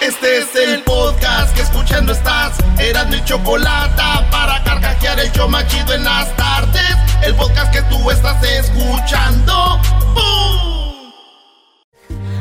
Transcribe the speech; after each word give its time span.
Este 0.00 0.38
es 0.38 0.56
el 0.56 0.82
podcast 0.82 1.54
que 1.54 1.60
escuchando 1.60 2.12
estás. 2.12 2.56
Eran 2.78 3.10
mi 3.10 3.22
chocolate 3.22 4.02
para 4.30 4.64
carcajear 4.64 5.20
el 5.20 5.30
yo 5.32 5.46
machido 5.46 5.92
en 5.92 6.04
las 6.04 6.34
tardes. 6.36 6.96
El 7.22 7.34
podcast 7.34 7.70
que 7.70 7.82
tú 7.82 8.10
estás 8.10 8.42
escuchando. 8.42 9.78
¡Bum! 10.14 11.12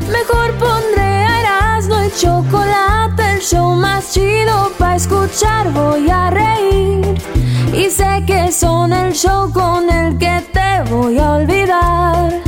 Mejor 0.07 0.53
pondré 0.57 1.01
a 1.01 1.41
Erasmo 1.41 2.01
y 2.01 2.11
chocolate, 2.17 3.33
el 3.33 3.41
show 3.41 3.75
más 3.75 4.13
chido 4.13 4.71
para 4.77 4.95
escuchar. 4.95 5.69
Voy 5.71 6.09
a 6.09 6.29
reír 6.29 7.21
y 7.73 7.89
sé 7.89 8.23
que 8.25 8.53
son 8.53 8.93
el 8.93 9.11
show 9.11 9.51
con 9.51 9.89
el 9.89 10.17
que 10.17 10.41
te 10.53 10.89
voy 10.89 11.19
a 11.19 11.31
olvidar. 11.31 12.41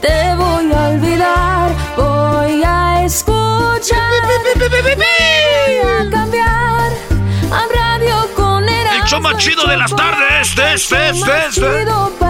Te 0.00 0.34
voy 0.34 0.72
a 0.72 0.88
olvidar, 0.88 1.70
voy 1.96 2.62
a 2.64 3.04
escuchar. 3.04 3.27
Voy 4.68 5.78
a 5.84 6.10
cambiar 6.10 6.92
a 7.50 7.66
radio 7.74 8.16
con 8.34 8.68
Erasmo. 8.68 9.02
El 9.02 9.08
show 9.08 9.20
más 9.20 9.36
chido 9.38 9.66
de 9.66 9.76
las 9.76 9.94
tardes, 9.94 10.48
este, 10.50 10.74
este, 10.74 11.10
este, 11.10 11.46
este. 11.48 11.86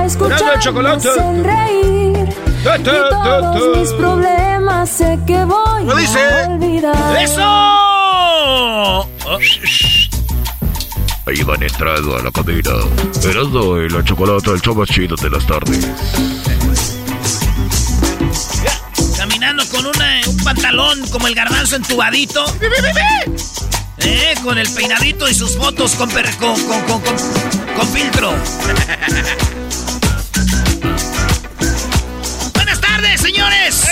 Escuchar, 0.06 0.58
chocolate. 0.60 1.08
reír. 1.42 2.28
Y 2.60 2.64
ta, 2.64 2.82
ta, 2.82 3.40
todos 3.40 3.72
ta. 3.72 3.78
mis 3.78 3.92
problemas 3.92 4.88
sé 4.88 5.18
que 5.26 5.44
voy 5.44 5.80
¿Cómo 5.84 5.94
dice? 5.96 6.18
a 6.18 6.48
olvidar. 6.48 7.22
¡Eso! 7.22 7.42
Ahí 11.26 11.42
van 11.44 11.62
entrando 11.62 12.16
a 12.16 12.22
la 12.22 12.30
cabina. 12.30 12.70
Y 13.22 13.88
la 13.90 14.02
chocolate, 14.04 14.50
el 14.52 14.60
show 14.62 14.74
más 14.74 14.88
chido 14.88 15.14
de 15.16 15.28
las 15.30 15.46
tardes. 15.46 15.86
Pantalón 20.54 21.06
como 21.10 21.26
el 21.26 21.34
garbanzo 21.34 21.76
entubadito. 21.76 22.42
Eh, 23.98 24.32
con 24.42 24.56
el 24.56 24.66
peinadito 24.72 25.28
y 25.28 25.34
sus 25.34 25.58
fotos 25.58 25.94
con, 25.94 26.08
per- 26.08 26.34
con, 26.36 26.58
con, 26.64 26.80
con, 26.84 27.02
con- 27.02 27.16
con 27.76 27.88
filtro. 27.88 28.32
Buenas 32.54 32.80
tardes, 32.80 33.20
señores. 33.20 33.84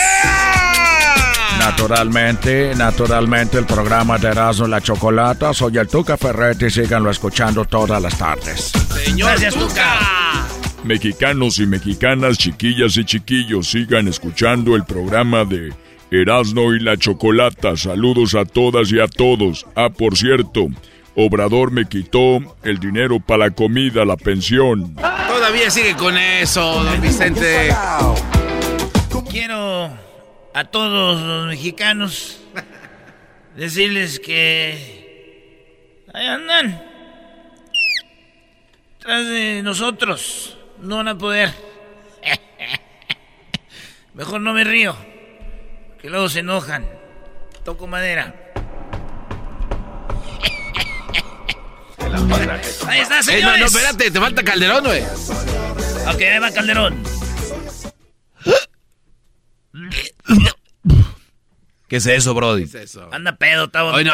Naturalmente, 1.59 2.75
naturalmente 2.75 3.59
el 3.59 3.67
programa 3.67 4.17
de 4.17 4.29
Erasmo 4.29 4.67
y 4.67 4.71
la 4.71 4.81
Chocolata. 4.81 5.53
Soy 5.53 5.77
el 5.77 5.89
Tuca 5.89 6.17
Ferretti, 6.17 6.71
síganlo 6.71 7.11
escuchando 7.11 7.67
todas 7.67 8.01
las 8.01 8.17
tardes. 8.17 8.73
Gracias, 9.15 9.55
Tuca. 9.55 10.47
Mexicanos 10.85 11.59
y 11.59 11.67
mexicanas, 11.67 12.39
chiquillas 12.39 12.97
y 12.97 13.05
chiquillos, 13.05 13.69
sigan 13.69 14.09
escuchando 14.09 14.75
el 14.75 14.85
programa 14.87 15.45
de 15.45 15.75
Erasmo 16.23 16.75
y 16.75 16.81
la 16.81 16.97
Chocolata. 16.97 17.77
Saludos 17.77 18.35
a 18.35 18.45
todas 18.45 18.91
y 18.93 19.01
a 19.01 19.07
todos. 19.07 19.67
Ah, 19.75 19.91
por 19.91 20.17
cierto, 20.17 20.69
Obrador 21.15 21.71
me 21.71 21.87
quitó 21.89 22.39
el 22.63 22.79
dinero 22.79 23.21
para 23.21 23.47
la 23.47 23.51
comida, 23.51 24.05
la 24.05 24.17
pensión. 24.17 24.95
Todavía 24.97 25.71
sigue 25.71 25.97
con 25.97 26.17
eso, 26.19 26.83
don 26.85 27.01
Vicente. 27.01 27.75
Quiero 29.31 29.91
a 30.55 30.65
todos 30.65 31.21
los 31.21 31.47
mexicanos 31.49 32.41
decirles 33.57 34.19
que 34.19 35.97
ahí 36.13 36.27
andan 36.27 36.83
tras 38.99 39.27
de 39.27 39.63
nosotros. 39.63 40.59
No 40.81 40.97
van 40.97 41.09
a 41.09 41.19
poder. 41.19 41.53
Mejor 44.15 44.41
no 44.41 44.53
me 44.53 44.65
río, 44.65 44.97
que 46.07 46.11
luego 46.11 46.29
se 46.29 46.39
enojan. 46.39 46.87
Toco 47.65 47.89
madera. 47.89 48.33
Ahí 52.87 53.01
está, 53.01 53.17
Eh, 53.17 53.19
no, 53.19 53.23
señores. 53.25 53.59
no, 53.61 53.67
espérate, 53.67 54.11
te 54.13 54.21
falta 54.21 54.45
Calderón, 54.45 54.85
güey. 54.85 55.03
Ok, 55.03 56.21
ahí 56.23 56.39
va 56.39 56.53
Calderón. 56.53 57.03
¿Qué 61.89 61.97
es 61.97 62.07
eso, 62.07 62.35
Brody? 62.35 62.67
Anda 63.13 63.37
pedo, 63.37 63.65
está 63.67 63.85
Hoy 63.85 64.03
no. 64.05 64.13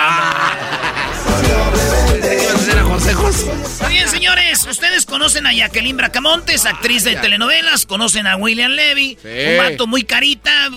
bien, 3.88 4.08
señores, 4.08 4.66
ustedes 4.70 5.06
conocen 5.06 5.46
a 5.46 5.52
Jacqueline 5.54 5.96
Bracamontes, 5.96 6.66
actriz 6.66 7.04
de 7.04 7.16
telenovelas, 7.16 7.86
conocen 7.86 8.26
a 8.26 8.36
William 8.36 8.72
Levy, 8.72 9.16
Sí. 9.22 9.28
un 9.52 9.58
vato 9.58 9.86
muy 9.86 10.04
carita, 10.04 10.68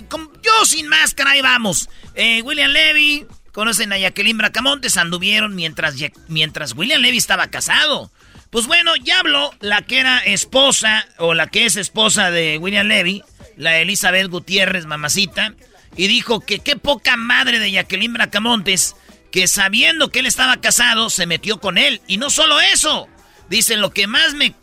yo 0.41 0.65
sin 0.65 0.87
máscara, 0.87 1.31
ahí 1.31 1.41
vamos. 1.41 1.89
Eh, 2.15 2.41
William 2.43 2.71
Levy, 2.71 3.25
conocen 3.51 3.91
a 3.91 3.97
Jacqueline 3.97 4.37
Bracamontes, 4.37 4.95
anduvieron 4.97 5.53
mientras, 5.55 5.95
mientras 6.29 6.73
William 6.75 7.01
Levy 7.01 7.17
estaba 7.17 7.47
casado. 7.47 8.09
Pues 8.51 8.67
bueno, 8.67 8.95
ya 8.95 9.19
habló 9.19 9.51
la 9.59 9.81
que 9.81 9.99
era 9.99 10.19
esposa, 10.19 11.05
o 11.17 11.33
la 11.33 11.47
que 11.47 11.65
es 11.65 11.75
esposa 11.75 12.31
de 12.31 12.57
William 12.57 12.87
Levy, 12.87 13.21
la 13.57 13.79
Elizabeth 13.79 14.27
Gutiérrez, 14.29 14.85
mamacita, 14.85 15.53
y 15.97 16.07
dijo 16.07 16.39
que 16.39 16.59
qué 16.59 16.75
poca 16.75 17.17
madre 17.17 17.59
de 17.59 17.71
Jacqueline 17.71 18.13
Bracamontes, 18.13 18.95
que 19.31 19.47
sabiendo 19.47 20.09
que 20.09 20.19
él 20.19 20.25
estaba 20.25 20.61
casado, 20.61 21.09
se 21.09 21.25
metió 21.25 21.59
con 21.59 21.77
él. 21.77 22.01
Y 22.07 22.17
no 22.17 22.29
solo 22.29 22.59
eso, 22.59 23.07
dice, 23.49 23.77
lo 23.77 23.91
que 23.91 24.07
más 24.07 24.33
me 24.33 24.53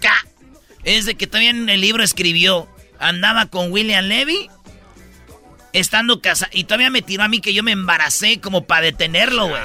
ca 0.00 0.26
es 0.84 1.04
de 1.04 1.16
que 1.16 1.26
también 1.26 1.56
en 1.56 1.68
el 1.68 1.80
libro 1.80 2.02
escribió, 2.02 2.68
andaba 2.98 3.46
con 3.46 3.72
William 3.72 4.04
Levy, 4.06 4.48
estando 5.72 6.20
casado, 6.20 6.50
y 6.54 6.64
todavía 6.64 6.90
me 6.90 7.02
tiró 7.02 7.24
a 7.24 7.28
mí 7.28 7.40
que 7.40 7.54
yo 7.54 7.62
me 7.62 7.72
embaracé 7.72 8.40
como 8.40 8.66
para 8.66 8.82
detenerlo, 8.82 9.48
güey. 9.48 9.62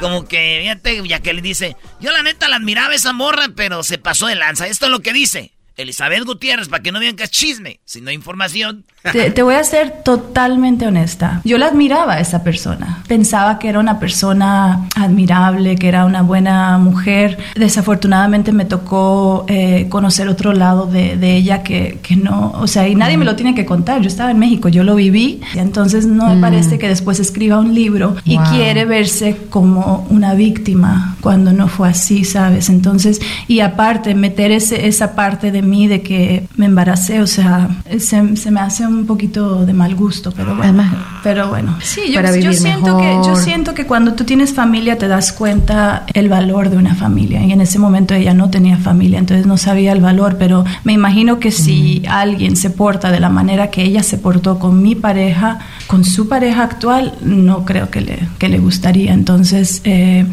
Como 0.00 0.28
que, 0.28 0.60
fíjate, 0.62 1.06
Jacqueline 1.08 1.42
dice, 1.42 1.76
yo 2.00 2.12
la 2.12 2.22
neta 2.22 2.48
la 2.48 2.56
admiraba 2.56 2.94
esa 2.94 3.12
morra, 3.12 3.48
pero 3.56 3.82
se 3.82 3.98
pasó 3.98 4.28
de 4.28 4.36
lanza. 4.36 4.68
Esto 4.68 4.86
es 4.86 4.92
lo 4.92 5.00
que 5.00 5.12
dice 5.12 5.57
Elizabeth 5.78 6.24
Gutiérrez, 6.24 6.68
para 6.68 6.82
que 6.82 6.92
no 6.92 7.00
vean 7.00 7.16
que 7.16 7.22
es 7.24 7.30
chisme, 7.30 7.80
sino 7.86 8.10
información. 8.10 8.84
Te, 9.12 9.30
te 9.30 9.42
voy 9.42 9.54
a 9.54 9.64
ser 9.64 10.02
totalmente 10.04 10.86
honesta. 10.86 11.40
Yo 11.44 11.56
la 11.56 11.66
admiraba 11.68 12.14
a 12.14 12.20
esa 12.20 12.42
persona. 12.42 13.02
Pensaba 13.08 13.58
que 13.58 13.68
era 13.68 13.78
una 13.78 13.98
persona 13.98 14.88
admirable, 14.96 15.76
que 15.76 15.88
era 15.88 16.04
una 16.04 16.22
buena 16.22 16.76
mujer. 16.78 17.38
Desafortunadamente 17.54 18.52
me 18.52 18.64
tocó 18.64 19.46
eh, 19.48 19.86
conocer 19.88 20.28
otro 20.28 20.52
lado 20.52 20.86
de, 20.86 21.16
de 21.16 21.36
ella 21.36 21.62
que, 21.62 22.00
que 22.02 22.16
no, 22.16 22.52
o 22.56 22.66
sea, 22.66 22.88
y 22.88 22.94
nadie 22.94 23.16
me 23.16 23.24
lo 23.24 23.36
tiene 23.36 23.54
que 23.54 23.64
contar. 23.64 24.02
Yo 24.02 24.08
estaba 24.08 24.30
en 24.32 24.38
México, 24.38 24.68
yo 24.68 24.82
lo 24.84 24.96
viví. 24.96 25.40
Y 25.54 25.58
entonces 25.58 26.04
no 26.06 26.34
me 26.34 26.40
parece 26.40 26.78
que 26.78 26.88
después 26.88 27.20
escriba 27.20 27.58
un 27.58 27.74
libro 27.74 28.16
y 28.24 28.36
Wow. 28.38 28.46
quiere 28.50 28.84
verse 28.84 29.36
como 29.48 30.06
una 30.10 30.34
víctima 30.34 31.16
cuando 31.20 31.52
no 31.52 31.68
fue 31.68 31.88
así, 31.88 32.24
¿sabes? 32.24 32.68
Entonces, 32.68 33.20
y 33.46 33.60
aparte, 33.60 34.14
meter 34.14 34.50
ese, 34.52 34.86
esa 34.86 35.14
parte 35.14 35.50
de 35.50 35.62
mí 35.68 35.86
de 35.86 36.02
que 36.02 36.46
me 36.56 36.66
embaracé, 36.66 37.20
o 37.20 37.26
sea, 37.26 37.68
se, 37.98 38.36
se 38.36 38.50
me 38.50 38.60
hace 38.60 38.86
un 38.86 39.06
poquito 39.06 39.64
de 39.66 39.72
mal 39.72 39.94
gusto, 39.94 40.32
pero 40.32 40.54
bueno. 40.56 40.84
Pero 41.22 41.48
bueno. 41.48 41.76
Sí, 41.82 42.02
yo, 42.08 42.14
Para 42.16 42.30
yo 42.30 42.36
vivir 42.40 42.54
siento 42.54 42.96
que 42.98 43.04
yo 43.12 43.18
mejor. 43.20 43.36
siento 43.44 43.74
que 43.74 43.86
cuando 43.86 44.14
tú 44.14 44.24
tienes 44.24 44.54
familia 44.54 44.96
te 44.98 45.08
das 45.08 45.32
cuenta 45.32 46.04
el 46.14 46.28
valor 46.28 46.70
de 46.70 46.76
una 46.76 46.94
familia 46.94 47.42
y 47.44 47.52
en 47.52 47.60
ese 47.60 47.78
momento 47.78 48.14
ella 48.14 48.34
no 48.34 48.50
tenía 48.50 48.76
familia, 48.78 49.18
entonces 49.18 49.46
no 49.46 49.56
sabía 49.56 49.92
el 49.92 50.00
valor, 50.00 50.36
pero 50.38 50.64
me 50.84 50.92
imagino 50.92 51.38
que 51.38 51.50
si 51.50 52.02
alguien 52.08 52.56
se 52.56 52.70
porta 52.70 53.10
de 53.10 53.20
la 53.20 53.28
manera 53.28 53.70
que 53.70 53.82
ella 53.82 54.02
se 54.02 54.18
portó 54.18 54.58
con 54.58 54.82
mi 54.82 54.94
pareja, 54.94 55.58
con 55.86 56.04
su 56.04 56.28
pareja 56.28 56.62
actual, 56.64 57.14
no 57.22 57.64
creo 57.64 57.90
que 57.90 58.00
le, 58.00 58.18
que 58.38 58.48
le 58.48 58.58
gustaría. 58.58 59.12
Entonces, 59.12 59.80
eh, 59.84 60.26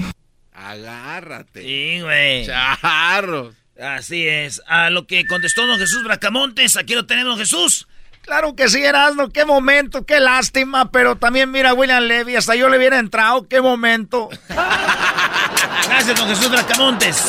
Agárrate. 0.53 1.61
Sí, 1.61 2.01
güey. 2.01 2.45
Charros. 2.45 3.53
Así 3.81 4.27
es. 4.27 4.61
A 4.67 4.89
lo 4.89 5.05
que 5.05 5.25
contestó 5.27 5.65
don 5.67 5.77
Jesús 5.77 6.03
Bracamontes, 6.03 6.77
aquí 6.77 6.95
lo 6.95 7.05
tenemos, 7.05 7.31
don 7.31 7.39
Jesús. 7.39 7.87
Claro 8.21 8.55
que 8.55 8.69
sí, 8.69 8.83
Erasmo, 8.83 9.29
qué 9.29 9.45
momento, 9.45 10.03
qué 10.05 10.19
lástima, 10.19 10.89
pero 10.89 11.15
también 11.15 11.51
mira 11.51 11.73
William 11.75 12.01
Levy, 12.03 12.35
hasta 12.35 12.55
yo 12.55 12.69
le 12.69 12.77
hubiera 12.77 12.97
entrado, 12.97 13.47
qué 13.47 13.61
momento. 13.61 14.29
Gracias, 15.87 16.17
don 16.17 16.27
Jesús 16.29 16.49
Bracamontes. 16.49 17.23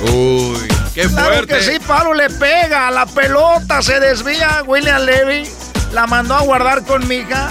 Uy, 0.12 0.66
qué 0.94 1.02
Claro 1.08 1.26
fuerte. 1.34 1.46
que 1.54 1.62
sí, 1.62 1.78
Pablo 1.86 2.14
le 2.14 2.28
pega, 2.30 2.90
la 2.90 3.06
pelota 3.06 3.82
se 3.82 4.00
desvía, 4.00 4.62
William 4.66 5.02
Levy 5.02 5.48
la 5.92 6.06
mandó 6.08 6.34
a 6.34 6.42
guardar 6.42 6.84
con 6.84 7.06
mi 7.06 7.16
hija. 7.16 7.48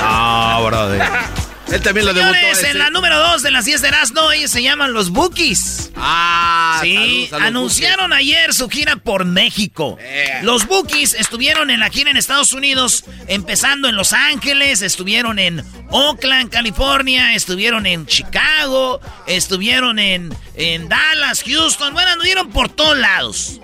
No, 0.00 0.64
brother. 0.66 1.02
Él 1.70 1.82
también 1.82 2.06
lo 2.06 2.14
debutó. 2.14 2.34
Señores, 2.34 2.64
en 2.64 2.78
la 2.78 2.90
número 2.90 3.18
2 3.18 3.42
de 3.42 3.50
las 3.50 3.64
10 3.66 3.82
de 3.82 3.88
Erasmo, 3.88 4.32
ellos 4.32 4.50
se 4.50 4.62
llaman 4.62 4.92
los 4.92 5.10
Bookies. 5.10 5.90
Ah, 5.96 6.78
Sí, 6.82 7.28
anunciaron 7.32 8.12
ayer 8.12 8.54
su 8.54 8.68
gira 8.68 8.96
por 8.96 9.24
México. 9.24 9.98
Eh. 10.00 10.40
Los 10.42 10.66
Bookies 10.66 11.14
estuvieron 11.14 11.70
en 11.70 11.80
la 11.80 11.90
gira 11.90 12.10
en 12.10 12.16
Estados 12.16 12.52
Unidos, 12.52 13.04
empezando 13.26 13.88
en 13.88 13.96
Los 13.96 14.12
Ángeles, 14.12 14.80
estuvieron 14.82 15.38
en 15.38 15.64
Oakland, 15.90 16.50
California, 16.50 17.34
estuvieron 17.34 17.84
en 17.86 18.06
Chicago, 18.06 19.00
estuvieron 19.26 19.98
en, 19.98 20.34
en 20.54 20.88
Dallas, 20.88 21.42
Houston, 21.44 21.92
bueno, 21.92 22.12
anduvieron 22.12 22.50
por 22.50 22.68
todos 22.70 22.96
lados. 22.96 23.60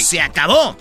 Se 0.00 0.20
acabó. 0.20 0.76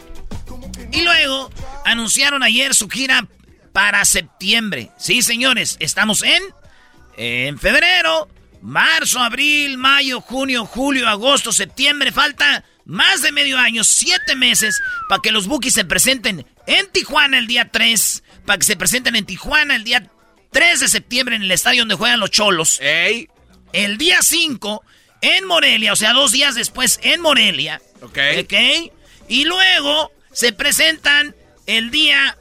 Y 0.92 1.02
luego 1.02 1.50
anunciaron 1.86 2.44
ayer 2.44 2.74
su 2.76 2.88
gira 2.88 3.28
para 3.74 4.06
septiembre. 4.06 4.92
Sí, 4.98 5.22
señores, 5.22 5.76
estamos 5.80 6.24
en, 6.24 6.42
en 7.18 7.60
febrero, 7.60 8.30
marzo, 8.62 9.20
abril, 9.20 9.78
mayo, 9.78 10.22
junio, 10.22 10.66
julio, 10.66 11.10
agosto, 11.10 11.52
septiembre. 11.52 12.12
Falta 12.12 12.64
más 12.86 13.22
de 13.22 13.32
medio 13.32 13.58
año, 13.58 13.84
siete 13.84 14.36
meses, 14.36 14.80
para 15.10 15.22
que 15.22 15.32
los 15.32 15.48
Bookies 15.48 15.74
se 15.74 15.86
presenten 15.86 16.46
en 16.68 16.92
Tijuana 16.92 17.38
el 17.38 17.48
día 17.48 17.70
3, 17.70 18.24
para 18.46 18.58
que 18.58 18.66
se 18.66 18.78
presenten 18.78 19.16
en 19.16 19.26
Tijuana 19.26 19.76
el 19.76 19.84
día 19.84 20.10
3 20.52 20.80
de 20.80 20.88
septiembre 20.88 21.36
en 21.36 21.44
el 21.44 21.52
estadio 21.52 21.82
donde 21.82 21.96
juegan 21.96 22.20
los 22.20 22.32
Cholos. 22.32 22.80
Ey. 22.80 23.28
El 23.74 23.98
día 23.98 24.20
5 24.22 24.84
en 25.22 25.46
Morelia, 25.46 25.94
o 25.94 25.96
sea, 25.96 26.14
dos 26.14 26.32
días 26.32 26.54
después 26.54 27.00
en 27.02 27.22
Morelia. 27.22 27.82
Ok. 28.02 28.20
Ok. 28.44 28.54
Y 29.28 29.46
luego 29.46 30.12
se 30.32 30.54
presentan 30.54 31.36
el 31.66 31.90
día 31.90 32.38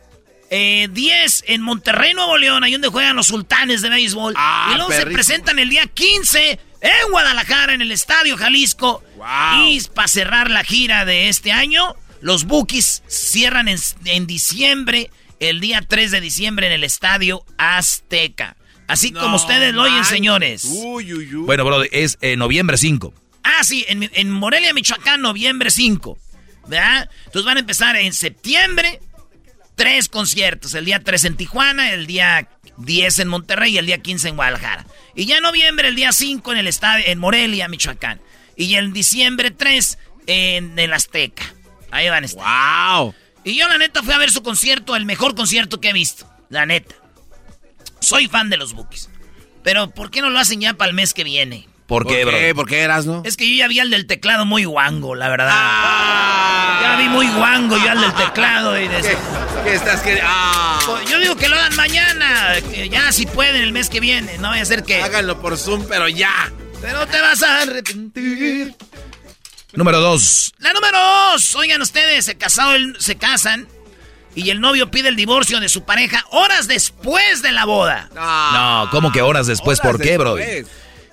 eh, 0.54 0.88
10 0.90 1.44
en 1.46 1.62
Monterrey, 1.62 2.12
Nuevo 2.12 2.36
León, 2.36 2.62
ahí 2.62 2.72
donde 2.72 2.88
juegan 2.88 3.16
los 3.16 3.28
sultanes 3.28 3.80
de 3.80 3.88
béisbol. 3.88 4.34
Ah, 4.36 4.72
y 4.72 4.76
luego 4.76 4.92
se 4.92 5.06
presentan 5.06 5.58
el 5.58 5.70
día 5.70 5.86
15 5.86 6.60
en 6.82 7.10
Guadalajara, 7.10 7.72
en 7.72 7.80
el 7.80 7.90
Estadio 7.90 8.36
Jalisco. 8.36 9.02
Wow. 9.16 9.66
Y 9.66 9.80
para 9.94 10.08
cerrar 10.08 10.50
la 10.50 10.62
gira 10.62 11.06
de 11.06 11.30
este 11.30 11.52
año, 11.52 11.96
los 12.20 12.44
Bookies 12.44 13.02
cierran 13.06 13.66
en, 13.66 13.78
en 14.04 14.26
diciembre, 14.26 15.10
el 15.40 15.58
día 15.60 15.80
3 15.80 16.10
de 16.10 16.20
diciembre 16.20 16.66
en 16.66 16.74
el 16.74 16.84
Estadio 16.84 17.46
Azteca. 17.56 18.56
Así 18.88 19.10
No 19.10 19.20
como 19.20 19.36
ustedes 19.36 19.72
lo 19.72 19.84
oyen, 19.84 20.04
señores. 20.04 20.66
Uy, 20.66 21.14
uy, 21.14 21.34
uy. 21.34 21.46
Bueno, 21.46 21.64
bro, 21.64 21.82
es 21.84 22.18
eh, 22.20 22.36
noviembre 22.36 22.76
5. 22.76 23.14
Ah, 23.42 23.64
sí, 23.64 23.86
en, 23.88 24.10
en 24.12 24.30
Morelia, 24.30 24.74
Michoacán, 24.74 25.22
noviembre 25.22 25.70
5. 25.70 26.18
¿Verdad? 26.66 27.08
Entonces 27.24 27.44
van 27.46 27.56
a 27.56 27.60
empezar 27.60 27.96
en 27.96 28.12
septiembre, 28.12 29.00
tres 29.74 30.08
conciertos. 30.08 30.74
El 30.74 30.84
día 30.84 31.00
3 31.00 31.24
en 31.24 31.36
Tijuana, 31.36 31.92
el 31.92 32.06
día 32.06 32.48
10 32.78 33.18
en 33.20 33.28
Monterrey 33.28 33.74
y 33.74 33.78
el 33.78 33.86
día 33.86 33.98
15 33.98 34.28
en 34.30 34.36
Guadalajara. 34.36 34.86
Y 35.14 35.26
ya 35.26 35.36
en 35.36 35.42
noviembre, 35.42 35.88
el 35.88 35.96
día 35.96 36.12
5 36.12 36.52
en 36.52 36.58
el 36.58 36.68
estadio, 36.68 37.04
en 37.06 37.18
Morelia, 37.18 37.68
Michoacán. 37.68 38.20
Y 38.56 38.74
en 38.74 38.92
diciembre 38.92 39.50
3 39.50 39.98
en 40.26 40.78
el 40.78 40.92
Azteca. 40.92 41.54
Ahí 41.90 42.08
van 42.08 42.22
a 42.22 42.26
estar. 42.26 42.44
¡Wow! 42.44 43.14
Y 43.44 43.56
yo, 43.56 43.68
la 43.68 43.78
neta, 43.78 44.02
fui 44.02 44.14
a 44.14 44.18
ver 44.18 44.30
su 44.30 44.42
concierto, 44.42 44.94
el 44.94 45.04
mejor 45.04 45.34
concierto 45.34 45.80
que 45.80 45.90
he 45.90 45.92
visto. 45.92 46.28
La 46.48 46.64
neta. 46.64 46.94
Soy 48.00 48.28
fan 48.28 48.50
de 48.50 48.56
los 48.56 48.72
Bookies. 48.72 49.10
Pero, 49.62 49.90
¿por 49.90 50.10
qué 50.10 50.20
no 50.20 50.30
lo 50.30 50.38
hacen 50.38 50.60
ya 50.60 50.74
para 50.74 50.90
el 50.90 50.94
mes 50.94 51.14
que 51.14 51.24
viene? 51.24 51.68
¿Por 51.92 52.06
qué, 52.06 52.24
bro? 52.24 52.38
¿Por 52.54 52.66
qué 52.66 52.80
eras, 52.80 53.04
no? 53.04 53.20
Es 53.22 53.36
que 53.36 53.46
yo 53.46 53.54
ya 53.54 53.68
vi 53.68 53.78
al 53.78 53.90
del 53.90 54.06
teclado 54.06 54.46
muy 54.46 54.64
guango, 54.64 55.14
la 55.14 55.28
verdad. 55.28 55.50
Ah. 55.52 56.78
Ya 56.82 56.96
vi 56.96 57.08
muy 57.10 57.28
guango 57.28 57.76
yo 57.76 57.90
al 57.90 58.00
del 58.00 58.14
teclado 58.14 58.80
y 58.80 58.88
de 58.88 58.96
¿Qué, 59.02 59.16
qué 59.64 59.74
estás 59.74 60.00
queriendo? 60.00 60.26
Ah. 60.26 60.78
Yo 61.06 61.18
digo 61.18 61.36
que 61.36 61.50
lo 61.50 61.56
hagan 61.56 61.76
mañana, 61.76 62.54
que 62.72 62.88
ya 62.88 63.12
si 63.12 63.26
pueden 63.26 63.56
el 63.56 63.72
mes 63.72 63.90
que 63.90 64.00
viene, 64.00 64.38
no 64.38 64.48
vaya 64.48 64.62
a 64.62 64.64
ser 64.64 64.84
que... 64.84 65.02
Háganlo 65.02 65.38
por 65.42 65.58
Zoom, 65.58 65.84
pero 65.86 66.08
ya. 66.08 66.50
Pero 66.80 67.06
te 67.08 67.20
vas 67.20 67.42
a 67.42 67.60
arrepentir. 67.60 68.74
Número 69.74 70.00
2. 70.00 70.54
La 70.60 70.72
número 70.72 70.98
dos. 70.98 71.54
Oigan 71.56 71.82
ustedes, 71.82 72.24
se, 72.24 72.38
casado 72.38 72.74
el- 72.74 72.96
se 73.00 73.16
casan 73.16 73.68
y 74.34 74.48
el 74.48 74.62
novio 74.62 74.90
pide 74.90 75.08
el 75.10 75.16
divorcio 75.16 75.60
de 75.60 75.68
su 75.68 75.84
pareja 75.84 76.24
horas 76.30 76.68
después 76.68 77.42
de 77.42 77.52
la 77.52 77.66
boda. 77.66 78.08
No, 78.14 78.88
¿cómo 78.90 79.12
que 79.12 79.20
horas 79.20 79.46
después? 79.46 79.78
Horas 79.80 79.92
¿Por 79.92 80.00
qué, 80.00 80.16
bro? 80.16 80.36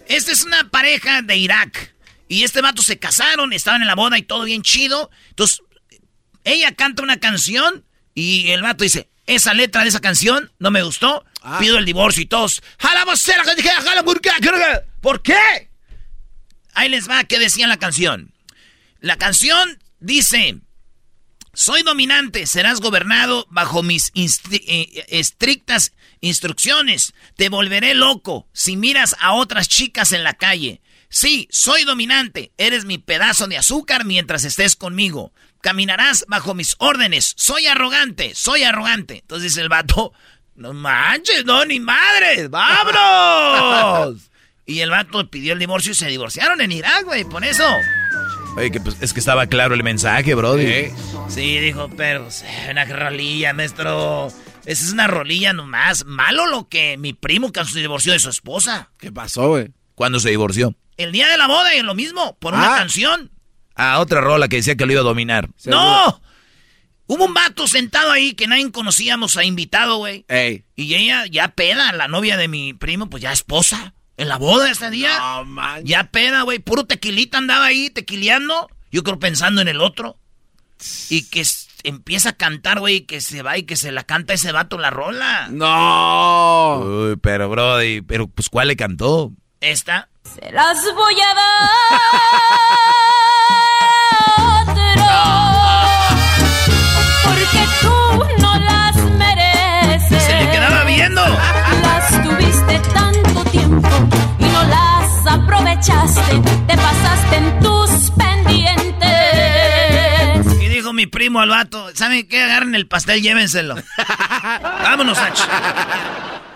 Esta 0.10 0.32
es 0.32 0.44
una 0.44 0.70
pareja 0.70 1.22
de 1.22 1.38
Irak. 1.38 1.96
Y 2.28 2.44
este 2.44 2.62
vato 2.62 2.82
se 2.82 3.00
casaron, 3.00 3.54
estaban 3.54 3.82
en 3.82 3.88
la 3.88 3.96
boda 3.96 4.18
y 4.18 4.24
todo 4.24 4.44
bien 4.44 4.62
chido. 4.64 5.10
Entonces, 5.30 5.62
ella 6.44 6.74
canta 6.76 7.04
una 7.04 7.20
canción 7.20 7.86
y 8.14 8.50
el 8.50 8.62
vato 8.64 8.84
dice, 8.84 9.08
esa 9.28 9.54
letra 9.54 9.84
de 9.84 9.90
esa 9.90 10.02
canción 10.02 10.52
no 10.60 10.72
me 10.72 10.82
gustó, 10.84 11.26
Ah. 11.42 11.58
pido 11.60 11.78
el 11.78 11.86
divorcio 11.86 12.24
y 12.24 12.26
todos, 12.26 12.62
"Jala 12.80 13.06
vocera, 13.06 13.44
que 13.44 13.56
dije, 13.56 13.70
jala, 13.70 14.04
¿por 14.04 14.20
qué? 14.20 14.30
¿Por 15.00 15.22
qué? 15.22 15.70
Ahí 16.74 16.90
les 16.90 17.08
va 17.10 17.24
qué 17.24 17.40
decía 17.40 17.68
la 17.68 17.78
canción. 17.78 18.34
La 19.00 19.16
canción 19.18 19.80
dice, 20.00 20.58
soy 21.60 21.84
dominante, 21.84 22.46
serás 22.48 22.80
gobernado 22.80 23.46
bajo 23.50 23.84
mis 23.84 24.14
instri- 24.14 24.64
eh, 24.66 25.06
estrictas 25.10 25.92
instrucciones. 26.22 27.14
Te 27.36 27.50
volveré 27.50 27.94
loco 27.96 28.48
si 28.54 28.78
miras 28.78 29.18
a 29.20 29.34
otras 29.34 29.68
chicas 29.68 30.14
en 30.14 30.24
la 30.24 30.36
calle. 30.36 30.80
Sí, 31.10 31.50
soy 31.52 31.84
dominante, 31.84 32.54
eres 32.58 32.86
mi 32.86 32.98
pedazo 32.98 33.48
de 33.48 33.58
azúcar 33.58 34.06
mientras 34.06 34.46
estés 34.46 34.78
conmigo. 34.78 35.34
Caminarás 35.60 36.24
bajo 36.30 36.54
mis 36.54 36.76
órdenes. 36.80 37.34
Soy 37.36 37.66
arrogante, 37.68 38.36
soy 38.36 38.64
arrogante. 38.64 39.18
Entonces 39.18 39.52
dice 39.52 39.60
el 39.62 39.68
vato, 39.68 40.14
no 40.56 40.72
manches, 40.72 41.44
no, 41.44 41.66
ni 41.66 41.82
madre, 41.82 42.48
vámonos. 42.48 44.30
y 44.66 44.80
el 44.80 44.92
vato 44.92 45.30
pidió 45.30 45.52
el 45.52 45.60
divorcio 45.60 45.92
y 45.92 45.96
se 45.96 46.08
divorciaron 46.08 46.62
en 46.62 46.72
Irak, 46.72 47.04
güey, 47.04 47.26
por 47.26 47.44
eso. 47.44 47.68
Oye, 48.56 48.72
que, 48.72 48.80
pues, 48.82 48.98
es 49.02 49.14
que 49.14 49.20
estaba 49.20 49.48
claro 49.48 49.74
el 49.76 49.84
mensaje, 49.84 50.34
bro. 50.36 50.58
¿Eh? 50.58 50.92
Sí, 51.30 51.60
dijo, 51.60 51.90
pero 51.96 52.28
una 52.70 52.86
rolilla, 52.86 53.54
maestro. 53.54 54.28
Esa 54.66 54.86
es 54.86 54.92
una 54.92 55.08
rolilla 55.08 55.54
nomás. 55.54 56.06
Malo 56.06 56.46
lo 56.48 56.68
que 56.68 56.98
mi 56.98 57.14
primo 57.14 57.52
que 57.52 57.64
se 57.66 57.80
divorció 57.80 58.12
de 58.14 58.20
su 58.20 58.30
esposa. 58.30 58.90
¿Qué 59.00 59.12
pasó, 59.12 59.50
güey? 59.50 59.70
¿Cuándo 59.96 60.20
se 60.20 60.30
divorció? 60.30 60.76
El 60.98 61.12
día 61.12 61.28
de 61.30 61.38
la 61.38 61.48
boda 61.48 61.74
y 61.76 61.82
lo 61.82 61.96
mismo, 61.96 62.38
por 62.40 62.54
una 62.54 62.76
Ah. 62.76 62.78
canción. 62.80 63.32
Ah, 63.76 64.00
otra 64.00 64.20
rola 64.20 64.50
que 64.50 64.58
decía 64.58 64.76
que 64.76 64.86
lo 64.86 64.92
iba 64.92 65.02
a 65.02 65.06
dominar. 65.06 65.50
¡No! 65.66 66.22
Hubo 67.08 67.26
un 67.26 67.34
vato 67.34 67.66
sentado 67.68 68.12
ahí 68.12 68.34
que 68.34 68.46
nadie 68.48 68.70
conocíamos 68.72 69.38
a 69.38 69.44
invitado, 69.46 69.98
güey. 69.98 70.26
Ey. 70.28 70.66
Y 70.76 70.94
ella 70.96 71.26
ya 71.28 71.48
peda, 71.50 71.92
la 71.94 72.08
novia 72.10 72.36
de 72.36 72.48
mi 72.50 72.74
primo, 72.74 73.10
pues 73.10 73.24
ya 73.24 73.32
esposa. 73.32 73.94
En 74.20 74.28
la 74.28 74.38
boda 74.38 74.70
ese 74.70 74.90
día. 74.90 75.18
No, 75.18 75.46
man. 75.46 75.86
Ya 75.86 76.04
peda, 76.12 76.42
güey. 76.42 76.60
Puro 76.60 76.84
tequilita 76.84 77.38
andaba 77.38 77.68
ahí, 77.68 77.90
tequileando. 77.90 78.70
Yo 78.92 79.02
creo 79.02 79.18
pensando 79.18 79.62
en 79.62 79.70
el 79.70 79.80
otro. 79.80 80.18
Y 81.10 81.24
que 81.30 81.46
empieza 81.84 82.32
a 82.32 82.34
cantar, 82.34 82.82
güey, 82.82 82.96
y 82.96 83.02
que 83.02 83.22
se 83.22 83.44
va 83.44 83.58
y 83.58 83.64
que 83.64 83.78
se 83.78 83.94
la 83.94 84.04
canta 84.04 84.34
ese 84.34 84.52
vato 84.52 84.78
la 84.78 84.90
rola. 84.90 85.48
No. 85.50 86.80
Uy, 86.80 87.16
pero, 87.16 87.48
bro, 87.48 87.78
pero 88.08 88.28
pues 88.28 88.50
¿cuál 88.50 88.68
le 88.68 88.76
cantó? 88.76 89.32
Esta. 89.62 90.10
Se 90.24 90.52
las 90.52 90.84
voy 90.94 91.16
a 91.22 91.34
dar. 91.34 91.70
Porque 97.24 97.68
tú 97.82 98.42
no 98.42 98.60
las 98.60 98.96
mereces. 99.14 100.24
Se 100.24 100.36
le 100.44 100.52
quedaba 100.52 100.84
viendo. 100.84 101.22
Las 101.26 102.22
tuviste 102.22 102.49
y 104.40 104.44
no 104.46 104.64
las 104.64 105.28
aprovechaste. 105.28 106.42
Te 106.68 106.76
pasaste 106.76 107.36
en 107.38 107.60
tus 107.60 108.12
pendientes. 108.18 109.10
Y 110.62 110.68
dijo 110.70 110.94
mi 110.94 111.08
primo 111.08 111.40
al 111.40 111.50
vato, 111.50 111.90
¿saben 111.96 112.28
qué? 112.28 112.44
Agarren 112.44 112.76
el 112.76 112.88
pastel, 112.88 113.22
llévenselo. 113.22 113.76
Vámonos, 114.84 115.18
H. 115.18 115.44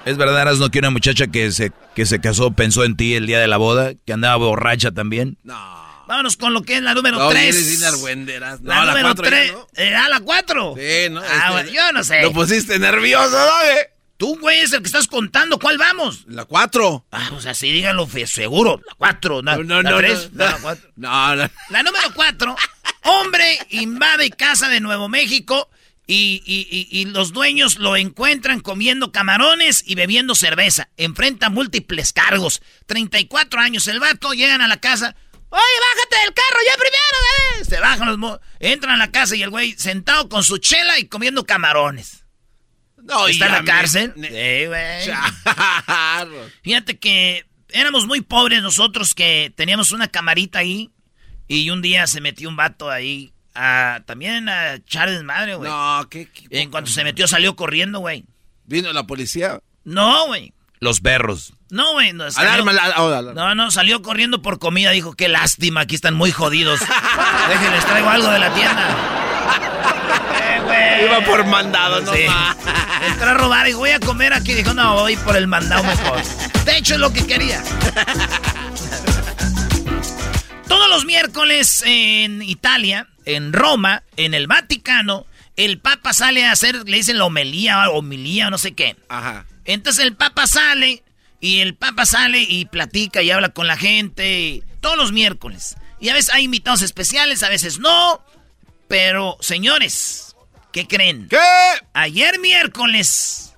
¿Es 0.05 0.17
verdad, 0.17 0.53
no 0.55 0.70
que 0.70 0.79
una 0.79 0.89
muchacha 0.89 1.27
que 1.27 1.51
se, 1.51 1.72
que 1.96 2.05
se 2.05 2.20
casó 2.20 2.51
pensó 2.51 2.84
en 2.84 2.98
ti 2.98 3.15
el 3.15 3.25
día 3.25 3.39
de 3.39 3.48
la 3.48 3.58
boda? 3.58 3.91
Que 4.05 4.13
andaba 4.13 4.36
borracha 4.38 4.91
también. 4.91 5.38
No. 5.43 5.74
Vámonos 6.05 6.36
con 6.36 6.53
lo 6.53 6.63
que 6.63 6.75
es 6.75 6.82
la 6.84 6.93
número 6.93 7.17
No, 7.17 7.29
3. 7.29 7.41
eres 7.55 7.70
bien 7.70 7.84
argüenderas. 7.86 8.60
No, 8.60 8.74
La, 8.74 8.84
la 8.84 8.91
número 8.91 9.08
cuatro 9.08 9.24
ya, 9.24 9.29
3. 9.32 9.51
¿no? 9.53 9.67
¿Era 9.75 10.10
la 10.10 10.20
4? 10.20 10.74
Sí, 10.75 11.10
¿no? 11.10 11.22
Ah, 11.22 11.24
Este, 11.38 11.51
bueno, 11.51 11.72
yo 11.72 11.91
no 11.93 12.03
sé. 12.03 12.22
Lo 12.24 12.34
pusiste 12.34 12.77
nervioso, 12.77 13.32
¿no, 13.32 13.46
güey? 13.63 13.77
Tú, 14.24 14.39
güey, 14.39 14.58
es 14.60 14.72
el 14.72 14.80
que 14.82 14.86
estás 14.86 15.08
contando. 15.08 15.60
¿Cuál 15.60 15.77
vamos? 15.77 16.24
La 16.27 16.46
4. 16.46 17.08
Ah, 17.12 17.30
o 17.34 17.42
sea, 17.42 17.53
sí, 17.53 17.70
díganlo 17.74 18.08
seguro. 18.25 18.80
La 18.88 18.96
4. 18.96 19.42
No, 19.42 19.58
no, 19.58 19.63
no. 19.63 19.82
La 19.82 19.92
no, 19.92 19.98
3. 19.98 20.30
no, 20.32 20.46
la 20.46 20.58
4. 20.62 20.89
no, 20.96 21.36
no. 21.36 21.50
La 21.70 21.84
número 21.84 22.13
4. 22.15 22.56
Hombre 23.03 23.60
invade 23.72 24.30
casa 24.30 24.70
de 24.70 24.80
Nuevo 24.80 25.10
México 25.10 25.70
y, 26.08 26.42
y- 26.46 26.68
y- 26.72 27.01
y 27.01 27.03
los 27.03 27.34
dueños 27.34 27.80
lo 27.80 27.98
encuentran 27.98 28.62
comiendo 28.62 29.12
camarones 29.12 29.84
y 29.86 29.96
bebiendo 29.96 30.36
cerveza. 30.36 30.88
Enfrenta 30.96 31.50
múltiples 31.50 32.13
cargos. 32.13 32.62
34 32.86 33.60
años 33.60 33.88
el 33.89 34.00
vato, 34.00 34.32
llegan 34.32 34.62
a 34.62 34.70
la 34.70 34.77
casa. 34.80 35.18
Oye, 35.50 35.62
bájate 35.96 36.15
del 36.24 36.34
carro 36.34 36.60
ya 36.65 36.77
primero, 36.77 37.62
¿eh? 37.62 37.65
Se 37.65 37.80
bajan 37.82 38.22
los... 38.22 38.39
Entran 38.62 38.96
a 38.96 39.06
la 39.06 39.12
casa 39.12 39.36
y 39.36 39.44
el 39.44 39.50
güey 39.50 39.74
sentado 39.77 40.30
con 40.30 40.46
su 40.46 40.60
chela 40.60 40.98
y 40.98 41.08
comiendo 41.10 41.46
camarones. 41.46 42.23
No, 43.03 43.27
¿Está 43.27 43.45
en 43.48 43.51
la 43.51 43.63
cárcel? 43.63 44.13
Sí, 44.15 44.65
güey. 44.67 46.41
Fíjate 46.63 46.98
que 47.00 47.45
éramos 47.69 48.05
muy 48.07 48.22
pobres 48.22 48.62
nosotros 48.62 49.13
que 49.13 49.51
teníamos 49.55 49.91
una 49.91 50.07
camarita 50.07 50.60
ahí 50.60 50.89
y 51.48 51.69
un 51.69 51.81
día 51.81 52.07
se 52.07 52.22
metió 52.22 52.48
un 52.50 52.55
vato 52.55 52.89
ahí 52.89 53.33
a 53.55 54.01
también 54.05 54.48
a 54.50 54.75
echar 54.75 55.10
desmadre, 55.12 55.55
güey. 55.55 55.69
No, 55.69 56.07
¿qué? 56.10 56.27
qué 56.31 56.48
en 56.62 56.72
cuanto 56.72 56.89
se 56.91 57.03
metió 57.03 57.27
salió 57.27 57.55
corriendo, 57.55 58.00
güey. 58.00 58.24
Vino 58.65 58.91
la 58.93 59.05
policía. 59.05 59.60
No, 59.83 60.27
güey. 60.27 60.53
Los 60.79 61.00
perros. 61.01 61.53
No, 61.69 61.93
güey. 61.93 62.13
No, 62.13 62.29
salió- 62.31 62.51
Alarma, 62.51 62.74
la- 62.74 62.93
oh, 63.03 63.07
alarma. 63.13 63.33
no, 63.33 63.55
no, 63.55 63.72
salió 63.72 64.01
corriendo 64.01 64.41
por 64.41 64.60
comida. 64.60 64.91
Dijo, 64.91 65.13
qué 65.13 65.27
lástima, 65.27 65.81
aquí 65.81 65.95
están 65.95 66.13
muy 66.13 66.31
jodidos. 66.31 66.79
Déjenles, 67.50 67.86
traigo 67.86 68.10
algo 68.10 68.29
de 68.29 68.39
la 68.39 68.53
tienda. 68.53 70.02
Iba 71.02 71.22
por 71.26 71.46
mandado, 71.46 72.02
no 72.02 72.14
Sí. 72.14 72.24
más. 72.28 72.56
Entró 73.08 73.30
a 73.30 73.34
robar 73.34 73.68
y 73.68 73.74
voy 73.74 73.90
a 73.92 74.00
comer 74.00 74.34
aquí. 74.34 74.54
Dijo, 74.54 74.74
no, 74.74 74.96
voy 74.96 75.16
por 75.18 75.36
el 75.36 75.48
mandado 75.48 75.84
mejor. 75.84 76.22
De 76.66 76.78
hecho, 76.78 76.94
es 76.96 77.00
lo 77.00 77.12
que 77.12 77.26
quería. 77.26 77.62
Todos 80.68 80.90
los 80.90 81.06
miércoles 81.06 81.84
en 81.86 82.42
Italia, 82.42 83.08
en 83.26 83.54
Roma, 83.54 84.04
en 84.18 84.34
el 84.34 84.48
Vaticano, 84.48 85.26
el 85.56 85.80
Papa 85.80 86.14
sale 86.14 86.46
a 86.46 86.52
hacer, 86.52 86.88
le 86.88 86.98
dicen 86.98 87.18
la 87.18 87.26
o 87.26 87.28
homilía 87.28 88.48
o 88.48 88.50
no 88.50 88.58
sé 88.58 88.74
qué. 88.74 88.96
Ajá. 89.10 89.46
Entonces 89.66 90.04
el 90.04 90.16
Papa 90.16 90.48
sale 90.48 91.04
y 91.40 91.60
el 91.60 91.76
Papa 91.76 92.06
sale 92.06 92.42
y 92.42 92.66
platica 92.66 93.22
y 93.22 93.30
habla 93.32 93.50
con 93.50 93.68
la 93.68 93.78
gente 93.78 94.64
todos 94.82 94.98
los 94.98 95.12
miércoles. 95.12 95.76
Y 96.00 96.10
a 96.10 96.14
veces 96.14 96.34
hay 96.34 96.44
invitados 96.46 96.82
especiales, 96.82 97.44
a 97.44 97.50
veces 97.50 97.80
no. 97.80 98.22
Pero, 98.88 99.38
señores, 99.40 100.33
¿qué 100.74 100.86
creen? 100.88 101.27
¿Qué? 101.30 101.38
Ayer 101.94 102.39
miércoles, 102.39 103.56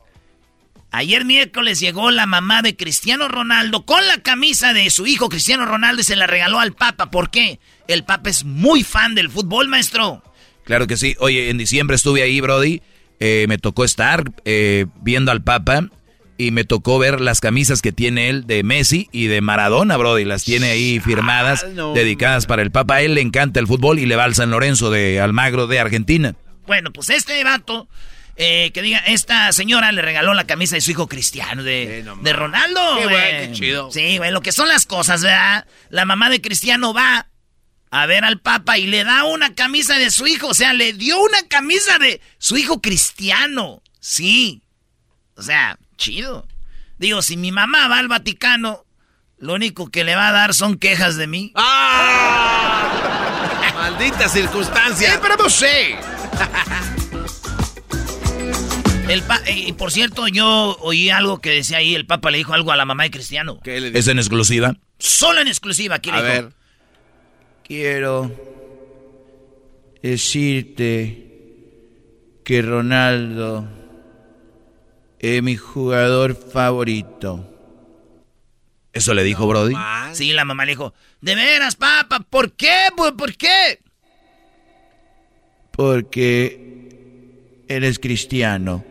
ayer 0.91 1.25
miércoles 1.25 1.79
llegó 1.79 2.11
la 2.11 2.27
mamá 2.27 2.61
de 2.61 2.75
Cristiano 2.75 3.27
Ronaldo 3.27 3.85
con 3.85 4.05
la 4.07 4.19
camisa 4.19 4.73
de 4.73 4.89
su 4.91 5.07
hijo 5.07 5.29
Cristiano 5.29 5.65
Ronaldo 5.65 6.01
y 6.01 6.05
se 6.05 6.15
la 6.15 6.27
regaló 6.27 6.59
al 6.59 6.73
Papa. 6.73 7.09
¿Por 7.09 7.31
qué? 7.31 7.59
El 7.87 8.03
Papa 8.03 8.29
es 8.29 8.43
muy 8.43 8.83
fan 8.83 9.15
del 9.15 9.29
fútbol, 9.31 9.67
maestro. 9.67 10.21
Claro 10.65 10.85
que 10.87 10.97
sí. 10.97 11.15
Oye, 11.19 11.49
en 11.49 11.57
diciembre 11.57 11.95
estuve 11.95 12.21
ahí, 12.21 12.41
Brody. 12.41 12.81
Eh, 13.19 13.45
me 13.47 13.57
tocó 13.57 13.85
estar 13.85 14.23
eh, 14.43 14.87
viendo 15.01 15.31
al 15.31 15.41
Papa 15.41 15.87
y 16.37 16.51
me 16.51 16.65
tocó 16.65 16.99
ver 16.99 17.21
las 17.21 17.39
camisas 17.39 17.81
que 17.81 17.93
tiene 17.93 18.27
él 18.29 18.45
de 18.45 18.61
Messi 18.63 19.07
y 19.13 19.27
de 19.27 19.39
Maradona, 19.39 19.95
Brody. 19.95 20.25
Las 20.25 20.43
tiene 20.43 20.71
ahí 20.71 20.99
firmadas, 20.99 21.63
Ah, 21.63 21.69
no, 21.73 21.93
dedicadas 21.93 22.45
para 22.45 22.61
el 22.61 22.71
Papa. 22.71 22.95
A 22.95 23.01
él 23.03 23.13
le 23.15 23.21
encanta 23.21 23.59
el 23.59 23.67
fútbol 23.67 23.99
y 23.99 24.05
le 24.05 24.15
va 24.17 24.25
al 24.25 24.35
San 24.35 24.49
Lorenzo 24.51 24.89
de 24.91 25.21
Almagro 25.21 25.67
de 25.67 25.79
Argentina. 25.79 26.35
Bueno, 26.65 26.91
pues 26.91 27.09
este 27.09 27.43
vato, 27.43 27.87
eh, 28.35 28.71
que 28.73 28.81
diga, 28.81 28.99
esta 28.99 29.51
señora 29.53 29.91
le 29.91 30.01
regaló 30.01 30.33
la 30.33 30.47
camisa 30.47 30.75
de 30.75 30.81
su 30.81 30.91
hijo 30.91 31.07
Cristiano, 31.07 31.63
de, 31.63 32.05
de 32.21 32.33
Ronaldo. 32.33 32.81
Qué 32.99 33.05
güey. 33.05 33.47
qué 33.47 33.51
chido. 33.53 33.91
Sí, 33.91 34.17
güey, 34.17 34.31
lo 34.31 34.41
que 34.41 34.51
son 34.51 34.67
las 34.67 34.85
cosas, 34.85 35.23
¿verdad? 35.23 35.65
La 35.89 36.05
mamá 36.05 36.29
de 36.29 36.41
Cristiano 36.41 36.93
va 36.93 37.27
a 37.91 38.05
ver 38.07 38.25
al 38.25 38.41
Papa 38.41 38.77
y 38.77 38.87
le 38.87 39.03
da 39.03 39.23
una 39.23 39.55
camisa 39.55 39.97
de 39.97 40.11
su 40.11 40.27
hijo. 40.27 40.47
O 40.47 40.53
sea, 40.53 40.73
le 40.73 40.93
dio 40.93 41.21
una 41.21 41.47
camisa 41.47 41.97
de 41.97 42.21
su 42.37 42.57
hijo 42.57 42.81
Cristiano. 42.81 43.81
Sí. 43.99 44.63
O 45.35 45.41
sea, 45.41 45.77
chido. 45.97 46.47
Digo, 46.97 47.21
si 47.21 47.37
mi 47.37 47.51
mamá 47.51 47.87
va 47.87 47.99
al 47.99 48.07
Vaticano, 48.07 48.85
lo 49.37 49.53
único 49.53 49.89
que 49.89 50.03
le 50.03 50.15
va 50.15 50.29
a 50.29 50.33
dar 50.33 50.53
son 50.53 50.77
quejas 50.77 51.15
de 51.17 51.27
mí. 51.27 51.51
¡Ah! 51.55 53.71
Maldita 53.75 54.29
circunstancia. 54.29 55.19
pero 55.21 55.35
no 55.37 55.49
sé. 55.49 55.95
El 59.09 59.21
pa- 59.21 59.41
y 59.49 59.71
por 59.73 59.91
cierto, 59.91 60.27
yo 60.27 60.75
oí 60.81 61.11
algo 61.11 61.39
que 61.39 61.51
decía 61.51 61.77
ahí, 61.77 61.93
el 61.93 62.07
Papa 62.07 62.31
le 62.31 62.39
dijo 62.39 62.53
algo 62.53 62.71
a 62.71 62.75
la 62.75 62.85
mamá 62.85 63.03
de 63.03 63.11
Cristiano. 63.11 63.59
¿Qué 63.63 63.79
le 63.79 63.87
dijo? 63.89 63.99
Es 63.99 64.07
en 64.07 64.17
exclusiva. 64.17 64.75
Solo 64.97 65.41
en 65.41 65.47
exclusiva, 65.47 65.99
le 66.03 66.11
A 66.11 66.15
dijo. 66.15 66.23
ver. 66.25 66.49
Quiero 67.63 68.31
decirte 70.01 71.21
que 72.43 72.61
Ronaldo 72.63 73.67
es 75.19 75.43
mi 75.43 75.55
jugador 75.55 76.35
favorito. 76.51 77.51
Eso 78.91 79.13
le 79.13 79.23
dijo 79.23 79.45
Brody. 79.47 79.75
Sí, 80.13 80.33
la 80.33 80.45
mamá 80.45 80.65
le 80.65 80.71
dijo, 80.71 80.95
de 81.21 81.35
veras, 81.35 81.75
Papa, 81.75 82.21
¿por 82.21 82.53
qué? 82.53 82.87
¿Por, 82.95 83.15
por 83.17 83.35
qué? 83.35 83.81
Porque 85.75 87.63
eres 87.67 87.99
cristiano. 87.99 88.83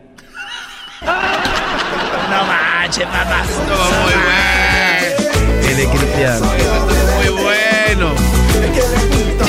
No 1.01 2.45
manches, 2.45 3.05
papá. 3.05 3.43
Estuvo 3.43 3.85
muy 4.01 4.13
bueno. 4.25 5.67
Eres 5.69 5.87
cristiano. 5.87 6.45
Estuvo 6.55 6.85
muy 7.15 7.43
bueno. 7.43 8.13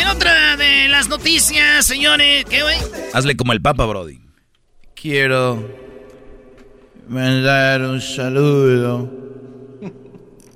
En 0.00 0.08
otra 0.08 0.56
de 0.56 0.88
las 0.88 1.08
noticias, 1.08 1.84
señores, 1.84 2.44
¿qué, 2.46 2.62
güey? 2.62 2.76
Hazle 3.12 3.36
como 3.36 3.52
el 3.52 3.60
Papa, 3.60 3.84
Brody. 3.86 4.18
Quiero 4.94 5.62
mandar 7.08 7.82
un 7.82 8.00
saludo 8.00 9.10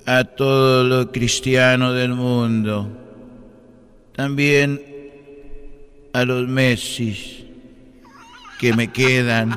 a 0.05 0.23
todos 0.23 0.87
los 0.87 1.07
cristianos 1.07 1.95
del 1.95 2.13
mundo. 2.13 2.89
También 4.13 4.90
a 6.13 6.23
los 6.25 6.47
Messi 6.47 7.47
que 8.59 8.73
me 8.73 8.91
quedan. 8.91 9.51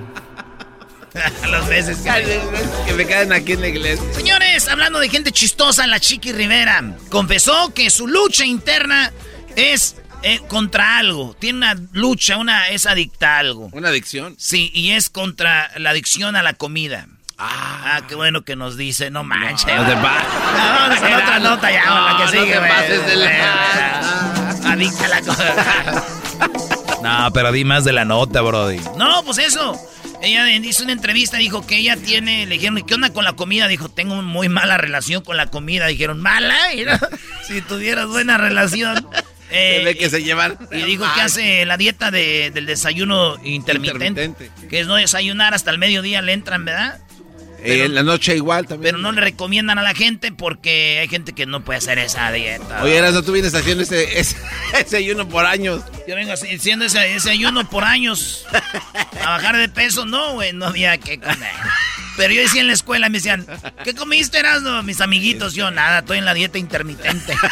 A 1.43 1.47
los 1.49 1.67
meses 1.69 1.99
que... 1.99 2.41
Que 2.87 2.93
me 2.95 3.07
queden 3.07 3.33
aquí 3.33 3.53
en 3.53 3.61
la 3.61 3.69
iglesia. 3.69 4.05
Señores, 4.15 4.69
hablando 4.69 4.99
de 4.99 5.09
gente 5.09 5.31
chistosa, 5.33 5.87
la 5.87 6.01
Chiqui 6.01 6.33
Rivera 6.33 6.83
confesó 7.11 7.73
que 7.75 7.91
su 7.91 8.07
lucha 8.07 8.45
interna 8.47 9.13
es 9.57 9.97
eh, 10.23 10.41
contra 10.49 10.97
algo. 10.99 11.37
Tiene 11.39 11.59
una 11.59 11.77
lucha, 11.93 12.39
una 12.39 12.69
es 12.71 12.87
adicta 12.87 13.37
a 13.37 13.39
algo. 13.41 13.69
¿Una 13.73 13.91
adicción? 13.91 14.35
Sí, 14.39 14.71
y 14.75 14.93
es 14.93 15.11
contra 15.11 15.71
la 15.77 15.91
adicción 15.91 16.35
a 16.37 16.43
la 16.43 16.55
comida. 16.55 17.07
Ah, 17.37 18.01
qué 18.09 18.15
bueno 18.15 18.43
que 18.43 18.57
nos 18.57 18.77
dice, 18.77 19.11
no 19.11 19.23
manches. 19.25 19.67
No 19.77 19.85
te 19.87 19.97
pases. 19.97 20.29
Vamos 20.57 20.99
con 20.99 21.13
otra 21.13 21.39
nota 21.41 21.71
ya, 21.71 21.85
No, 21.87 22.09
la 22.09 22.17
que 22.17 22.25
no 22.25 22.31
sigue, 22.31 22.53
te 22.53 22.59
güey. 22.59 22.71
pases 22.71 23.07
de 23.07 23.25
Eh, 23.27 24.67
Adicta 24.67 25.05
a 25.05 25.09
la 25.09 25.21
cosa. 25.21 26.05
No, 27.05 27.33
pero 27.33 27.53
di 27.53 27.65
más 27.65 27.85
de 27.85 27.93
la 27.93 28.05
nota, 28.05 28.41
Brody. 28.41 28.79
No, 28.97 29.23
pues 29.25 29.39
eso. 29.39 29.79
Ella 30.23 30.49
hizo 30.57 30.85
una 30.85 30.93
entrevista, 30.93 31.37
dijo 31.37 31.67
que 31.67 31.77
ella 31.77 31.97
tiene, 31.97 32.47
le 32.47 32.55
dijeron, 32.55 32.81
¿qué 32.87 32.95
onda 32.95 33.11
con 33.11 33.25
la 33.25 33.35
comida? 33.35 33.69
Dijo, 33.69 33.89
tengo 33.91 34.23
muy 34.23 34.49
mala 34.49 34.79
relación 34.79 35.23
con 35.23 35.37
la 35.37 35.47
comida. 35.49 35.87
Dijeron, 35.87 36.21
¿mala? 36.21 36.57
Si 37.47 37.61
tuvieras 37.61 38.07
buena 38.07 38.39
relación. 38.39 39.07
Eh, 39.51 39.77
Se 39.81 39.85
ve 39.85 39.97
que 39.99 40.09
se 40.11 40.23
llevan. 40.23 40.59
y 40.73 40.83
dijo 40.83 41.05
que 41.15 41.21
hace 41.21 41.65
la 41.67 41.77
dieta 41.77 42.11
de- 42.11 42.51
del 42.55 42.65
desayuno 42.67 43.37
intermitente, 43.45 44.25
Intermitente. 44.25 44.69
Que 44.69 44.81
es 44.81 44.87
no 44.87 44.95
desayunar 44.97 45.53
hasta 45.55 45.71
el 45.71 45.79
mediodía, 45.79 46.23
le 46.23 46.33
entran, 46.33 46.65
¿verdad? 46.65 46.99
En 47.65 47.95
la 47.95 48.03
noche 48.03 48.37
igual 48.37 48.67
también. 48.67 48.95
Pero 48.95 48.99
no 49.03 49.11
le 49.13 49.21
recomiendan 49.21 49.79
a 49.79 49.83
la 49.83 49.95
gente 49.95 50.33
porque 50.33 50.99
hay 51.01 51.09
gente 51.09 51.33
que 51.33 51.47
no 51.47 51.65
puede 51.65 51.79
hacer 51.79 51.99
esa 51.99 52.31
dieta. 52.31 52.83
Oye, 52.83 52.97
Erasmo, 52.97 53.23
tú 53.23 53.33
vienes 53.33 53.55
haciendo 53.55 53.83
ese, 53.83 54.19
ese, 54.21 54.37
ese 54.79 54.97
ayuno 54.99 55.29
por 55.29 55.47
años. 55.47 55.83
Yo 56.07 56.15
vengo 56.15 56.33
haciendo 56.33 56.85
ese, 56.85 57.15
ese 57.17 57.31
ayuno 57.31 57.69
por 57.69 57.85
años. 57.85 58.45
A 59.23 59.31
bajar 59.31 59.57
de 59.57 59.69
peso, 59.69 60.05
no, 60.05 60.35
güey, 60.35 60.53
no 60.53 60.67
había 60.67 60.99
que 60.99 61.19
comer. 61.19 61.53
Pero 62.17 62.33
yo 62.35 62.43
decía 62.43 62.61
en 62.61 62.69
la 62.69 62.75
escuela, 62.75 63.09
me 63.09 63.19
decían, 63.19 63.47
¿qué 63.83 63.95
comiste, 63.95 64.39
Erasmo? 64.39 64.83
Mis 64.83 65.01
amiguitos, 65.01 65.55
yo 65.55 65.71
nada, 65.71 66.01
estoy 66.01 66.19
en 66.19 66.25
la 66.27 66.35
dieta 66.35 66.59
intermitente. 66.59 67.35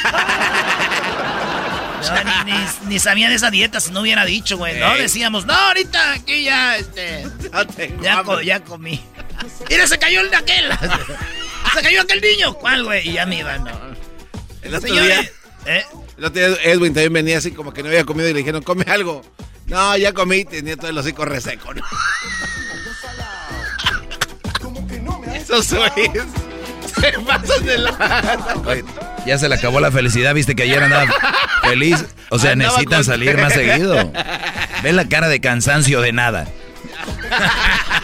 No, 2.02 2.44
ni, 2.44 2.52
ni- 2.52 2.88
ni 2.88 2.98
sabía 2.98 3.28
de 3.28 3.36
esa 3.36 3.50
dieta 3.52 3.78
si 3.80 3.92
no 3.92 4.00
hubiera 4.00 4.24
dicho, 4.24 4.56
güey. 4.58 4.76
No, 4.78 4.92
decíamos, 4.96 5.46
no, 5.46 5.52
ahorita 5.54 6.14
aquí 6.14 6.42
ya, 6.44 6.76
este, 6.76 7.24
ya, 8.02 8.22
ya 8.42 8.60
comí. 8.64 9.00
Mira, 9.68 9.86
se 9.86 9.98
cayó 9.98 10.20
el 10.20 10.30
de 10.30 10.36
aquel. 10.36 10.70
Se 11.74 11.82
cayó 11.82 12.02
aquel 12.02 12.20
niño. 12.20 12.54
¿Cuál, 12.54 12.84
güey? 12.84 13.08
Y 13.08 13.12
ya 13.14 13.26
me 13.26 13.38
iba, 13.38 13.58
no. 13.58 13.70
El 14.62 14.74
otro 14.74 14.88
Señores, 14.88 15.32
día, 15.64 15.76
¿eh? 15.76 15.84
el 16.18 16.24
otro 16.24 16.48
día 16.48 16.56
Edwin 16.62 16.94
también 16.94 17.12
venía 17.12 17.38
así 17.38 17.50
como 17.50 17.72
que 17.72 17.82
no 17.82 17.88
había 17.88 18.04
comido 18.04 18.28
y 18.28 18.32
le 18.32 18.38
dijeron, 18.40 18.62
come 18.62 18.84
algo. 18.88 19.22
No, 19.66 19.96
ya 19.96 20.12
comí, 20.12 20.44
tenía 20.44 20.76
todo 20.76 20.90
el 20.90 20.98
hocico 20.98 21.24
reseco, 21.24 21.72
¿no? 21.74 21.82
Esos 25.34 25.72
güeyes 25.72 26.24
se 27.00 27.12
pasan 27.20 27.64
de 27.64 27.78
la... 27.78 28.62
Oye, 28.66 28.84
ya 29.26 29.38
se 29.38 29.48
le 29.48 29.54
acabó 29.54 29.80
la 29.80 29.90
felicidad, 29.90 30.34
viste 30.34 30.54
que 30.54 30.64
ayer 30.64 30.82
andaba 30.82 31.06
feliz. 31.62 32.04
O 32.30 32.38
sea, 32.38 32.52
Andaba 32.52 32.70
necesitan 32.70 33.04
salir 33.04 33.36
más 33.38 33.52
seguido. 33.52 34.12
Ve 34.82 34.92
la 34.92 35.08
cara 35.08 35.28
de 35.28 35.40
cansancio 35.40 36.00
de 36.00 36.12
nada. 36.12 36.46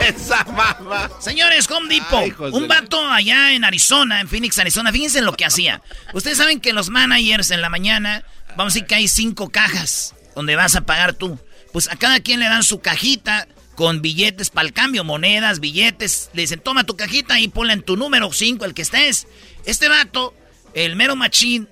Esa 0.00 0.44
mamá. 0.44 1.10
Señores, 1.20 1.70
Home 1.70 1.94
Depot. 1.94 2.18
Ay, 2.20 2.34
un 2.52 2.68
vato 2.68 3.06
allá 3.06 3.52
en 3.52 3.64
Arizona, 3.64 4.20
en 4.20 4.28
Phoenix, 4.28 4.58
Arizona. 4.58 4.92
Fíjense 4.92 5.18
en 5.18 5.26
lo 5.26 5.34
que 5.34 5.44
hacía. 5.44 5.82
Ustedes 6.14 6.38
saben 6.38 6.60
que 6.60 6.72
los 6.72 6.88
managers 6.88 7.50
en 7.50 7.60
la 7.60 7.68
mañana, 7.68 8.24
vamos 8.56 8.72
a 8.72 8.74
decir 8.74 8.86
que 8.86 8.94
hay 8.94 9.08
cinco 9.08 9.50
cajas 9.50 10.14
donde 10.34 10.56
vas 10.56 10.76
a 10.76 10.82
pagar 10.82 11.14
tú. 11.14 11.38
Pues 11.72 11.88
a 11.88 11.96
cada 11.96 12.20
quien 12.20 12.40
le 12.40 12.46
dan 12.46 12.62
su 12.62 12.80
cajita 12.80 13.46
con 13.74 14.02
billetes 14.02 14.50
para 14.50 14.66
el 14.66 14.72
cambio, 14.72 15.04
monedas, 15.04 15.60
billetes. 15.60 16.30
Le 16.32 16.42
dicen, 16.42 16.60
toma 16.60 16.84
tu 16.84 16.96
cajita 16.96 17.38
y 17.38 17.48
ponla 17.48 17.74
en 17.74 17.82
tu 17.82 17.96
número 17.96 18.32
5, 18.32 18.64
el 18.64 18.74
que 18.74 18.82
estés. 18.82 19.26
Este 19.66 19.88
vato, 19.88 20.34
el 20.74 20.96
mero 20.96 21.14
machín, 21.14 21.68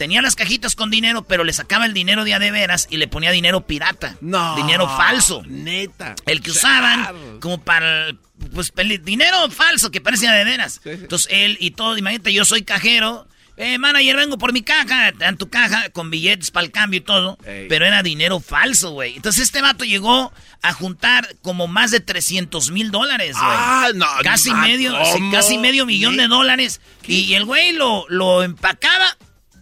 tenía 0.00 0.22
las 0.22 0.34
cajitas 0.34 0.76
con 0.76 0.88
dinero, 0.90 1.24
pero 1.24 1.44
le 1.44 1.52
sacaba 1.52 1.84
el 1.84 1.92
dinero 1.92 2.24
de 2.24 2.32
a 2.32 2.38
de 2.38 2.50
veras 2.50 2.86
y 2.88 2.96
le 2.96 3.06
ponía 3.06 3.32
dinero 3.32 3.66
pirata. 3.66 4.16
No. 4.22 4.56
Dinero 4.56 4.88
falso. 4.88 5.42
Neta. 5.46 6.14
El 6.24 6.40
que 6.40 6.52
usaban 6.52 7.38
como 7.38 7.62
para 7.62 8.10
pues 8.54 8.72
dinero 9.02 9.50
falso 9.50 9.90
que 9.90 10.00
parecía 10.00 10.32
de 10.32 10.44
veras. 10.44 10.80
Entonces 10.86 11.28
él 11.30 11.58
y 11.60 11.72
todo, 11.72 11.98
imagínate, 11.98 12.32
yo 12.32 12.46
soy 12.46 12.62
cajero, 12.62 13.28
eh, 13.58 13.76
manager, 13.76 14.16
vengo 14.16 14.38
por 14.38 14.54
mi 14.54 14.62
caja. 14.62 15.12
Dan 15.12 15.36
tu 15.36 15.50
caja 15.50 15.90
con 15.90 16.08
billetes 16.10 16.50
para 16.50 16.64
el 16.64 16.72
cambio 16.72 17.00
y 17.00 17.02
todo. 17.02 17.36
Pero 17.44 17.84
era 17.84 18.02
dinero 18.02 18.40
falso, 18.40 18.92
güey. 18.92 19.16
Entonces 19.16 19.42
este 19.42 19.60
vato 19.60 19.84
llegó 19.84 20.32
a 20.62 20.72
juntar 20.72 21.36
como 21.42 21.68
más 21.68 21.90
de 21.90 22.00
300 22.00 22.70
mil 22.70 22.90
dólares, 22.90 23.32
güey. 23.32 23.52
Ah, 23.54 23.90
no, 23.94 24.06
Casi 24.22 24.48
no, 24.48 24.56
medio, 24.56 24.96
casi 25.30 25.58
medio 25.58 25.84
millón 25.84 26.16
de 26.16 26.26
dólares. 26.26 26.80
Y 27.06 27.34
el 27.34 27.44
güey 27.44 27.72
lo, 27.72 28.06
lo 28.08 28.42
empacaba, 28.42 29.18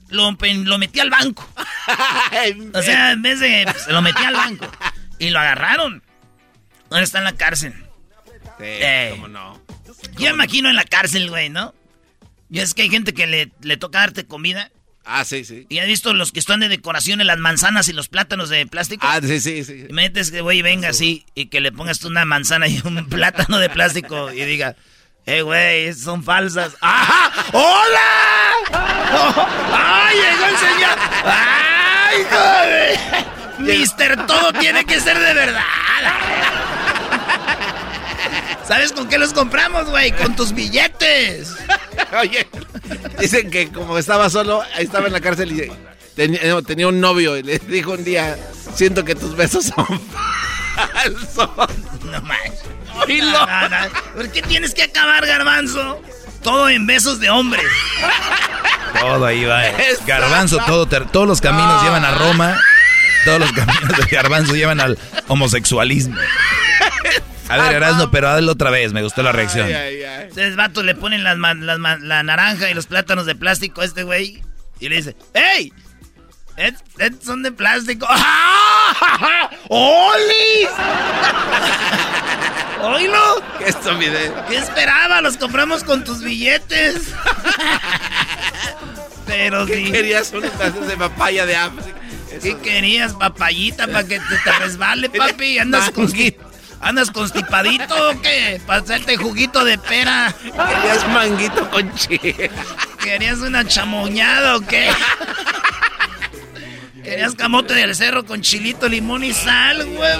lo, 0.08 0.30
lo 0.64 0.78
metía 0.78 1.02
al 1.02 1.10
banco. 1.10 1.48
o 2.74 2.82
sea, 2.82 3.12
en 3.12 3.22
vez 3.22 3.40
de... 3.40 3.66
pues, 3.70 3.86
lo 3.88 4.02
metía 4.02 4.28
al 4.28 4.34
banco. 4.34 4.70
Y 5.18 5.30
lo 5.30 5.38
agarraron. 5.38 6.02
Ahora 6.90 7.02
está 7.04 7.18
en 7.18 7.24
la 7.24 7.32
cárcel. 7.34 7.72
Sí, 8.58 8.64
Eh. 8.64 9.08
cómo 9.12 9.28
no. 9.28 9.60
Yo 10.16 10.26
me 10.30 10.30
imagino 10.30 10.68
en 10.68 10.76
la 10.76 10.84
cárcel, 10.84 11.28
güey, 11.30 11.48
¿no? 11.50 11.74
Y 12.50 12.60
es 12.60 12.74
que 12.74 12.82
hay 12.82 12.90
gente 12.90 13.12
que 13.14 13.26
le, 13.26 13.50
le 13.60 13.76
toca 13.76 13.98
darte 14.00 14.26
comida. 14.26 14.70
Ah, 15.04 15.24
sí, 15.24 15.44
sí. 15.44 15.66
¿Y 15.68 15.78
has 15.78 15.86
visto 15.86 16.12
los 16.12 16.32
que 16.32 16.38
están 16.40 16.60
de 16.60 16.68
decoración 16.68 17.20
en 17.20 17.26
las 17.26 17.38
manzanas 17.38 17.88
y 17.88 17.92
los 17.92 18.08
plátanos 18.08 18.48
de 18.50 18.66
plástico? 18.66 19.06
Ah, 19.08 19.20
sí, 19.22 19.40
sí, 19.40 19.64
sí. 19.64 19.86
Metes 19.90 20.30
que, 20.30 20.40
güey, 20.42 20.60
venga 20.62 20.90
así 20.90 21.24
y 21.34 21.46
que 21.46 21.60
le 21.60 21.72
pongas 21.72 21.98
tú 21.98 22.08
una 22.08 22.24
manzana 22.24 22.68
y 22.68 22.80
un 22.84 23.06
plátano 23.10 23.58
de 23.58 23.70
plástico 23.70 24.30
y 24.32 24.44
diga, 24.44 24.76
eh, 25.28 25.42
güey, 25.42 25.92
son 25.92 26.24
falsas. 26.24 26.72
¡Ajá! 26.80 27.30
¡Hola! 27.52 28.00
¡Ay, 29.74 30.16
llegó 30.16 30.46
el 30.46 30.56
señor! 30.56 30.98
¡Ay, 31.22 32.26
joder! 32.30 32.98
Mister, 33.58 34.26
todo 34.26 34.54
tiene 34.54 34.86
que 34.86 34.98
ser 34.98 35.18
de 35.18 35.34
verdad. 35.34 35.62
¿Sabes 38.66 38.92
con 38.92 39.06
qué 39.06 39.18
los 39.18 39.34
compramos, 39.34 39.90
güey? 39.90 40.12
Con 40.12 40.34
tus 40.34 40.54
billetes. 40.54 41.54
Oye, 42.18 42.48
dicen 43.18 43.50
que 43.50 43.70
como 43.70 43.98
estaba 43.98 44.30
solo, 44.30 44.62
ahí 44.76 44.84
estaba 44.84 45.08
en 45.08 45.12
la 45.12 45.20
cárcel 45.20 45.52
y 45.52 45.70
tenía, 46.16 46.40
no, 46.44 46.62
tenía 46.62 46.88
un 46.88 47.02
novio 47.02 47.36
y 47.36 47.42
le 47.42 47.58
dijo 47.58 47.92
un 47.92 48.02
día, 48.02 48.38
siento 48.74 49.04
que 49.04 49.14
tus 49.14 49.36
besos 49.36 49.66
son 49.66 50.00
falsos. 50.74 51.50
No 52.04 52.22
manches. 52.22 52.67
No, 53.06 53.46
no, 53.46 53.68
no. 53.68 53.76
¿Por 54.14 54.30
qué 54.32 54.42
tienes 54.42 54.74
que 54.74 54.82
acabar, 54.82 55.24
garbanzo? 55.26 56.02
Todo 56.42 56.68
en 56.68 56.86
besos 56.86 57.20
de 57.20 57.30
hombres. 57.30 57.64
Todo 59.00 59.26
ahí 59.26 59.44
va. 59.44 59.66
eh. 59.68 59.74
Garbanzo, 60.06 60.58
todo, 60.66 60.86
todos 60.86 61.26
los 61.26 61.40
caminos 61.40 61.74
No. 61.74 61.82
llevan 61.84 62.04
a 62.04 62.12
Roma. 62.12 62.56
Todos 63.24 63.40
los 63.40 63.52
caminos 63.52 63.88
de 63.98 64.04
Garbanzo 64.10 64.54
llevan 64.54 64.80
al 64.80 64.98
homosexualismo. 65.28 66.16
A 67.48 67.56
ver, 67.56 67.76
Erasmo, 67.76 68.10
pero 68.10 68.28
hazlo 68.28 68.52
otra 68.52 68.70
vez. 68.70 68.92
Me 68.92 69.02
gustó 69.02 69.22
la 69.22 69.32
reacción. 69.32 69.66
Ay, 69.66 69.72
ay, 69.74 70.02
ay. 70.04 70.28
Ustedes, 70.28 70.54
vatos, 70.56 70.84
le 70.84 70.94
ponen 70.94 71.24
las 71.24 71.36
las 71.38 71.78
la 72.00 72.22
naranja 72.22 72.70
y 72.70 72.74
los 72.74 72.86
plátanos 72.86 73.26
de 73.26 73.34
plástico 73.34 73.80
a 73.80 73.84
este 73.84 74.02
güey. 74.02 74.42
Y 74.80 74.88
le 74.88 74.96
dice, 74.96 75.16
¡Ey! 75.34 75.72
"Es- 76.58 76.74
es- 76.98 77.24
son 77.24 77.42
de 77.42 77.52
plástico. 77.52 78.06
¡Ah! 78.10 79.48
¡Oli! 79.68 80.68
¡Oílo! 82.82 83.42
¿Qué 83.58 83.68
estupidez? 83.70 84.32
¿Qué 84.48 84.56
esperaba? 84.56 85.20
Los 85.20 85.36
compramos 85.36 85.82
con 85.84 86.04
tus 86.04 86.20
billetes. 86.22 87.12
Pero 89.26 89.66
¿Qué 89.66 89.76
sí. 89.84 89.90
querías 89.92 90.28
pedazos 90.30 90.86
de 90.86 90.96
papaya 90.96 91.44
de 91.46 91.56
África? 91.56 91.98
¿Qué 92.42 92.56
querías, 92.58 93.14
papayita, 93.14 93.86
para 93.86 94.04
que 94.04 94.18
te, 94.20 94.36
te 94.44 94.52
resbale, 94.60 95.10
papi? 95.10 95.58
¿Andas, 95.58 95.92
consti- 95.92 96.36
¿Andas 96.80 97.10
constipadito 97.10 98.10
o 98.10 98.20
qué? 98.22 98.60
¿Para 98.66 98.80
hacerte 98.80 99.16
juguito 99.16 99.64
de 99.64 99.76
pera? 99.78 100.32
Querías 100.42 101.08
manguito 101.08 101.68
con 101.70 101.92
chile. 101.94 102.50
¿Querías 103.02 103.38
una 103.38 103.66
chamoñada 103.66 104.56
o 104.56 104.60
qué? 104.60 104.88
¿Querías 107.08 107.34
camote 107.34 107.74
del 107.74 107.94
cerro 107.94 108.24
con 108.26 108.42
chilito, 108.42 108.88
limón 108.88 109.24
y 109.24 109.32
sal, 109.32 109.86
güey? 109.86 110.12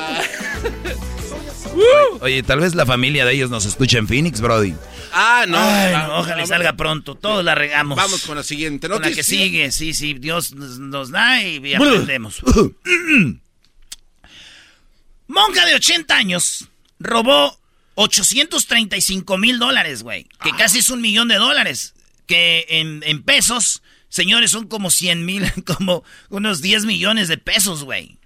Oye, 2.21 2.42
tal 2.42 2.61
vez 2.61 2.75
la 2.75 2.87
familia 2.87 3.25
de 3.25 3.35
ellos 3.35 3.50
nos 3.50 3.66
escucha 3.66 3.99
en 3.99 4.09
Phoenix, 4.09 4.40
Brody. 4.40 4.75
Ah, 5.12 5.45
no. 5.47 5.59
Ay, 5.59 5.92
no, 5.92 6.18
ojalá 6.18 6.37
vamos. 6.37 6.49
salga 6.49 6.72
pronto. 6.74 7.14
Todos 7.14 7.44
la 7.44 7.55
regamos. 7.55 7.96
Vamos 7.96 8.22
con 8.22 8.37
la 8.37 8.42
siguiente 8.42 8.88
Con 8.88 9.01
la 9.03 9.09
noticia. 9.09 9.16
que 9.16 9.22
sigue, 9.22 9.70
sí, 9.70 9.92
sí. 9.94 10.14
Dios 10.14 10.55
nos, 10.55 10.79
nos 10.79 11.11
da 11.11 11.42
y, 11.42 11.74
aprendemos. 11.74 12.42
Monja 15.29 15.66
de 15.66 15.74
80 15.74 16.16
años 16.16 16.68
robó 16.98 17.59
835 17.96 19.37
mil 19.37 19.59
dólares, 19.59 20.03
güey. 20.03 20.27
Que 20.42 20.53
casi 20.53 20.79
es 20.79 20.90
un 20.90 21.01
millón 21.01 21.29
de 21.29 21.37
dólares. 21.37 21.94
Que 22.27 22.66
en, 22.68 23.03
en 23.05 23.22
pesos, 23.22 23.83
señores, 24.09 24.51
son 24.51 24.66
como 24.68 24.90
100 24.90 25.25
mil, 25.25 25.51
como 25.64 26.05
unos 26.29 26.61
10 26.61 26.85
millones 26.85 27.29
de 27.29 27.38
pesos, 27.38 27.85
güey. 27.85 28.18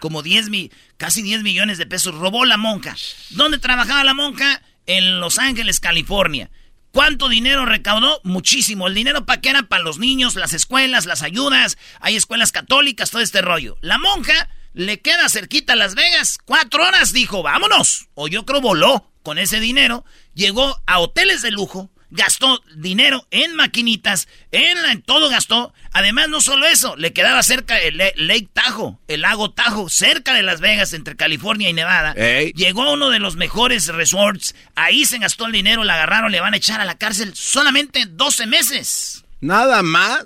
Como 0.00 0.22
10 0.22 0.48
mil, 0.50 0.72
casi 0.96 1.22
10 1.22 1.42
millones 1.42 1.76
de 1.76 1.86
pesos 1.86 2.14
robó 2.14 2.44
la 2.44 2.56
monja. 2.56 2.94
¿Dónde 3.30 3.58
trabajaba 3.58 4.04
la 4.04 4.14
monja? 4.14 4.62
En 4.86 5.20
Los 5.20 5.38
Ángeles, 5.38 5.80
California. 5.80 6.50
¿Cuánto 6.92 7.28
dinero 7.28 7.66
recaudó? 7.66 8.20
Muchísimo. 8.24 8.88
El 8.88 8.94
dinero 8.94 9.26
para 9.26 9.40
qué 9.40 9.50
era 9.50 9.62
para 9.64 9.82
los 9.82 9.98
niños, 9.98 10.36
las 10.36 10.52
escuelas, 10.52 11.04
las 11.06 11.22
ayudas. 11.22 11.76
Hay 12.00 12.16
escuelas 12.16 12.52
católicas, 12.52 13.10
todo 13.10 13.20
este 13.20 13.42
rollo. 13.42 13.76
La 13.82 13.98
monja 13.98 14.48
le 14.72 15.00
queda 15.00 15.28
cerquita 15.28 15.74
a 15.74 15.76
Las 15.76 15.94
Vegas. 15.94 16.38
Cuatro 16.44 16.84
horas 16.84 17.12
dijo, 17.12 17.42
vámonos. 17.42 18.08
O 18.14 18.28
yo 18.28 18.46
creo 18.46 18.60
voló 18.60 19.12
con 19.22 19.38
ese 19.38 19.60
dinero. 19.60 20.04
Llegó 20.34 20.80
a 20.86 20.98
hoteles 21.00 21.42
de 21.42 21.50
lujo. 21.50 21.90
Gastó 22.10 22.62
dinero 22.74 23.26
en 23.30 23.54
maquinitas, 23.54 24.28
en, 24.50 24.82
la- 24.82 24.92
en 24.92 25.02
todo 25.02 25.28
gastó. 25.28 25.74
Además, 25.92 26.28
no 26.30 26.40
solo 26.40 26.66
eso, 26.66 26.96
le 26.96 27.12
quedaba 27.12 27.42
cerca 27.42 27.78
el 27.78 27.98
Lake 27.98 28.48
Tahoe, 28.52 28.96
el 29.08 29.20
lago 29.20 29.50
Tahoe, 29.50 29.90
cerca 29.90 30.32
de 30.32 30.42
Las 30.42 30.60
Vegas, 30.60 30.94
entre 30.94 31.16
California 31.16 31.68
y 31.68 31.74
Nevada. 31.74 32.14
Llegó 32.14 32.84
a 32.84 32.92
uno 32.92 33.10
de 33.10 33.18
los 33.18 33.36
mejores 33.36 33.88
resorts. 33.88 34.54
Ahí 34.74 35.04
se 35.04 35.18
gastó 35.18 35.44
el 35.46 35.52
dinero, 35.52 35.84
la 35.84 35.94
agarraron, 35.94 36.32
le 36.32 36.40
van 36.40 36.54
a 36.54 36.56
echar 36.56 36.80
a 36.80 36.86
la 36.86 36.96
cárcel 36.96 37.34
solamente 37.34 38.06
12 38.06 38.46
meses. 38.46 39.24
Nada 39.40 39.82
más. 39.82 40.24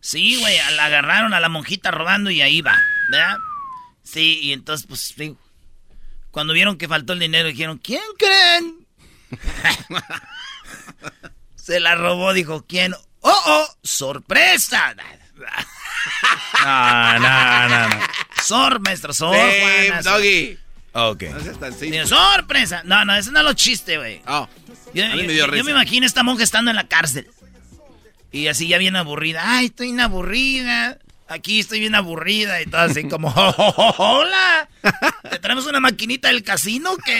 Sí, 0.00 0.36
güey, 0.40 0.56
la 0.74 0.86
agarraron 0.86 1.32
a 1.34 1.40
la 1.40 1.48
monjita 1.48 1.90
robando 1.92 2.30
y 2.30 2.40
ahí 2.42 2.60
va, 2.60 2.76
¿verdad? 3.12 3.36
Sí, 4.02 4.40
y 4.42 4.52
entonces, 4.52 4.86
pues, 4.88 5.14
cuando 6.32 6.54
vieron 6.54 6.76
que 6.76 6.88
faltó 6.88 7.12
el 7.12 7.18
dinero, 7.20 7.48
dijeron, 7.48 7.78
¿quién 7.78 8.00
creen? 8.18 8.86
se 11.56 11.80
la 11.80 11.94
robó, 11.94 12.32
dijo, 12.32 12.64
¿quién? 12.66 12.94
¡Oh, 13.20 13.42
oh! 13.46 13.76
¡Sorpresa! 13.82 14.94
No, 16.64 17.18
no, 17.18 17.68
no, 17.68 17.88
no. 17.88 17.96
Sor, 18.42 18.80
maestro, 18.80 19.12
sor, 19.12 19.36
Babe, 19.36 19.88
Juana, 19.88 20.02
doggy. 20.02 20.58
Ok. 20.92 21.22
No 21.24 21.40
seas 21.40 21.60
tan 21.60 21.72
simple. 21.72 21.90
Digo, 21.90 22.06
sorpresa. 22.06 22.82
No, 22.84 23.04
no, 23.04 23.14
ese 23.14 23.30
no 23.30 23.38
es 23.40 23.44
lo 23.44 23.52
chiste, 23.52 23.98
güey. 23.98 24.22
Oh, 24.26 24.48
Yo, 24.92 25.06
me 25.08 25.22
dio 25.28 25.46
yo 25.46 25.64
me 25.64 25.70
imagino 25.70 26.04
a 26.04 26.08
esta 26.08 26.22
monja 26.22 26.42
estando 26.42 26.70
en 26.70 26.76
la 26.76 26.88
cárcel. 26.88 27.28
Y 28.32 28.48
así 28.48 28.68
ya 28.68 28.78
bien 28.78 28.96
aburrida. 28.96 29.42
Ay, 29.44 29.66
estoy 29.66 29.88
bien 29.88 30.00
aburrida. 30.00 30.98
Aquí 31.30 31.60
estoy 31.60 31.78
bien 31.78 31.94
aburrida. 31.94 32.60
Y 32.60 32.66
todo 32.66 32.80
así 32.80 33.04
como, 33.08 33.28
"Oh, 33.36 33.54
oh, 33.56 33.74
oh, 33.76 33.94
hola. 33.98 34.68
¿Te 35.30 35.38
traemos 35.38 35.64
una 35.66 35.78
maquinita 35.78 36.26
del 36.28 36.42
casino? 36.42 36.96
que 36.96 37.16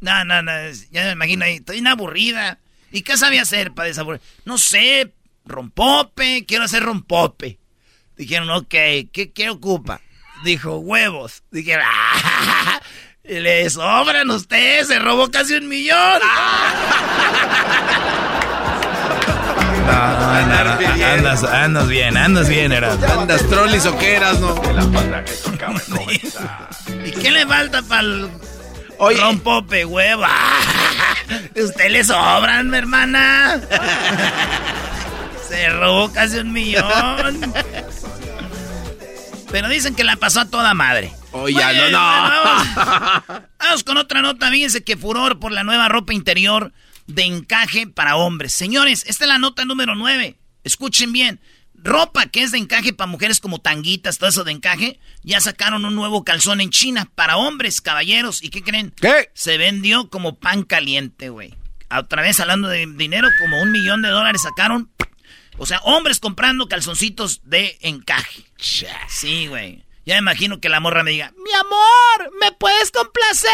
No, 0.00 0.24
no, 0.24 0.40
no. 0.42 0.52
Ya 0.92 1.04
me 1.04 1.12
imagino 1.12 1.44
ahí. 1.44 1.56
Estoy 1.56 1.76
bien 1.76 1.88
aburrida. 1.88 2.58
¿Y 2.92 3.02
qué 3.02 3.18
sabía 3.18 3.42
hacer 3.42 3.72
para 3.74 3.88
desaburrir? 3.88 4.20
No 4.44 4.56
sé. 4.56 5.12
Rompope. 5.44 6.44
Quiero 6.46 6.64
hacer 6.64 6.84
rompope. 6.84 7.58
Dijeron, 8.16 8.50
ok. 8.50 8.68
¿Qué, 8.68 9.32
qué 9.34 9.50
ocupa? 9.50 10.00
Dijo, 10.44 10.76
huevos. 10.78 11.42
Dijeron, 11.50 11.84
ah, 11.88 12.80
le 13.24 13.68
sobran 13.68 14.30
ustedes. 14.30 14.86
Se 14.86 15.00
robó 15.00 15.28
casi 15.28 15.54
un 15.54 15.66
millón. 15.68 16.20
No, 16.20 16.28
no, 19.92 20.96
no, 20.96 21.04
andas, 21.06 21.44
andas 21.44 21.88
bien, 21.88 22.16
andas 22.16 22.48
bien, 22.48 22.72
Erasmo. 22.72 23.06
¿Andas 23.20 23.46
trolis 23.48 23.86
o 23.86 23.96
qué 23.98 24.16
eras, 24.16 24.38
no? 24.40 24.54
¿Y 27.04 27.10
qué 27.12 27.30
le 27.30 27.46
falta 27.46 27.82
para 27.82 28.02
el 28.02 28.28
Oye. 28.98 29.20
rompope, 29.20 29.84
huevo? 29.84 30.24
Usted 31.56 31.90
le 31.90 32.04
sobran, 32.04 32.70
mi 32.70 32.78
hermana. 32.78 33.60
Se 35.48 35.68
robó 35.70 36.12
casi 36.12 36.38
un 36.38 36.52
millón. 36.52 37.54
Pero 39.50 39.68
dicen 39.68 39.94
que 39.94 40.04
la 40.04 40.16
pasó 40.16 40.40
a 40.40 40.44
toda 40.44 40.74
madre. 40.74 41.12
Oye, 41.32 41.54
Bueno, 41.54 41.90
no, 41.90 42.28
no. 42.28 42.44
Vamos, 42.44 43.42
vamos 43.58 43.84
con 43.84 43.96
otra 43.96 44.20
nota. 44.20 44.50
Fíjense 44.50 44.84
que 44.84 44.96
furor 44.96 45.38
por 45.38 45.52
la 45.52 45.64
nueva 45.64 45.88
ropa 45.88 46.12
interior 46.12 46.72
de 47.08 47.24
encaje 47.24 47.88
para 47.88 48.16
hombres. 48.16 48.52
Señores, 48.52 49.04
esta 49.08 49.24
es 49.24 49.28
la 49.28 49.38
nota 49.38 49.64
número 49.64 49.96
9. 49.96 50.36
Escuchen 50.62 51.12
bien. 51.12 51.40
Ropa 51.74 52.26
que 52.26 52.42
es 52.42 52.52
de 52.52 52.58
encaje 52.58 52.92
para 52.92 53.06
mujeres 53.06 53.40
como 53.40 53.60
tanguitas, 53.60 54.18
todo 54.18 54.28
eso 54.28 54.44
de 54.44 54.52
encaje. 54.52 55.00
Ya 55.22 55.40
sacaron 55.40 55.84
un 55.84 55.94
nuevo 55.94 56.24
calzón 56.24 56.60
en 56.60 56.70
China 56.70 57.10
para 57.14 57.36
hombres, 57.36 57.80
caballeros. 57.80 58.42
¿Y 58.42 58.50
qué 58.50 58.62
creen? 58.62 58.92
¿Qué? 59.00 59.30
Se 59.34 59.58
vendió 59.58 60.10
como 60.10 60.38
pan 60.38 60.64
caliente, 60.64 61.30
güey. 61.30 61.54
Otra 61.90 62.22
vez 62.22 62.38
hablando 62.40 62.68
de 62.68 62.86
dinero, 62.86 63.28
como 63.40 63.62
un 63.62 63.72
millón 63.72 64.02
de 64.02 64.08
dólares 64.08 64.42
sacaron. 64.42 64.90
O 65.56 65.66
sea, 65.66 65.80
hombres 65.80 66.20
comprando 66.20 66.68
calzoncitos 66.68 67.40
de 67.44 67.78
encaje. 67.80 68.44
Sí, 69.08 69.46
güey. 69.46 69.84
Ya 70.04 70.14
me 70.14 70.20
imagino 70.20 70.60
que 70.60 70.68
la 70.68 70.80
morra 70.80 71.02
me 71.02 71.12
diga, 71.12 71.32
mi 71.36 71.52
amor, 71.52 72.32
¿me 72.40 72.52
puedes 72.52 72.90
complacer 72.90 73.50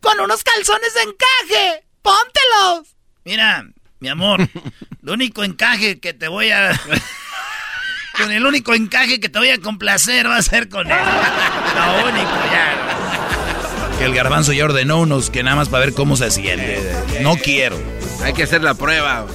con 0.00 0.18
unos 0.20 0.42
calzones 0.42 0.94
de 0.94 1.02
encaje? 1.02 1.85
Póntelos. 2.06 2.94
Mira, 3.24 3.66
mi 3.98 4.08
amor, 4.08 4.48
lo 5.02 5.14
único 5.14 5.42
encaje 5.42 5.98
que 5.98 6.14
te 6.14 6.28
voy 6.28 6.50
a... 6.50 6.80
con 8.16 8.30
el 8.30 8.46
único 8.46 8.74
encaje 8.74 9.18
que 9.18 9.28
te 9.28 9.40
voy 9.40 9.50
a 9.50 9.58
complacer 9.58 10.28
va 10.28 10.36
a 10.36 10.42
ser 10.42 10.68
con 10.68 10.86
él. 10.86 10.96
Lo 10.96 12.08
único, 12.08 12.30
ya. 12.52 13.98
Que 13.98 14.04
el 14.04 14.14
garbanzo 14.14 14.52
ya 14.52 14.66
ordenó 14.66 15.00
unos 15.00 15.30
que 15.30 15.42
nada 15.42 15.56
más 15.56 15.68
para 15.68 15.86
ver 15.86 15.94
cómo 15.94 16.16
se 16.16 16.30
siente. 16.30 16.80
No 17.22 17.36
quiero. 17.36 17.76
Hay 18.22 18.34
que 18.34 18.44
hacer 18.44 18.62
la 18.62 18.74
prueba. 18.74 19.26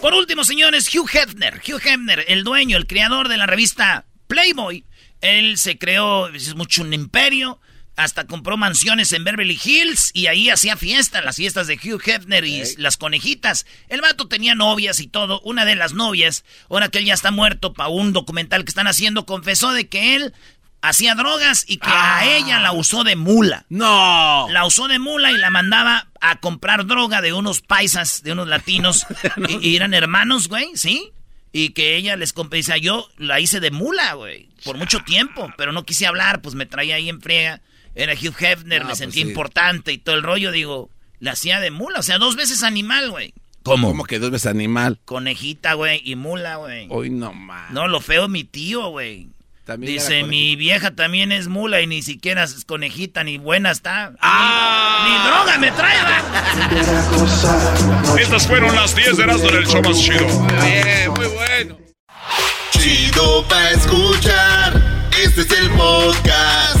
Por 0.00 0.12
último, 0.14 0.42
señores, 0.42 0.92
Hugh 0.92 1.08
Hefner. 1.12 1.62
Hugh 1.64 1.80
Hefner, 1.80 2.24
el 2.26 2.42
dueño, 2.42 2.76
el 2.76 2.88
creador 2.88 3.28
de 3.28 3.36
la 3.36 3.46
revista 3.46 4.06
Playboy, 4.26 4.84
él 5.20 5.58
se 5.58 5.78
creó, 5.78 6.28
es 6.28 6.54
mucho 6.56 6.82
un 6.82 6.92
imperio, 6.92 7.60
hasta 8.00 8.26
compró 8.26 8.56
mansiones 8.56 9.12
en 9.12 9.24
Beverly 9.24 9.60
Hills 9.62 10.10
y 10.14 10.26
ahí 10.26 10.48
hacía 10.48 10.76
fiestas, 10.76 11.24
las 11.24 11.36
fiestas 11.36 11.66
de 11.66 11.74
Hugh 11.74 12.00
Hefner 12.04 12.44
y 12.44 12.62
las 12.76 12.96
conejitas. 12.96 13.66
El 13.88 14.00
vato 14.00 14.26
tenía 14.26 14.54
novias 14.54 15.00
y 15.00 15.06
todo. 15.06 15.40
Una 15.42 15.64
de 15.64 15.76
las 15.76 15.92
novias, 15.92 16.44
ahora 16.70 16.88
que 16.88 16.98
él 16.98 17.04
ya 17.04 17.14
está 17.14 17.30
muerto 17.30 17.74
para 17.74 17.90
un 17.90 18.12
documental 18.12 18.64
que 18.64 18.70
están 18.70 18.86
haciendo, 18.86 19.26
confesó 19.26 19.72
de 19.72 19.88
que 19.88 20.16
él 20.16 20.34
hacía 20.82 21.14
drogas 21.14 21.64
y 21.68 21.76
que 21.76 21.90
a 21.90 22.24
ella 22.36 22.58
la 22.60 22.72
usó 22.72 23.04
de 23.04 23.16
mula. 23.16 23.66
No. 23.68 24.46
La 24.50 24.64
usó 24.64 24.88
de 24.88 24.98
mula 24.98 25.30
y 25.32 25.36
la 25.36 25.50
mandaba 25.50 26.08
a 26.20 26.40
comprar 26.40 26.86
droga 26.86 27.20
de 27.20 27.32
unos 27.32 27.60
paisas, 27.60 28.22
de 28.22 28.32
unos 28.32 28.48
latinos. 28.48 29.06
y, 29.48 29.68
y 29.68 29.76
eran 29.76 29.94
hermanos, 29.94 30.48
güey, 30.48 30.70
¿sí? 30.74 31.12
Y 31.52 31.70
que 31.70 31.96
ella 31.96 32.16
les 32.16 32.32
compensa. 32.32 32.78
Yo 32.78 33.08
la 33.18 33.40
hice 33.40 33.60
de 33.60 33.70
mula, 33.70 34.14
güey, 34.14 34.48
por 34.64 34.78
mucho 34.78 35.00
tiempo, 35.00 35.52
pero 35.58 35.72
no 35.72 35.84
quise 35.84 36.06
hablar, 36.06 36.40
pues 36.40 36.54
me 36.54 36.64
traía 36.64 36.94
ahí 36.94 37.08
en 37.08 37.20
friega. 37.20 37.60
Era 38.02 38.12
Hugh 38.14 38.34
Hefner, 38.38 38.80
Ah, 38.82 38.84
me 38.84 38.88
pues 38.90 38.98
sentí 38.98 39.22
sí. 39.22 39.28
importante 39.28 39.92
y 39.92 39.98
todo 39.98 40.14
el 40.16 40.22
rollo, 40.22 40.50
digo, 40.52 40.90
la 41.18 41.32
hacía 41.32 41.60
de 41.60 41.70
mula, 41.70 41.98
o 42.00 42.02
sea, 42.02 42.18
dos 42.18 42.36
veces 42.36 42.62
animal, 42.62 43.10
güey. 43.10 43.32
¿Cómo? 43.62 43.88
¿Cómo 43.88 44.04
que 44.04 44.18
dos 44.18 44.30
veces 44.30 44.46
animal? 44.50 44.98
Conejita, 45.04 45.74
güey, 45.74 46.00
y 46.04 46.16
mula, 46.16 46.56
güey. 46.56 46.86
Hoy 46.90 47.10
no 47.10 47.32
más. 47.34 47.70
No, 47.72 47.88
lo 47.88 48.00
feo 48.00 48.26
mi 48.28 48.44
tío, 48.44 48.88
güey. 48.88 49.28
También 49.66 49.92
Dice, 49.92 50.24
mi 50.24 50.56
vieja 50.56 50.92
también 50.96 51.30
es 51.30 51.46
mula 51.46 51.80
y 51.82 51.86
ni 51.86 52.00
siquiera 52.02 52.42
es 52.44 52.64
conejita 52.64 53.22
ni 53.22 53.36
buena 53.38 53.70
está. 53.70 54.14
¡Ah! 54.20 55.06
Ni 55.06 55.12
droga 55.28 55.58
me 55.58 55.70
trae, 55.70 55.96
¿va? 56.02 56.22
Estas 58.20 58.46
fueron 58.48 58.74
las 58.74 58.96
10 58.96 59.16
de 59.18 59.22
Erasmo 59.22 59.48
en 59.50 59.56
el 59.56 59.66
show 59.66 59.82
más 59.82 60.00
chido. 60.00 60.26
Muy 60.26 60.54
bien, 60.54 61.10
muy 61.14 61.26
bueno. 61.26 61.76
Chido 62.72 63.46
pa' 63.48 63.70
escuchar. 63.70 64.82
Este 65.22 65.42
es 65.42 65.50
el 65.52 65.70
podcast 65.70 66.80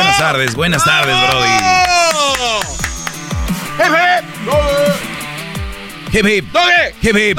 Buenas 0.00 0.18
tardes, 0.18 0.54
buenas 0.54 0.82
tardes, 0.82 1.14
Brody. 1.28 1.48
Hip 6.12 6.26
hip. 6.26 6.44
Hip 7.02 7.16
hip. 7.16 7.38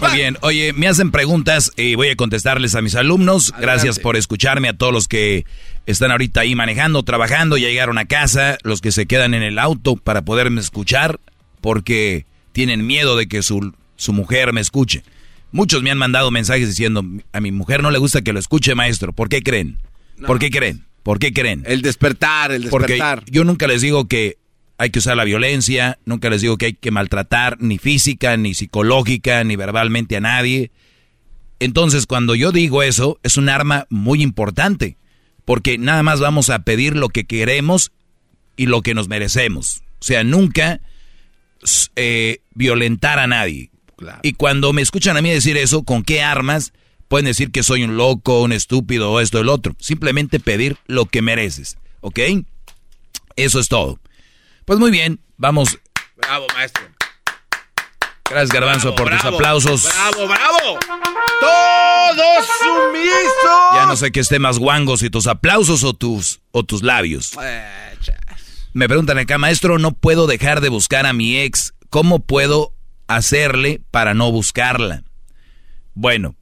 Muy 0.00 0.10
bien, 0.10 0.36
oye, 0.40 0.72
me 0.72 0.88
hacen 0.88 1.12
preguntas 1.12 1.70
y 1.76 1.94
voy 1.94 2.08
a 2.08 2.16
contestarles 2.16 2.74
a 2.74 2.82
mis 2.82 2.96
alumnos. 2.96 3.54
Gracias 3.56 4.00
por 4.00 4.16
escucharme, 4.16 4.68
a 4.68 4.72
todos 4.72 4.92
los 4.92 5.06
que 5.06 5.46
están 5.86 6.10
ahorita 6.10 6.40
ahí 6.40 6.56
manejando, 6.56 7.04
trabajando, 7.04 7.56
ya 7.56 7.68
llegaron 7.68 7.98
a 7.98 8.06
casa, 8.06 8.58
los 8.64 8.80
que 8.80 8.90
se 8.90 9.06
quedan 9.06 9.32
en 9.32 9.44
el 9.44 9.60
auto 9.60 9.94
para 9.94 10.22
poderme 10.22 10.60
escuchar, 10.60 11.20
porque 11.60 12.26
tienen 12.50 12.84
miedo 12.84 13.16
de 13.16 13.28
que 13.28 13.44
su, 13.44 13.74
su 13.94 14.12
mujer 14.12 14.52
me 14.52 14.60
escuche. 14.60 15.04
Muchos 15.52 15.84
me 15.84 15.92
han 15.92 15.98
mandado 15.98 16.32
mensajes 16.32 16.66
diciendo, 16.66 17.04
a 17.32 17.40
mi 17.40 17.52
mujer 17.52 17.80
no 17.80 17.92
le 17.92 17.98
gusta 17.98 18.22
que 18.22 18.32
lo 18.32 18.40
escuche, 18.40 18.74
maestro. 18.74 19.12
¿Por 19.12 19.28
qué 19.28 19.40
creen? 19.40 19.78
¿Por 20.26 20.40
qué 20.40 20.50
creen? 20.50 20.84
¿Por 21.04 21.18
qué 21.18 21.32
creen? 21.32 21.62
El 21.66 21.82
despertar, 21.82 22.50
el 22.50 22.68
Porque 22.70 22.94
despertar. 22.94 23.24
yo 23.30 23.44
nunca 23.44 23.68
les 23.68 23.82
digo 23.82 24.08
que 24.08 24.38
hay 24.78 24.90
que 24.90 24.98
usar 24.98 25.16
la 25.16 25.24
violencia, 25.24 25.98
nunca 26.06 26.30
les 26.30 26.40
digo 26.40 26.56
que 26.56 26.66
hay 26.66 26.72
que 26.72 26.90
maltratar 26.90 27.58
ni 27.60 27.78
física, 27.78 28.36
ni 28.36 28.54
psicológica, 28.54 29.44
ni 29.44 29.54
verbalmente 29.54 30.16
a 30.16 30.20
nadie. 30.20 30.72
Entonces, 31.60 32.06
cuando 32.06 32.34
yo 32.34 32.52
digo 32.52 32.82
eso, 32.82 33.20
es 33.22 33.36
un 33.36 33.50
arma 33.50 33.86
muy 33.90 34.22
importante, 34.22 34.96
porque 35.44 35.76
nada 35.78 36.02
más 36.02 36.20
vamos 36.20 36.48
a 36.48 36.60
pedir 36.60 36.96
lo 36.96 37.10
que 37.10 37.24
queremos 37.24 37.92
y 38.56 38.66
lo 38.66 38.80
que 38.80 38.94
nos 38.94 39.06
merecemos. 39.06 39.82
O 40.00 40.04
sea, 40.04 40.24
nunca 40.24 40.80
eh, 41.96 42.38
violentar 42.54 43.18
a 43.18 43.26
nadie. 43.26 43.70
Claro. 43.96 44.20
Y 44.22 44.32
cuando 44.32 44.72
me 44.72 44.80
escuchan 44.80 45.18
a 45.18 45.22
mí 45.22 45.30
decir 45.30 45.58
eso, 45.58 45.82
¿con 45.82 46.02
qué 46.02 46.22
armas? 46.22 46.72
Pueden 47.14 47.26
decir 47.26 47.52
que 47.52 47.62
soy 47.62 47.84
un 47.84 47.96
loco, 47.96 48.42
un 48.42 48.50
estúpido 48.50 49.12
o 49.12 49.20
esto 49.20 49.38
o 49.38 49.40
el 49.40 49.48
otro. 49.48 49.76
Simplemente 49.78 50.40
pedir 50.40 50.78
lo 50.88 51.06
que 51.06 51.22
mereces, 51.22 51.78
¿ok? 52.00 52.18
Eso 53.36 53.60
es 53.60 53.68
todo. 53.68 54.00
Pues 54.64 54.80
muy 54.80 54.90
bien, 54.90 55.20
vamos. 55.36 55.78
Bravo, 56.16 56.48
maestro. 56.56 56.82
Gracias, 58.28 58.50
Garbanzo, 58.50 58.94
Bravo, 58.94 58.96
por 58.96 59.12
tus 59.12 59.24
aplausos. 59.26 59.84
Bravo, 59.84 60.26
bravo. 60.26 60.78
Todos 61.40 62.46
sumisos. 62.58 63.74
Ya 63.74 63.86
no 63.86 63.94
sé 63.94 64.10
qué 64.10 64.18
esté 64.18 64.40
más 64.40 64.58
guango, 64.58 64.96
si 64.96 65.08
tus 65.08 65.28
aplausos 65.28 65.84
o 65.84 65.94
tus, 65.94 66.40
o 66.50 66.64
tus 66.64 66.82
labios. 66.82 67.30
Me 68.72 68.88
preguntan 68.88 69.18
acá, 69.18 69.38
maestro, 69.38 69.78
no 69.78 69.92
puedo 69.92 70.26
dejar 70.26 70.60
de 70.60 70.68
buscar 70.68 71.06
a 71.06 71.12
mi 71.12 71.36
ex. 71.36 71.74
¿Cómo 71.90 72.18
puedo 72.18 72.74
hacerle 73.06 73.82
para 73.92 74.14
no 74.14 74.32
buscarla? 74.32 75.04
Bueno, 75.94 76.34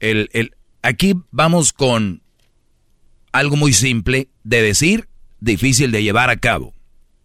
el, 0.00 0.28
el, 0.32 0.56
aquí 0.82 1.14
vamos 1.30 1.72
con 1.72 2.22
algo 3.32 3.56
muy 3.56 3.72
simple 3.72 4.28
de 4.42 4.62
decir, 4.62 5.08
difícil 5.40 5.92
de 5.92 6.02
llevar 6.02 6.30
a 6.30 6.36
cabo. 6.36 6.74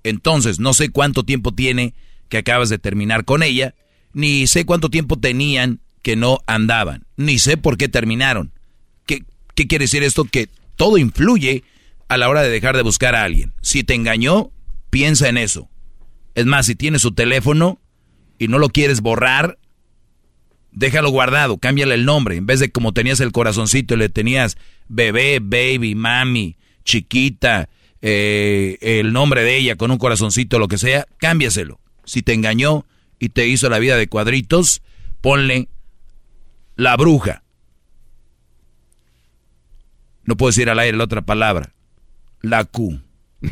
Entonces, 0.04 0.60
no 0.60 0.74
sé 0.74 0.90
cuánto 0.90 1.24
tiempo 1.24 1.54
tiene 1.54 1.96
que 2.30 2.38
acabas 2.38 2.70
de 2.70 2.78
terminar 2.78 3.26
con 3.26 3.44
ella, 3.44 3.74
ni 4.14 4.48
sé 4.48 4.66
cuánto 4.66 4.90
tiempo 4.90 5.18
tenían 5.18 5.82
que 6.02 6.16
no 6.16 6.40
andaban, 6.46 7.06
ni 7.18 7.40
sé 7.40 7.58
por 7.58 7.78
qué 7.78 7.90
terminaron. 7.90 8.52
¿Qué, 9.08 9.24
qué 9.56 9.68
quiere 9.68 9.86
decir 9.86 10.04
esto? 10.04 10.26
Que 10.26 10.50
todo 10.76 10.98
influye 10.98 11.64
a 12.08 12.18
la 12.18 12.30
hora 12.30 12.44
de 12.44 12.50
dejar 12.50 12.76
de 12.76 12.84
buscar 12.84 13.16
a 13.16 13.24
alguien. 13.24 13.54
Si 13.62 13.84
te 13.84 13.96
engañó, 13.96 14.52
piensa 14.90 15.30
en 15.30 15.38
eso. 15.38 15.70
Es 16.36 16.46
más, 16.46 16.68
si 16.68 16.76
tienes 16.76 17.02
su 17.02 17.14
teléfono 17.14 17.80
y 18.38 18.48
no 18.48 18.60
lo 18.60 18.70
quieres 18.70 19.02
borrar, 19.02 19.58
déjalo 20.76 21.10
guardado, 21.10 21.58
cámbiale 21.58 21.96
el 21.96 22.06
nombre. 22.06 22.36
En 22.36 22.46
vez 22.46 22.60
de 22.60 22.72
como 22.72 22.94
tenías 22.94 23.20
el 23.22 23.32
corazoncito 23.32 23.96
y 23.96 23.98
le 23.98 24.10
tenías 24.10 24.58
bebé, 24.88 25.40
baby, 25.42 25.96
mami, 25.96 26.58
chiquita, 26.84 27.70
eh, 28.02 28.78
el 28.82 29.14
nombre 29.14 29.44
de 29.44 29.58
ella 29.58 29.78
con 29.78 29.90
un 29.90 29.98
corazoncito, 29.98 30.60
lo 30.60 30.68
que 30.68 30.78
sea, 30.78 31.08
cámbiaselo. 31.18 31.80
Si 32.04 32.22
te 32.22 32.34
engañó 32.34 32.86
y 33.20 33.30
te 33.30 33.48
hizo 33.48 33.70
la 33.70 33.80
vida 33.80 33.98
de 33.98 34.08
cuadritos, 34.08 34.84
ponle 35.22 35.70
la 36.76 36.96
bruja. 36.98 37.42
No 40.24 40.36
puedo 40.36 40.50
decir 40.50 40.70
al 40.70 40.80
aire 40.80 40.98
la 40.98 41.06
otra 41.06 41.22
palabra. 41.22 41.74
La 42.42 42.64
Q. 42.66 43.02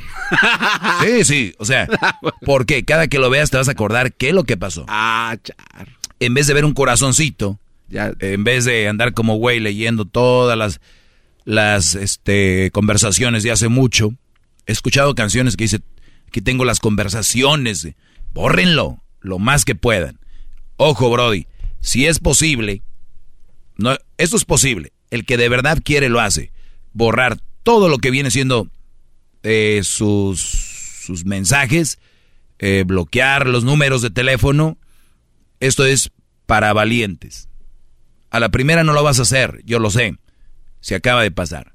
Sí, 1.04 1.24
sí, 1.24 1.56
o 1.60 1.66
sea, 1.66 1.88
porque 2.46 2.84
cada 2.84 3.08
que 3.08 3.20
lo 3.20 3.30
veas 3.30 3.52
te 3.52 3.58
vas 3.58 3.68
a 3.68 3.74
acordar 3.74 4.14
qué 4.14 4.30
es 4.30 4.34
lo 4.34 4.44
que 4.44 4.58
pasó. 4.58 4.86
Ah, 4.88 5.36
char. 5.44 5.88
En 6.20 6.34
vez 6.34 6.48
de 6.48 6.54
ver 6.54 6.66
un 6.66 6.74
corazoncito, 6.74 7.60
Ya. 7.90 8.12
en 8.20 8.44
vez 8.44 8.66
de 8.66 8.88
andar 8.88 9.14
como 9.14 9.36
güey 9.36 9.60
leyendo 9.60 10.06
todas 10.06 10.58
las, 10.58 10.80
las 11.46 11.96
este, 11.96 12.72
conversaciones 12.72 13.44
de 13.44 13.52
hace 13.52 13.68
mucho, 13.68 14.14
he 14.66 14.72
escuchado 14.72 15.16
canciones 15.16 15.56
que 15.58 15.66
dice, 15.66 15.82
aquí 16.28 16.42
tengo 16.42 16.66
las 16.66 16.80
conversaciones, 16.80 17.88
bórrenlo 18.34 19.02
lo 19.22 19.40
más 19.40 19.66
que 19.66 19.76
puedan. 19.76 20.20
Ojo, 20.78 21.10
Brody, 21.12 21.48
si 21.82 22.06
es 22.08 22.20
posible, 22.20 22.82
no, 23.78 23.98
esto 24.18 24.38
es 24.38 24.46
posible, 24.46 24.92
el 25.12 25.26
que 25.26 25.38
de 25.38 25.50
verdad 25.50 25.80
quiere 25.84 26.10
lo 26.10 26.20
hace, 26.20 26.52
borrar 26.94 27.38
todo 27.64 27.90
lo 27.90 27.98
que 27.98 28.12
viene 28.12 28.32
siendo 28.32 28.68
eh, 29.44 29.82
sus, 29.84 30.40
sus 30.40 31.26
mensajes, 31.26 32.00
eh, 32.60 32.84
bloquear 32.88 33.48
los 33.48 33.64
números 33.64 34.02
de 34.02 34.10
teléfono. 34.10 34.78
Esto 35.64 35.86
es 35.86 36.12
para 36.46 36.74
valientes. 36.74 37.48
A 38.30 38.42
la 38.42 38.50
primera 38.50 38.84
no 38.84 38.92
lo 38.92 39.02
vas 39.02 39.20
a 39.20 39.22
hacer, 39.22 39.62
yo 39.64 39.80
lo 39.80 39.92
sé. 39.92 40.18
Se 40.82 40.94
acaba 40.94 41.24
de 41.24 41.32
pasar. 41.32 41.74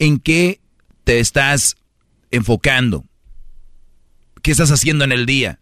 ¿En 0.00 0.18
qué 0.18 0.60
te 1.04 1.20
estás 1.20 1.76
enfocando? 2.32 3.04
¿Qué 4.42 4.50
estás 4.50 4.72
haciendo 4.72 5.04
en 5.04 5.12
el 5.12 5.26
día? 5.26 5.60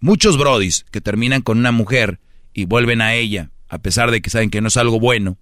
Muchos 0.00 0.38
brodis 0.38 0.86
que 0.90 1.02
terminan 1.02 1.42
con 1.42 1.58
una 1.58 1.72
mujer 1.72 2.20
y 2.54 2.64
vuelven 2.64 3.02
a 3.02 3.12
ella, 3.12 3.50
a 3.68 3.76
pesar 3.76 4.10
de 4.10 4.22
que 4.22 4.30
saben 4.30 4.48
que 4.48 4.62
no 4.62 4.68
es 4.68 4.78
algo 4.78 4.98
bueno, 4.98 5.36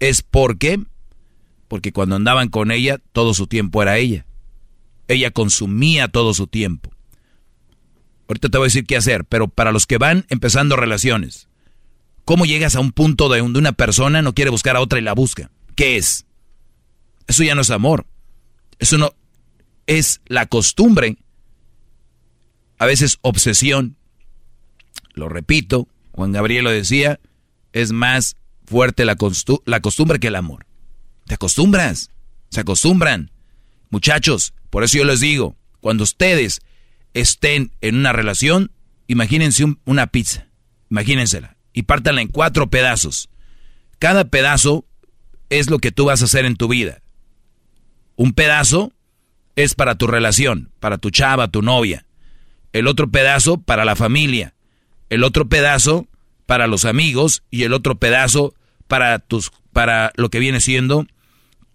es 0.00 0.20
porque 0.20 0.80
porque 1.68 1.92
cuando 1.92 2.16
andaban 2.16 2.48
con 2.48 2.72
ella 2.72 2.98
todo 3.12 3.34
su 3.34 3.46
tiempo 3.46 3.82
era 3.82 3.98
ella. 3.98 4.26
Ella 5.06 5.30
consumía 5.30 6.08
todo 6.08 6.34
su 6.34 6.48
tiempo. 6.48 6.90
Ahorita 8.28 8.48
te 8.48 8.58
voy 8.58 8.66
a 8.66 8.68
decir 8.68 8.86
qué 8.86 8.96
hacer, 8.96 9.24
pero 9.24 9.48
para 9.48 9.72
los 9.72 9.86
que 9.86 9.98
van 9.98 10.26
empezando 10.28 10.76
relaciones, 10.76 11.48
¿cómo 12.24 12.44
llegas 12.44 12.74
a 12.74 12.80
un 12.80 12.92
punto 12.92 13.28
de 13.28 13.40
donde 13.40 13.58
una 13.58 13.72
persona 13.72 14.22
no 14.22 14.34
quiere 14.34 14.50
buscar 14.50 14.76
a 14.76 14.80
otra 14.80 14.98
y 14.98 15.02
la 15.02 15.14
busca? 15.14 15.50
¿Qué 15.74 15.96
es? 15.96 16.26
Eso 17.26 17.44
ya 17.44 17.54
no 17.54 17.60
es 17.60 17.70
amor. 17.70 18.06
Eso 18.78 18.98
no 18.98 19.14
es 19.86 20.20
la 20.26 20.46
costumbre. 20.46 21.18
A 22.78 22.86
veces 22.86 23.18
obsesión. 23.22 23.96
Lo 25.14 25.28
repito, 25.28 25.88
Juan 26.12 26.32
Gabriel 26.32 26.64
lo 26.64 26.70
decía, 26.70 27.20
es 27.72 27.92
más 27.92 28.36
fuerte 28.64 29.04
la 29.04 29.16
costumbre 29.16 30.18
que 30.18 30.26
el 30.26 30.34
amor. 30.34 30.66
Te 31.26 31.34
acostumbras, 31.34 32.10
se 32.50 32.60
acostumbran. 32.60 33.30
Muchachos, 33.90 34.52
por 34.70 34.84
eso 34.84 34.98
yo 34.98 35.04
les 35.04 35.20
digo, 35.20 35.56
cuando 35.80 36.04
ustedes 36.04 36.60
estén 37.16 37.72
en 37.80 37.96
una 37.96 38.12
relación, 38.12 38.70
imagínense 39.06 39.64
una 39.86 40.06
pizza, 40.08 40.48
imagínensela, 40.90 41.56
y 41.72 41.84
pártanla 41.84 42.20
en 42.20 42.28
cuatro 42.28 42.68
pedazos. 42.68 43.30
Cada 43.98 44.26
pedazo 44.26 44.84
es 45.48 45.70
lo 45.70 45.78
que 45.78 45.92
tú 45.92 46.04
vas 46.04 46.20
a 46.20 46.26
hacer 46.26 46.44
en 46.44 46.56
tu 46.56 46.68
vida. 46.68 47.00
Un 48.16 48.34
pedazo 48.34 48.92
es 49.56 49.74
para 49.74 49.94
tu 49.94 50.06
relación, 50.06 50.70
para 50.78 50.98
tu 50.98 51.08
chava, 51.08 51.48
tu 51.48 51.62
novia. 51.62 52.04
El 52.74 52.86
otro 52.86 53.10
pedazo 53.10 53.56
para 53.62 53.86
la 53.86 53.96
familia. 53.96 54.54
El 55.08 55.24
otro 55.24 55.48
pedazo 55.48 56.06
para 56.44 56.66
los 56.66 56.84
amigos 56.84 57.42
y 57.50 57.62
el 57.62 57.72
otro 57.72 57.98
pedazo 57.98 58.54
para 58.88 59.18
tus 59.18 59.50
para 59.72 60.12
lo 60.16 60.28
que 60.28 60.38
viene 60.38 60.60
siendo 60.60 61.06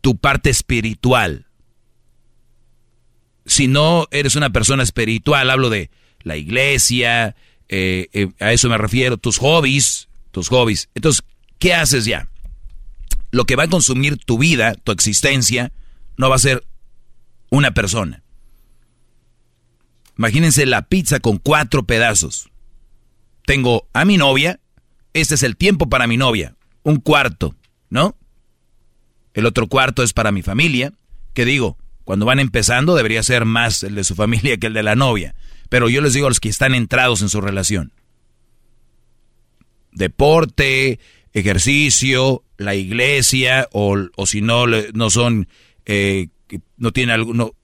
tu 0.01 0.17
parte 0.17 0.51
espiritual. 0.51 1.47
Si 3.45 3.67
no 3.67 4.07
eres 4.11 4.35
una 4.35 4.51
persona 4.51 4.83
espiritual, 4.83 5.49
hablo 5.49 5.69
de 5.69 5.89
la 6.21 6.37
iglesia, 6.37 7.35
eh, 7.69 8.09
eh, 8.13 8.29
a 8.39 8.51
eso 8.51 8.69
me 8.69 8.77
refiero, 8.77 9.17
tus 9.17 9.37
hobbies, 9.37 10.09
tus 10.31 10.49
hobbies. 10.49 10.89
Entonces, 10.93 11.23
¿qué 11.57 11.73
haces 11.73 12.05
ya? 12.05 12.29
Lo 13.31 13.45
que 13.45 13.55
va 13.55 13.63
a 13.63 13.69
consumir 13.69 14.17
tu 14.17 14.37
vida, 14.37 14.75
tu 14.75 14.91
existencia, 14.91 15.71
no 16.17 16.29
va 16.29 16.35
a 16.35 16.39
ser 16.39 16.65
una 17.49 17.71
persona. 17.71 18.23
Imagínense 20.17 20.65
la 20.65 20.83
pizza 20.83 21.19
con 21.19 21.37
cuatro 21.37 21.83
pedazos. 21.83 22.49
Tengo 23.45 23.87
a 23.93 24.05
mi 24.05 24.17
novia, 24.17 24.59
este 25.13 25.35
es 25.35 25.43
el 25.43 25.57
tiempo 25.57 25.89
para 25.89 26.07
mi 26.07 26.17
novia, 26.17 26.55
un 26.83 26.97
cuarto, 26.97 27.55
¿no? 27.89 28.15
El 29.33 29.45
otro 29.45 29.67
cuarto 29.67 30.03
es 30.03 30.13
para 30.13 30.31
mi 30.31 30.41
familia, 30.41 30.93
que 31.33 31.45
digo, 31.45 31.77
cuando 32.03 32.25
van 32.25 32.39
empezando 32.39 32.95
debería 32.95 33.23
ser 33.23 33.45
más 33.45 33.83
el 33.83 33.95
de 33.95 34.03
su 34.03 34.15
familia 34.15 34.57
que 34.57 34.67
el 34.67 34.73
de 34.73 34.83
la 34.83 34.95
novia. 34.95 35.35
Pero 35.69 35.89
yo 35.89 36.01
les 36.01 36.13
digo 36.13 36.27
a 36.27 36.29
los 36.29 36.39
que 36.39 36.49
están 36.49 36.75
entrados 36.75 37.21
en 37.21 37.29
su 37.29 37.39
relación. 37.41 37.93
Deporte, 39.93 40.99
ejercicio, 41.33 42.43
la 42.57 42.75
iglesia, 42.75 43.67
o, 43.71 44.09
si 44.25 44.41
no, 44.41 44.65
no 44.67 45.09
son, 45.09 45.47
eh, 45.85 46.27
no 46.77 46.91
tienen 46.91 47.15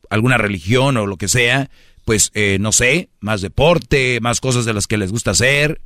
alguna 0.10 0.38
religión 0.38 0.98
o 0.98 1.06
lo 1.06 1.18
que 1.18 1.28
sea, 1.28 1.70
pues 2.06 2.32
eh, 2.34 2.58
no 2.60 2.72
sé, 2.72 3.10
más 3.20 3.42
deporte, 3.42 4.20
más 4.22 4.40
cosas 4.40 4.66
de 4.66 4.74
las 4.74 4.88
que 4.88 4.98
les 4.98 5.12
gusta 5.12 5.32
hacer, 5.32 5.82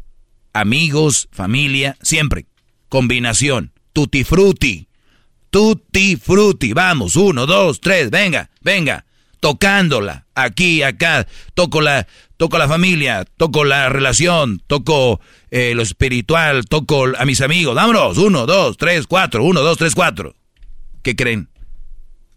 amigos, 0.54 1.28
familia, 1.32 1.98
siempre. 2.02 2.46
Combinación, 2.90 3.72
tutti 3.94 4.24
frutti. 4.24 4.88
Tutti 5.52 6.16
frutti. 6.16 6.72
Vamos, 6.72 7.16
uno, 7.18 7.46
dos, 7.46 7.82
tres, 7.82 8.10
venga, 8.10 8.50
venga. 8.62 9.06
Tocándola, 9.42 10.28
aquí, 10.34 10.82
acá. 10.82 11.28
Toco 11.54 11.82
la, 11.82 12.08
toco 12.38 12.58
la 12.58 12.68
familia, 12.68 13.26
toco 13.38 13.66
la 13.66 13.90
relación, 13.90 14.62
toco 14.66 15.20
eh, 15.50 15.74
lo 15.76 15.82
espiritual, 15.82 16.66
toco 16.66 17.06
a 17.18 17.26
mis 17.26 17.42
amigos. 17.42 17.76
Vámonos, 17.76 18.18
uno, 18.18 18.46
dos, 18.46 18.78
tres, 18.78 19.08
cuatro, 19.08 19.44
uno, 19.44 19.62
dos, 19.62 19.78
tres, 19.78 19.94
cuatro. 19.94 20.36
¿Qué 21.04 21.16
creen? 21.16 21.50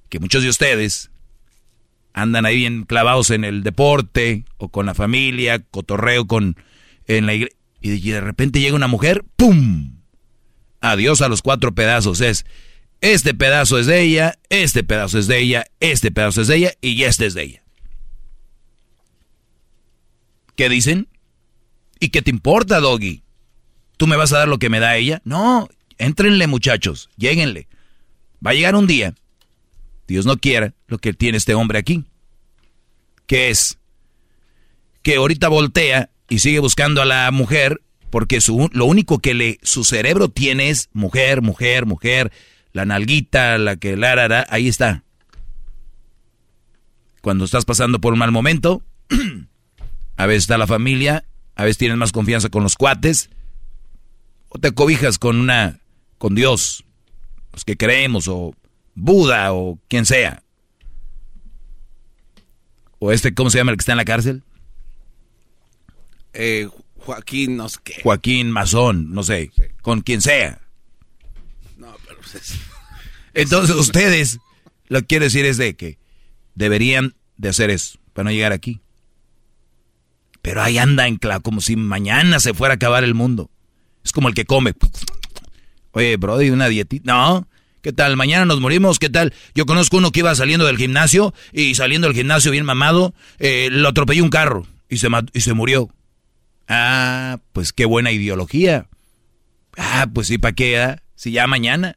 Que 0.08 0.18
muchos 0.18 0.42
de 0.42 0.48
ustedes 0.48 1.10
andan 2.14 2.46
ahí 2.46 2.56
bien 2.56 2.84
clavados 2.84 3.30
en 3.30 3.44
el 3.44 3.62
deporte 3.62 4.44
o 4.56 4.70
con 4.70 4.86
la 4.86 4.94
familia, 4.94 5.60
cotorreo 5.60 6.26
con 6.26 6.56
en 7.06 7.26
la 7.26 7.34
iglesia. 7.34 7.58
Y 7.80 8.10
de 8.10 8.20
repente 8.20 8.60
llega 8.60 8.74
una 8.74 8.88
mujer, 8.88 9.24
¡pum! 9.36 9.98
Adiós 10.80 11.20
a 11.20 11.28
los 11.28 11.42
cuatro 11.42 11.74
pedazos. 11.74 12.20
Es, 12.22 12.46
este 13.04 13.34
pedazo 13.34 13.78
es 13.78 13.84
de 13.84 14.00
ella, 14.00 14.38
este 14.48 14.82
pedazo 14.82 15.18
es 15.18 15.26
de 15.26 15.38
ella, 15.38 15.66
este 15.78 16.10
pedazo 16.10 16.40
es 16.40 16.48
de 16.48 16.56
ella 16.56 16.72
y 16.80 17.02
este 17.02 17.26
es 17.26 17.34
de 17.34 17.42
ella. 17.42 17.62
¿Qué 20.56 20.70
dicen? 20.70 21.08
¿Y 22.00 22.08
qué 22.08 22.22
te 22.22 22.30
importa, 22.30 22.80
Doggy? 22.80 23.22
¿Tú 23.98 24.06
me 24.06 24.16
vas 24.16 24.32
a 24.32 24.38
dar 24.38 24.48
lo 24.48 24.58
que 24.58 24.70
me 24.70 24.80
da 24.80 24.96
ella? 24.96 25.20
No, 25.26 25.68
éntrenle 25.98 26.46
muchachos, 26.46 27.10
lléguenle. 27.18 27.68
Va 28.44 28.52
a 28.52 28.54
llegar 28.54 28.74
un 28.74 28.86
día, 28.86 29.14
Dios 30.08 30.24
no 30.24 30.38
quiera, 30.38 30.72
lo 30.86 30.96
que 30.96 31.12
tiene 31.12 31.36
este 31.36 31.52
hombre 31.52 31.78
aquí. 31.78 32.06
¿Qué 33.26 33.50
es? 33.50 33.76
Que 35.02 35.16
ahorita 35.16 35.48
voltea 35.48 36.08
y 36.30 36.38
sigue 36.38 36.58
buscando 36.58 37.02
a 37.02 37.04
la 37.04 37.30
mujer 37.32 37.82
porque 38.08 38.40
su, 38.40 38.70
lo 38.72 38.86
único 38.86 39.18
que 39.18 39.34
le, 39.34 39.58
su 39.62 39.84
cerebro 39.84 40.30
tiene 40.30 40.70
es 40.70 40.88
mujer, 40.94 41.42
mujer, 41.42 41.84
mujer 41.84 42.32
la 42.74 42.84
nalguita, 42.84 43.56
la 43.56 43.76
que 43.76 43.96
la, 43.96 44.16
la, 44.16 44.46
ahí 44.50 44.68
está. 44.68 45.04
Cuando 47.22 47.46
estás 47.46 47.64
pasando 47.64 48.00
por 48.00 48.12
un 48.12 48.18
mal 48.18 48.32
momento, 48.32 48.82
a 50.16 50.26
veces 50.26 50.42
está 50.42 50.58
la 50.58 50.66
familia, 50.66 51.24
a 51.54 51.62
veces 51.62 51.78
tienes 51.78 51.96
más 51.96 52.12
confianza 52.12 52.50
con 52.50 52.64
los 52.64 52.74
cuates, 52.74 53.30
o 54.48 54.58
te 54.58 54.72
cobijas 54.72 55.18
con 55.18 55.36
una, 55.36 55.80
con 56.18 56.34
Dios, 56.34 56.84
los 57.52 57.64
que 57.64 57.76
creemos, 57.76 58.26
o 58.26 58.54
Buda, 58.96 59.52
o 59.52 59.78
quien 59.88 60.04
sea. 60.04 60.42
O 62.98 63.12
este, 63.12 63.34
¿cómo 63.34 63.50
se 63.50 63.58
llama 63.58 63.70
el 63.70 63.76
que 63.76 63.82
está 63.82 63.92
en 63.92 63.98
la 63.98 64.04
cárcel? 64.04 64.42
Eh, 66.32 66.68
Joaquín, 66.96 67.56
no 67.56 67.68
sé 67.68 67.78
qué. 67.84 68.00
Joaquín 68.02 68.50
Mazón, 68.50 69.12
no 69.12 69.22
sé, 69.22 69.52
con 69.80 70.00
quien 70.00 70.20
sea. 70.20 70.63
Entonces 73.34 73.76
ustedes, 73.76 74.38
lo 74.88 75.00
que 75.00 75.06
quiero 75.06 75.24
decir 75.24 75.44
es 75.44 75.56
de 75.56 75.74
que 75.74 75.98
deberían 76.54 77.14
de 77.36 77.48
hacer 77.48 77.70
eso 77.70 77.98
para 78.12 78.24
no 78.24 78.30
llegar 78.30 78.52
aquí. 78.52 78.80
Pero 80.42 80.62
ahí 80.62 80.78
anda 80.78 81.08
en 81.08 81.16
clavo, 81.16 81.42
como 81.42 81.60
si 81.60 81.74
mañana 81.74 82.38
se 82.38 82.54
fuera 82.54 82.74
a 82.74 82.76
acabar 82.76 83.02
el 83.02 83.14
mundo. 83.14 83.50
Es 84.04 84.12
como 84.12 84.28
el 84.28 84.34
que 84.34 84.44
come. 84.44 84.74
Oye, 85.92 86.16
Brody, 86.16 86.50
una 86.50 86.68
dietita. 86.68 87.12
No, 87.12 87.48
¿qué 87.80 87.92
tal? 87.92 88.16
Mañana 88.16 88.44
nos 88.44 88.60
morimos, 88.60 88.98
¿qué 88.98 89.08
tal? 89.08 89.32
Yo 89.54 89.64
conozco 89.64 89.96
uno 89.96 90.12
que 90.12 90.20
iba 90.20 90.34
saliendo 90.34 90.66
del 90.66 90.76
gimnasio 90.76 91.32
y 91.52 91.74
saliendo 91.74 92.08
del 92.08 92.16
gimnasio 92.16 92.50
bien 92.50 92.66
mamado, 92.66 93.14
eh, 93.38 93.68
lo 93.70 93.88
atropelló 93.88 94.22
un 94.22 94.30
carro 94.30 94.66
y 94.88 94.98
se, 94.98 95.08
y 95.32 95.40
se 95.40 95.54
murió. 95.54 95.88
Ah, 96.68 97.38
pues 97.52 97.72
qué 97.72 97.84
buena 97.84 98.12
ideología. 98.12 98.88
Ah, 99.76 100.06
pues 100.12 100.26
sí, 100.26 100.38
¿para 100.38 100.54
qué? 100.54 100.78
Ah? 100.78 101.02
Si 101.14 101.32
ya 101.32 101.46
mañana. 101.46 101.96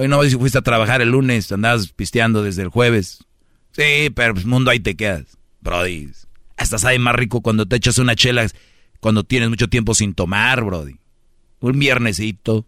Hoy 0.00 0.08
no 0.08 0.22
fuiste 0.22 0.56
a 0.56 0.62
trabajar 0.62 1.02
el 1.02 1.10
lunes, 1.10 1.52
andabas 1.52 1.88
pisteando 1.88 2.42
desde 2.42 2.62
el 2.62 2.68
jueves. 2.68 3.22
Sí, 3.72 4.08
pero 4.14 4.32
pues 4.32 4.46
mundo 4.46 4.70
ahí 4.70 4.80
te 4.80 4.96
quedas. 4.96 5.36
Brody, 5.60 6.10
hasta 6.56 6.78
sabe 6.78 6.98
más 6.98 7.14
rico 7.14 7.42
cuando 7.42 7.66
te 7.66 7.76
echas 7.76 7.98
una 7.98 8.16
chela 8.16 8.46
cuando 9.00 9.24
tienes 9.24 9.50
mucho 9.50 9.68
tiempo 9.68 9.94
sin 9.94 10.14
tomar, 10.14 10.64
Brody. 10.64 10.96
Un 11.60 11.78
viernesito. 11.78 12.66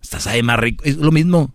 Hasta 0.00 0.20
sabe 0.20 0.44
más 0.44 0.60
rico. 0.60 0.84
Es 0.84 0.98
lo 0.98 1.10
mismo. 1.10 1.52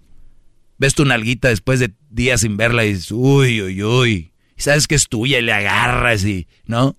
Ves 0.78 0.94
tu 0.94 1.06
nalguita 1.06 1.48
después 1.48 1.80
de 1.80 1.94
días 2.10 2.42
sin 2.42 2.58
verla 2.58 2.84
y 2.84 2.96
dices, 2.96 3.12
uy, 3.13 3.62
uy, 3.62 3.82
uy. 3.82 4.34
Y 4.58 4.62
sabes 4.62 4.88
que 4.88 4.96
es 4.96 5.08
tuya 5.08 5.40
y 5.40 5.44
le 5.44 5.54
agarras 5.54 6.26
y, 6.26 6.50
¿no? 6.66 6.98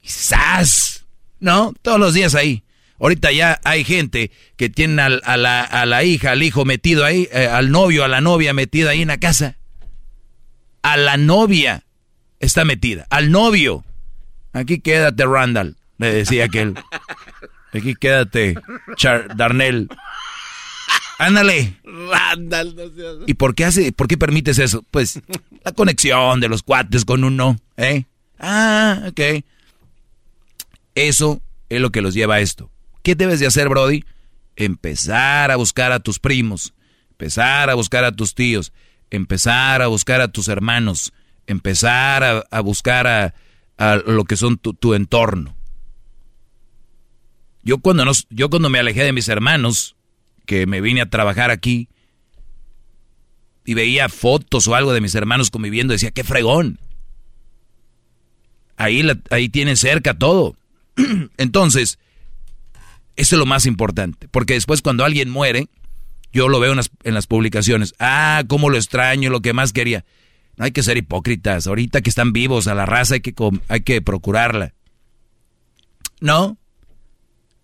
Y. 0.00 0.08
¿No? 1.38 1.74
Todos 1.82 2.00
los 2.00 2.14
días 2.14 2.34
ahí. 2.34 2.63
Ahorita 3.00 3.32
ya 3.32 3.60
hay 3.64 3.84
gente 3.84 4.30
que 4.56 4.70
tiene 4.70 5.02
a, 5.02 5.36
la, 5.36 6.04
hija, 6.04 6.30
al 6.30 6.42
hijo 6.42 6.64
metido 6.64 7.04
ahí, 7.04 7.28
eh, 7.32 7.46
al 7.46 7.70
novio, 7.70 8.04
a 8.04 8.08
la 8.08 8.20
novia 8.20 8.52
metida 8.52 8.90
ahí 8.90 9.02
en 9.02 9.08
la 9.08 9.18
casa. 9.18 9.56
a 10.82 10.96
la 10.96 11.16
novia 11.16 11.84
está 12.40 12.64
metida, 12.64 13.06
al 13.10 13.30
novio. 13.30 13.84
Aquí 14.52 14.80
quédate, 14.80 15.26
Randall, 15.26 15.76
le 15.98 16.12
decía 16.12 16.44
aquel. 16.44 16.74
Aquí 17.72 17.94
quédate, 17.96 18.54
Char 18.96 19.36
Darnell. 19.36 19.88
Ándale. 21.18 21.76
Randall, 21.84 22.76
no 22.76 22.88
seas... 22.94 23.16
¿Y 23.26 23.34
por 23.34 23.54
qué 23.54 23.64
hace, 23.64 23.92
por 23.92 24.06
qué 24.06 24.16
permites 24.16 24.58
eso? 24.58 24.84
Pues 24.90 25.20
la 25.64 25.72
conexión 25.72 26.40
de 26.40 26.48
los 26.48 26.62
cuates 26.62 27.04
con 27.04 27.24
uno, 27.24 27.58
¿eh? 27.76 28.04
Ah, 28.38 29.06
ok. 29.08 29.44
Eso 30.94 31.40
es 31.68 31.80
lo 31.80 31.90
que 31.90 32.02
los 32.02 32.14
lleva 32.14 32.36
a 32.36 32.40
esto. 32.40 32.70
¿Qué 33.04 33.14
debes 33.14 33.38
de 33.38 33.46
hacer, 33.46 33.68
Brody? 33.68 34.02
Empezar 34.56 35.50
a 35.50 35.56
buscar 35.56 35.92
a 35.92 36.00
tus 36.00 36.18
primos, 36.18 36.72
empezar 37.10 37.68
a 37.68 37.74
buscar 37.74 38.02
a 38.02 38.12
tus 38.12 38.34
tíos, 38.34 38.72
empezar 39.10 39.82
a 39.82 39.88
buscar 39.88 40.22
a 40.22 40.28
tus 40.28 40.48
hermanos, 40.48 41.12
empezar 41.46 42.46
a, 42.50 42.60
buscar 42.60 43.06
a, 43.76 43.96
lo 44.06 44.24
que 44.24 44.38
son 44.38 44.56
tu, 44.56 44.94
entorno. 44.94 45.54
Yo 47.62 47.76
cuando, 47.78 48.06
nos, 48.06 48.26
yo 48.30 48.48
cuando 48.48 48.70
me 48.70 48.78
alejé 48.78 49.04
de 49.04 49.12
mis 49.12 49.28
hermanos, 49.28 49.96
que 50.46 50.66
me 50.66 50.80
vine 50.80 51.02
a 51.02 51.10
trabajar 51.10 51.50
aquí, 51.50 51.90
y 53.66 53.74
veía 53.74 54.08
fotos 54.08 54.66
o 54.66 54.74
algo 54.74 54.94
de 54.94 55.02
mis 55.02 55.14
hermanos 55.14 55.50
conviviendo, 55.50 55.92
decía, 55.92 56.10
qué 56.10 56.24
fregón. 56.24 56.78
Ahí, 58.78 59.02
la, 59.02 59.18
ahí 59.28 59.50
cerca 59.76 60.14
todo. 60.14 60.56
Entonces, 61.36 61.98
eso 63.16 63.36
es 63.36 63.38
lo 63.38 63.46
más 63.46 63.66
importante, 63.66 64.28
porque 64.28 64.54
después 64.54 64.82
cuando 64.82 65.04
alguien 65.04 65.30
muere, 65.30 65.68
yo 66.32 66.48
lo 66.48 66.58
veo 66.58 66.72
en 66.72 67.14
las, 67.14 67.26
publicaciones, 67.26 67.94
ah, 68.00 68.42
cómo 68.48 68.70
lo 68.70 68.76
extraño, 68.76 69.30
lo 69.30 69.40
que 69.40 69.52
más 69.52 69.72
quería. 69.72 70.04
No 70.56 70.64
hay 70.64 70.72
que 70.72 70.82
ser 70.82 70.96
hipócritas, 70.96 71.66
ahorita 71.66 72.00
que 72.00 72.10
están 72.10 72.32
vivos 72.32 72.66
a 72.66 72.74
la 72.74 72.86
raza 72.86 73.14
hay 73.14 73.20
que, 73.20 73.34
hay 73.68 73.80
que 73.82 74.02
procurarla. 74.02 74.74
No, 76.20 76.58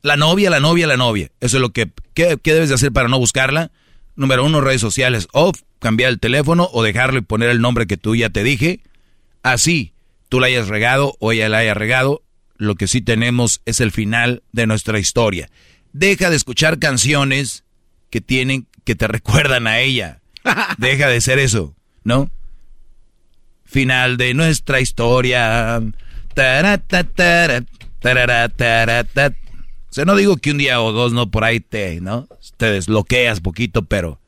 la 0.03 0.17
novia, 0.17 0.51
la 0.51 0.61
novia, 0.61 0.87
la 0.87 0.97
novia. 0.97 1.31
Eso 1.41 1.57
es 1.57 1.61
lo 1.61 1.71
que, 1.71 1.91
¿qué, 2.15 2.39
¿qué, 2.43 2.55
debes 2.55 2.69
de 2.69 2.77
hacer 2.77 2.93
para 2.93 3.09
no 3.09 3.19
buscarla? 3.19 3.71
Número 4.17 4.45
uno, 4.45 4.61
redes 4.61 4.81
sociales, 4.81 5.29
o 5.33 5.53
cambiar 5.79 6.11
el 6.11 6.21
teléfono 6.21 6.69
o 6.73 6.83
dejarlo 6.83 7.19
y 7.19 7.23
poner 7.23 7.49
el 7.51 7.61
nombre 7.61 7.87
que 7.87 7.97
tú 7.97 8.15
ya 8.15 8.31
te 8.31 8.45
dije. 8.45 8.81
Así, 9.43 9.95
tú 10.29 10.39
la 10.39 10.47
hayas 10.47 10.69
regado 10.69 11.17
o 11.19 11.33
ella 11.33 11.49
la 11.49 11.59
haya 11.59 11.75
regado, 11.75 12.23
lo 12.61 12.75
que 12.75 12.87
sí 12.87 13.01
tenemos 13.01 13.63
es 13.65 13.81
el 13.81 13.91
final 13.91 14.43
de 14.53 14.67
nuestra 14.67 14.99
historia. 14.99 15.49
Deja 15.95 16.29
de 16.29 16.37
escuchar 16.37 16.79
canciones 16.79 17.65
que 18.11 18.21
tienen, 18.21 18.67
que 18.85 18.95
te 18.95 19.09
recuerdan 19.09 19.67
a 19.67 19.81
ella. 19.81 20.21
Deja 20.77 21.09
de 21.09 21.23
ser 21.23 21.39
eso, 21.39 21.75
¿no? 22.05 22.31
Final 23.65 24.19
de 24.19 24.35
nuestra 24.35 24.81
historia. 24.81 25.81
O 25.81 25.93
sea, 29.91 30.05
no 30.05 30.17
digo 30.17 30.37
que 30.37 30.51
un 30.51 30.59
día 30.59 30.83
o 30.83 30.93
dos 30.93 31.15
no 31.15 31.31
por 31.31 31.45
ahí 31.45 31.61
te, 31.61 32.03
¿no? 32.03 32.29
Te 32.59 32.67
desbloqueas 32.67 33.41
poquito, 33.41 33.87
pero 33.87 34.21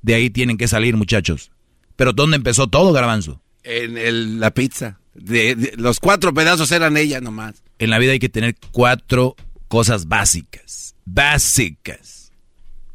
de 0.00 0.14
ahí 0.14 0.30
tienen 0.30 0.56
que 0.56 0.68
salir, 0.68 0.96
muchachos. 0.96 1.50
Pero 1.96 2.14
¿dónde 2.14 2.36
empezó 2.36 2.66
todo, 2.66 2.94
Garbanzo? 2.94 3.42
En 3.62 4.40
la 4.40 4.52
pizza. 4.52 5.00
de, 5.12 5.74
los 5.76 6.00
cuatro 6.00 6.32
pedazos 6.32 6.72
eran 6.72 6.96
ella 6.96 7.20
nomás 7.20 7.63
en 7.78 7.90
la 7.90 7.98
vida 7.98 8.12
hay 8.12 8.18
que 8.18 8.28
tener 8.28 8.56
cuatro 8.72 9.36
cosas 9.68 10.06
básicas. 10.06 10.94
Básicas. 11.04 12.32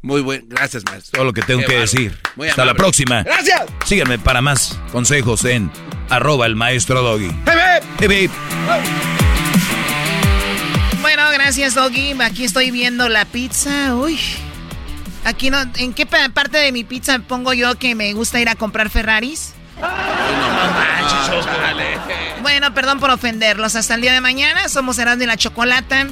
Muy 0.02 0.22
buen, 0.22 0.48
gracias 0.48 0.82
maestro. 0.84 1.12
Todo 1.12 1.24
lo 1.26 1.32
que 1.32 1.42
tengo 1.42 1.62
que 1.66 1.78
decir. 1.78 2.18
Hasta 2.48 2.64
la 2.64 2.74
próxima. 2.74 3.22
Gracias. 3.22 3.62
Síganme 3.84 4.18
para 4.18 4.40
más 4.40 4.78
consejos 4.92 5.44
en 5.44 5.70
arroba 6.08 6.46
el 6.46 6.56
maestro 6.56 7.02
Doggy. 7.02 7.30
Bueno, 11.02 11.22
gracias 11.32 11.74
Doggy. 11.74 12.14
Aquí 12.22 12.44
estoy 12.44 12.70
viendo 12.70 13.08
la 13.08 13.26
pizza. 13.26 13.94
Uy. 13.94 14.18
Aquí 15.24 15.50
no, 15.50 15.58
¿en 15.76 15.92
qué 15.92 16.06
parte 16.06 16.56
de 16.56 16.72
mi 16.72 16.82
pizza 16.82 17.18
pongo 17.18 17.52
yo 17.52 17.74
que 17.74 17.94
me 17.94 18.14
gusta 18.14 18.40
ir 18.40 18.48
a 18.48 18.54
comprar 18.54 18.88
Ferraris? 18.88 19.52
Bueno, 22.42 22.74
perdón 22.74 23.00
por 23.00 23.10
ofenderlos. 23.10 23.76
Hasta 23.76 23.94
el 23.94 24.02
día 24.02 24.12
de 24.12 24.20
mañana. 24.20 24.68
Somos 24.68 24.98
Erasmo 24.98 25.22
y 25.22 25.26
la 25.26 25.36
Chocolata. 25.36 26.06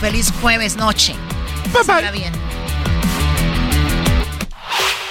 Feliz 0.00 0.32
jueves 0.40 0.76
noche. 0.76 1.14
Bye 1.72 2.10
bien. 2.10 2.32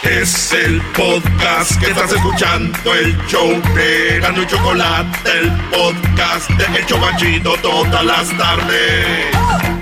Es 0.03 0.53
el 0.53 0.81
podcast 0.93 1.79
que 1.79 1.91
estás 1.91 2.11
escuchando, 2.11 2.95
el 2.95 3.17
show 3.27 3.61
de 3.75 4.15
Erasmo 4.15 4.41
y 4.41 4.47
Chocolate, 4.47 5.29
el 5.39 5.51
podcast 5.69 6.49
de 6.51 6.79
Hecho 6.79 6.95
Chocachito 6.95 7.53
todas 7.61 8.05
las 8.05 8.29
tardes. 8.37 9.78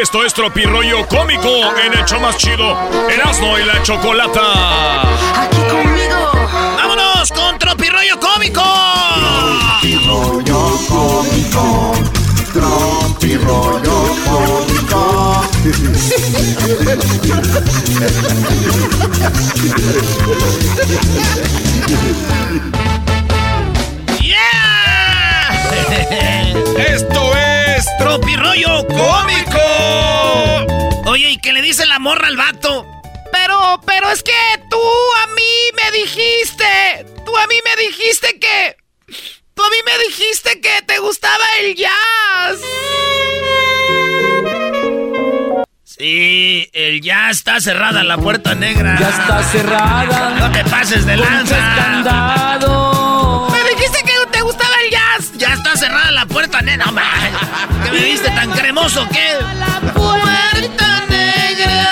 Esto 0.00 0.24
es 0.24 0.32
Tropirollo 0.34 1.06
Cómico 1.06 1.48
en 1.84 1.92
el 1.92 2.04
show 2.04 2.18
más 2.20 2.36
chido, 2.36 2.76
Erasmo 3.08 3.56
y 3.58 3.64
la 3.64 3.80
Chocolata. 3.82 5.02
Aquí 5.40 5.56
conmigo. 5.70 6.32
¡Vámonos 6.76 7.30
con 7.30 7.56
Tropirollo 7.58 8.18
Cómico! 8.18 8.62
Tropirollo 9.80 10.76
Cómico. 10.88 11.92
Tropirollo 12.52 14.16
Cómico. 14.24 15.44
¡Yeah! 24.20 25.54
Esto 26.76 27.36
es 27.36 27.43
Tropirollo 28.04 28.86
Cómico. 28.88 29.60
Oye, 31.06 31.30
¿y 31.30 31.38
qué 31.38 31.54
le 31.54 31.62
dice 31.62 31.86
la 31.86 31.98
morra 31.98 32.28
al 32.28 32.36
vato? 32.36 32.86
Pero, 33.32 33.80
pero 33.86 34.10
es 34.10 34.22
que 34.22 34.32
tú 34.68 34.76
a 35.22 35.26
mí 35.28 35.70
me 35.74 35.90
dijiste, 35.98 37.06
tú 37.24 37.34
a 37.34 37.46
mí 37.46 37.54
me 37.64 37.82
dijiste 37.82 38.38
que, 38.38 38.76
tú 39.54 39.62
a 39.64 39.70
mí 39.70 39.76
me 39.86 39.98
dijiste 40.04 40.60
que 40.60 40.82
te 40.86 40.98
gustaba 40.98 41.44
el 41.60 41.76
jazz. 41.76 42.60
Sí, 45.84 46.68
el 46.74 47.00
jazz 47.00 47.38
está 47.38 47.58
cerrada 47.58 48.04
la 48.04 48.18
puerta 48.18 48.54
negra. 48.54 48.98
Ya 49.00 49.08
está 49.08 49.42
cerrada. 49.44 50.34
No 50.40 50.52
te 50.52 50.62
pases 50.64 51.06
de 51.06 51.16
lanza. 51.16 52.93
Cerrada 55.84 56.10
la 56.12 56.26
puerta 56.26 56.62
negra. 56.62 56.86
No, 56.86 57.84
¿Qué 57.84 57.90
me 57.90 58.04
viste 58.04 58.28
tan 58.30 58.50
cremoso 58.52 59.06
que? 59.08 59.34
La 59.58 59.80
puerta 59.92 61.04
negra. 61.08 61.90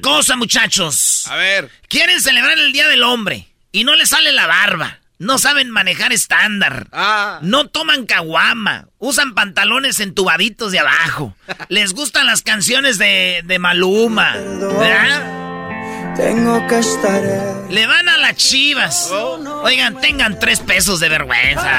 cosa, 0.00 0.36
muchachos. 0.36 1.26
A 1.28 1.36
ver. 1.36 1.70
Quieren 1.88 2.20
celebrar 2.20 2.56
el 2.58 2.72
Día 2.72 2.86
del 2.88 3.02
Hombre 3.02 3.48
y 3.72 3.84
no 3.84 3.94
les 3.96 4.10
sale 4.10 4.32
la 4.32 4.46
barba. 4.46 4.98
No 5.18 5.38
saben 5.38 5.70
manejar 5.70 6.12
estándar. 6.12 6.86
Ah. 6.92 7.40
No 7.42 7.66
toman 7.66 8.06
caguama. 8.06 8.88
Usan 8.98 9.34
pantalones 9.34 9.98
entubaditos 9.98 10.70
de 10.70 10.78
abajo. 10.78 11.34
Les 11.68 11.92
gustan 11.92 12.26
las 12.26 12.42
canciones 12.42 12.98
de, 12.98 13.42
de 13.44 13.58
Maluma. 13.58 14.36
Tengo 16.18 16.66
que 16.66 16.80
estar. 16.80 17.22
Le 17.70 17.86
van 17.86 18.08
a 18.08 18.18
las 18.18 18.34
chivas. 18.34 19.08
Oigan, 19.62 20.00
tengan 20.00 20.36
tres 20.40 20.58
pesos 20.58 20.98
de 20.98 21.08
vergüenza. 21.08 21.70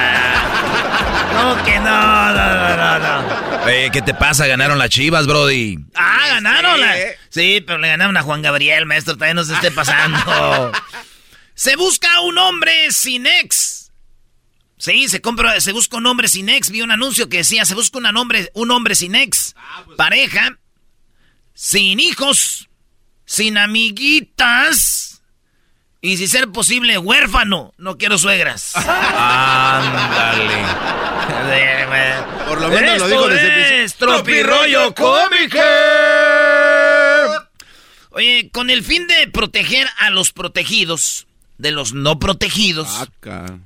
No, 1.34 1.62
que 1.62 1.78
no, 1.78 2.32
no, 2.32 2.76
no, 2.76 2.98
no. 2.98 3.92
¿qué 3.92 4.00
te 4.00 4.14
pasa? 4.14 4.46
Ganaron 4.46 4.78
las 4.78 4.88
chivas, 4.88 5.26
Brody. 5.26 5.78
Ah, 5.94 6.26
ganaron. 6.30 6.80
Sí, 7.28 7.62
pero 7.66 7.80
le 7.80 7.88
ganaron 7.88 8.16
a 8.16 8.22
Juan 8.22 8.40
Gabriel, 8.40 8.86
maestro. 8.86 9.12
Todavía 9.12 9.34
no 9.34 9.44
se 9.44 9.52
esté 9.52 9.70
pasando. 9.70 10.72
se 11.54 11.76
busca 11.76 12.08
un 12.22 12.38
hombre 12.38 12.72
sin 12.92 13.26
ex. 13.26 13.92
Sí, 14.78 15.10
se 15.10 15.20
compra, 15.20 15.60
se 15.60 15.72
busca 15.72 15.98
un 15.98 16.06
hombre 16.06 16.28
sin 16.28 16.48
ex. 16.48 16.70
Vi 16.70 16.80
un 16.80 16.92
anuncio 16.92 17.28
que 17.28 17.38
decía, 17.38 17.66
se 17.66 17.74
busca 17.74 17.98
un 17.98 18.06
hombre, 18.16 18.50
un 18.54 18.70
hombre 18.70 18.94
sin 18.94 19.16
ex. 19.16 19.54
Pareja, 19.98 20.56
sin 21.52 22.00
hijos 22.00 22.69
sin 23.30 23.56
amiguitas 23.58 25.22
y 26.00 26.16
si 26.16 26.26
ser 26.26 26.48
posible 26.48 26.98
huérfano. 26.98 27.72
No 27.78 27.96
quiero 27.96 28.18
suegras. 28.18 28.74
Ándale. 28.74 30.64
Por 32.48 32.60
lo 32.60 32.68
menos 32.70 32.98
lo 32.98 33.06
digo 33.06 33.28
desde 33.28 33.84
es 33.84 33.94
Tropirollo 33.94 34.92
Cómico. 34.96 35.60
Oye, 38.10 38.50
con 38.52 38.68
el 38.68 38.82
fin 38.82 39.06
de 39.06 39.28
proteger 39.28 39.88
a 39.98 40.10
los 40.10 40.32
protegidos 40.32 41.28
de 41.56 41.70
los 41.70 41.92
no 41.92 42.18
protegidos, 42.18 42.88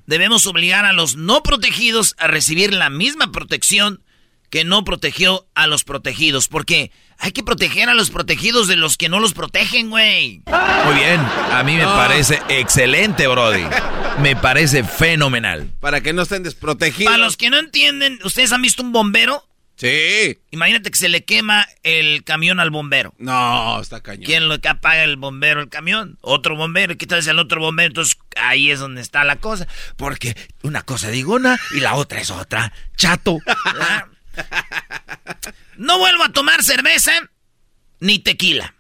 debemos 0.05 0.45
obligar 0.47 0.85
a 0.85 0.93
los 0.93 1.17
no 1.17 1.43
protegidos 1.43 2.17
a 2.19 2.27
recibir 2.27 2.75
la 2.75 2.91
misma 2.91 3.33
protección 3.33 4.03
que 4.51 4.65
no 4.65 4.85
protegió 4.85 5.47
a 5.55 5.67
los 5.67 5.85
protegidos. 5.85 6.49
Porque 6.49 6.93
hay 7.19 7.33
que 7.33 7.43
proteger 7.43 7.89
a 7.89 7.95
los 7.95 8.11
protegidos 8.11 8.69
de 8.69 8.77
los 8.77 8.97
que 8.97 9.09
no 9.09 9.21
los 9.21 9.33
protegen, 9.33 9.91
güey. 9.91 10.43
Muy 10.85 10.95
bien, 10.95 11.21
a 11.21 11.63
mí 11.65 11.77
me 11.77 11.85
parece 11.85 12.41
excelente, 12.49 13.27
Brody. 13.27 13.65
Me 14.21 14.37
parece 14.37 14.85
fenomenal. 14.85 15.71
Para 15.81 16.01
que 16.01 16.13
no 16.13 16.23
estén 16.23 16.43
desprotegidos. 16.43 17.13
Para 17.13 17.25
los 17.25 17.37
que 17.37 17.51
no 17.51 17.59
entienden, 17.59 18.19
¿ustedes 18.25 18.53
han 18.53 18.63
visto 18.63 18.83
un 18.83 18.93
bombero? 18.93 19.45
Sí. 19.77 20.39
Imagínate 20.53 20.91
que 20.91 20.97
se 20.97 21.09
le 21.09 21.25
quema 21.25 21.67
el 21.83 22.23
camión 22.23 22.61
al 22.61 22.71
bombero. 22.71 23.13
No, 23.19 23.81
está 23.81 24.03
cañón. 24.03 24.25
¿Quién 24.25 24.49
lo 24.49 24.61
que 24.61 24.69
apaga 24.69 25.03
el 25.03 25.17
bombero 25.17 25.61
el 25.61 25.69
camión? 25.69 26.17
Otro 26.21 26.57
bombero. 26.57 26.97
¿Qué 26.97 27.07
tal 27.07 27.19
es 27.19 27.27
el 27.27 27.41
otro 27.41 27.61
bombero? 27.61 27.89
Entonces 27.89 28.17
ahí 28.37 28.71
es 28.71 28.79
donde 28.79 29.01
está 29.01 29.25
la 29.25 29.37
cosa. 29.37 29.67
Porque 29.97 30.37
una 30.63 30.83
cosa 30.83 31.09
digo 31.09 31.35
una 31.35 31.59
y 31.75 31.81
la 31.81 31.95
otra 31.95 32.21
es 32.21 32.31
otra. 32.31 32.73
Chato. 32.97 33.39
no 35.77 35.99
vuelvo 35.99 36.25
a 36.25 36.33
tomar 36.33 36.63
cerveza 36.63 37.13
ni 38.01 38.19
tequila. 38.19 38.75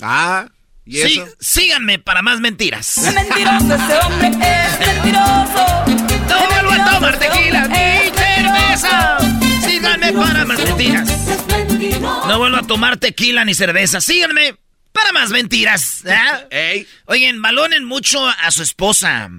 Ah, 0.00 0.46
¿y 0.84 1.00
eso? 1.00 1.24
síganme 1.40 1.98
para 1.98 2.22
más 2.22 2.40
mentiras. 2.40 2.98
Mentiroso 3.14 3.74
ese 3.74 3.98
hombre 3.98 4.28
es 4.28 4.78
mentiroso. 4.78 5.84
No 6.28 6.48
vuelvo 6.50 6.70
a 6.72 6.90
tomar 6.94 7.18
tequila 7.18 7.68
ni 7.68 8.10
cerveza. 8.10 9.18
Síganme 9.66 10.12
para 10.12 10.44
más 10.44 10.58
mentiras. 10.58 11.08
No 12.28 12.38
vuelvo 12.38 12.56
a 12.56 12.62
tomar 12.62 12.96
tequila 12.96 13.44
ni 13.44 13.54
cerveza. 13.54 14.00
Síganme 14.00 14.56
para 14.92 15.12
más 15.12 15.30
mentiras. 15.30 16.02
¿eh? 16.50 16.86
Oigan, 17.06 17.40
balonen 17.42 17.84
mucho 17.84 18.26
a 18.26 18.50
su 18.50 18.62
esposa. 18.62 19.30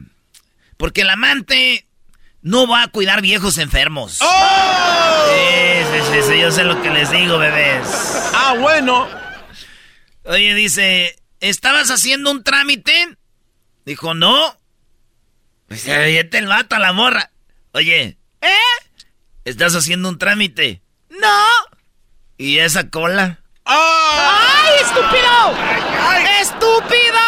Porque 0.77 1.01
el 1.01 1.09
amante 1.09 1.85
no 2.41 2.67
va 2.67 2.83
a 2.83 2.87
cuidar 2.89 3.21
viejos 3.21 3.57
enfermos. 3.57 4.19
¡Oh! 4.21 5.02
Yo 6.43 6.51
sé 6.51 6.65
lo 6.65 6.81
que 6.81 6.89
les 6.89 7.09
digo, 7.09 7.37
bebés. 7.37 7.87
Ah, 8.33 8.55
bueno. 8.59 9.07
Oye, 10.25 10.53
dice, 10.55 11.15
¿estabas 11.39 11.89
haciendo 11.89 12.31
un 12.31 12.43
trámite? 12.43 13.15
Dijo, 13.85 14.13
no. 14.13 14.59
Pues 15.69 15.85
te 15.85 16.37
el 16.37 16.47
vato 16.47 16.75
a 16.75 16.79
la 16.79 16.91
morra. 16.91 17.31
Oye, 17.71 18.17
¿eh? 18.41 18.49
¿Estás 19.45 19.73
haciendo 19.73 20.09
un 20.09 20.17
trámite? 20.17 20.81
No. 21.11 21.45
¿Y 22.37 22.57
esa 22.59 22.89
cola? 22.89 23.39
¡Ay, 23.63 24.81
estúpido! 24.81 25.55
¡Estúpido! 26.41 27.21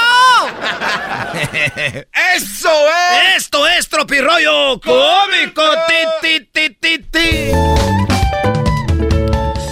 ¡Eso 2.36 2.70
es! 2.90 3.38
¡Esto 3.38 3.66
es 3.66 3.88
tropirroyo 3.88 4.82
cómico! 4.82 5.64
¡Ti, 5.88 5.96
ti, 6.22 6.50
ti, 6.52 6.70
ti, 6.82 7.00
ti! 7.00 8.05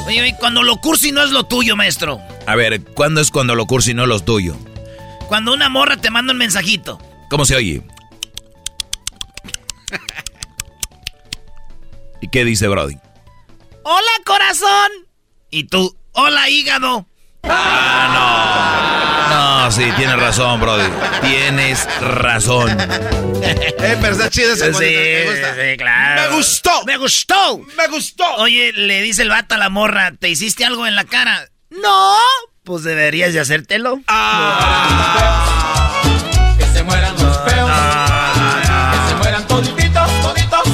Oye, 0.05 0.35
cuando 0.39 0.63
lo 0.63 0.77
cursi 0.77 1.11
no 1.11 1.23
es 1.23 1.31
lo 1.31 1.45
tuyo, 1.45 1.75
maestro. 1.75 2.19
A 2.45 2.55
ver, 2.55 2.83
¿cuándo 2.83 3.21
es 3.21 3.31
cuando 3.31 3.55
lo 3.55 3.65
cursi 3.65 3.93
no 3.93 4.03
es 4.03 4.09
lo 4.09 4.19
tuyo? 4.19 4.55
Cuando 5.27 5.53
una 5.53 5.69
morra 5.69 5.97
te 5.97 6.09
manda 6.09 6.33
un 6.33 6.37
mensajito. 6.39 6.99
¿Cómo 7.29 7.45
se 7.45 7.55
oye? 7.55 7.81
¿Y 12.21 12.27
qué 12.29 12.43
dice 12.45 12.67
Brody? 12.67 12.97
¡Hola, 13.83 14.11
corazón! 14.25 14.91
Y 15.49 15.65
tú, 15.65 15.97
¡hola, 16.11 16.49
hígado! 16.49 17.07
Ah, 17.43 19.07
no. 19.07 19.12
Sí, 19.75 19.83
tienes 19.97 20.17
razón, 20.19 20.59
Brody. 20.61 20.83
Tienes 21.21 21.87
razón. 21.99 22.69
eh, 23.41 23.97
pero 23.99 24.11
está 24.13 24.29
chido 24.29 24.53
ese 24.53 24.71
Sí, 24.73 24.79
me 24.95 25.23
gusta. 25.31 25.55
sí, 25.55 25.77
claro. 25.77 26.21
Me 26.29 26.35
gustó. 26.35 26.85
¡Me 26.85 26.97
gustó! 26.97 27.57
Me 27.77 27.87
gustó. 27.87 28.23
Oye, 28.35 28.71
le 28.73 29.01
dice 29.01 29.23
el 29.23 29.29
vato 29.29 29.55
a 29.55 29.57
la 29.57 29.69
morra, 29.69 30.11
¿te 30.19 30.29
hiciste 30.29 30.63
algo 30.65 30.85
en 30.85 30.95
la 30.95 31.05
cara? 31.05 31.47
¡No! 31.71 32.15
Pues 32.63 32.83
deberías 32.83 33.33
de 33.33 33.39
hacértelo. 33.39 33.97
Que 33.97 34.03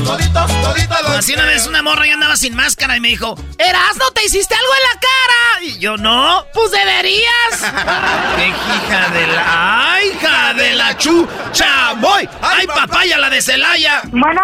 toditos, 0.09 0.47
toditos, 0.47 0.61
toditos. 0.61 1.01
los 1.03 1.17
Así 1.17 1.33
una 1.33 1.45
vez 1.45 1.67
una 1.67 1.81
morra 1.81 2.07
ya 2.07 2.13
andaba 2.13 2.35
sin 2.35 2.55
máscara 2.55 2.97
y 2.97 2.99
me 2.99 3.09
dijo, 3.09 3.35
Erasno, 3.57 4.11
¿te 4.13 4.25
hiciste 4.25 4.55
algo 4.55 4.71
en 4.73 4.83
la 4.83 4.99
cara? 4.99 5.65
Y 5.65 5.79
yo, 5.79 5.97
no, 5.97 6.45
pues 6.53 6.71
deberías. 6.71 7.29
¡Qué 8.37 8.47
hija 8.47 9.09
de 9.09 9.27
la... 9.27 9.93
¡Ay, 9.93 10.07
hija 10.09 10.53
de 10.53 10.73
la 10.75 10.97
chu! 10.97 11.27
¡Chamoy! 11.51 12.27
¡Ay, 12.41 12.67
papaya, 12.67 13.17
la 13.17 13.29
de 13.29 13.41
Celaya! 13.41 14.01
Bueno, 14.11 14.41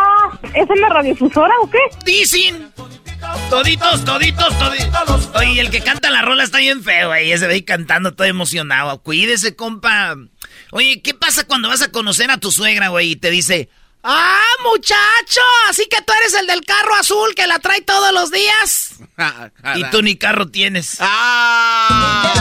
¿es 0.54 0.70
en 0.70 0.82
la 0.82 0.90
radiofusora 0.90 1.54
o 1.62 1.70
qué? 1.70 1.80
Dicen. 2.04 2.72
Toditos, 3.50 4.06
toditos, 4.06 4.60
toditos. 4.60 5.30
Oye, 5.36 5.60
el 5.60 5.72
que 5.72 5.82
canta 5.82 6.12
la 6.12 6.22
rola 6.22 6.44
está 6.44 6.60
bien 6.60 6.84
feo, 6.84 7.08
güey. 7.08 7.32
Ese 7.32 7.48
ve 7.48 7.56
ahí 7.56 7.64
cantando 7.64 8.14
todo 8.14 8.28
emocionado. 8.28 9.02
Cuídese, 9.02 9.56
compa. 9.56 10.16
Oye, 10.72 11.02
¿qué 11.02 11.14
pasa 11.14 11.46
cuando 11.46 11.70
vas 11.70 11.82
a 11.82 11.92
conocer 11.92 12.30
a 12.30 12.38
tu 12.38 12.52
suegra, 12.52 12.90
güey? 12.90 13.12
Y 13.12 13.16
te 13.16 13.32
dice, 13.32 13.70
¡Ah, 14.08 14.40
muchacho! 14.64 15.42
Así 15.68 15.88
que 15.90 16.00
tú 16.04 16.14
eres 16.22 16.36
el 16.36 16.46
del 16.46 16.64
carro 16.64 16.94
azul 16.94 17.34
que 17.36 17.48
la 17.48 17.58
trae 17.58 17.82
todos 17.82 18.14
los 18.14 18.30
días. 18.30 18.98
y 19.76 19.84
tú 19.86 20.04
ni 20.04 20.16
carro 20.16 20.48
tienes. 20.48 21.00
¡Hola! 21.00 22.36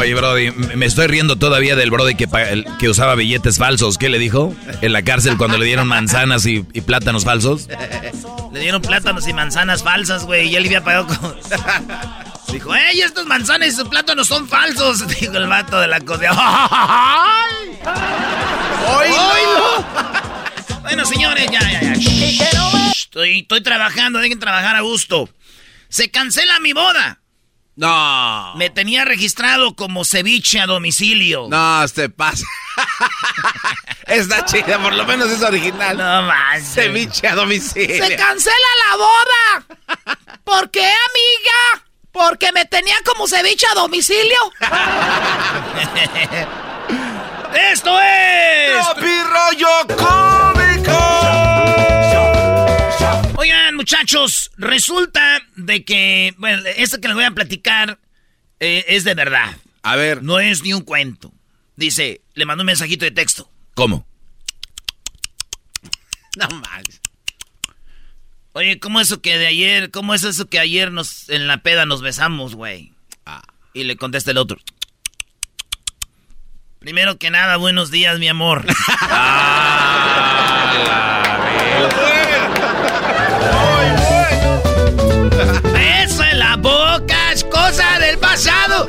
Oye, 0.00 0.14
Brody, 0.14 0.50
me 0.76 0.86
estoy 0.86 1.08
riendo 1.08 1.36
todavía 1.36 1.76
del 1.76 1.90
Brody 1.90 2.14
que, 2.14 2.26
que 2.78 2.88
usaba 2.88 3.14
billetes 3.16 3.58
falsos. 3.58 3.98
¿Qué 3.98 4.08
le 4.08 4.18
dijo? 4.18 4.54
En 4.80 4.94
la 4.94 5.02
cárcel 5.02 5.36
cuando 5.36 5.58
le 5.58 5.66
dieron 5.66 5.86
manzanas 5.86 6.46
y, 6.46 6.64
y 6.72 6.80
plátanos 6.80 7.26
falsos. 7.26 7.68
Le 8.50 8.60
dieron 8.60 8.80
plátanos 8.80 9.28
y 9.28 9.34
manzanas 9.34 9.82
falsas, 9.82 10.24
güey. 10.24 10.48
Y 10.48 10.56
él 10.56 10.64
había 10.64 10.82
pagado 10.82 11.06
con... 11.08 11.36
Dijo, 12.52 12.74
¡ey, 12.74 13.00
estos 13.00 13.26
manzanas 13.26 13.68
y 13.68 13.72
sus 13.72 13.88
plátanos 13.88 14.26
son 14.26 14.48
falsos! 14.48 15.06
Dijo 15.20 15.36
el 15.36 15.46
vato 15.46 15.80
de 15.80 15.86
la 15.88 16.00
cosa. 16.00 16.30
¡Ay! 16.30 17.78
¡Oílo! 18.86 19.86
Bueno, 20.82 21.06
señores, 21.06 21.48
ya, 21.52 21.60
ya, 21.60 21.94
ya. 21.94 22.90
Estoy, 22.90 23.40
estoy 23.40 23.62
trabajando, 23.62 24.18
dejen 24.18 24.40
trabajar 24.40 24.74
a 24.74 24.80
gusto. 24.80 25.28
Se 25.88 26.10
cancela 26.10 26.58
mi 26.58 26.72
boda. 26.72 27.20
No. 27.76 28.54
Me 28.56 28.70
tenía 28.70 29.04
registrado 29.04 29.76
como 29.76 30.04
ceviche 30.04 30.58
a 30.58 30.66
domicilio. 30.66 31.46
No, 31.48 31.86
se 31.86 32.08
pasa. 32.08 32.44
Está 34.06 34.44
chida, 34.44 34.80
por 34.82 34.94
lo 34.94 35.04
menos 35.04 35.30
es 35.30 35.42
original. 35.42 35.96
No 35.96 36.22
más. 36.22 36.74
Ceviche 36.74 37.28
a 37.28 37.36
domicilio. 37.36 38.04
¡Se 38.04 38.16
cancela 38.16 38.56
la 38.88 38.96
boda! 38.96 39.66
¿Por 40.42 40.70
qué, 40.72 40.80
amiga? 40.82 41.89
Porque 42.12 42.50
me 42.52 42.64
tenía 42.64 42.96
como 43.04 43.26
ceviche 43.28 43.66
a 43.70 43.74
domicilio. 43.74 44.38
¡Esto 47.72 48.00
es! 48.00 48.86
rollo 49.24 49.68
cómico! 49.96 50.98
Oigan, 53.36 53.76
muchachos, 53.76 54.50
resulta 54.56 55.40
de 55.56 55.84
que, 55.84 56.34
bueno, 56.38 56.62
esto 56.76 57.00
que 57.00 57.08
les 57.08 57.14
voy 57.14 57.24
a 57.24 57.30
platicar 57.30 57.98
eh, 58.58 58.84
es 58.88 59.04
de 59.04 59.14
verdad. 59.14 59.56
A 59.82 59.96
ver. 59.96 60.22
No 60.22 60.40
es 60.40 60.62
ni 60.62 60.72
un 60.72 60.82
cuento. 60.82 61.32
Dice, 61.76 62.22
le 62.34 62.44
mandó 62.44 62.62
un 62.62 62.66
mensajito 62.66 63.04
de 63.04 63.10
texto. 63.10 63.50
¿Cómo? 63.74 64.06
No 66.36 66.48
más. 66.60 66.84
Oye, 68.52 68.80
¿cómo 68.80 69.00
eso 69.00 69.22
que 69.22 69.38
de 69.38 69.46
ayer, 69.46 69.92
cómo 69.92 70.12
es 70.12 70.24
eso 70.24 70.48
que 70.48 70.58
ayer 70.58 70.90
nos, 70.90 71.28
en 71.28 71.46
la 71.46 71.58
peda 71.58 71.86
nos 71.86 72.02
besamos, 72.02 72.56
güey? 72.56 72.92
Y 73.72 73.84
le 73.84 73.96
contesta 73.96 74.32
el 74.32 74.38
otro. 74.38 74.58
Primero 76.80 77.16
que 77.16 77.30
nada, 77.30 77.56
buenos 77.56 77.92
días, 77.92 78.18
mi 78.18 78.26
amor. 78.26 78.66
Beso 85.72 86.24
en 86.24 86.38
la 86.40 86.56
boca 86.56 87.32
es 87.32 87.44
cosa 87.44 88.00
del 88.00 88.18
pasado. 88.18 88.88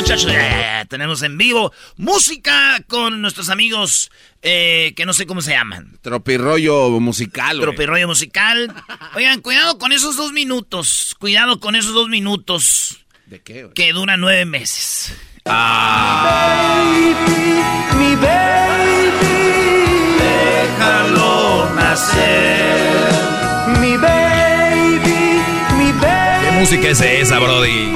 Muchachos. 0.00 0.32
Ya, 0.32 0.38
ya, 0.38 0.60
ya. 0.60 0.84
Tenemos 0.86 1.22
en 1.22 1.36
vivo 1.38 1.72
música 1.96 2.82
con 2.88 3.20
nuestros 3.20 3.48
amigos 3.48 4.10
eh, 4.42 4.92
que 4.96 5.04
no 5.06 5.12
sé 5.12 5.26
cómo 5.26 5.42
se 5.42 5.52
llaman. 5.52 5.98
Tropirollo 6.02 6.90
musical. 7.00 7.60
Tropirroyo 7.60 8.08
musical. 8.08 8.74
Oigan, 9.14 9.40
cuidado 9.40 9.78
con 9.78 9.92
esos 9.92 10.16
dos 10.16 10.32
minutos. 10.32 11.14
Cuidado 11.18 11.60
con 11.60 11.76
esos 11.76 11.92
dos 11.92 12.08
minutos 12.08 13.04
¿De 13.26 13.40
qué, 13.40 13.68
que 13.74 13.92
duran 13.92 14.20
nueve 14.20 14.44
meses. 14.44 15.14
Mi 15.44 15.52
baby. 18.16 19.20
Déjalo 20.18 21.74
nacer. 21.74 22.30
Mi 22.40 22.56
baby. 22.56 22.88
Mi 22.88 22.96
baby. 22.96 23.19
Música 26.60 26.88
es 26.88 27.00
esa, 27.00 27.38
Brody? 27.38 27.94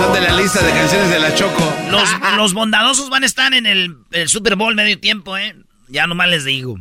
Son 0.00 0.12
de 0.12 0.20
la 0.20 0.36
lista 0.36 0.60
de 0.62 0.72
canciones 0.72 1.10
de 1.10 1.20
la 1.20 1.32
Choco. 1.32 1.72
Los, 1.88 2.08
los 2.36 2.54
bondadosos 2.54 3.08
van 3.08 3.22
a 3.22 3.26
estar 3.26 3.54
en 3.54 3.66
el, 3.66 3.98
el 4.10 4.28
Super 4.28 4.56
Bowl 4.56 4.74
medio 4.74 4.98
tiempo, 4.98 5.36
¿eh? 5.36 5.54
Ya 5.86 6.08
nomás 6.08 6.28
les 6.28 6.44
digo. 6.44 6.76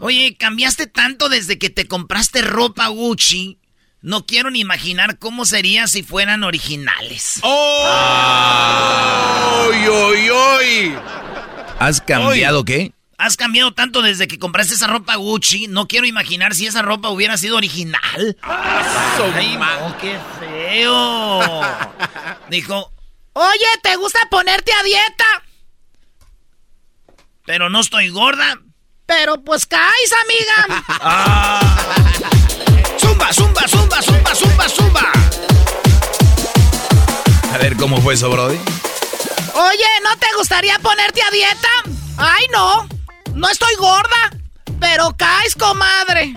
Oye, 0.00 0.36
cambiaste 0.36 0.88
tanto 0.88 1.28
desde 1.28 1.60
que 1.60 1.70
te 1.70 1.86
compraste 1.86 2.42
ropa 2.42 2.88
Gucci. 2.88 3.60
No 4.00 4.26
quiero 4.26 4.50
ni 4.50 4.58
imaginar 4.58 5.20
cómo 5.20 5.44
sería 5.44 5.86
si 5.86 6.02
fueran 6.02 6.42
originales. 6.42 7.38
¡Oh! 7.42 7.88
¡Oy, 9.68 9.86
oy, 9.86 10.28
oy! 10.28 10.94
¿Has 11.78 12.00
cambiado 12.00 12.64
qué? 12.64 12.92
Has 13.20 13.36
cambiado 13.36 13.72
tanto 13.72 14.00
desde 14.00 14.28
que 14.28 14.38
compraste 14.38 14.74
esa 14.74 14.86
ropa 14.86 15.16
Gucci. 15.16 15.66
No 15.66 15.88
quiero 15.88 16.06
imaginar 16.06 16.54
si 16.54 16.68
esa 16.68 16.82
ropa 16.82 17.10
hubiera 17.10 17.36
sido 17.36 17.56
original. 17.56 18.36
Ay, 18.42 19.56
no, 19.56 19.98
qué 19.98 20.16
feo. 20.38 21.40
Dijo, 22.48 22.92
oye, 23.32 23.66
¿te 23.82 23.96
gusta 23.96 24.20
ponerte 24.30 24.70
a 24.72 24.82
dieta? 24.84 25.24
Pero 27.44 27.68
no 27.68 27.80
estoy 27.80 28.08
gorda. 28.10 28.60
Pero 29.04 29.42
pues 29.42 29.66
caes, 29.66 30.12
amiga. 30.24 30.84
Ah. 31.00 31.76
Zumba, 33.00 33.32
zumba, 33.32 33.66
zumba, 33.66 34.00
zumba, 34.02 34.34
zumba, 34.34 34.68
zumba. 34.68 35.12
A 37.52 37.58
ver, 37.58 37.76
¿cómo 37.76 38.00
fue 38.00 38.14
eso, 38.14 38.30
Brody? 38.30 38.58
Oye, 39.54 39.86
¿no 40.04 40.16
te 40.18 40.26
gustaría 40.36 40.78
ponerte 40.78 41.20
a 41.20 41.30
dieta? 41.32 41.68
Ay, 42.16 42.46
no. 42.52 42.97
No 43.38 43.48
estoy 43.48 43.72
gorda. 43.78 44.32
Pero 44.80 45.16
caes, 45.16 45.54
comadre. 45.54 46.34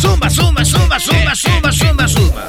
Zumba, 0.00 0.30
zumba, 0.30 0.64
zumba, 0.64 1.00
zumba, 1.00 1.34
zumba, 1.34 1.72
zumba, 1.72 2.08
zumba. 2.08 2.48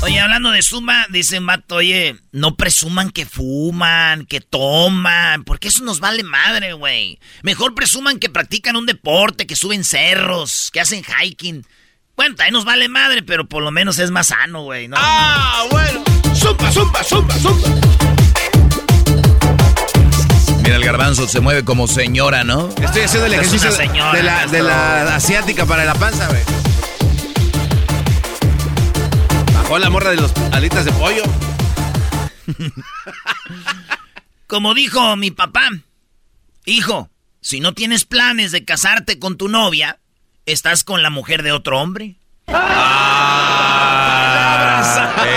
Oye, 0.00 0.20
hablando 0.20 0.50
de 0.50 0.62
Zumba, 0.62 1.06
dice 1.10 1.38
Mato, 1.38 1.76
oye, 1.76 2.16
no 2.32 2.56
presuman 2.56 3.10
que 3.10 3.24
fuman, 3.24 4.26
que 4.26 4.40
toman, 4.40 5.44
porque 5.44 5.68
eso 5.68 5.84
nos 5.84 6.00
vale 6.00 6.24
madre, 6.24 6.72
güey. 6.72 7.20
Mejor 7.42 7.74
presuman 7.74 8.18
que 8.18 8.30
practican 8.30 8.74
un 8.74 8.86
deporte, 8.86 9.46
que 9.46 9.54
suben 9.54 9.84
cerros, 9.84 10.70
que 10.72 10.80
hacen 10.80 11.04
hiking. 11.04 11.64
Bueno, 12.16 12.34
también 12.34 12.54
nos 12.54 12.64
vale 12.64 12.88
madre, 12.88 13.22
pero 13.22 13.48
por 13.48 13.62
lo 13.62 13.70
menos 13.70 13.98
es 14.00 14.10
más 14.10 14.28
sano, 14.28 14.62
güey, 14.62 14.88
¿no? 14.88 14.96
¡Ah, 14.98 15.66
bueno! 15.70 16.02
¡Zumba, 16.34 16.72
zumba, 16.72 17.04
zumba, 17.04 17.34
zumba! 17.34 18.07
Mira, 20.68 20.76
el 20.76 20.84
garbanzo 20.84 21.26
se 21.26 21.40
mueve 21.40 21.64
como 21.64 21.88
señora, 21.88 22.44
¿no? 22.44 22.68
Estoy 22.68 23.00
haciendo 23.00 23.24
el 23.24 23.32
ejercicio 23.32 23.72
señora, 23.72 24.12
de, 24.12 24.22
la, 24.22 24.46
de 24.46 24.62
la 24.62 25.16
asiática 25.16 25.64
para 25.64 25.86
la 25.86 25.94
panza, 25.94 26.28
güey. 26.28 26.42
Bajó 29.54 29.78
la 29.78 29.88
morra 29.88 30.10
de 30.10 30.16
los 30.16 30.30
alitas 30.52 30.84
de 30.84 30.92
pollo. 30.92 31.22
Como 34.46 34.74
dijo 34.74 35.16
mi 35.16 35.30
papá, 35.30 35.70
hijo, 36.66 37.08
si 37.40 37.60
no 37.60 37.72
tienes 37.72 38.04
planes 38.04 38.52
de 38.52 38.66
casarte 38.66 39.18
con 39.18 39.38
tu 39.38 39.48
novia, 39.48 40.00
¿estás 40.44 40.84
con 40.84 41.02
la 41.02 41.08
mujer 41.08 41.42
de 41.44 41.52
otro 41.52 41.80
hombre? 41.80 42.16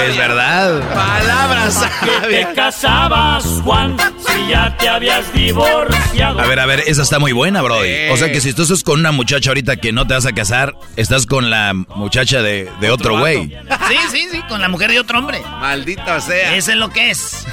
Es 0.08 0.18
verdad. 0.18 0.80
Palabras 0.94 1.84
Que 2.04 2.28
te 2.28 2.54
casabas, 2.56 3.44
Juan, 3.64 3.98
si 4.20 4.50
ya 4.50 4.76
te 4.78 4.88
habías 4.90 5.32
divorciado. 5.34 6.40
A 6.40 6.48
ver, 6.48 6.60
a 6.60 6.66
ver, 6.66 6.84
esa 6.88 7.02
está 7.02 7.20
muy 7.20 7.32
buena, 7.32 7.62
Brody. 7.62 8.10
O 8.12 8.18
sea 8.18 8.32
que 8.32 8.42
si 8.42 8.54
tú 8.54 8.64
estás 8.64 8.84
con 8.84 9.00
una 9.00 9.12
muchacha 9.12 9.50
ahorita 9.50 9.78
que 9.78 9.92
no 9.92 10.08
te 10.08 10.14
vas 10.14 10.26
a 10.26 10.34
casar, 10.34 10.76
estás 10.96 11.26
con 11.26 11.50
la 11.50 11.74
muchacha 11.74 12.42
de, 12.42 12.70
de 12.80 12.92
otro 12.92 13.20
güey. 13.20 13.50
Sí, 13.88 13.98
sí, 14.12 14.28
sí, 14.32 14.42
con 14.48 14.62
la 14.62 14.70
mujer 14.70 14.92
de 14.92 15.00
otro 15.00 15.20
hombre. 15.20 15.42
Maldita 15.60 16.20
sea. 16.22 16.56
Eso 16.56 16.72
es 16.72 16.78
lo 16.78 16.90
que 16.90 17.12
es. 17.12 17.46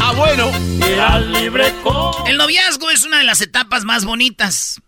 Ah, 0.00 0.12
bueno. 0.16 0.50
Eras 0.86 1.22
libre 1.26 1.72
con... 1.82 2.28
El 2.28 2.36
noviazgo 2.36 2.90
es 2.90 3.04
una 3.04 3.18
de 3.18 3.24
las 3.24 3.40
etapas 3.40 3.84
más 3.84 4.04
bonitas. 4.04 4.80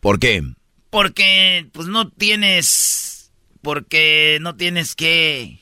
¿Por 0.00 0.18
qué? 0.18 0.42
Porque, 0.90 1.66
pues, 1.72 1.88
no 1.88 2.08
tienes... 2.08 3.11
Porque 3.62 4.38
no 4.40 4.56
tienes 4.56 4.94
que 4.94 5.58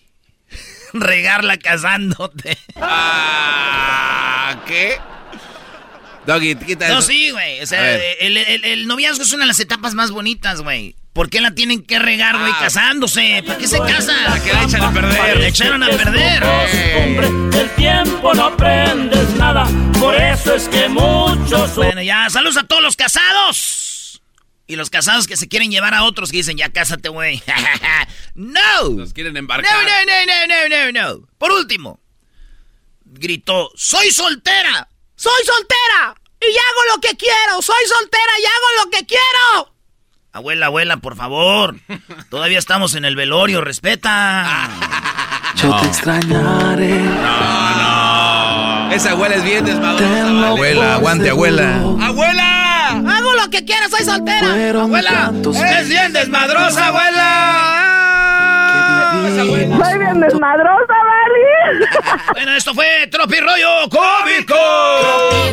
regarla 0.92 1.58
casándote. 1.58 2.58
Ah, 2.76 4.60
¿qué? 4.66 4.96
Doggy, 6.26 6.54
quita 6.56 6.88
No, 6.88 6.98
eso. 6.98 7.08
sí, 7.08 7.30
güey. 7.30 7.60
O 7.62 7.66
sea, 7.66 7.94
el, 7.96 8.36
el- 8.36 8.64
el 8.64 8.86
noviazgo 8.86 9.22
es 9.22 9.32
una 9.32 9.44
de 9.44 9.48
las 9.48 9.60
etapas 9.60 9.94
más 9.94 10.10
bonitas, 10.10 10.60
güey. 10.62 10.96
¿Por 11.12 11.28
qué 11.28 11.40
la 11.40 11.50
tienen 11.54 11.82
que 11.82 11.98
regar, 11.98 12.38
güey, 12.38 12.52
casándose? 12.52 13.42
¿Para 13.44 13.58
qué 13.58 13.66
se 13.66 13.78
casan? 13.80 14.16
Ah. 14.26 14.28
¿Para 14.30 14.44
qué 14.44 14.52
la 14.52 14.62
echan 14.62 14.82
a 14.82 14.92
perder? 14.92 15.38
La 15.40 15.46
echaron 15.48 15.82
a 15.82 15.88
perder. 15.90 16.42
Costumbre, 16.42 17.58
del 17.58 17.70
tiempo 17.70 18.32
no 18.34 18.44
aprendes 18.46 19.28
nada. 19.30 19.66
Por 19.98 20.14
eso 20.14 20.54
es 20.54 20.68
que 20.68 20.88
muchos... 20.88 21.74
Bueno, 21.74 22.00
ya, 22.02 22.30
saludos 22.30 22.58
a 22.58 22.62
todos 22.62 22.82
los 22.82 22.94
casados. 22.96 23.99
Y 24.70 24.76
los 24.76 24.88
casados 24.88 25.26
que 25.26 25.36
se 25.36 25.48
quieren 25.48 25.72
llevar 25.72 25.94
a 25.94 26.04
otros 26.04 26.30
que 26.30 26.36
dicen, 26.36 26.56
ya 26.56 26.68
cásate, 26.70 27.08
güey. 27.08 27.42
¡No! 28.34 28.90
Nos 28.90 29.12
quieren 29.12 29.32
No, 29.32 29.40
embarcar. 29.40 29.74
no, 29.82 29.82
no, 29.82 30.26
no, 30.26 30.46
no, 30.46 30.92
no, 30.92 31.18
no. 31.20 31.26
Por 31.38 31.50
último, 31.50 31.98
gritó, 33.04 33.72
soy 33.74 34.12
soltera. 34.12 34.88
Soy 35.16 35.42
soltera. 35.44 36.14
Y 36.40 36.46
hago 36.56 36.94
lo 36.94 37.00
que 37.00 37.16
quiero. 37.16 37.60
Soy 37.60 37.84
soltera 37.86 38.32
y 38.40 38.44
hago 38.46 38.84
lo 38.84 38.90
que 38.90 39.06
quiero. 39.06 39.74
Abuela, 40.32 40.66
abuela, 40.66 40.96
por 40.98 41.16
favor. 41.16 41.74
Todavía 42.30 42.60
estamos 42.60 42.94
en 42.94 43.04
el 43.04 43.16
velorio, 43.16 43.60
respeta. 43.62 44.70
Yo 45.56 45.74
te 45.80 45.86
extrañaré. 45.88 46.94
Esa 48.94 49.10
abuela 49.10 49.34
es 49.34 49.42
bien 49.44 49.64
desmadrosa. 49.64 50.48
Abuela, 50.48 50.94
aguante, 50.94 51.30
abuela. 51.30 51.74
¡Abuela! 52.00 52.49
Lo 53.42 53.48
que 53.48 53.64
quiero, 53.64 53.88
soy 53.88 54.04
soltera. 54.04 54.48
Fueron 54.48 54.82
abuela, 54.84 55.32
eres 55.56 55.88
bien 55.88 56.12
desmadrosa, 56.12 56.88
abuela. 56.88 57.26
Soy 59.22 59.98
bien 59.98 60.20
desmadrosa, 60.20 60.94
¿vale? 61.10 61.86
Bueno, 62.32 62.52
esto 62.52 62.74
fue 62.74 63.06
Tropi 63.10 63.40
Rollo 63.40 63.88
Cómico. 63.88 64.54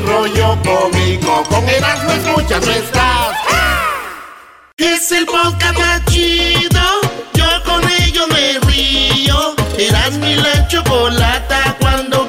rollo 0.05 0.57
cómico, 0.63 1.43
con 1.43 1.67
Erasmo 1.69 2.11
escuchas 2.11 2.65
no 2.65 2.71
estás. 2.73 3.37
Es 4.77 5.11
el 5.13 5.25
podcast 5.25 5.77
más 5.77 6.03
chido, 6.05 6.81
yo 7.33 7.45
con 7.63 7.81
ello 8.01 8.27
me 8.27 8.59
río. 8.67 9.55
Erasmo 9.77 10.25
y 10.25 10.35
la 10.35 10.67
chocolata, 10.67 11.75
cuando 11.79 12.26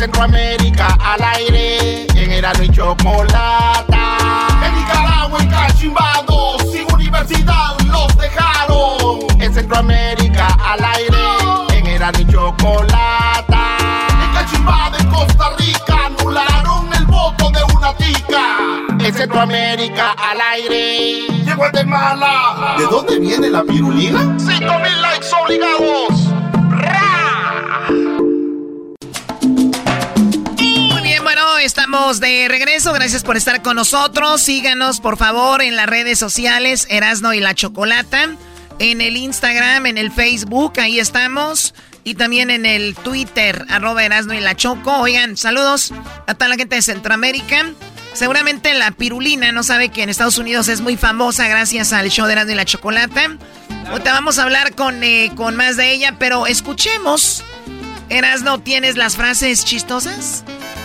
Centroamérica 0.00 0.96
al 0.98 1.22
aire, 1.22 2.06
en 2.14 2.32
Erasmo 2.32 2.64
y 2.64 2.70
chocolata. 2.70 4.16
En 4.64 4.74
Nicaragua, 4.74 5.38
en 5.42 5.50
Cachimbados, 5.50 6.72
sin 6.72 6.90
universidad 6.90 7.78
los 7.84 8.16
dejaron. 8.16 9.18
En 9.38 9.52
Centroamérica 9.52 10.56
al 10.64 10.82
aire, 10.82 11.76
en 11.76 11.86
Erasmo 11.86 12.22
y 12.22 12.32
chocolata. 12.32 13.76
En 14.24 14.32
Cachimbado, 14.32 14.96
en 14.96 15.10
Costa 15.10 15.50
Rica, 15.58 16.06
anularon 16.06 16.90
el 16.94 17.04
voto 17.04 17.50
de 17.50 17.62
una 17.64 17.94
tica. 17.98 18.56
En 19.00 19.12
Centroamérica 19.12 20.12
al 20.12 20.40
aire. 20.52 21.26
De 21.44 21.54
Guatemala. 21.54 22.76
¿De 22.78 22.86
dónde 22.86 23.18
viene 23.18 23.50
la 23.50 23.62
pirulina? 23.64 24.34
Cinco 24.38 24.78
mil 24.78 25.02
likes 25.02 25.26
obligados. 25.38 26.39
Estamos 31.70 32.18
de 32.18 32.48
regreso. 32.48 32.92
Gracias 32.92 33.22
por 33.22 33.36
estar 33.36 33.62
con 33.62 33.76
nosotros. 33.76 34.42
Síganos, 34.42 35.00
por 35.00 35.16
favor, 35.16 35.62
en 35.62 35.76
las 35.76 35.86
redes 35.86 36.18
sociales 36.18 36.84
Erasno 36.90 37.32
y 37.32 37.38
la 37.38 37.54
Chocolata. 37.54 38.28
En 38.80 39.00
el 39.00 39.16
Instagram, 39.16 39.86
en 39.86 39.96
el 39.96 40.10
Facebook, 40.10 40.72
ahí 40.80 40.98
estamos. 40.98 41.72
Y 42.02 42.16
también 42.16 42.50
en 42.50 42.66
el 42.66 42.96
Twitter, 42.96 43.64
arroba 43.68 44.04
Erasno 44.04 44.34
y 44.34 44.40
la 44.40 44.56
Choco. 44.56 44.98
Oigan, 44.98 45.36
saludos 45.36 45.92
a 46.26 46.34
toda 46.34 46.48
la 46.48 46.56
gente 46.56 46.74
de 46.74 46.82
Centroamérica. 46.82 47.70
Seguramente 48.14 48.74
la 48.74 48.90
pirulina 48.90 49.52
no 49.52 49.62
sabe 49.62 49.90
que 49.90 50.02
en 50.02 50.08
Estados 50.08 50.38
Unidos 50.38 50.66
es 50.66 50.80
muy 50.80 50.96
famosa 50.96 51.46
gracias 51.46 51.92
al 51.92 52.10
show 52.10 52.26
de 52.26 52.32
Erasmo 52.32 52.50
y 52.50 52.56
la 52.56 52.64
Chocolata. 52.64 53.38
Ahorita 53.86 54.12
vamos 54.12 54.40
a 54.40 54.42
hablar 54.42 54.74
con, 54.74 55.04
eh, 55.04 55.30
con 55.36 55.54
más 55.54 55.76
de 55.76 55.92
ella, 55.92 56.16
pero 56.18 56.48
escuchemos. 56.48 57.44
Erasno, 58.08 58.58
¿tienes 58.58 58.96
las 58.96 59.14
frases 59.14 59.64
chistosas? 59.64 60.42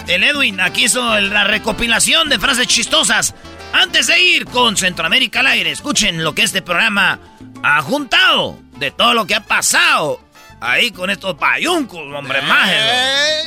El 0.07 0.23
Edwin 0.23 0.61
aquí 0.61 0.85
hizo 0.85 1.19
la 1.19 1.45
recopilación 1.45 2.29
de 2.29 2.37
frases 2.37 2.67
chistosas. 2.67 3.33
Antes 3.73 4.07
de 4.07 4.21
ir 4.21 4.45
con 4.45 4.77
Centroamérica 4.77 5.39
al 5.39 5.47
aire, 5.47 5.71
escuchen 5.71 6.23
lo 6.23 6.35
que 6.35 6.43
este 6.43 6.61
programa 6.61 7.19
ha 7.63 7.81
juntado 7.81 8.59
de 8.77 8.91
todo 8.91 9.13
lo 9.13 9.25
que 9.25 9.35
ha 9.35 9.41
pasado 9.41 10.19
ahí 10.61 10.91
con 10.91 11.09
estos 11.09 11.35
payuncos, 11.35 11.99
hombre, 12.15 12.41
más. 12.43 12.69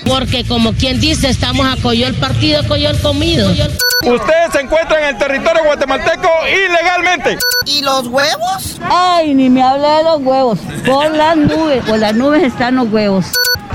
Porque 0.04 0.44
como 0.44 0.72
quien 0.72 1.00
dice, 1.00 1.28
estamos 1.28 1.66
a 1.66 1.80
Coyol 1.80 2.14
partido, 2.14 2.66
Coyol 2.66 2.98
comido. 3.00 3.50
Ustedes 3.50 4.52
se 4.52 4.60
encuentran 4.60 5.02
en 5.04 5.08
el 5.10 5.18
territorio 5.18 5.64
guatemalteco 5.64 6.28
ilegalmente. 6.48 7.38
¿Y 7.66 7.82
los 7.82 8.06
huevos? 8.08 8.80
Ay, 8.82 9.34
ni 9.34 9.48
me 9.48 9.62
hable 9.62 9.88
de 9.88 10.02
los 10.02 10.20
huevos. 10.22 10.58
Por 10.84 11.14
las 11.14 11.36
nubes, 11.36 11.84
por 11.84 11.98
las 11.98 12.14
nubes 12.14 12.42
están 12.42 12.76
los 12.76 12.88
huevos. 12.88 13.26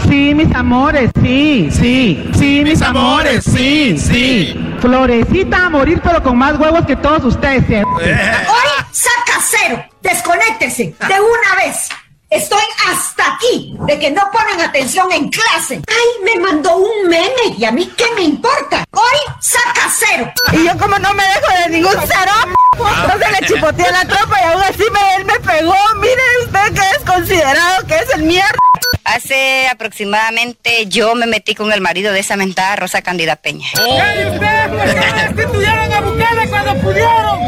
Sí, 0.07 0.33
mis 0.33 0.53
amores, 0.55 1.11
sí, 1.21 1.69
sí. 1.71 2.31
Sí, 2.37 2.61
mis 2.63 2.81
amores, 2.81 3.43
sí, 3.43 3.97
sí. 3.97 4.75
Florecita 4.79 5.65
a 5.65 5.69
morir, 5.69 6.01
pero 6.03 6.21
con 6.21 6.37
más 6.37 6.57
huevos 6.59 6.85
que 6.85 6.95
todos 6.95 7.23
ustedes. 7.25 7.63
¿eh? 7.69 7.83
Hoy 7.85 8.85
saca 8.91 9.39
cero. 9.41 9.83
Desconéctense 10.01 10.95
de 11.07 11.13
una 11.13 11.65
vez. 11.65 11.89
Estoy 12.29 12.63
hasta 12.89 13.35
aquí 13.35 13.75
de 13.85 13.99
que 13.99 14.09
no 14.09 14.23
ponen 14.31 14.59
atención 14.59 15.11
en 15.11 15.29
clase. 15.29 15.79
Ay, 15.87 16.23
me 16.23 16.41
mandó 16.41 16.77
un 16.77 17.07
meme 17.07 17.55
y 17.57 17.63
a 17.63 17.71
mí 17.71 17.91
qué 17.95 18.05
me 18.15 18.23
importa. 18.23 18.83
Hoy 18.91 19.35
saca 19.39 19.87
cero. 19.95 20.33
Y 20.51 20.65
yo 20.65 20.71
como 20.79 20.97
no 20.97 21.13
me 21.13 21.23
dejo 21.23 21.63
de 21.63 21.69
ningún 21.69 21.93
cero, 22.07 22.31
entonces 22.75 23.39
le 23.39 23.47
chipoteé 23.47 23.91
la 23.91 24.05
tropa 24.05 24.35
y 24.41 24.45
aún 24.51 24.63
así 24.63 24.83
me, 24.91 25.15
él 25.17 25.25
me 25.25 25.39
pegó. 25.41 25.75
Mire 25.97 26.21
usted 26.45 26.73
que 26.73 26.97
es 26.97 27.03
considerado 27.05 27.87
que 27.87 27.97
es 27.97 28.09
el 28.15 28.23
mierda. 28.23 28.57
Hace 29.05 29.67
aproximadamente 29.67 30.85
yo 30.87 31.13
me 31.15 31.25
metí 31.25 31.55
con 31.55 31.73
el 31.73 31.81
marido 31.81 32.13
de 32.13 32.19
esa 32.19 32.37
mentada 32.37 32.77
Rosa 32.77 33.01
Candida 33.01 33.35
Peña. 33.35 33.67
¿Y 33.75 33.79
ustedes 33.79 34.67
por 34.69 35.35
destituyeron 35.35 35.93
a 35.93 36.01
Bukele 36.01 36.49
cuando 36.49 36.75
pudieron? 36.81 37.39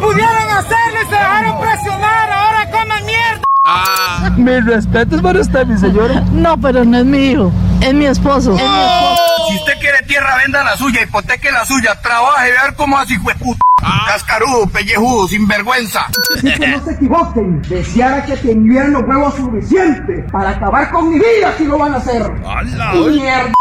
Pudieron 0.00 0.50
hacerlo 0.50 1.02
y 1.02 1.04
se 1.06 1.12
dejaron 1.12 1.60
presionar, 1.60 2.30
ahora 2.30 2.70
coman 2.70 3.06
mierda. 3.06 3.43
Ah. 3.66 4.30
Mis 4.36 4.62
respetos 4.66 5.22
para 5.22 5.40
usted, 5.40 5.66
mi 5.66 5.78
señora. 5.78 6.20
No, 6.32 6.60
pero 6.60 6.84
no 6.84 6.98
es 6.98 7.04
mi 7.04 7.30
hijo, 7.30 7.50
es 7.80 7.94
mi 7.94 8.04
esposo. 8.04 8.54
Es 8.54 8.60
mi 8.62 8.80
esposo. 8.80 9.22
Si 9.48 9.56
usted 9.56 9.72
quiere 9.80 10.02
tierra, 10.06 10.36
venda 10.36 10.62
la 10.62 10.76
suya, 10.76 11.02
hipoteque 11.02 11.50
la 11.50 11.64
suya, 11.64 11.98
trabaje, 12.02 12.50
ver 12.50 12.74
cómo 12.76 12.98
así 12.98 13.16
fue 13.18 13.34
puta. 13.36 13.60
Cascarudo, 14.06 14.66
pellejudo, 14.68 15.28
sinvergüenza. 15.28 16.06
Que 16.42 16.68
no 16.68 16.84
se 16.84 16.92
equivoquen. 16.92 17.62
Deseara 17.62 18.24
que 18.24 18.36
tendrían 18.36 18.92
los 18.92 19.02
huevos 19.02 19.34
suficientes 19.34 20.30
para 20.30 20.50
acabar 20.50 20.90
con 20.90 21.08
mi 21.08 21.16
vida 21.16 21.54
si 21.56 21.64
lo 21.64 21.78
van 21.78 21.94
a 21.94 21.96
hacer. 21.98 22.22
Mierda. 23.10 23.52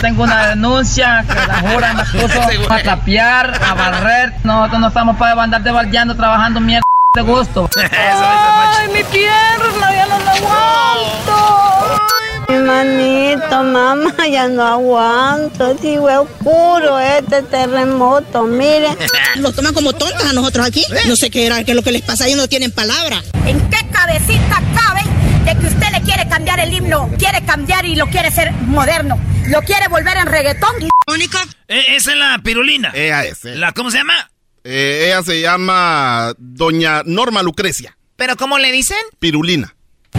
Tengo 0.00 0.24
una 0.24 0.46
denuncia 0.48 1.24
que 1.26 1.34
la 1.34 1.58
jura 1.60 2.04
puso 2.12 2.72
a 2.72 2.78
trapear, 2.82 3.60
a 3.64 3.74
barrer. 3.74 4.32
Nosotros 4.44 4.80
no 4.80 4.88
estamos 4.88 5.16
para 5.16 5.42
andar 5.42 5.62
debaldeando, 5.62 6.14
trabajando 6.14 6.60
mierda 6.60 6.84
de 7.14 7.22
gusto. 7.22 7.68
Ay, 7.92 8.88
mi 8.88 9.02
pierna, 9.04 9.92
ya 9.94 10.06
no 10.06 10.18
la 10.20 10.32
aguanto. 10.32 12.00
Mi 12.48 12.56
manito, 12.58 13.62
mamá, 13.62 14.12
ya 14.30 14.48
no 14.48 14.62
aguanto. 14.66 15.76
Sí, 15.80 15.96
fue 15.98 16.16
oscuro 16.18 16.98
este 16.98 17.42
terremoto, 17.42 18.42
mire. 18.44 18.88
Nos 19.36 19.54
toman 19.54 19.72
como 19.74 19.92
tontos 19.92 20.24
a 20.24 20.32
nosotros 20.32 20.66
aquí. 20.66 20.84
No 21.06 21.14
sé 21.16 21.30
qué 21.30 21.46
era, 21.46 21.62
qué 21.64 21.70
es 21.72 21.76
lo 21.76 21.82
que 21.82 21.92
les 21.92 22.02
pasa, 22.02 22.26
ellos 22.26 22.38
no 22.38 22.48
tienen 22.48 22.72
palabra. 22.72 23.22
¿En 23.46 23.60
qué 23.70 23.78
cabecita 23.92 24.60
cabe 24.74 25.02
de 25.44 25.56
que 25.60 25.66
usted 25.66 25.90
le 25.92 26.00
quiere 26.02 26.28
cambiar 26.28 26.58
el 26.60 26.72
himno? 26.72 27.08
Quiere 27.18 27.44
cambiar 27.44 27.84
y 27.86 27.94
lo 27.94 28.06
quiere 28.08 28.28
hacer 28.28 28.50
moderno. 28.52 29.18
Lo 29.46 29.62
quiere 29.62 29.86
volver 29.88 30.16
en 30.16 30.26
reggaetón. 30.26 30.74
Único. 31.06 31.38
Eh, 31.68 31.84
esa 31.96 32.12
es 32.12 32.18
la 32.18 32.38
pirulina. 32.42 32.90
Es. 32.90 33.44
eh. 33.44 33.54
La, 33.56 33.72
¿Cómo 33.72 33.90
se 33.90 33.98
llama? 33.98 34.30
Eh, 34.64 35.04
ella 35.06 35.22
se 35.22 35.40
llama 35.42 36.32
Doña 36.38 37.02
Norma 37.04 37.42
Lucrecia. 37.42 37.96
¿Pero 38.16 38.36
cómo 38.36 38.58
le 38.58 38.72
dicen? 38.72 38.96
Pirulina. 39.18 39.76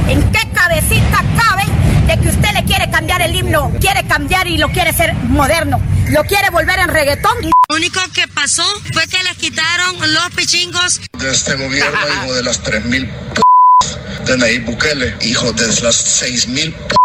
¿En 0.08 0.22
qué 0.32 0.40
cabecita 0.54 1.24
cabe 1.36 1.64
de 2.06 2.22
que 2.22 2.30
usted 2.30 2.50
le 2.54 2.64
quiere 2.66 2.90
cambiar 2.92 3.22
el 3.24 3.36
himno? 3.36 3.72
Quiere 3.82 4.06
cambiar 4.08 4.48
y 4.48 4.58
lo 4.58 4.70
quiere 4.70 4.92
hacer 4.92 5.14
moderno. 5.16 5.82
Lo 6.10 6.24
quiere 6.26 6.52
volver 6.52 6.78
en 6.78 6.90
reggaetón. 6.90 7.36
Lo 7.42 7.76
único 7.76 8.00
que 8.14 8.28
pasó 8.28 8.64
fue 8.94 9.08
que 9.08 9.24
les 9.24 9.36
quitaron 9.38 9.96
los 10.14 10.30
pichingos. 10.36 11.02
de 11.18 11.32
este 11.32 11.56
gobierno, 11.56 11.98
hijo 12.24 12.34
de 12.36 12.44
las 12.44 12.64
3.000 12.64 13.10
p 13.34 13.42
de 14.26 14.38
Nayib 14.38 14.66
Bukele, 14.66 15.16
hijo 15.22 15.52
de 15.54 15.68
las 15.82 16.22
6.000 16.24 16.72
p 16.72 16.96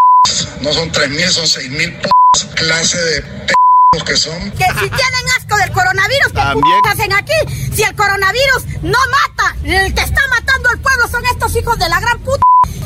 no 0.60 0.72
son 0.74 0.92
3.000, 0.92 1.28
son 1.30 1.46
6.000 1.46 2.00
p 2.02 2.08
clase 2.54 2.98
de 2.98 3.22
p 3.22 3.54
que 3.98 4.16
son. 4.16 4.50
Que 4.52 4.66
si 4.66 4.88
tienen 4.88 5.26
asco 5.36 5.56
del 5.56 5.72
coronavirus, 5.72 6.32
¿qué 6.32 6.90
hacen 6.90 7.12
aquí? 7.12 7.32
Si 7.72 7.82
el 7.82 7.94
coronavirus 7.96 8.82
no 8.82 8.98
mata, 9.10 9.56
el 9.64 9.92
que 9.92 10.00
está 10.00 10.20
matando 10.30 10.68
al 10.68 10.78
pueblo 10.78 11.08
son 11.08 11.26
estos 11.26 11.56
hijos 11.56 11.76
de 11.76 11.88
la 11.88 11.98
gran 11.98 12.20
puta. 12.20 12.40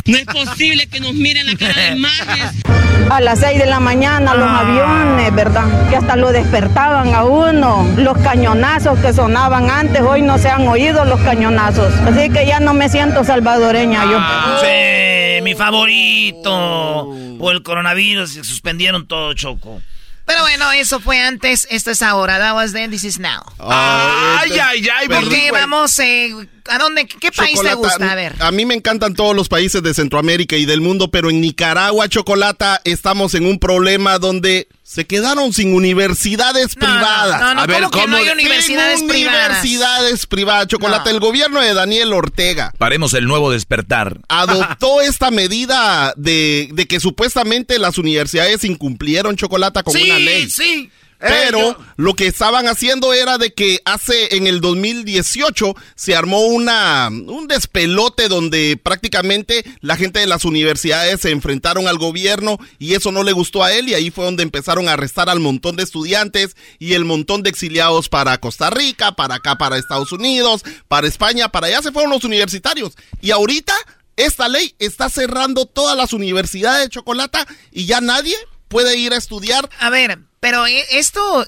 No 0.07 0.17
es 0.17 0.25
posible 0.25 0.87
que 0.87 1.01
nos 1.01 1.13
miren 1.13 1.47
la 1.47 1.57
cara 1.57 1.91
de 1.91 1.97
majes. 1.97 2.63
A 3.11 3.21
las 3.21 3.41
6 3.41 3.59
de 3.59 3.67
la 3.67 3.81
mañana 3.81 4.35
los 4.35 4.49
aviones, 4.49 5.35
¿verdad? 5.35 5.91
Que 5.91 5.97
hasta 5.97 6.17
lo 6.17 6.33
despertaban 6.33 7.15
a 7.15 7.25
uno. 7.25 7.87
Los 7.99 8.17
cañonazos 8.19 8.99
que 9.01 9.13
sonaban 9.13 9.71
antes, 9.71 10.01
hoy 10.01 10.23
no 10.23 10.39
se 10.39 10.49
han 10.49 10.67
oído 10.67 11.05
los 11.05 11.21
cañonazos. 11.21 11.93
Así 12.07 12.31
que 12.31 12.47
ya 12.47 12.61
no 12.61 12.73
me 12.73 12.89
siento 12.89 13.25
salvadoreña 13.25 14.05
yo. 14.05 14.19
Sí, 14.61 15.43
mi 15.43 15.55
favorito. 15.55 17.15
Por 17.39 17.55
el 17.55 17.63
coronavirus 17.63 18.33
se 18.33 18.45
suspendieron 18.45 19.07
todo, 19.07 19.35
Choco. 19.35 19.83
Pero 20.27 20.41
bueno, 20.41 20.73
eso 20.73 21.01
fue 21.01 21.21
antes, 21.21 21.67
esto 21.71 21.91
es 21.91 22.01
ahora. 22.03 22.39
That 22.39 22.55
was 22.55 22.73
then, 22.73 22.91
this 22.91 23.05
is 23.05 23.19
now. 23.19 23.43
Ay, 23.59 24.59
ay, 24.59 24.89
ay, 24.89 25.07
¿Por 25.09 25.19
qué 25.29 25.51
Berlín. 25.51 25.51
vamos? 25.53 25.99
eh, 25.99 26.35
¿A 26.69 26.79
dónde? 26.79 27.07
¿Qué 27.07 27.31
país 27.31 27.61
te 27.61 27.69
Chocolata, 27.69 27.75
gusta? 27.75 28.13
A 28.13 28.15
ver. 28.15 28.35
A 28.41 28.51
mí 28.51 28.65
me 28.65 28.75
encantan 28.75 29.15
todos 29.15 29.37
los 29.37 29.49
países 29.49 29.83
de 29.83 29.93
Centroamérica 29.95 30.57
y 30.57 30.65
del 30.65 30.81
mundo, 30.81 31.11
pero 31.11 31.31
en 31.31 31.41
Nicaragua, 31.41 32.09
Chocolata, 32.09 32.81
estamos 32.85 33.35
en 33.35 33.47
un 33.47 33.59
problema 33.59 34.19
donde 34.19 34.69
se 34.83 35.07
quedaron 35.07 35.53
sin 35.53 35.75
universidades 35.75 36.75
privadas. 36.75 37.41
no, 37.41 37.55
no, 37.67 37.91
¿cómo 37.91 37.91
que 37.91 38.07
no 38.07 38.17
hay 38.17 38.29
universidades 38.29 38.99
Sin 39.01 39.09
privadas? 39.09 39.61
Universidades 39.61 40.27
privadas, 40.27 40.67
Chocolata. 40.69 41.11
El 41.11 41.21
gobierno 41.21 41.61
de 41.61 41.75
Daniel 41.75 42.13
Ortega 42.13 42.73
Paremos 42.79 43.15
el 43.15 43.27
nuevo 43.27 43.51
despertar. 43.51 44.21
adoptó 44.29 45.01
esta 45.03 45.31
medida 45.31 46.15
de, 46.17 46.69
de 46.73 46.87
que 46.87 47.01
supuestamente 47.01 47.79
las 47.79 47.99
universidades 47.99 48.65
incumplieron 48.65 49.37
Chocolata 49.37 49.83
con 49.83 49.95
sí, 49.95 50.05
una 50.11 50.19
ley. 50.19 50.49
sí. 50.51 50.91
Pero 51.27 51.77
lo 51.97 52.15
que 52.15 52.27
estaban 52.27 52.67
haciendo 52.67 53.15
era 53.15 53.39
de 53.39 53.55
que 53.55 53.81
hace 53.85 54.37
en 54.37 54.47
el 54.47 54.61
2018 54.61 55.75
se 55.95 56.15
armó 56.15 56.41
una 56.41 57.09
un 57.09 57.47
despelote 57.49 58.29
donde 58.29 58.79
prácticamente 58.83 59.65
la 59.81 59.97
gente 59.97 60.21
de 60.21 60.27
las 60.27 60.45
universidades 60.45 61.21
se 61.21 61.31
enfrentaron 61.31 61.89
al 61.89 61.99
gobierno 61.99 62.59
y 62.79 62.95
eso 62.95 63.11
no 63.11 63.23
le 63.23 63.33
gustó 63.33 63.65
a 63.65 63.73
él 63.73 63.89
y 63.89 63.95
ahí 63.95 64.11
fue 64.11 64.25
donde 64.25 64.43
empezaron 64.43 64.89
a 64.89 64.93
arrestar 64.93 65.31
al 65.31 65.41
montón 65.41 65.77
de 65.77 65.83
estudiantes 65.83 66.57
y 66.79 66.93
el 66.93 67.05
montón 67.05 67.43
de 67.43 67.51
exiliados 67.51 68.09
para 68.09 68.39
Costa 68.39 68.69
Rica, 68.69 69.13
para 69.13 69.37
acá 69.37 69.57
para 69.57 69.79
Estados 69.79 70.13
Unidos, 70.13 70.63
para 70.89 71.07
España, 71.07 71.49
para 71.49 71.69
allá 71.69 71.81
se 71.81 71.93
fueron 71.93 72.11
los 72.11 72.25
universitarios 72.25 72.95
y 73.23 73.31
ahorita 73.31 73.75
esta 74.17 74.49
ley 74.49 74.75
está 74.79 75.09
cerrando 75.09 75.67
todas 75.67 75.97
las 75.97 76.13
universidades 76.13 76.85
de 76.85 76.91
Chocolata 76.91 77.47
y 77.73 77.87
ya 77.87 78.01
nadie 78.01 78.37
puede 78.69 78.97
ir 78.97 79.13
a 79.13 79.17
estudiar. 79.17 79.69
A 79.79 79.91
ver, 79.91 80.19
pero 80.45 80.67
eh, 80.67 80.85
esto, 80.91 81.47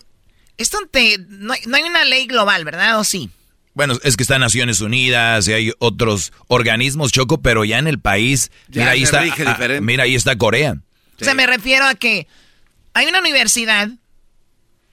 esto 0.56 0.78
te, 0.90 1.18
no, 1.28 1.52
hay, 1.52 1.60
no 1.66 1.76
hay 1.76 1.82
una 1.82 2.06
ley 2.06 2.26
global, 2.26 2.64
¿verdad? 2.64 2.98
¿O 2.98 3.04
sí? 3.04 3.28
Bueno, 3.74 3.92
es 4.02 4.16
que 4.16 4.22
está 4.22 4.38
Naciones 4.38 4.80
Unidas 4.80 5.46
y 5.48 5.52
hay 5.52 5.72
otros 5.80 6.32
organismos, 6.48 7.12
Choco, 7.12 7.42
pero 7.42 7.66
ya 7.66 7.76
en 7.76 7.88
el 7.88 8.00
país, 8.00 8.50
Ya 8.68 8.80
mira 8.80 8.92
ahí 8.92 9.02
está, 9.02 9.20
ah, 9.20 9.24
diferente. 9.24 9.82
mira 9.82 10.04
ahí 10.04 10.14
está 10.14 10.38
Corea. 10.38 10.78
O 11.20 11.24
sea, 11.24 11.34
me 11.34 11.46
refiero 11.46 11.84
a 11.84 11.94
que 11.94 12.26
hay 12.94 13.06
una 13.06 13.20
universidad 13.20 13.90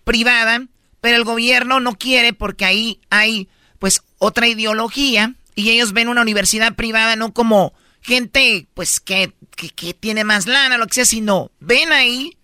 privada, 0.03 0.67
pero 0.99 1.15
el 1.15 1.23
gobierno 1.23 1.79
no 1.79 1.97
quiere 1.97 2.33
porque 2.33 2.65
ahí 2.65 2.99
hay 3.09 3.47
pues 3.79 4.01
otra 4.17 4.49
ideología 4.49 5.33
y 5.55 5.69
ellos 5.69 5.93
ven 5.93 6.09
una 6.09 6.23
universidad 6.23 6.75
privada 6.75 7.15
no 7.15 7.33
como 7.33 7.71
gente 8.01 8.67
pues 8.73 8.99
que, 8.99 9.31
que, 9.55 9.69
que 9.69 9.93
tiene 9.93 10.25
más 10.25 10.45
lana, 10.45 10.77
lo 10.77 10.87
que 10.87 10.95
sea, 10.95 11.05
sino 11.05 11.51
ven 11.61 11.93
ahí 11.93 12.35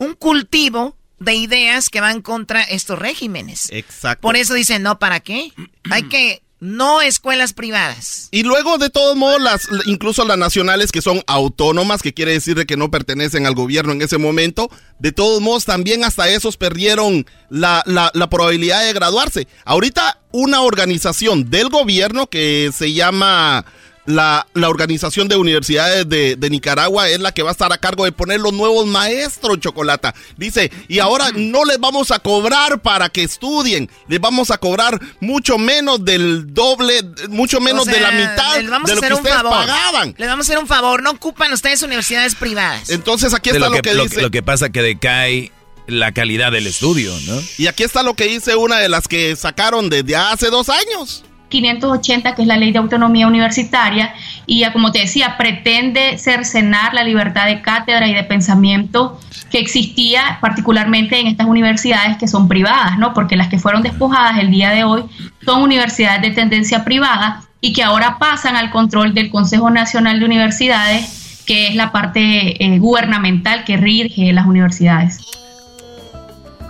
un 0.00 0.14
cultivo 0.14 0.96
de 1.20 1.34
ideas 1.34 1.90
que 1.90 2.00
van 2.00 2.22
contra 2.22 2.62
estos 2.62 2.98
regímenes. 2.98 3.68
Exacto. 3.70 4.22
Por 4.22 4.36
eso 4.36 4.54
dicen, 4.54 4.82
no, 4.82 4.98
¿para 4.98 5.20
qué? 5.20 5.52
Hay 5.90 6.04
que, 6.04 6.42
no 6.58 7.00
escuelas 7.00 7.52
privadas. 7.52 8.28
Y 8.30 8.42
luego, 8.42 8.78
de 8.78 8.90
todos 8.90 9.16
modos, 9.16 9.40
las, 9.40 9.68
incluso 9.86 10.24
las 10.24 10.38
nacionales 10.38 10.90
que 10.92 11.02
son 11.02 11.22
autónomas, 11.26 12.02
que 12.02 12.14
quiere 12.14 12.32
decir 12.32 12.56
de 12.56 12.66
que 12.66 12.76
no 12.76 12.90
pertenecen 12.90 13.46
al 13.46 13.54
gobierno 13.54 13.92
en 13.92 14.02
ese 14.02 14.18
momento, 14.18 14.70
de 14.98 15.12
todos 15.12 15.40
modos, 15.40 15.66
también 15.66 16.04
hasta 16.04 16.28
esos 16.28 16.56
perdieron 16.56 17.26
la, 17.50 17.82
la, 17.86 18.10
la 18.14 18.30
probabilidad 18.30 18.84
de 18.84 18.92
graduarse. 18.92 19.48
Ahorita, 19.64 20.20
una 20.32 20.62
organización 20.62 21.50
del 21.50 21.68
gobierno 21.68 22.28
que 22.28 22.70
se 22.74 22.92
llama 22.92 23.66
la, 24.10 24.46
la 24.54 24.68
Organización 24.68 25.28
de 25.28 25.36
Universidades 25.36 26.08
de, 26.08 26.36
de 26.36 26.50
Nicaragua 26.50 27.08
es 27.08 27.20
la 27.20 27.32
que 27.32 27.42
va 27.42 27.50
a 27.50 27.52
estar 27.52 27.72
a 27.72 27.78
cargo 27.78 28.04
de 28.04 28.12
poner 28.12 28.40
los 28.40 28.52
nuevos 28.52 28.86
maestros, 28.86 29.58
Chocolata. 29.60 30.14
Dice, 30.36 30.70
y 30.88 30.98
ahora 30.98 31.30
no 31.34 31.64
les 31.64 31.78
vamos 31.78 32.10
a 32.10 32.18
cobrar 32.18 32.80
para 32.82 33.08
que 33.08 33.22
estudien, 33.22 33.90
les 34.08 34.20
vamos 34.20 34.50
a 34.50 34.58
cobrar 34.58 35.00
mucho 35.20 35.58
menos 35.58 36.04
del 36.04 36.52
doble, 36.52 37.02
mucho 37.28 37.60
menos 37.60 37.88
O 37.88 37.90
de 37.90 38.00
la 38.00 38.10
mitad 38.12 38.56
de 38.56 38.62
lo 38.64 39.00
que 39.00 39.12
ustedes 39.14 39.34
favor. 39.36 39.50
pagaban. 39.52 40.14
Les 40.18 40.28
vamos 40.28 40.46
a 40.46 40.52
hacer 40.52 40.58
un 40.62 40.66
favor. 40.68 41.02
No 41.02 41.10
ocupan 41.12 41.52
ustedes 41.52 41.82
universidades 41.82 42.34
privadas. 42.34 42.90
Entonces 42.90 43.32
aquí 43.34 43.50
está 43.50 43.60
lo, 43.60 43.68
lo 43.70 43.76
que, 43.76 43.82
que 43.82 43.94
lo- 43.94 44.02
dice. 44.04 44.20
lo 44.22 44.30
que 44.30 44.42
pasa 44.42 44.70
que 44.70 44.82
decae 44.82 45.52
la 45.86 46.12
calidad 46.12 46.52
del 46.52 46.66
estudio, 46.66 47.12
¿no? 47.26 47.42
Y 47.58 47.66
aquí 47.66 47.82
está 47.82 48.02
lo 48.02 48.14
que 48.14 48.24
dice 48.24 48.54
una 48.56 48.78
de 48.78 48.88
las 48.88 49.08
que 49.08 49.34
sacaron 49.36 49.90
desde 49.90 50.14
hace 50.16 50.48
dos 50.50 50.68
años. 50.68 51.24
580, 51.50 52.34
que 52.34 52.42
es 52.42 52.48
la 52.48 52.56
ley 52.56 52.72
de 52.72 52.78
autonomía 52.78 53.26
universitaria, 53.26 54.14
y 54.46 54.60
ya 54.60 54.72
como 54.72 54.92
te 54.92 55.00
decía, 55.00 55.36
pretende 55.36 56.16
cercenar 56.16 56.94
la 56.94 57.04
libertad 57.04 57.46
de 57.46 57.60
cátedra 57.60 58.08
y 58.08 58.14
de 58.14 58.24
pensamiento 58.24 59.20
que 59.50 59.58
existía 59.58 60.38
particularmente 60.40 61.18
en 61.20 61.26
estas 61.26 61.46
universidades 61.46 62.16
que 62.16 62.28
son 62.28 62.48
privadas, 62.48 62.98
¿no? 62.98 63.12
Porque 63.12 63.36
las 63.36 63.48
que 63.48 63.58
fueron 63.58 63.82
despojadas 63.82 64.38
el 64.38 64.50
día 64.50 64.70
de 64.70 64.84
hoy 64.84 65.04
son 65.44 65.62
universidades 65.62 66.22
de 66.22 66.30
tendencia 66.30 66.84
privada 66.84 67.42
y 67.60 67.72
que 67.72 67.82
ahora 67.82 68.18
pasan 68.18 68.56
al 68.56 68.70
control 68.70 69.12
del 69.12 69.30
Consejo 69.30 69.70
Nacional 69.70 70.20
de 70.20 70.24
Universidades, 70.24 71.42
que 71.46 71.68
es 71.68 71.74
la 71.74 71.92
parte 71.92 72.64
eh, 72.64 72.78
gubernamental 72.78 73.64
que 73.64 73.76
rige 73.76 74.32
las 74.32 74.46
universidades. 74.46 75.18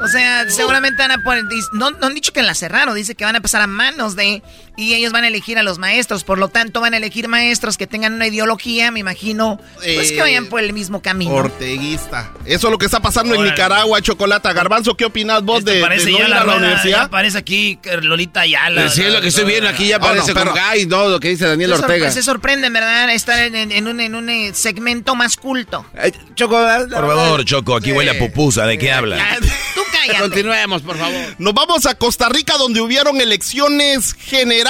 O 0.03 0.09
sea, 0.09 0.49
seguramente 0.49 1.03
van 1.03 1.12
a 1.12 1.22
poner. 1.22 1.45
No, 1.74 1.91
no 1.91 2.07
han 2.07 2.14
dicho 2.14 2.33
que 2.33 2.43
la 2.43 2.55
cerraron, 2.55 2.95
dice 2.95 3.14
que 3.14 3.24
van 3.24 3.37
a 3.37 3.41
pasar 3.41 3.61
a 3.61 3.66
manos 3.66 4.16
de. 4.16 4.43
Y 4.81 4.95
ellos 4.95 5.12
van 5.12 5.24
a 5.24 5.28
elegir 5.28 5.59
a 5.59 5.62
los 5.62 5.78
maestros. 5.78 6.24
Por 6.24 6.39
lo 6.39 6.49
tanto, 6.49 6.81
van 6.81 6.95
a 6.95 6.97
elegir 6.97 7.28
maestros 7.28 7.76
que 7.76 7.87
tengan 7.87 8.14
una 8.14 8.26
ideología, 8.26 8.91
me 8.91 9.01
imagino. 9.01 9.61
Pues 9.74 10.11
Eh, 10.11 10.14
que 10.14 10.20
vayan 10.22 10.47
por 10.47 10.61
el 10.62 10.72
mismo 10.72 11.03
camino. 11.03 11.33
Orteguista. 11.35 12.33
Eso 12.47 12.68
es 12.68 12.70
lo 12.72 12.78
que 12.78 12.87
está 12.87 13.01
pasando 13.01 13.35
en. 13.35 13.43
Nicaragua, 13.45 14.01
Chocolata. 14.01 14.53
Garbanzo, 14.53 14.97
¿qué 14.97 15.05
opinas 15.05 15.43
vos 15.43 15.64
de, 15.64 15.74
de 15.76 15.81
Parece 15.83 16.11
no 16.12 16.18
ya 16.18 16.24
ir 16.24 16.31
la, 16.31 16.37
a 16.37 16.39
la 16.41 16.45
rueda, 16.45 16.59
universidad? 16.59 16.97
Ya 16.99 17.03
aparece 17.05 17.39
aquí 17.39 17.78
Lolita 18.03 18.41
Ayala. 18.41 18.89
Sí, 18.89 19.03
es 19.03 19.12
lo 19.12 19.20
que 19.20 19.28
estoy 19.28 19.45
viendo 19.45 19.68
aquí 19.68 19.89
ya 19.89 19.97
Oh, 19.97 20.01
no, 20.01 20.07
aparece 20.07 20.33
pero- 20.35 20.53
con 20.53 20.61
Guy, 20.72 20.87
no, 20.87 21.09
lo 21.09 21.20
que 21.20 21.28
dice 21.28 21.47
Daniel 21.47 21.72
Ortega. 21.74 22.11
se 22.11 22.22
sorprenden, 22.22 22.72
¿verdad? 22.72 23.11
Estar 23.12 23.39
en, 23.41 23.55
en- 23.55 23.72
en 23.72 23.87
un, 23.89 24.01
en 24.01 24.14
un, 24.14 24.28
eh, 24.31 24.53
segmento 24.55 25.14
más 25.14 25.37
culto. 25.37 25.85
Choco, 26.35 26.57
Por 26.91 27.07
favor, 27.07 27.45
Choco, 27.45 27.76
aquí 27.76 27.93
huele 27.93 28.12
a 28.12 28.18
pupusa. 28.18 28.64
¿De 28.66 28.78
qué 28.78 28.93
habla? 28.93 29.18
Tú 29.74 29.81
cállate. 29.93 30.20
Continuemos, 30.20 30.83
por 30.83 30.97
favor. 30.97 31.14
Nos 31.39 31.53
vamos 31.55 31.87
a 31.87 31.95
Costa 31.97 32.28
Rica 32.28 32.57
donde 32.57 32.81
hubieron 32.81 33.20
elecciones 33.20 34.14
generales. 34.14 34.70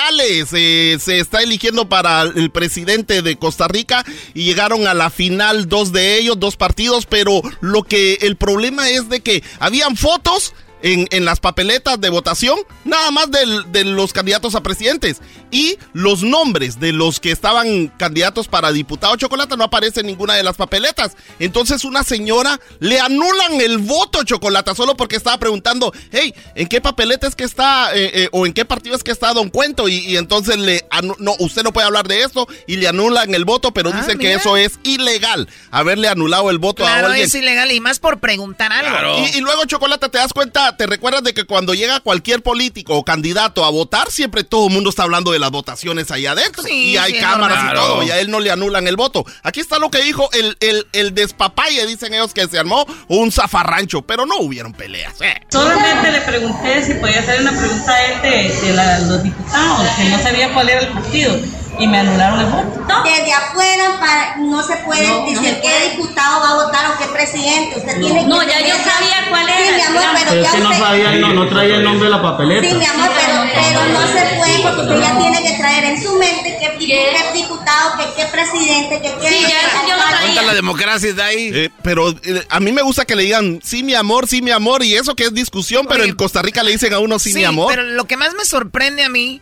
Eh, 0.52 0.98
se 0.98 1.18
está 1.18 1.42
eligiendo 1.42 1.88
para 1.88 2.22
el 2.22 2.50
presidente 2.50 3.22
de 3.22 3.36
Costa 3.36 3.68
Rica 3.68 4.04
y 4.34 4.44
llegaron 4.44 4.86
a 4.86 4.94
la 4.94 5.08
final 5.08 5.68
dos 5.68 5.92
de 5.92 6.18
ellos, 6.18 6.38
dos 6.38 6.56
partidos, 6.56 7.06
pero 7.06 7.42
lo 7.60 7.84
que 7.84 8.18
el 8.22 8.36
problema 8.36 8.90
es 8.90 9.08
de 9.08 9.20
que 9.20 9.42
habían 9.60 9.96
fotos 9.96 10.52
en, 10.82 11.06
en 11.10 11.24
las 11.24 11.40
papeletas 11.40 12.00
de 12.00 12.10
votación, 12.10 12.58
nada 12.84 13.10
más 13.10 13.28
de 13.30 13.84
los 13.84 14.12
candidatos 14.12 14.54
a 14.54 14.62
presidentes. 14.62 15.20
Y 15.50 15.78
los 15.92 16.22
nombres 16.22 16.78
de 16.80 16.92
los 16.92 17.18
que 17.20 17.30
estaban 17.32 17.88
candidatos 17.88 18.48
para 18.48 18.70
diputado 18.72 19.16
Chocolata 19.16 19.56
no 19.56 19.64
aparecen 19.64 20.00
en 20.00 20.06
ninguna 20.08 20.34
de 20.34 20.42
las 20.42 20.56
papeletas. 20.56 21.16
Entonces 21.38 21.84
una 21.84 22.02
señora 22.04 22.60
le 22.78 23.00
anulan 23.00 23.60
el 23.60 23.78
voto 23.78 24.22
Chocolata 24.24 24.74
solo 24.74 24.96
porque 24.96 25.16
estaba 25.16 25.38
preguntando, 25.38 25.92
hey, 26.12 26.34
¿en 26.54 26.68
qué 26.68 26.80
papeleta 26.80 27.26
es 27.26 27.34
que 27.34 27.44
está 27.44 27.94
eh, 27.94 28.10
eh, 28.24 28.28
o 28.32 28.46
en 28.46 28.52
qué 28.52 28.64
partido 28.64 28.94
es 28.96 29.02
que 29.02 29.10
está 29.10 29.32
Don 29.32 29.50
Cuento? 29.50 29.88
Y, 29.88 29.96
y 29.98 30.16
entonces 30.16 30.56
le 30.58 30.84
no, 31.18 31.34
usted 31.40 31.62
no 31.64 31.72
puede 31.72 31.86
hablar 31.86 32.06
de 32.06 32.22
esto 32.22 32.46
y 32.68 32.76
le 32.76 32.86
anulan 32.88 33.34
el 33.34 33.44
voto, 33.44 33.72
pero 33.72 33.90
Ah, 33.92 34.00
dicen 34.00 34.18
que 34.20 34.34
eso 34.34 34.56
es 34.56 34.78
ilegal, 34.84 35.48
haberle 35.72 36.06
anulado 36.06 36.48
el 36.50 36.58
voto 36.58 36.84
a 36.84 36.86
Claro, 36.86 37.08
alguien. 37.08 37.26
es 37.26 37.34
ilegal 37.34 37.72
y 37.72 37.80
más 37.80 37.98
por 37.98 38.20
preguntar 38.20 38.72
algo. 38.72 39.26
Y, 39.26 39.38
y 39.38 39.40
luego, 39.40 39.64
Chocolate, 39.64 40.08
te 40.10 40.18
das 40.18 40.32
cuenta, 40.32 40.76
te 40.76 40.86
recuerdas 40.86 41.24
de 41.24 41.34
que 41.34 41.42
cuando 41.44 41.74
llega 41.74 41.98
cualquier 41.98 42.40
político 42.42 42.94
o 42.94 43.04
candidato 43.04 43.64
a 43.64 43.70
votar, 43.70 44.12
siempre 44.12 44.44
todo 44.44 44.68
el 44.68 44.72
mundo 44.72 44.90
está 44.90 45.02
hablando 45.02 45.32
de 45.32 45.39
las 45.40 45.50
votaciones 45.50 46.10
ahí 46.10 46.26
adentro. 46.26 46.62
Sí, 46.62 46.90
y 46.92 46.96
hay 46.96 47.14
sí, 47.14 47.18
cámaras 47.20 47.72
y 47.72 47.74
todo, 47.74 48.02
y 48.02 48.10
a 48.10 48.20
él 48.20 48.30
no 48.30 48.38
le 48.40 48.50
anulan 48.50 48.86
el 48.86 48.96
voto. 48.96 49.24
Aquí 49.42 49.60
está 49.60 49.78
lo 49.78 49.90
que 49.90 50.02
dijo 50.02 50.28
el, 50.32 50.56
el, 50.60 50.86
el 50.92 51.14
despapalle, 51.14 51.86
dicen 51.86 52.14
ellos 52.14 52.32
que 52.34 52.46
se 52.46 52.58
armó 52.58 52.86
un 53.08 53.32
zafarrancho, 53.32 54.02
pero 54.02 54.26
no 54.26 54.36
hubieron 54.38 54.72
peleas. 54.72 55.20
eh. 55.20 55.34
Solamente 55.50 56.10
le 56.12 56.20
pregunté 56.20 56.84
si 56.84 56.94
podía 56.94 57.20
hacer 57.20 57.40
una 57.40 57.52
pregunta 57.52 57.92
a 57.92 58.04
él 58.06 58.22
de, 58.22 58.66
de 58.66 58.72
la- 58.74 58.98
los 59.00 59.22
diputados, 59.22 59.88
que 59.96 60.04
no 60.04 60.22
sabía 60.22 60.52
cuál 60.52 60.68
era 60.68 60.80
el 60.80 60.88
partido, 60.88 61.36
y 61.80 61.86
me 61.88 61.98
anularon 61.98 62.40
el 62.40 62.46
voto. 62.46 62.84
Desde 63.04 63.32
afuera 63.32 63.96
para- 63.98 64.36
no 64.36 64.62
se 64.62 64.76
puede 64.78 65.06
No, 65.06 65.20
no 65.20 65.26
decir 65.30 65.58
qué 65.62 65.90
diputado 65.90 66.40
va 66.40 66.50
a 66.50 66.54
votar 66.66 66.90
o 66.90 66.98
qué 66.98 67.06
presidente. 67.06 67.78
Usted 67.78 67.96
No. 67.96 68.06
tiene 68.06 68.20
que 68.22 68.26
No, 68.28 68.42
ya 68.42 68.60
yo 68.60 68.74
sabía 68.76 69.26
cuál 69.30 69.46
Sí, 69.46 69.52
era, 69.52 69.76
mi 69.76 69.82
amor, 69.82 70.02
pero 70.14 70.30
Pero 70.30 70.42
ya 70.42 70.50
que 70.52 70.58
no 70.58 70.70
usted- 70.70 70.82
sabía 70.82 71.12
el 71.12 71.20
no- 71.20 71.32
no 71.34 71.48
traía 71.48 71.76
el 71.76 71.82
nombre 71.84 72.04
de 72.04 72.10
la 72.16 72.22
papeleta. 72.22 72.68
Sí, 72.68 72.74
mi 72.74 72.84
amor, 72.84 73.10
pero, 73.14 73.42
pero 73.54 73.84
no 73.86 74.06
se 74.06 74.36
puede 74.36 74.58
porque 74.62 74.80
usted 74.82 75.00
ya 75.00 75.18
tiene 75.18 75.42
que 75.42 75.56
traer 75.58 75.84
en 75.84 76.02
su 76.02 76.12
mente 76.18 76.56
qué, 76.60 76.78
dipu- 76.78 76.86
qué 77.32 77.38
diputado, 77.38 77.96
qué, 77.98 78.04
qué 78.16 78.26
presidente, 78.28 79.00
qué, 79.02 79.14
qué 79.20 79.28
Sí, 79.28 79.40
ya 79.42 79.48
eso 79.60 79.88
yo 79.88 79.96
lo 79.96 80.02
alcalde. 80.02 80.24
¿Cuánta 80.26 80.42
la 80.42 80.54
democracia 80.54 81.10
está 81.10 81.24
ahí? 81.26 81.50
Eh, 81.54 81.70
pero 81.82 82.10
eh, 82.10 82.46
a 82.48 82.60
mí 82.60 82.72
me 82.72 82.82
gusta 82.82 83.04
que 83.04 83.16
le 83.16 83.22
digan 83.22 83.60
sí, 83.62 83.82
mi 83.82 83.94
amor, 83.94 84.28
sí, 84.28 84.42
mi 84.42 84.50
amor, 84.50 84.82
y 84.82 84.94
eso 84.96 85.14
que 85.16 85.24
es 85.24 85.34
discusión, 85.34 85.86
pero 85.88 86.04
en 86.04 86.14
Costa 86.14 86.42
Rica 86.42 86.62
le 86.62 86.72
dicen 86.72 86.92
a 86.92 86.98
uno 86.98 87.18
sí, 87.18 87.32
mi 87.32 87.44
amor. 87.44 87.68
pero 87.70 87.82
lo 87.84 88.04
que 88.04 88.16
más 88.16 88.34
me 88.34 88.44
sorprende 88.44 89.02
a 89.04 89.08
mí 89.08 89.40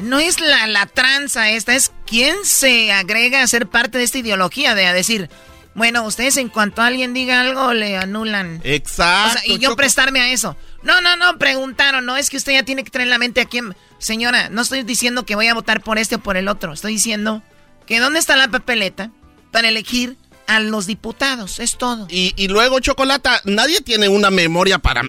no 0.00 0.18
es 0.18 0.40
la, 0.40 0.66
la 0.66 0.86
tranza 0.86 1.50
esta, 1.50 1.74
es 1.74 1.92
quién 2.06 2.36
se 2.44 2.92
agrega 2.92 3.42
a 3.42 3.46
ser 3.46 3.68
parte 3.68 3.98
de 3.98 4.04
esta 4.04 4.18
ideología, 4.18 4.74
de 4.74 4.86
a 4.86 4.92
decir, 4.92 5.28
bueno, 5.74 6.04
ustedes 6.04 6.36
en 6.36 6.48
cuanto 6.48 6.82
alguien 6.82 7.14
diga 7.14 7.40
algo 7.40 7.72
le 7.72 7.96
anulan. 7.96 8.60
Exacto. 8.64 9.38
O 9.38 9.42
sea, 9.42 9.54
y 9.54 9.58
yo 9.58 9.76
prestarme 9.76 10.20
a 10.20 10.32
eso. 10.32 10.56
No, 10.82 11.00
no, 11.00 11.16
no, 11.16 11.38
preguntaron, 11.38 12.04
no, 12.04 12.16
es 12.16 12.30
que 12.30 12.36
usted 12.36 12.52
ya 12.52 12.64
tiene 12.64 12.84
que 12.84 12.90
tener 12.90 13.06
en 13.06 13.10
la 13.10 13.18
mente 13.18 13.40
a 13.40 13.44
quién... 13.44 13.76
Señora, 13.98 14.48
no 14.48 14.62
estoy 14.62 14.82
diciendo 14.82 15.26
que 15.26 15.34
voy 15.34 15.48
a 15.48 15.54
votar 15.54 15.82
por 15.82 15.98
este 15.98 16.16
o 16.16 16.18
por 16.20 16.36
el 16.36 16.48
otro, 16.48 16.72
estoy 16.72 16.92
diciendo 16.94 17.42
que 17.86 17.98
dónde 17.98 18.18
está 18.18 18.36
la 18.36 18.48
papeleta 18.48 19.10
para 19.50 19.68
elegir 19.68 20.16
a 20.46 20.60
los 20.60 20.86
diputados, 20.86 21.58
es 21.58 21.76
todo. 21.78 22.06
Y, 22.10 22.32
y 22.36 22.48
luego, 22.48 22.80
Chocolata, 22.80 23.40
nadie 23.44 23.80
tiene 23.80 24.08
una 24.08 24.30
memoria 24.30 24.78
para, 24.78 25.02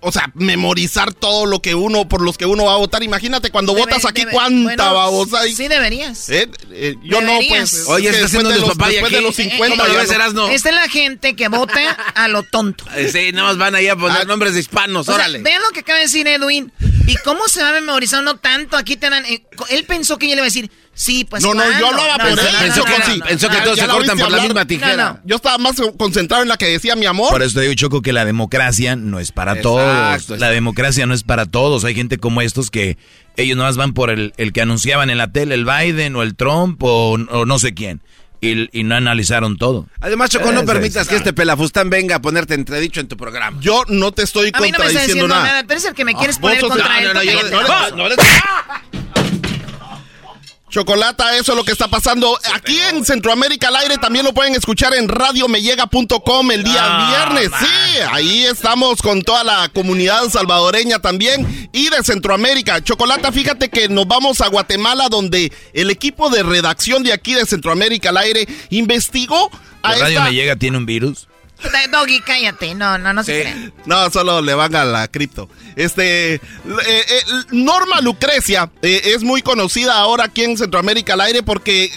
o 0.00 0.12
sea, 0.12 0.30
memorizar 0.34 1.12
todo 1.14 1.46
lo 1.46 1.60
que 1.60 1.74
uno, 1.74 2.08
por 2.08 2.20
los 2.22 2.36
que 2.38 2.46
uno 2.46 2.64
va 2.66 2.74
a 2.74 2.76
votar. 2.76 3.02
Imagínate 3.02 3.50
cuando 3.50 3.72
Debe- 3.72 3.80
votas 3.86 4.04
aquí, 4.04 4.22
debe- 4.22 4.32
cuánta 4.32 4.62
bueno, 4.90 4.94
babosa 4.94 5.40
hay. 5.40 5.54
Sí 5.54 5.68
deberías. 5.68 6.28
Eh, 6.28 6.48
eh, 6.70 6.94
yo 7.02 7.20
no, 7.20 7.38
pues. 7.48 7.86
Oye, 7.88 8.08
es 8.08 8.16
que 8.16 8.16
está 8.16 8.26
haciendo 8.26 8.50
de 8.50 8.56
los, 8.60 8.68
despapalle 8.68 8.92
después 8.94 9.12
de 9.12 9.20
los 9.20 9.34
50 9.36 9.76
¿Cómo 9.76 9.76
lo 9.88 9.92
ya 10.04 10.18
ves, 10.18 10.34
no-? 10.34 10.48
Esta 10.48 10.68
es 10.68 10.74
la 10.74 10.88
gente 10.88 11.34
que 11.34 11.48
vota 11.48 11.80
a 12.14 12.28
lo 12.28 12.42
tonto. 12.42 12.84
Eh, 12.94 13.08
Sí, 13.12 13.32
nada 13.32 13.48
más 13.48 13.58
van 13.58 13.74
ahí 13.74 13.88
a 13.88 13.96
poner 13.96 14.26
nombres 14.26 14.54
de 14.54 14.60
hispanos, 14.60 15.02
O 15.08 15.12
sea, 15.12 15.14
órale. 15.16 15.38
vean 15.42 15.62
lo 15.62 15.70
que 15.70 15.80
acaba 15.80 15.98
de 15.98 16.04
decir 16.04 16.26
Edwin. 16.28 16.72
¿Y 17.06 17.16
cómo 17.18 17.46
se 17.48 17.62
va 17.62 17.70
a 17.70 17.72
memorizar 17.72 18.20
uno 18.20 18.36
tanto? 18.36 18.76
Aquí 18.76 18.96
te 18.96 19.08
dan. 19.10 19.24
eh, 19.26 19.44
él 19.70 19.84
pensó 19.84 20.18
que 20.18 20.26
yo 20.26 20.30
le 20.34 20.36
iba 20.40 20.42
a 20.42 20.44
decir, 20.46 20.70
sí, 20.96 21.24
pues. 21.24 21.42
No, 21.44 21.54
no, 21.54 21.62
yo 21.64 21.70
¿cuándo? 21.80 22.02
hablaba 22.02 22.24
No, 22.24 22.30
por 22.30 22.42
no, 22.42 22.48
él. 22.48 22.54
Pensó 22.60 22.78
no, 22.80 22.84
que 22.86 22.98
no, 22.98 23.04
sí, 23.06 23.18
no, 23.20 23.24
pensó 23.26 23.48
que 23.48 23.56
no. 23.58 23.62
todos 23.62 23.78
se 23.78 23.86
cortan 23.86 24.18
por 24.18 24.30
la 24.32 24.40
misma 24.42 24.64
tijera. 24.66 24.96
No, 24.96 25.12
no. 25.14 25.20
Yo 25.24 25.36
estaba 25.36 25.58
más 25.58 25.76
concentrado 25.96 26.42
en 26.42 26.48
la 26.48 26.56
que 26.56 26.66
decía 26.66 26.96
mi 26.96 27.06
amor. 27.06 27.30
Por 27.30 27.42
eso 27.42 27.54
te 27.54 27.60
digo, 27.60 27.74
Choco, 27.74 28.02
que 28.02 28.12
la 28.12 28.24
democracia 28.24 28.96
no 28.96 29.20
es 29.20 29.30
para 29.30 29.52
Exacto, 29.52 29.68
todos. 29.76 30.14
exacto. 30.14 30.36
La 30.38 30.50
democracia 30.50 31.06
no 31.06 31.14
es 31.14 31.22
para 31.22 31.46
todos. 31.46 31.84
Hay 31.84 31.94
gente 31.94 32.18
como 32.18 32.40
estos 32.42 32.70
que 32.70 32.96
ellos 33.36 33.56
nomás 33.56 33.76
van 33.76 33.92
por 33.92 34.10
el, 34.10 34.32
el 34.38 34.52
que 34.52 34.62
anunciaban 34.62 35.10
en 35.10 35.18
la 35.18 35.30
tele, 35.30 35.54
el 35.54 35.64
Biden 35.64 36.16
o 36.16 36.22
el 36.22 36.34
Trump 36.34 36.82
o, 36.82 37.12
o 37.12 37.44
no 37.46 37.58
sé 37.60 37.74
quién. 37.74 38.00
Y, 38.38 38.68
y 38.78 38.84
no 38.84 38.94
analizaron 38.94 39.56
todo. 39.56 39.86
Además, 39.98 40.28
Choco, 40.30 40.52
no 40.52 40.60
Eso 40.60 40.66
permitas 40.66 41.02
es. 41.04 41.08
que 41.08 41.16
este 41.16 41.32
pelafustán 41.32 41.88
venga 41.88 42.16
a 42.16 42.22
ponerte 42.22 42.52
entredicho 42.52 43.00
en 43.00 43.08
tu 43.08 43.16
programa. 43.16 43.56
Yo 43.62 43.82
no 43.88 44.12
te 44.12 44.22
estoy 44.22 44.50
A 44.52 44.60
mí 44.60 44.70
no 44.70 44.78
me 44.78 44.84
está 44.86 45.00
contradiciendo 45.00 45.24
diciendo 45.24 45.34
nada. 45.34 45.46
nada. 45.46 45.62
Tú 45.66 45.72
eres 45.72 45.84
el 45.86 45.94
que 45.94 46.04
me 46.04 46.14
quieres 46.14 46.36
Ah, 46.36 46.40
poner 46.42 46.60
contra 46.60 47.00
no, 47.14 47.20
él. 47.20 48.16
Chocolata, 50.68 51.36
eso 51.36 51.52
es 51.52 51.58
lo 51.58 51.64
que 51.64 51.70
está 51.72 51.86
pasando. 51.88 52.36
Aquí 52.54 52.76
en 52.90 53.04
Centroamérica 53.04 53.68
al 53.68 53.76
aire 53.76 53.98
también 53.98 54.24
lo 54.24 54.34
pueden 54.34 54.54
escuchar 54.54 54.94
en 54.94 55.08
radiomellega.com 55.08 56.50
el 56.50 56.64
día 56.64 57.06
viernes. 57.08 57.50
man. 57.50 57.60
Sí, 57.64 57.98
ahí 58.10 58.44
estamos 58.44 59.00
con 59.00 59.22
toda 59.22 59.44
la 59.44 59.68
comunidad 59.72 60.28
salvadoreña 60.28 60.98
también 60.98 61.68
y 61.72 61.88
de 61.88 62.02
Centroamérica. 62.02 62.82
Chocolata, 62.82 63.30
fíjate 63.30 63.68
que 63.68 63.88
nos 63.88 64.08
vamos 64.08 64.40
a 64.40 64.48
Guatemala 64.48 65.08
donde 65.08 65.52
el 65.72 65.90
equipo 65.90 66.30
de 66.30 66.42
redacción 66.42 67.02
de 67.04 67.12
aquí 67.12 67.34
de 67.34 67.46
Centroamérica 67.46 68.08
al 68.08 68.16
aire 68.18 68.46
investigó 68.70 69.50
a 69.82 69.92
¿La 69.92 69.98
radio 69.98 70.18
esta- 70.18 70.24
me 70.24 70.34
llega 70.34 70.56
tiene 70.56 70.76
un 70.78 70.86
virus? 70.86 71.28
Doggy, 71.90 72.20
cállate. 72.20 72.74
No, 72.74 72.98
no, 72.98 73.12
no 73.12 73.22
se 73.22 73.42
crean. 73.42 73.72
No, 73.86 74.10
solo 74.10 74.40
le 74.40 74.54
van 74.54 74.74
a 74.74 74.84
la 74.84 75.08
cripto. 75.08 75.48
Este, 75.74 76.34
eh, 76.34 76.40
eh, 76.86 77.22
Norma 77.50 78.00
Lucrecia 78.00 78.70
eh, 78.82 79.02
es 79.04 79.22
muy 79.22 79.42
conocida 79.42 79.98
ahora 79.98 80.24
aquí 80.24 80.44
en 80.44 80.56
Centroamérica 80.56 81.14
al 81.14 81.20
aire 81.22 81.42
porque 81.42 81.90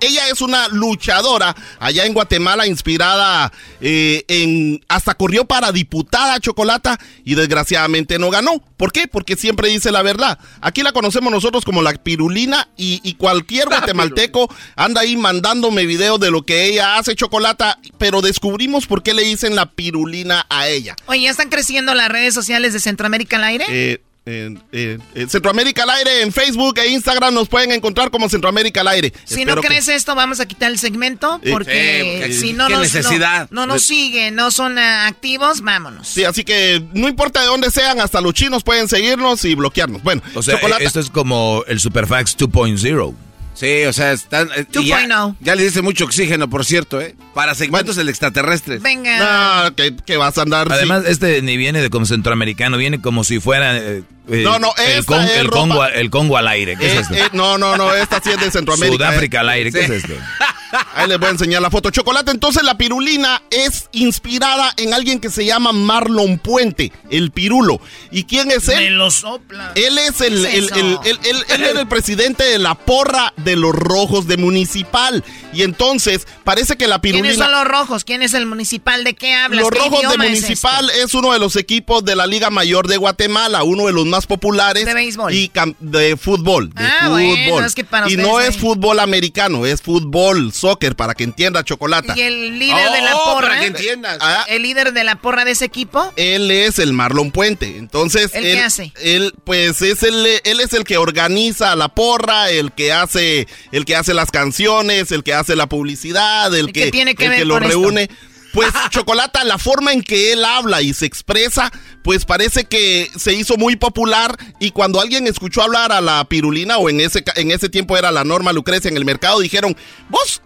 ella 0.00 0.28
es 0.28 0.40
una 0.40 0.68
luchadora 0.68 1.54
allá 1.78 2.06
en 2.06 2.14
Guatemala, 2.14 2.66
inspirada 2.66 3.52
eh, 3.80 4.24
en. 4.28 4.84
Hasta 4.88 5.14
corrió 5.14 5.44
para 5.44 5.72
diputada 5.72 6.40
Chocolata 6.40 6.98
y 7.24 7.34
desgraciadamente 7.34 8.18
no 8.18 8.30
ganó. 8.30 8.62
¿Por 8.76 8.92
qué? 8.92 9.08
Porque 9.08 9.36
siempre 9.36 9.68
dice 9.68 9.90
la 9.90 10.02
verdad. 10.02 10.38
Aquí 10.60 10.82
la 10.82 10.92
conocemos 10.92 11.32
nosotros 11.32 11.64
como 11.64 11.82
la 11.82 11.92
pirulina 11.94 12.68
y, 12.76 13.00
y 13.02 13.14
cualquier 13.14 13.68
guatemalteco 13.68 14.48
anda 14.76 15.00
ahí 15.00 15.16
mandándome 15.16 15.86
videos 15.86 16.20
de 16.20 16.30
lo 16.30 16.44
que 16.44 16.66
ella 16.66 16.96
hace 16.96 17.14
Chocolata, 17.14 17.78
pero 17.98 18.22
descubrimos 18.22 18.86
por 18.86 19.02
qué 19.02 19.14
le 19.14 19.22
dicen 19.22 19.56
la 19.56 19.66
pirulina 19.66 20.46
a 20.48 20.68
ella. 20.68 20.96
Oye, 21.06 21.22
¿ya 21.22 21.30
están 21.30 21.48
creciendo 21.48 21.94
las 21.94 22.08
redes 22.08 22.34
sociales 22.34 22.72
de 22.72 22.80
Centroamérica 22.80 23.36
al 23.36 23.44
aire? 23.44 23.64
Eh, 23.68 24.00
en, 24.28 24.62
en- 24.72 25.02
en 25.14 25.28
Centroamérica 25.30 25.82
al 25.84 25.90
aire, 25.90 26.22
en 26.22 26.32
Facebook 26.32 26.78
e 26.78 26.88
Instagram 26.88 27.34
nos 27.34 27.48
pueden 27.48 27.72
encontrar 27.72 28.10
como 28.10 28.28
Centroamérica 28.28 28.80
al 28.82 28.88
aire. 28.88 29.12
Si 29.24 29.34
Espero 29.34 29.56
no 29.56 29.62
que- 29.62 29.68
crees 29.68 29.88
esto, 29.88 30.14
vamos 30.14 30.40
a 30.40 30.46
quitar 30.46 30.70
el 30.70 30.78
segmento 30.78 31.40
Eh, 31.42 31.50
porque 31.50 32.00
sí, 32.02 32.18
porque 32.20 32.32
si 32.34 32.52
no 32.52 32.66
qué 32.66 32.72
nos, 32.74 32.82
necesidad. 32.82 33.48
no, 33.50 33.66
no 33.66 33.74
nos 33.74 33.82
siguen, 33.84 34.34
no 34.34 34.50
son 34.50 34.78
ah, 34.78 35.06
activos, 35.06 35.60
vámonos. 35.62 36.08
Sí, 36.08 36.24
así 36.24 36.44
que 36.44 36.82
no 36.94 37.08
importa 37.08 37.40
de 37.40 37.46
dónde 37.46 37.70
sean, 37.70 38.00
hasta 38.00 38.20
los 38.20 38.34
chinos 38.34 38.62
pueden 38.62 38.88
seguirnos 38.88 39.44
y 39.44 39.54
bloquearnos. 39.54 40.02
Bueno, 40.02 40.22
O 40.34 40.42
sea, 40.42 40.56
Chocolata- 40.56 40.84
esto 40.84 41.00
es 41.00 41.10
como 41.10 41.64
el 41.66 41.80
Superfax 41.80 42.36
2.0. 42.36 43.14
Sí, 43.58 43.84
o 43.86 43.92
sea, 43.92 44.12
están. 44.12 44.48
eh, 44.56 44.66
ya, 44.84 45.34
ya 45.40 45.54
le 45.56 45.64
dice 45.64 45.82
mucho 45.82 46.04
oxígeno, 46.04 46.48
por 46.48 46.64
cierto, 46.64 47.00
¿eh? 47.00 47.16
Para 47.34 47.56
segmentos 47.56 47.96
del 47.96 48.08
extraterrestre. 48.08 48.78
Venga. 48.78 49.64
No, 49.64 49.74
que, 49.74 49.96
que 49.96 50.16
vas 50.16 50.38
a 50.38 50.42
andar. 50.42 50.70
Además, 50.72 51.02
este 51.06 51.42
ni 51.42 51.56
viene 51.56 51.82
de 51.82 51.90
como 51.90 52.06
centroamericano, 52.06 52.76
viene 52.76 53.00
como 53.00 53.24
si 53.24 53.40
fuera 53.40 53.76
eh, 53.76 54.02
eh, 54.28 54.42
No, 54.44 54.60
no, 54.60 54.72
el, 54.76 55.04
Con- 55.04 55.24
es 55.24 55.30
el 55.38 55.50
Congo, 55.50 55.84
el 55.84 56.08
Congo 56.10 56.36
al 56.36 56.46
aire. 56.46 56.76
¿Qué 56.76 56.86
Eh, 56.86 56.92
es 56.92 57.00
esto? 57.00 57.14
eh, 57.14 57.28
no, 57.32 57.58
no, 57.58 57.76
no, 57.76 57.92
esta 57.94 58.20
sí 58.22 58.30
es 58.30 58.40
de 58.40 58.50
Centroamérica. 58.52 59.06
Sudáfrica 59.08 59.38
eh. 59.38 59.40
al 59.40 59.48
aire, 59.48 59.72
¿qué 59.72 59.78
Sí. 59.86 59.92
es 59.92 60.04
esto? 60.04 60.12
Ahí 60.94 61.08
les 61.08 61.18
voy 61.18 61.28
a 61.28 61.30
enseñar 61.32 61.62
la 61.62 61.70
foto. 61.70 61.90
Chocolate, 61.90 62.30
entonces 62.30 62.62
la 62.62 62.76
pirulina 62.76 63.42
es 63.50 63.88
inspirada 63.92 64.72
en 64.76 64.92
alguien 64.94 65.20
que 65.20 65.30
se 65.30 65.44
llama 65.44 65.72
Marlon 65.72 66.38
Puente, 66.38 66.92
el 67.10 67.30
pirulo. 67.30 67.80
¿Y 68.10 68.24
quién 68.24 68.50
es 68.50 68.68
él? 68.68 68.76
Me 68.84 68.90
lo 68.90 69.10
sopla. 69.10 69.72
Él 69.74 69.96
es 69.98 70.20
el, 70.20 70.42
¿Qué 70.46 70.58
es 70.58 70.70
el- 70.72 70.98
el- 71.04 71.18
el- 71.62 71.76
el 71.78 71.88
presidente 71.88 72.44
de 72.44 72.58
la 72.58 72.74
porra 72.74 73.32
de 73.36 73.56
los 73.56 73.74
rojos 73.74 74.26
de 74.26 74.36
municipal. 74.36 75.24
Y 75.58 75.64
entonces 75.64 76.24
parece 76.44 76.76
que 76.76 76.86
la 76.86 77.00
pirulina. 77.00 77.30
¿Quiénes 77.30 77.44
son 77.44 77.50
los 77.50 77.64
rojos? 77.66 78.04
¿Quién 78.04 78.22
es 78.22 78.32
el 78.32 78.46
municipal? 78.46 79.02
¿De 79.02 79.14
qué 79.14 79.34
hablas? 79.34 79.62
Los 79.62 79.70
¿Qué 79.70 79.78
Rojos 79.80 80.02
de 80.02 80.06
es 80.08 80.16
Municipal 80.18 80.88
este? 80.90 81.02
es, 81.02 81.14
uno 81.14 81.32
de 81.32 81.40
los 81.40 81.56
equipos 81.56 82.04
de 82.04 82.14
la 82.14 82.28
Liga 82.28 82.48
Mayor 82.50 82.86
de 82.86 82.96
Guatemala, 82.96 83.64
uno 83.64 83.86
de 83.86 83.92
los 83.92 84.06
más 84.06 84.26
populares. 84.28 84.86
De 84.86 84.94
béisbol. 84.94 85.34
Y 85.34 85.48
cam- 85.48 85.74
de 85.80 86.16
fútbol. 86.16 86.70
De 86.72 86.84
Ah, 86.86 86.98
fútbol. 87.06 87.22
bueno, 87.50 87.66
es 87.66 87.74
que 87.74 87.82
para 87.82 88.08
y 88.08 88.16
no 88.16 88.38
es 88.38 88.56
fútbol 88.56 89.00
americano, 89.00 89.66
es 89.66 89.82
fútbol, 89.82 90.52
soccer, 90.52 90.94
para 90.94 91.14
que 91.14 91.24
entienda 91.24 91.64
Chocolata. 91.64 92.14
¿Y 92.16 92.20
el 92.20 92.56
líder 92.60 92.92
de 92.92 93.02
la 93.02 93.16
Oh, 93.16 93.24
porra? 93.34 93.48
para 93.48 93.60
que 93.60 93.66
entiendas. 93.66 94.18
Ah. 94.20 94.44
¿El 94.48 94.62
líder 94.62 94.92
de 94.92 95.02
la 95.02 95.16
porra 95.16 95.44
de 95.44 95.50
ese 95.50 95.64
equipo? 95.64 96.12
Él 96.14 96.52
es 96.52 96.78
el 96.78 96.92
Marlon 96.92 97.32
Puente. 97.32 97.78
Entonces, 97.78 98.30
¿Él 98.32 98.46
él, 98.46 98.56
qué 98.58 98.62
hace? 98.62 98.92
Él, 99.02 99.34
pues, 99.42 99.82
es 99.82 100.04
el, 100.04 100.24
él 100.44 100.60
es 100.60 100.72
el 100.72 100.84
que 100.84 100.98
organiza 100.98 101.74
la 101.74 101.88
porra, 101.88 102.50
el 102.50 102.70
que 102.70 102.92
hace, 102.92 103.48
el 103.72 103.84
que 103.84 103.96
hace 103.96 104.14
las 104.14 104.30
canciones, 104.30 105.10
el 105.10 105.24
que 105.24 105.34
hace 105.34 105.47
la 105.56 105.68
publicidad, 105.68 106.54
el 106.54 106.70
¿Y 106.70 106.72
que, 106.72 106.90
tiene 106.90 107.14
que 107.14 107.24
el 107.24 107.30
ver 107.30 107.38
que 107.40 107.44
lo 107.44 107.56
esto? 107.56 107.68
reúne. 107.68 108.08
Pues 108.52 108.72
Chocolata, 108.90 109.44
la 109.44 109.58
forma 109.58 109.92
en 109.92 110.02
que 110.02 110.32
él 110.32 110.44
habla 110.44 110.80
y 110.82 110.94
se 110.94 111.06
expresa, 111.06 111.70
pues 112.02 112.24
parece 112.24 112.64
que 112.64 113.10
se 113.16 113.34
hizo 113.34 113.56
muy 113.56 113.76
popular 113.76 114.36
y 114.58 114.70
cuando 114.70 115.00
alguien 115.00 115.26
escuchó 115.26 115.62
hablar 115.62 115.92
a 115.92 116.00
la 116.00 116.24
pirulina 116.24 116.78
o 116.78 116.88
en 116.88 117.00
ese, 117.00 117.22
en 117.36 117.50
ese 117.50 117.68
tiempo 117.68 117.96
era 117.96 118.10
la 118.10 118.24
Norma 118.24 118.52
Lucrecia 118.52 118.88
en 118.88 118.96
el 118.96 119.04
mercado, 119.04 119.40
dijeron, 119.40 119.76
vos 120.08 120.42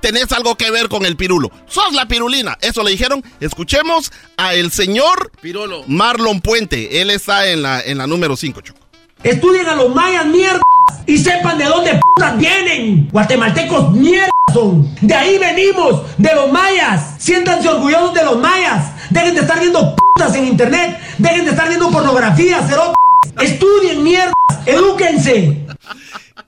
tenés 0.00 0.32
algo 0.32 0.56
que 0.56 0.70
ver 0.70 0.88
con 0.88 1.06
el 1.06 1.16
pirulo, 1.16 1.50
sos 1.66 1.94
la 1.94 2.06
pirulina. 2.06 2.58
Eso 2.60 2.82
le 2.82 2.90
dijeron, 2.90 3.24
escuchemos 3.40 4.12
a 4.36 4.54
el 4.54 4.70
señor 4.70 5.30
Pirolo. 5.40 5.84
Marlon 5.86 6.42
Puente, 6.42 7.00
él 7.00 7.10
está 7.10 7.48
en 7.48 7.62
la, 7.62 7.80
en 7.80 7.98
la 7.98 8.06
número 8.06 8.36
5, 8.36 8.60
Choco. 8.60 8.83
Estudien 9.24 9.66
a 9.66 9.74
los 9.74 9.94
mayas, 9.94 10.26
mierda. 10.26 10.60
Y 11.06 11.18
sepan 11.18 11.58
de 11.58 11.64
dónde 11.64 11.98
putas 12.00 12.36
vienen. 12.36 13.08
Guatemaltecos, 13.10 13.92
mierda 13.92 14.30
son. 14.52 14.94
De 15.00 15.14
ahí 15.14 15.38
venimos, 15.38 16.02
de 16.18 16.34
los 16.34 16.52
mayas. 16.52 17.14
Siéntanse 17.18 17.68
orgullosos 17.68 18.14
de 18.14 18.24
los 18.24 18.38
mayas. 18.38 18.90
Dejen 19.10 19.34
de 19.34 19.40
estar 19.40 19.58
viendo 19.58 19.96
putas 19.96 20.34
en 20.36 20.46
internet. 20.46 20.98
Dejen 21.18 21.44
de 21.44 21.50
estar 21.50 21.68
viendo 21.68 21.90
pornografía, 21.90 22.62
cerotes. 22.62 22.94
Estudien, 23.40 24.02
mierda. 24.02 24.32
Edúquense. 24.66 25.66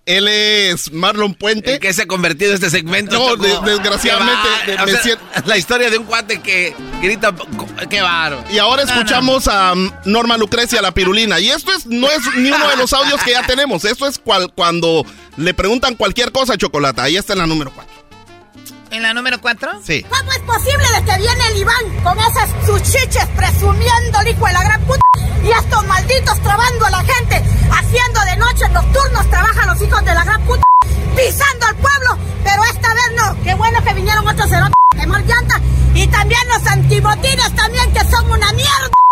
Él 0.06 0.28
es 0.28 0.92
Marlon 0.92 1.34
Puente. 1.34 1.74
El 1.74 1.80
que 1.80 1.92
se 1.92 2.02
ha 2.02 2.06
convertido 2.06 2.50
en 2.52 2.54
este 2.54 2.70
segmento. 2.70 3.18
No, 3.18 3.36
de- 3.36 3.72
desgraciadamente, 3.72 4.48
Qué 4.64 4.70
de- 4.70 4.76
va- 4.76 4.82
o 4.84 4.86
me 4.86 4.92
sea, 4.92 5.02
siento- 5.02 5.24
La 5.46 5.58
historia 5.58 5.90
de 5.90 5.98
un 5.98 6.04
cuate 6.06 6.40
que 6.40 6.74
grita. 7.02 7.34
Qué 7.90 8.00
baro. 8.00 8.42
Y 8.48 8.58
ahora 8.58 8.84
escuchamos 8.84 9.48
a 9.48 9.72
um, 9.72 9.90
Norma 10.04 10.36
Lucrecia, 10.38 10.80
la 10.80 10.92
pirulina. 10.92 11.40
Y 11.40 11.50
esto 11.50 11.72
es, 11.72 11.86
no 11.86 12.08
es 12.08 12.20
ni 12.36 12.50
uno 12.52 12.68
de 12.68 12.76
los 12.76 12.92
audios 12.92 13.20
que 13.24 13.32
ya 13.32 13.44
tenemos. 13.46 13.84
Esto 13.84 14.06
es 14.06 14.18
cual- 14.18 14.52
cuando 14.54 15.04
le 15.36 15.52
preguntan 15.54 15.96
cualquier 15.96 16.30
cosa 16.30 16.52
a 16.54 16.56
Chocolata. 16.56 17.02
Ahí 17.02 17.16
está 17.16 17.32
en 17.32 17.40
la 17.40 17.46
número 17.48 17.72
4. 17.74 17.95
¿En 18.90 19.02
la 19.02 19.12
número 19.12 19.40
4? 19.40 19.80
Sí. 19.84 20.04
¿Cómo 20.04 20.32
es 20.32 20.38
posible 20.40 20.84
de 20.94 21.04
que 21.04 21.18
viene 21.18 21.48
el 21.48 21.56
Iván 21.58 22.02
con 22.02 22.18
esas 22.18 22.48
sus 22.64 22.82
chiches 22.82 23.26
presumiendo 23.36 24.20
el 24.20 24.28
hijo 24.28 24.46
de 24.46 24.52
la 24.52 24.62
gran 24.62 24.80
puta? 24.82 25.00
Y 25.42 25.50
estos 25.50 25.86
malditos 25.86 26.40
trabando 26.42 26.86
a 26.86 26.90
la 26.90 27.04
gente, 27.04 27.42
haciendo 27.70 28.20
de 28.20 28.36
noche 28.36 28.68
nocturnos, 28.70 29.30
trabajan 29.30 29.68
los 29.68 29.82
hijos 29.82 30.04
de 30.04 30.14
la 30.14 30.24
gran 30.24 30.42
puta, 30.44 30.62
pisando 31.16 31.66
al 31.66 31.76
pueblo, 31.76 32.18
pero 32.42 32.64
esta 32.64 32.94
vez 32.94 33.12
no. 33.16 33.42
Qué 33.42 33.54
bueno 33.54 33.82
que 33.82 33.94
vinieron 33.94 34.26
otros 34.26 34.48
cerotes 34.48 34.76
quemar 34.98 35.24
llanta. 35.24 35.60
Y 35.94 36.06
también 36.08 36.40
los 36.48 36.66
antibotines 36.66 37.54
también, 37.54 37.92
que 37.92 38.04
son 38.04 38.30
una 38.30 38.52
mierda. 38.52 39.05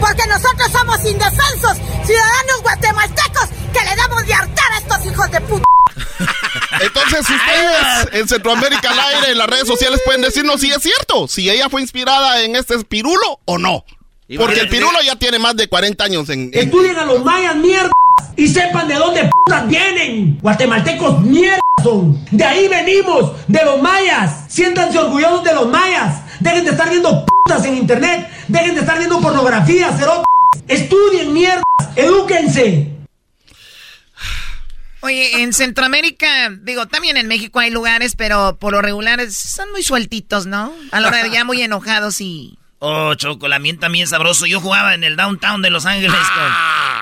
Porque 0.00 0.22
nosotros 0.28 0.68
somos 0.72 0.98
indefensos, 1.04 1.76
ciudadanos 2.06 2.62
guatemaltecos, 2.62 3.48
que 3.72 3.80
le 3.84 3.96
damos 3.96 4.26
de 4.26 4.34
hartar 4.34 4.72
a 4.72 4.78
estos 4.78 5.06
hijos 5.06 5.30
de 5.30 5.40
puta. 5.42 5.64
Entonces, 6.80 7.20
ustedes 7.20 8.08
en 8.12 8.28
Centroamérica 8.28 8.90
al 8.90 8.98
aire, 9.00 9.32
en 9.32 9.38
las 9.38 9.46
redes 9.48 9.66
sociales, 9.66 10.00
pueden 10.04 10.22
decirnos 10.22 10.60
si 10.60 10.70
es 10.70 10.82
cierto, 10.82 11.28
si 11.28 11.50
ella 11.50 11.68
fue 11.68 11.82
inspirada 11.82 12.42
en 12.42 12.56
este 12.56 12.78
pirulo 12.84 13.40
o 13.44 13.58
no. 13.58 13.84
Porque 14.38 14.60
el 14.60 14.68
pirulo 14.68 15.00
ya 15.02 15.16
tiene 15.16 15.38
más 15.38 15.56
de 15.56 15.68
40 15.68 16.04
años 16.04 16.28
en... 16.30 16.50
en- 16.54 16.60
Estudien 16.68 16.96
a 16.96 17.04
los 17.04 17.24
mayas, 17.24 17.56
mierda. 17.56 17.90
Y 18.36 18.46
sepan 18.48 18.86
de 18.88 18.94
dónde 18.94 19.28
putas 19.28 19.66
vienen. 19.66 20.38
Guatemaltecos, 20.40 21.20
mierda 21.22 21.60
son. 21.82 22.24
De 22.30 22.44
ahí 22.44 22.68
venimos, 22.68 23.32
de 23.48 23.64
los 23.64 23.82
mayas. 23.82 24.44
Siéntanse 24.48 24.98
orgullosos 24.98 25.42
de 25.44 25.52
los 25.54 25.66
mayas. 25.66 26.20
Dejen 26.40 26.64
de 26.64 26.70
estar 26.70 26.88
viendo 26.88 27.24
putas 27.24 27.64
en 27.64 27.76
internet. 27.76 28.28
Dejen 28.48 28.74
de 28.74 28.80
estar 28.80 28.98
viendo 28.98 29.20
pornografía, 29.20 29.92
cerotes. 29.96 30.24
Estudien, 30.66 31.32
mierda. 31.32 31.62
Edúquense. 31.96 32.90
Oye, 35.02 35.42
en 35.42 35.52
Centroamérica, 35.54 36.50
digo, 36.50 36.86
también 36.86 37.16
en 37.16 37.26
México 37.26 37.58
hay 37.58 37.70
lugares, 37.70 38.16
pero 38.16 38.58
por 38.58 38.72
lo 38.72 38.82
regular 38.82 39.20
son 39.30 39.70
muy 39.70 39.82
sueltitos, 39.82 40.46
¿no? 40.46 40.72
A 40.92 41.00
la 41.00 41.08
hora 41.08 41.22
de 41.22 41.30
ya 41.30 41.44
muy 41.44 41.62
enojados 41.62 42.20
y... 42.20 42.58
Oh, 42.80 43.14
Choco, 43.14 43.48
la 43.48 43.58
miel 43.58 43.78
también 43.78 44.06
sabroso. 44.06 44.46
Yo 44.46 44.60
jugaba 44.60 44.94
en 44.94 45.04
el 45.04 45.16
downtown 45.16 45.60
de 45.60 45.70
Los 45.70 45.84
Ángeles 45.84 46.12
con, 46.12 46.52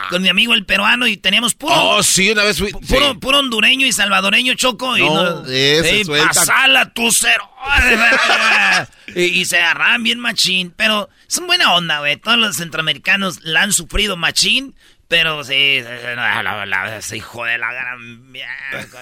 con 0.08 0.22
mi 0.22 0.28
amigo 0.28 0.54
el 0.54 0.64
peruano 0.64 1.06
y 1.06 1.16
teníamos 1.16 1.54
puro... 1.54 1.74
Oh, 1.74 2.02
sí, 2.02 2.30
una 2.30 2.44
vez 2.44 2.58
fui. 2.58 2.72
Puro, 2.72 3.12
sí. 3.12 3.18
puro 3.18 3.38
hondureño 3.38 3.86
y 3.86 3.92
salvadoreño, 3.92 4.54
Choco. 4.54 4.96
Y 4.96 5.02
No, 5.02 5.44
ese 5.44 5.96
Ey, 5.96 6.04
suelta. 6.04 6.28
pasala 6.28 6.92
tu 6.92 7.10
cero. 7.12 7.48
y, 9.14 9.22
y 9.22 9.44
se 9.44 9.58
agarraban 9.58 10.02
bien 10.02 10.18
machín. 10.18 10.72
Pero 10.76 11.08
son 11.26 11.46
buena 11.46 11.74
onda, 11.74 12.00
güey. 12.00 12.16
Todos 12.16 12.38
los 12.38 12.56
centroamericanos 12.56 13.40
la 13.42 13.62
han 13.62 13.72
sufrido 13.72 14.16
machín. 14.16 14.74
Pero 15.08 15.42
sí, 15.42 15.80
la- 15.82 16.42
la- 16.42 16.66
la- 16.66 16.98
ese 16.98 17.16
hijo 17.16 17.42
de 17.44 17.56
la 17.56 17.72
gran 17.72 18.30
mierda. 18.30 18.50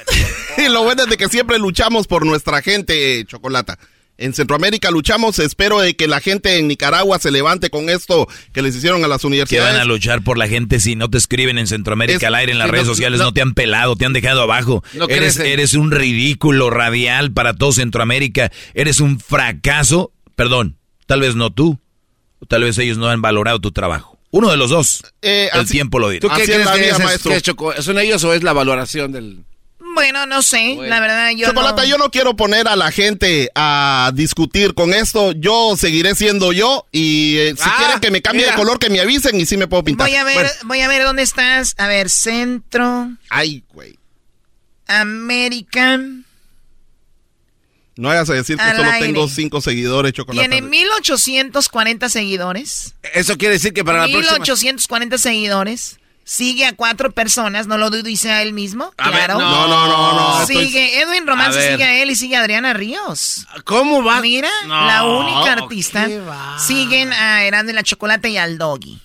Y 0.59 0.69
lo 0.69 0.85
bueno 0.85 1.03
es 1.03 1.09
de 1.11 1.17
que 1.17 1.29
siempre 1.29 1.59
luchamos 1.59 2.07
por 2.07 2.25
nuestra 2.25 2.63
gente, 2.63 3.25
Chocolata. 3.27 3.77
En 4.19 4.33
Centroamérica 4.33 4.91
luchamos, 4.91 5.39
espero 5.39 5.81
de 5.81 5.95
que 5.95 6.09
la 6.09 6.21
gente 6.21 6.57
en 6.59 6.69
Nicaragua 6.69 7.19
se 7.19 7.31
levante 7.31 7.69
con 7.69 7.91
esto 7.91 8.27
que 8.53 8.63
les 8.63 8.75
hicieron 8.75 9.05
a 9.05 9.09
las 9.09 9.21
¿Qué 9.21 9.27
universidades. 9.27 9.73
van 9.75 9.81
a 9.81 9.85
luchar 9.85 10.23
por 10.23 10.39
la 10.39 10.49
gente 10.49 10.81
si 10.81 10.97
no 10.97 11.11
te 11.11 11.19
escriben 11.19 11.59
en 11.59 11.67
Centroamérica 11.67 12.17
Es- 12.19 12.25
al 12.25 12.35
aire, 12.35 12.53
en 12.53 12.59
las 12.59 12.71
redes 12.71 12.87
no- 12.87 12.93
sociales, 12.93 13.19
no- 13.19 13.27
no, 13.27 13.33
te 13.35 13.43
han 13.43 13.53
pelado, 13.53 13.95
te 13.95 14.07
han 14.07 14.15
dejado 14.15 14.41
abajo? 14.41 14.83
No 14.95 15.07
eres, 15.09 15.75
un 15.75 15.91
ridículo 15.91 16.71
radial 16.71 17.33
para 17.33 17.53
todo 17.55 17.73
Centroamérica. 17.73 18.51
Eres 18.73 19.01
un 19.01 19.21
fracaso. 19.21 20.13
Perdón, 20.35 20.79
tal 21.07 21.21
vez 21.21 21.35
no 21.35 21.53
tú. 21.53 21.79
Tal 22.49 22.63
vez 22.63 22.79
ellos 22.79 22.97
no 22.99 23.09
han 23.09 23.21
valorado 23.21 23.61
tu 23.61 23.73
trabajo. 23.73 24.19
Uno 24.31 24.51
de 24.51 24.57
los 24.57 24.71
dos. 24.71 25.03
Eh, 25.23 25.49
El 25.53 25.61
así- 25.61 25.73
tiempo 25.73 25.99
lo 25.99 26.09
dirá. 26.11 26.21
¿Tú 26.21 26.29
qué 26.29 26.45
crees 26.45 26.69
que 26.69 26.89
es, 26.89 26.93
es- 26.93 27.05
maestro. 27.05 27.31
que 27.33 27.37
es? 27.79 27.85
¿Son 27.85 27.99
ellos 27.99 28.23
o 28.25 28.33
es 28.33 28.43
la 28.43 28.53
valoración 28.55 29.13
del.? 29.13 29.45
Bueno, 29.97 30.27
no 30.27 30.43
sé. 30.43 30.77
La 30.79 31.01
verdad, 31.01 31.31
yo 31.35 31.49
Chocolata, 31.49 31.83
no... 31.83 31.89
yo 31.89 31.97
no 31.97 32.11
quiero 32.11 32.37
poner 32.37 32.69
a 32.69 32.77
la 32.77 32.93
gente 32.93 33.51
a 33.55 34.11
discutir 34.15 34.75
con 34.75 34.93
esto. 34.93 35.33
Yo 35.33 35.75
seguiré 35.79 36.15
siendo 36.15 36.53
yo 36.53 36.87
y 36.93 37.39
eh, 37.39 37.55
si 37.57 37.63
Ah, 37.65 37.75
quieren 37.79 38.01
que 38.01 38.11
me 38.11 38.21
cambie 38.21 38.43
mira. 38.43 38.53
de 38.55 38.59
color, 38.63 38.79
que 38.79 38.91
me 38.91 39.01
avisen 39.01 39.41
y 39.41 39.47
sí 39.47 39.57
me 39.57 39.67
puedo 39.69 39.83
pintar. 39.85 40.07
Voy 40.07 40.15
a 40.15 40.23
ver, 40.25 40.35
Bueno, 40.35 40.51
voy 40.65 40.81
a 40.83 40.89
ver 40.89 41.03
dónde 41.03 41.23
estás. 41.23 41.75
A 41.79 41.87
ver, 41.89 42.11
Centro 42.11 43.09
ay, 43.31 43.65
güey. 43.73 43.99
América. 44.87 45.99
No 47.97 48.11
hagas 48.11 48.29
a 48.29 48.35
decir 48.35 48.59
que 48.59 48.77
solo 48.77 48.91
aire. 48.91 49.07
tengo 49.07 49.27
cinco 49.27 49.63
seguidores, 49.63 50.13
Chocolata. 50.13 50.47
Tiene 50.47 50.61
1840 50.69 52.11
seguidores. 52.11 52.95
Eso 53.15 53.39
quiere 53.39 53.55
decir 53.55 53.73
que 53.73 53.83
para 53.83 54.01
la 54.01 54.05
próxima... 54.09 54.33
1840 54.35 55.17
seguidores. 55.17 55.99
Sigue 56.29 56.67
a 56.67 56.75
cuatro 56.75 57.13
personas, 57.13 57.69
no 57.69 57.79
lo 57.79 57.89
dice 57.89 58.33
a 58.33 58.43
él 58.43 58.53
mismo. 58.53 58.93
A 58.99 59.11
ver, 59.11 59.27
claro. 59.27 59.39
no, 59.39 59.69
no, 59.69 59.87
no, 59.87 60.13
no, 60.13 60.41
estoy- 60.43 60.67
Sigue 60.67 61.01
Edwin 61.01 61.25
Román, 61.25 61.53
se 61.53 61.71
sigue 61.71 61.85
a 61.85 62.03
él 62.03 62.11
y 62.11 62.17
sigue 62.17 62.35
a 62.35 62.41
Adriana 62.41 62.73
Ríos. 62.73 63.47
¿Cómo 63.65 64.03
va? 64.03 64.21
Mira, 64.21 64.51
No, 64.67 64.87
la 64.87 65.05
única 65.05 65.53
artista. 65.53 66.09
Siguen 66.59 67.13
a 67.13 67.45
Erasmo 67.45 67.71
y 67.71 67.75
la 67.75 67.85
Chocolate 67.85 68.29
y 68.31 68.39
al 68.39 68.59
Doggy. 68.59 69.01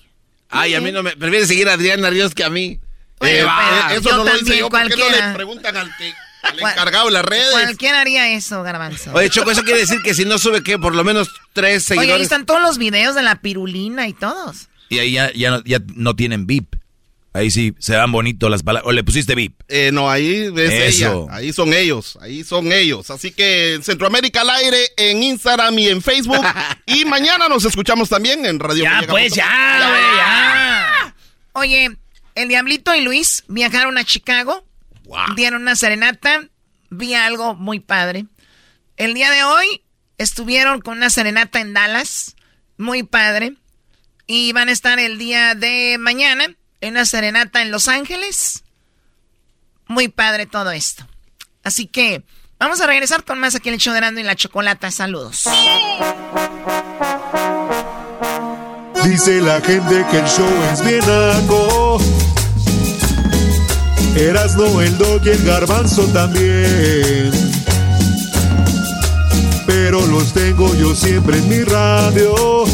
Ay, 0.50 0.74
a 0.74 0.80
mí 0.80 0.90
no 0.90 1.04
me... 1.04 1.16
Prefiere 1.16 1.46
seguir 1.46 1.68
a 1.68 1.74
Adriana 1.74 2.10
Ríos 2.10 2.34
que 2.34 2.42
a 2.42 2.50
mí. 2.50 2.80
Bueno, 3.20 3.36
Eh, 3.38 3.44
va, 3.44 3.84
pero 3.86 4.00
Eso 4.00 4.10
yo 4.10 4.16
no 4.16 4.24
lo 4.24 4.30
hice 4.30 4.38
también, 4.40 4.58
yo, 4.58 4.68
¿por 4.68 4.88
qué 4.88 4.96
no 4.96 5.10
le 5.28 5.34
preguntan 5.34 5.76
al, 5.76 5.96
que, 5.96 6.12
al 6.42 6.58
encargado 6.58 7.06
de 7.06 7.12
las 7.12 7.24
redes? 7.24 7.52
Cualquiera 7.52 8.00
haría 8.00 8.28
eso, 8.32 8.64
Garbanzo. 8.64 9.12
Oye, 9.14 9.30
Choco, 9.30 9.52
eso 9.52 9.62
quiere 9.62 9.78
decir 9.78 10.02
que 10.02 10.12
si 10.12 10.24
no 10.24 10.38
sube, 10.38 10.64
¿qué? 10.64 10.76
Por 10.76 10.96
lo 10.96 11.04
menos 11.04 11.28
tres 11.52 11.88
Oye, 11.92 12.00
ahí 12.00 12.04
seguidores. 12.06 12.22
están 12.24 12.46
todos 12.46 12.60
los 12.60 12.78
videos 12.78 13.14
de 13.14 13.22
la 13.22 13.36
pirulina 13.40 14.08
y 14.08 14.12
todos. 14.12 14.66
Y 14.88 14.98
ahí 14.98 15.12
ya, 15.12 15.32
ya, 15.32 15.50
no, 15.52 15.62
ya 15.64 15.78
no 15.94 16.16
tienen 16.16 16.48
VIP. 16.48 16.74
Ahí 17.34 17.50
sí 17.50 17.74
se 17.78 17.94
dan 17.94 18.12
bonito 18.12 18.50
las 18.50 18.62
palabras. 18.62 18.86
O 18.88 18.92
le 18.92 19.02
pusiste 19.04 19.34
VIP. 19.34 19.62
Eh, 19.68 19.90
no, 19.92 20.10
ahí 20.10 20.52
es 20.54 20.98
Eso. 20.98 21.26
ella. 21.28 21.34
Ahí 21.34 21.52
son 21.52 21.72
ellos. 21.72 22.18
Ahí 22.20 22.44
son 22.44 22.70
ellos. 22.72 23.10
Así 23.10 23.32
que 23.32 23.80
Centroamérica 23.82 24.42
al 24.42 24.50
aire 24.50 24.78
en 24.98 25.22
Instagram 25.22 25.78
y 25.78 25.88
en 25.88 26.02
Facebook. 26.02 26.44
y 26.86 27.06
mañana 27.06 27.48
nos 27.48 27.64
escuchamos 27.64 28.10
también 28.10 28.44
en 28.44 28.58
Radio 28.58 28.84
Ya, 28.84 29.02
pues, 29.08 29.32
ya, 29.32 29.88
güey, 29.88 30.16
ya. 30.16 31.14
Oye, 31.54 31.96
el 32.34 32.48
Diablito 32.48 32.94
y 32.94 33.00
Luis 33.00 33.44
viajaron 33.48 33.96
a 33.96 34.04
Chicago. 34.04 34.66
Dieron 35.34 35.62
una 35.62 35.74
serenata. 35.74 36.48
Vi 36.90 37.14
algo 37.14 37.54
muy 37.54 37.80
padre. 37.80 38.26
El 38.98 39.14
día 39.14 39.30
de 39.30 39.42
hoy 39.42 39.82
estuvieron 40.18 40.82
con 40.82 40.98
una 40.98 41.08
serenata 41.08 41.60
en 41.60 41.72
Dallas. 41.72 42.36
Muy 42.76 43.04
padre. 43.04 43.54
Y 44.26 44.52
van 44.52 44.68
a 44.68 44.72
estar 44.72 44.98
el 44.98 45.16
día 45.16 45.54
de 45.54 45.96
mañana 45.98 46.56
en 46.82 46.90
una 46.90 47.06
serenata 47.06 47.62
en 47.62 47.70
Los 47.70 47.88
Ángeles. 47.88 48.64
Muy 49.86 50.08
padre 50.08 50.46
todo 50.46 50.72
esto. 50.72 51.06
Así 51.62 51.86
que 51.86 52.24
vamos 52.58 52.80
a 52.80 52.86
regresar 52.86 53.24
con 53.24 53.38
más 53.38 53.54
aquí 53.54 53.68
el 53.68 53.78
show 53.78 53.92
de 53.92 53.98
Erasmo 53.98 54.18
y 54.18 54.24
la 54.24 54.34
Chocolata. 54.34 54.90
Saludos. 54.90 55.44
Dice 59.04 59.40
la 59.40 59.60
gente 59.60 60.04
que 60.10 60.18
el 60.18 60.26
show 60.26 60.48
es 60.72 60.84
bien 60.84 61.00
naco. 61.06 61.98
Erasno, 64.16 64.80
el 64.80 64.98
dog 64.98 65.24
y 65.24 65.30
el 65.30 65.44
garbanzo 65.44 66.04
también. 66.08 67.30
Pero 69.66 70.04
los 70.06 70.32
tengo 70.32 70.74
yo 70.74 70.94
siempre 70.96 71.38
en 71.38 71.48
mi 71.48 71.62
radio. 71.62 72.64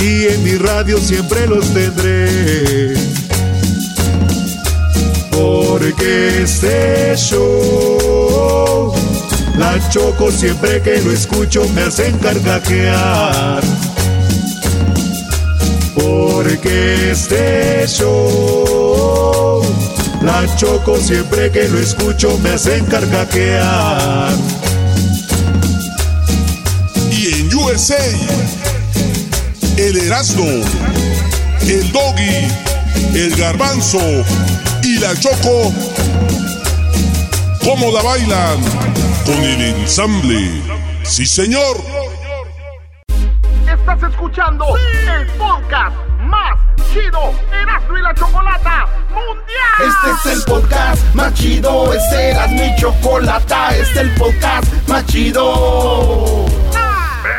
Y 0.00 0.26
en 0.26 0.44
mi 0.44 0.56
radio 0.56 0.98
siempre 0.98 1.46
los 1.46 1.66
tendré. 1.74 2.94
Porque 5.30 6.42
este 6.42 7.14
show, 7.16 8.92
la 9.56 9.78
choco 9.90 10.30
siempre 10.30 10.80
que 10.82 11.00
lo 11.00 11.12
escucho 11.12 11.68
me 11.74 11.82
hacen 11.82 12.16
carcajear. 12.18 13.62
Porque 15.94 17.10
este 17.10 17.86
show, 17.86 19.62
la 20.22 20.56
choco 20.56 20.98
siempre 20.98 21.50
que 21.50 21.68
lo 21.68 21.78
escucho 21.78 22.38
me 22.42 22.50
hacen 22.50 22.84
carcajear. 22.86 24.32
Y 27.10 27.40
en 27.40 27.54
USA, 27.54 27.96
el 29.78 29.96
Erasmo, 29.96 30.44
el 31.62 31.92
Doggy, 31.92 32.48
el 33.14 33.36
Garbanzo 33.36 34.00
y 34.82 34.98
la 34.98 35.14
Choco, 35.14 35.72
¿cómo 37.62 37.92
la 37.92 38.02
bailan? 38.02 38.60
Con 39.24 39.36
el 39.36 39.62
ensamble. 39.62 40.62
Sí, 41.04 41.24
señor. 41.24 41.76
Estás 43.72 44.02
escuchando 44.10 44.66
el 44.76 45.26
podcast 45.38 45.96
más 46.22 46.58
chido 46.92 47.32
Erasmo 47.52 47.98
y 47.98 48.02
la 48.02 48.14
Chocolata 48.14 48.86
Mundial. 49.10 49.78
Este 49.78 50.30
es 50.30 50.38
el 50.38 50.42
podcast 50.44 51.14
más 51.14 51.34
chido, 51.34 51.92
este 51.92 52.30
era 52.30 52.48
mi 52.48 52.74
chocolata, 52.76 53.76
este 53.76 53.92
es 53.92 53.96
el 53.96 54.10
podcast 54.14 54.88
más 54.88 55.06
chido. 55.06 56.47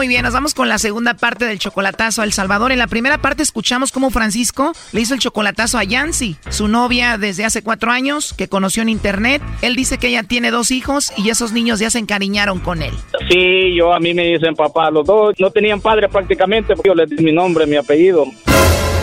Muy 0.00 0.08
bien, 0.08 0.22
nos 0.22 0.32
vamos 0.32 0.54
con 0.54 0.70
la 0.70 0.78
segunda 0.78 1.12
parte 1.12 1.44
del 1.44 1.58
chocolatazo 1.58 2.22
a 2.22 2.24
El 2.24 2.32
Salvador. 2.32 2.72
En 2.72 2.78
la 2.78 2.86
primera 2.86 3.18
parte 3.18 3.42
escuchamos 3.42 3.92
cómo 3.92 4.08
Francisco 4.08 4.72
le 4.92 5.02
hizo 5.02 5.12
el 5.12 5.20
chocolatazo 5.20 5.76
a 5.76 5.84
Yancy, 5.84 6.36
su 6.48 6.68
novia 6.68 7.18
desde 7.18 7.44
hace 7.44 7.62
cuatro 7.62 7.90
años, 7.90 8.32
que 8.32 8.48
conoció 8.48 8.80
en 8.80 8.88
internet. 8.88 9.42
Él 9.60 9.76
dice 9.76 9.98
que 9.98 10.08
ella 10.08 10.22
tiene 10.22 10.50
dos 10.50 10.70
hijos 10.70 11.12
y 11.18 11.28
esos 11.28 11.52
niños 11.52 11.80
ya 11.80 11.90
se 11.90 11.98
encariñaron 11.98 12.60
con 12.60 12.80
él. 12.80 12.94
Sí, 13.28 13.74
yo 13.76 13.92
a 13.92 14.00
mí 14.00 14.14
me 14.14 14.22
dicen 14.22 14.54
papá, 14.54 14.90
los 14.90 15.04
dos 15.04 15.34
no 15.38 15.50
tenían 15.50 15.82
padre 15.82 16.08
prácticamente, 16.08 16.74
porque 16.74 16.88
yo 16.88 16.94
les 16.94 17.10
di 17.10 17.22
mi 17.22 17.32
nombre, 17.32 17.66
mi 17.66 17.76
apellido. 17.76 18.24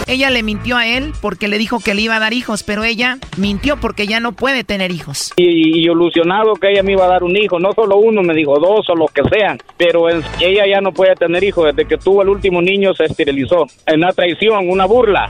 Ella 0.08 0.30
le 0.30 0.42
mintió 0.42 0.78
a 0.78 0.88
él 0.88 1.12
porque 1.22 1.48
le 1.50 1.58
dijo 1.58 1.80
que 1.82 1.94
le 1.94 2.02
iba 2.02 2.16
a 2.16 2.20
dar 2.20 2.32
hijos, 2.34 2.64
pero 2.64 2.84
ella 2.86 3.18
mintió 3.36 3.76
porque 3.78 4.08
ya 4.08 4.20
no 4.22 4.32
puede 4.32 4.64
tener 4.64 4.92
hijos. 4.92 5.34
Y, 5.36 5.80
y 5.80 5.84
ilusionado 5.84 6.54
que 6.56 6.72
ella 6.72 6.82
me 6.84 6.94
iba 6.94 7.04
a 7.06 7.10
dar 7.10 7.24
un 7.24 7.36
hijo, 7.36 7.60
no 7.60 7.74
solo 7.74 7.98
uno, 7.98 8.22
me 8.24 8.34
dijo 8.34 8.58
dos 8.60 8.90
o 8.90 8.96
los 8.96 9.12
que 9.12 9.24
sean, 9.30 9.58
pero 9.78 10.10
en- 10.10 10.24
ella 10.40 10.64
ya 10.66 10.80
no 10.80 10.94
puede 10.94 11.14
tener 11.16 11.44
hijos, 11.44 11.66
desde 11.66 11.88
que 11.88 11.98
tuvo 11.98 12.22
el 12.22 12.30
último 12.30 12.62
niño 12.62 12.94
se 12.94 13.04
esterilizó. 13.06 13.66
Una 13.94 14.14
traición, 14.14 14.70
una 14.70 14.86
burla. 14.86 15.30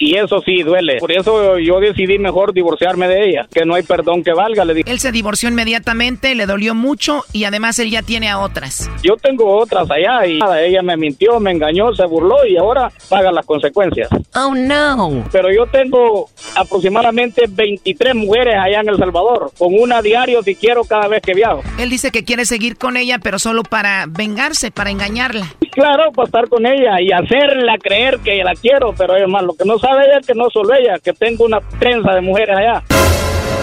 Y 0.00 0.16
eso 0.16 0.40
sí 0.46 0.62
duele. 0.62 0.98
Por 1.00 1.10
eso 1.10 1.58
yo 1.58 1.80
decidí 1.80 2.18
mejor 2.20 2.52
divorciarme 2.52 3.08
de 3.08 3.30
ella, 3.30 3.48
que 3.52 3.64
no 3.64 3.74
hay 3.74 3.82
perdón 3.82 4.22
que 4.22 4.32
valga, 4.32 4.64
le 4.64 4.74
dije. 4.74 4.88
Él 4.90 5.00
se 5.00 5.10
divorció 5.10 5.48
inmediatamente, 5.48 6.36
le 6.36 6.46
dolió 6.46 6.76
mucho 6.76 7.24
y 7.32 7.42
además 7.44 7.80
él 7.80 7.90
ya 7.90 8.02
tiene 8.02 8.28
a 8.30 8.38
otras. 8.38 8.88
Yo 9.02 9.16
tengo 9.16 9.56
otras 9.58 9.90
allá 9.90 10.24
y 10.24 10.38
nada, 10.38 10.62
ella 10.62 10.82
me 10.82 10.96
mintió, 10.96 11.40
me 11.40 11.50
engañó, 11.50 11.92
se 11.94 12.06
burló 12.06 12.46
y 12.46 12.56
ahora 12.56 12.92
paga 13.08 13.32
las 13.32 13.46
consecuencias. 13.46 14.08
Oh 14.34 14.54
no. 14.54 15.24
Pero 15.32 15.52
yo 15.52 15.66
tengo 15.66 16.28
aproximadamente 16.56 17.44
23 17.48 18.14
mujeres 18.14 18.54
allá 18.56 18.80
en 18.80 18.88
El 18.88 18.98
Salvador, 18.98 19.50
con 19.58 19.74
una 19.74 20.02
diario 20.02 20.42
si 20.42 20.54
quiero 20.54 20.84
cada 20.84 21.08
vez 21.08 21.22
que 21.22 21.34
viajo. 21.34 21.62
Él 21.78 21.90
dice 21.90 22.10
que 22.10 22.24
quiere 22.24 22.44
seguir 22.44 22.76
con 22.76 22.96
ella, 22.96 23.18
pero 23.18 23.38
solo 23.38 23.62
para 23.62 24.06
vengarse, 24.08 24.70
para 24.70 24.90
engañarla. 24.90 25.46
Claro, 25.72 26.12
para 26.12 26.26
estar 26.26 26.48
con 26.48 26.66
ella 26.66 27.00
y 27.00 27.12
hacerla 27.12 27.78
creer 27.78 28.18
que 28.20 28.42
la 28.42 28.54
quiero, 28.54 28.94
pero 28.96 29.16
es 29.16 29.28
más, 29.28 29.42
lo 29.42 29.54
que 29.54 29.64
no 29.64 29.78
sabe 29.78 30.06
ella 30.06 30.18
es 30.20 30.26
que 30.26 30.34
no 30.34 30.48
solo 30.50 30.74
ella, 30.74 30.98
que 30.98 31.12
tengo 31.12 31.44
una 31.44 31.60
trenza 31.78 32.12
de 32.12 32.20
mujeres 32.20 32.56
allá. 32.56 32.82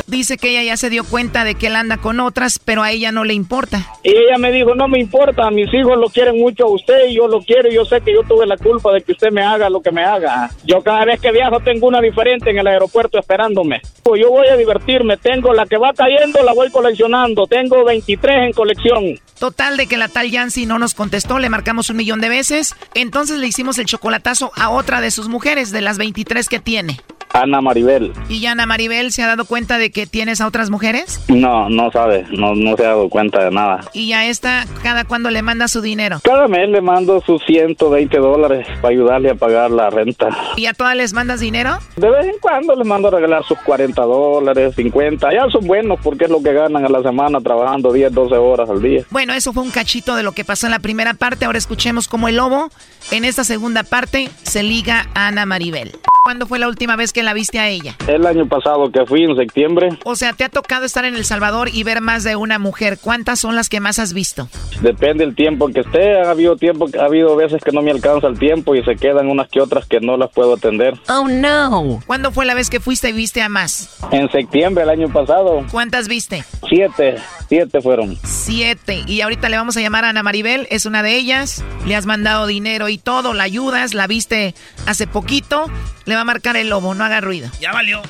Dice 0.07 0.37
que 0.37 0.49
ella 0.51 0.63
ya 0.63 0.77
se 0.77 0.89
dio 0.89 1.03
cuenta 1.03 1.43
de 1.43 1.55
que 1.55 1.67
él 1.67 1.75
anda 1.75 1.97
con 1.97 2.19
otras, 2.19 2.59
pero 2.59 2.83
a 2.83 2.91
ella 2.91 3.11
no 3.11 3.23
le 3.23 3.33
importa. 3.33 3.85
Y 4.03 4.11
ella 4.11 4.37
me 4.37 4.51
dijo, 4.51 4.75
no 4.75 4.87
me 4.87 4.99
importa, 4.99 5.49
mis 5.51 5.73
hijos 5.73 5.97
lo 5.97 6.09
quieren 6.09 6.37
mucho 6.37 6.65
a 6.65 6.69
usted 6.69 7.07
y 7.09 7.15
yo 7.15 7.27
lo 7.27 7.41
quiero 7.41 7.69
y 7.69 7.75
yo 7.75 7.85
sé 7.85 8.01
que 8.01 8.13
yo 8.13 8.21
tuve 8.23 8.45
la 8.45 8.57
culpa 8.57 8.91
de 8.93 9.01
que 9.01 9.13
usted 9.13 9.31
me 9.31 9.41
haga 9.41 9.69
lo 9.69 9.81
que 9.81 9.91
me 9.91 10.03
haga. 10.03 10.49
Yo 10.63 10.81
cada 10.81 11.05
vez 11.05 11.19
que 11.19 11.31
viajo 11.31 11.59
tengo 11.59 11.87
una 11.87 12.01
diferente 12.01 12.49
en 12.49 12.59
el 12.59 12.67
aeropuerto 12.67 13.17
esperándome. 13.19 13.81
Pues 14.03 14.21
yo 14.21 14.29
voy 14.29 14.47
a 14.47 14.55
divertirme, 14.55 15.17
tengo 15.17 15.53
la 15.53 15.65
que 15.65 15.77
va 15.77 15.91
cayendo, 15.93 16.43
la 16.43 16.53
voy 16.53 16.69
coleccionando, 16.69 17.47
tengo 17.47 17.83
23 17.83 18.45
en 18.45 18.53
colección. 18.53 19.19
Total 19.39 19.75
de 19.75 19.87
que 19.87 19.97
la 19.97 20.07
tal 20.07 20.29
Yancy 20.29 20.65
no 20.65 20.79
nos 20.79 20.93
contestó, 20.93 21.39
le 21.39 21.49
marcamos 21.49 21.89
un 21.89 21.97
millón 21.97 22.21
de 22.21 22.29
veces, 22.29 22.75
entonces 22.93 23.39
le 23.39 23.47
hicimos 23.47 23.77
el 23.79 23.85
chocolatazo 23.85 24.51
a 24.55 24.69
otra 24.69 25.01
de 25.01 25.11
sus 25.11 25.27
mujeres, 25.27 25.71
de 25.71 25.81
las 25.81 25.97
23 25.97 26.47
que 26.47 26.59
tiene. 26.59 27.01
Ana 27.35 27.59
Maribel. 27.59 28.13
¿Y 28.29 28.45
Ana 28.45 28.65
Maribel 28.65 29.11
se 29.11 29.21
ha 29.21 29.27
dado 29.27 29.43
cuenta 29.43 29.74
de 29.77 29.91
que 29.91 30.07
tienes 30.07 30.41
a 30.41 30.47
otras 30.47 30.69
mujeres? 30.69 31.21
No, 31.27 31.69
no 31.69 31.91
sabe, 31.91 32.25
no, 32.31 32.55
no 32.55 32.75
se 32.75 32.85
ha 32.85 32.89
dado 32.89 33.09
cuenta 33.09 33.43
de 33.43 33.51
nada. 33.51 33.81
¿Y 33.93 34.13
a 34.13 34.25
esta 34.25 34.65
cada 34.83 35.05
cuándo 35.05 35.29
le 35.29 35.41
manda 35.41 35.67
su 35.67 35.81
dinero? 35.81 36.19
Cada 36.23 36.47
mes 36.47 36.69
le 36.69 36.81
mando 36.81 37.21
sus 37.21 37.43
120 37.45 38.17
dólares 38.17 38.67
para 38.81 38.93
ayudarle 38.93 39.31
a 39.31 39.35
pagar 39.35 39.71
la 39.71 39.89
renta. 39.89 40.29
¿Y 40.55 40.65
a 40.65 40.73
todas 40.73 40.95
les 40.95 41.13
mandas 41.13 41.39
dinero? 41.39 41.77
De 41.95 42.09
vez 42.09 42.25
en 42.25 42.39
cuando 42.39 42.75
les 42.75 42.85
mando 42.85 43.07
a 43.07 43.11
regalar 43.11 43.43
sus 43.45 43.57
40 43.59 44.01
dólares, 44.01 44.75
50. 44.75 45.33
Ya 45.33 45.49
son 45.49 45.65
buenos 45.65 45.99
porque 46.03 46.25
es 46.25 46.29
lo 46.29 46.41
que 46.41 46.53
ganan 46.53 46.85
a 46.85 46.89
la 46.89 47.01
semana 47.01 47.39
trabajando 47.41 47.91
10, 47.91 48.13
12 48.13 48.35
horas 48.35 48.69
al 48.69 48.81
día. 48.81 49.03
Bueno, 49.09 49.33
eso 49.33 49.53
fue 49.53 49.63
un 49.63 49.71
cachito 49.71 50.15
de 50.15 50.23
lo 50.23 50.31
que 50.31 50.45
pasó 50.45 50.67
en 50.67 50.71
la 50.71 50.79
primera 50.79 51.13
parte. 51.13 51.45
Ahora 51.45 51.57
escuchemos 51.57 52.07
cómo 52.07 52.27
el 52.27 52.37
lobo 52.37 52.69
en 53.11 53.25
esta 53.25 53.43
segunda 53.43 53.83
parte 53.83 54.29
se 54.43 54.63
liga 54.63 55.07
a 55.13 55.27
Ana 55.27 55.45
Maribel. 55.45 55.91
¿Cuándo 56.25 56.47
fue 56.47 56.57
la 56.57 56.67
última 56.67 56.95
vez 56.95 57.13
que 57.13 57.21
la 57.21 57.35
viste 57.35 57.59
a 57.59 57.67
ella? 57.69 57.95
El 58.07 58.25
año 58.25 58.47
pasado 58.47 58.91
que 58.91 59.05
fui 59.05 59.25
en 59.25 59.35
septiembre. 59.35 59.89
O 60.05 60.15
sea, 60.15 60.33
te 60.33 60.43
ha 60.43 60.49
tocado 60.49 60.83
estar 60.83 61.05
en 61.05 61.13
El 61.13 61.23
Salvador 61.23 61.69
y 61.71 61.83
ver 61.83 62.01
más 62.01 62.23
de 62.23 62.35
una 62.35 62.57
mujer. 62.57 62.97
¿Cuántas 62.99 63.39
son 63.39 63.55
las 63.55 63.69
que 63.69 63.79
más 63.79 63.99
has 63.99 64.11
visto? 64.11 64.49
Depende 64.81 65.23
del 65.23 65.35
tiempo 65.35 65.67
que 65.67 65.81
esté. 65.81 66.19
Ha 66.19 66.31
habido 66.31 66.55
tiempo, 66.55 66.87
ha 66.99 67.05
habido 67.05 67.35
veces 67.35 67.61
que 67.63 67.71
no 67.71 67.83
me 67.83 67.91
alcanza 67.91 68.25
el 68.25 68.39
tiempo 68.39 68.73
y 68.73 68.83
se 68.83 68.95
quedan 68.95 69.27
unas 69.27 69.49
que 69.49 69.61
otras 69.61 69.85
que 69.85 69.99
no 69.99 70.17
las 70.17 70.31
puedo 70.31 70.55
atender. 70.55 70.99
Oh 71.09 71.27
no. 71.27 72.01
¿Cuándo 72.07 72.31
fue 72.31 72.47
la 72.47 72.55
vez 72.55 72.71
que 72.71 72.79
fuiste 72.79 73.09
y 73.09 73.13
viste 73.13 73.43
a 73.43 73.49
más? 73.49 73.99
En 74.09 74.27
septiembre 74.31 74.83
el 74.83 74.89
año 74.89 75.09
pasado. 75.09 75.63
¿Cuántas 75.69 76.07
viste? 76.07 76.43
Siete. 76.67 77.17
Siete 77.47 77.81
fueron. 77.81 78.17
Siete. 78.23 79.03
Y 79.05 79.21
ahorita 79.21 79.47
le 79.49 79.57
vamos 79.57 79.77
a 79.77 79.81
llamar 79.81 80.05
a 80.05 80.09
Ana 80.09 80.23
Maribel, 80.23 80.65
es 80.71 80.87
una 80.87 81.03
de 81.03 81.15
ellas. 81.15 81.63
Le 81.85 81.95
has 81.95 82.07
mandado 82.07 82.47
dinero 82.47 82.89
y 82.89 82.97
todo, 82.97 83.35
la 83.35 83.43
ayudas, 83.43 83.93
la 83.93 84.07
viste 84.07 84.55
hace 84.87 85.05
poquito. 85.05 85.67
Le 86.05 86.14
va 86.15 86.21
a 86.21 86.25
marcar 86.25 86.57
el 86.57 86.69
lobo, 86.69 86.93
no 86.93 87.03
haga 87.03 87.21
ruido. 87.21 87.49
Ya 87.59 87.71
valió. 87.71 88.01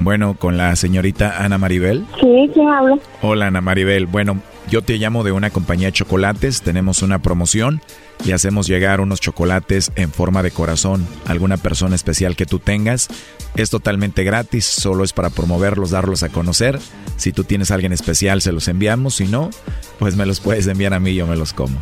Bueno, 0.00 0.34
con 0.36 0.56
la 0.56 0.74
señorita 0.76 1.44
Ana 1.44 1.58
Maribel. 1.58 2.04
Sí, 2.20 2.50
¿quién 2.52 2.68
habla? 2.68 2.98
Hola 3.22 3.46
Ana 3.46 3.60
Maribel. 3.60 4.06
Bueno, 4.06 4.42
yo 4.68 4.82
te 4.82 4.96
llamo 4.96 5.22
de 5.22 5.32
una 5.32 5.50
compañía 5.50 5.88
de 5.88 5.92
chocolates. 5.92 6.62
Tenemos 6.62 7.02
una 7.02 7.20
promoción 7.20 7.80
y 8.24 8.32
hacemos 8.32 8.66
llegar 8.66 9.00
unos 9.00 9.20
chocolates 9.20 9.92
en 9.96 10.10
forma 10.10 10.42
de 10.42 10.50
corazón 10.50 11.06
a 11.26 11.32
alguna 11.32 11.56
persona 11.56 11.94
especial 11.94 12.36
que 12.36 12.46
tú 12.46 12.58
tengas. 12.58 13.08
Es 13.54 13.70
totalmente 13.70 14.24
gratis, 14.24 14.64
solo 14.64 15.04
es 15.04 15.12
para 15.12 15.30
promoverlos, 15.30 15.90
darlos 15.90 16.22
a 16.22 16.30
conocer. 16.30 16.80
Si 17.16 17.32
tú 17.32 17.44
tienes 17.44 17.70
a 17.70 17.74
alguien 17.74 17.92
especial, 17.92 18.40
se 18.42 18.52
los 18.52 18.66
enviamos. 18.68 19.16
Si 19.16 19.26
no, 19.26 19.50
pues 19.98 20.16
me 20.16 20.26
los 20.26 20.40
puedes 20.40 20.66
enviar 20.66 20.94
a 20.94 21.00
mí 21.00 21.10
y 21.10 21.16
yo 21.16 21.26
me 21.26 21.36
los 21.36 21.52
como. 21.52 21.78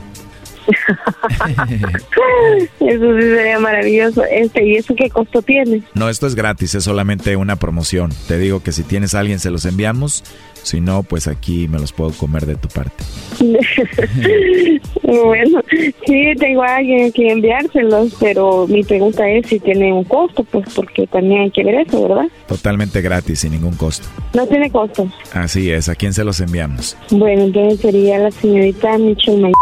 eso 2.80 3.20
sí 3.20 3.22
sería 3.22 3.58
maravilloso. 3.58 4.24
Este, 4.24 4.66
¿Y 4.66 4.76
eso 4.76 4.94
qué 4.94 5.10
costo 5.10 5.42
tiene? 5.42 5.82
No, 5.94 6.08
esto 6.08 6.26
es 6.26 6.34
gratis, 6.34 6.74
es 6.74 6.84
solamente 6.84 7.36
una 7.36 7.56
promoción. 7.56 8.12
Te 8.28 8.38
digo 8.38 8.62
que 8.62 8.72
si 8.72 8.82
tienes 8.82 9.14
a 9.14 9.20
alguien 9.20 9.38
se 9.38 9.50
los 9.50 9.64
enviamos, 9.64 10.24
si 10.62 10.80
no, 10.80 11.02
pues 11.02 11.28
aquí 11.28 11.68
me 11.68 11.78
los 11.78 11.92
puedo 11.92 12.10
comer 12.12 12.46
de 12.46 12.56
tu 12.56 12.68
parte. 12.68 13.04
bueno, 15.02 15.60
sí, 16.06 16.32
tengo 16.38 16.62
a 16.62 16.76
alguien 16.76 17.12
que 17.12 17.30
enviárselos, 17.30 18.14
pero 18.20 18.66
mi 18.66 18.82
pregunta 18.82 19.28
es 19.28 19.46
si 19.46 19.58
tiene 19.60 19.92
un 19.92 20.04
costo, 20.04 20.44
pues 20.44 20.68
porque 20.74 21.06
también 21.06 21.42
hay 21.42 21.50
que 21.50 21.64
ver 21.64 21.86
eso, 21.86 22.08
¿verdad? 22.08 22.28
Totalmente 22.46 23.00
gratis, 23.00 23.40
sin 23.40 23.52
ningún 23.52 23.74
costo. 23.74 24.06
No 24.34 24.46
tiene 24.46 24.70
costo. 24.70 25.08
Así 25.32 25.70
es, 25.70 25.88
¿a 25.88 25.94
quién 25.94 26.12
se 26.12 26.24
los 26.24 26.40
enviamos? 26.40 26.96
Bueno, 27.10 27.44
entonces 27.44 27.80
sería 27.80 28.18
la 28.18 28.30
señorita 28.30 28.98
Michelle 28.98 29.40
May 29.40 29.52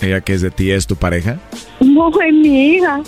¿Ella 0.00 0.20
que 0.20 0.34
es 0.34 0.42
de 0.42 0.50
ti 0.50 0.70
es 0.70 0.86
tu 0.86 0.96
pareja? 0.96 1.38
No, 1.80 2.10
es 2.20 2.34
mi 2.34 2.76
hija. 2.76 3.02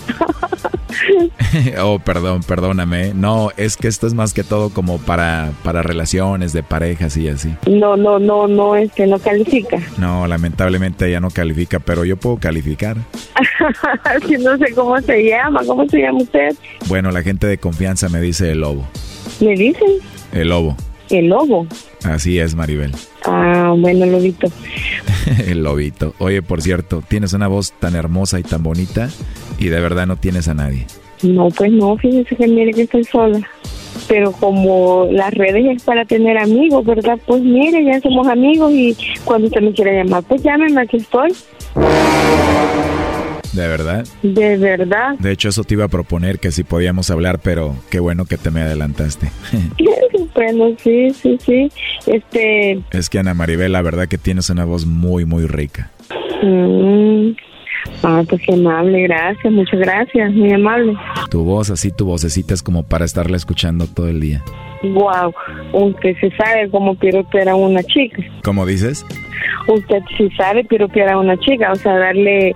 oh, 1.83 1.99
perdón, 1.99 2.43
perdóname. 2.43 3.13
No, 3.15 3.51
es 3.57 3.77
que 3.77 3.89
esto 3.89 4.07
es 4.07 4.15
más 4.15 4.33
que 4.35 4.45
todo 4.45 4.71
como 4.71 4.99
para, 4.99 5.53
para 5.63 5.83
relaciones 5.83 6.53
de 6.53 6.63
parejas 6.63 7.17
y 7.17 7.29
así. 7.29 7.55
No, 7.69 7.97
no, 7.97 8.19
no, 8.19 8.47
no, 8.47 8.77
es 8.77 8.93
que 8.93 9.07
no 9.07 9.19
califica. 9.19 9.79
No, 9.99 10.27
lamentablemente 10.27 11.09
ella 11.09 11.21
no 11.21 11.31
califica, 11.31 11.79
pero 11.79 12.05
yo 12.05 12.17
puedo 12.17 12.37
calificar. 12.39 12.97
no 14.41 14.59
sé 14.59 14.75
cómo 14.75 15.01
se 15.01 15.25
llama, 15.25 15.63
¿cómo 15.67 15.89
se 15.89 16.01
llama 16.01 16.19
usted? 16.19 16.55
Bueno, 16.89 17.11
la 17.11 17.23
gente 17.23 17.47
de 17.47 17.59
confianza 17.59 18.09
me 18.09 18.21
dice 18.21 18.51
el 18.53 18.61
lobo. 18.61 18.87
¿Me 19.41 19.55
dicen? 19.55 19.91
El 20.33 20.49
lobo. 20.49 20.77
El 21.11 21.27
lobo. 21.27 21.67
Así 22.05 22.39
es, 22.39 22.55
Maribel. 22.55 22.93
Ah, 23.25 23.75
bueno, 23.77 24.07
lobito. 24.07 24.49
el 25.47 25.63
lobito. 25.63 26.15
Oye, 26.19 26.43
por 26.43 26.63
cierto, 26.63 27.03
tienes 27.07 27.33
una 27.33 27.49
voz 27.49 27.73
tan 27.73 27.95
hermosa 27.95 28.39
y 28.39 28.43
tan 28.43 28.63
bonita 28.63 29.09
y 29.59 29.67
de 29.69 29.81
verdad 29.81 30.07
no 30.07 30.17
tienes 30.17 30.49
a 30.49 30.55
nadie. 30.55 30.87
No, 31.23 31.49
pues 31.49 31.73
no, 31.73 31.97
fíjese 31.97 32.37
que 32.37 32.47
mire 32.47 32.73
que 32.73 32.83
estoy 32.83 33.05
sola. 33.05 33.41
Pero 34.09 34.33
como 34.33 35.09
las 35.11 35.33
redes 35.33 35.65
es 35.77 35.83
para 35.83 36.05
tener 36.05 36.37
amigos, 36.37 36.85
¿verdad? 36.85 37.19
Pues 37.27 37.43
mire, 37.43 37.83
ya 37.85 38.01
somos 38.01 38.29
amigos 38.29 38.71
y 38.73 38.97
cuando 39.25 39.49
usted 39.49 39.63
me 39.63 39.73
quiera 39.73 39.93
llamar, 39.93 40.23
pues 40.25 40.43
llámeme, 40.43 40.83
aquí 40.83 40.99
estoy. 40.99 41.33
¿De 43.57 43.69
verdad? 43.69 44.07
De 44.23 44.59
verdad. 44.59 45.19
De 45.19 45.33
hecho, 45.33 45.49
eso 45.49 45.65
te 45.65 45.73
iba 45.73 45.87
a 45.87 45.89
proponer 45.89 46.39
que 46.39 46.53
si 46.53 46.63
podíamos 46.63 47.11
hablar, 47.11 47.41
pero 47.43 47.75
qué 47.91 48.01
bueno 48.01 48.27
que 48.27 48.37
te 48.37 48.51
me 48.51 48.61
adelantaste. 48.61 49.31
bueno, 50.35 50.77
sí, 50.79 51.11
sí, 51.15 51.39
sí. 51.41 51.73
Este... 52.07 52.83
Es 52.91 53.09
que 53.09 53.19
Ana 53.19 53.33
Maribel, 53.33 53.73
la 53.73 53.81
verdad 53.81 54.09
que 54.09 54.19
tienes 54.19 54.51
una 54.51 54.67
voz 54.67 54.85
muy, 54.85 55.25
muy 55.25 55.47
rica. 55.47 55.91
Mm. 56.43 57.31
Ah, 58.03 58.23
pues 58.29 58.43
qué 58.47 58.55
amable, 58.55 59.03
gracias, 59.03 59.53
muchas 59.53 59.81
gracias, 59.81 60.33
muy 60.33 60.53
amable. 60.53 60.95
Tu 61.31 61.43
voz, 61.43 61.71
así 61.71 61.91
tu 61.91 62.07
vocecita 62.07 62.55
es 62.55 62.63
como 62.63 62.83
para 62.83 63.05
estarla 63.05 63.37
escuchando 63.37 63.87
todo 63.87 64.09
el 64.09 64.21
día. 64.21 64.43
Wow, 64.83 65.33
aunque 65.75 66.15
se 66.17 66.31
sabe 66.37 66.69
cómo 66.71 66.95
piropear 66.95 67.49
a 67.49 67.57
una 67.57 67.83
chica. 67.83 68.23
¿Cómo 68.45 68.67
dices? 68.67 69.05
Usted 69.69 70.03
sí 70.17 70.29
sabe 70.37 70.65
piropear 70.65 71.11
a 71.11 71.19
una 71.19 71.37
chica, 71.39 71.73
o 71.73 71.77
sea, 71.77 71.97
darle 71.97 72.55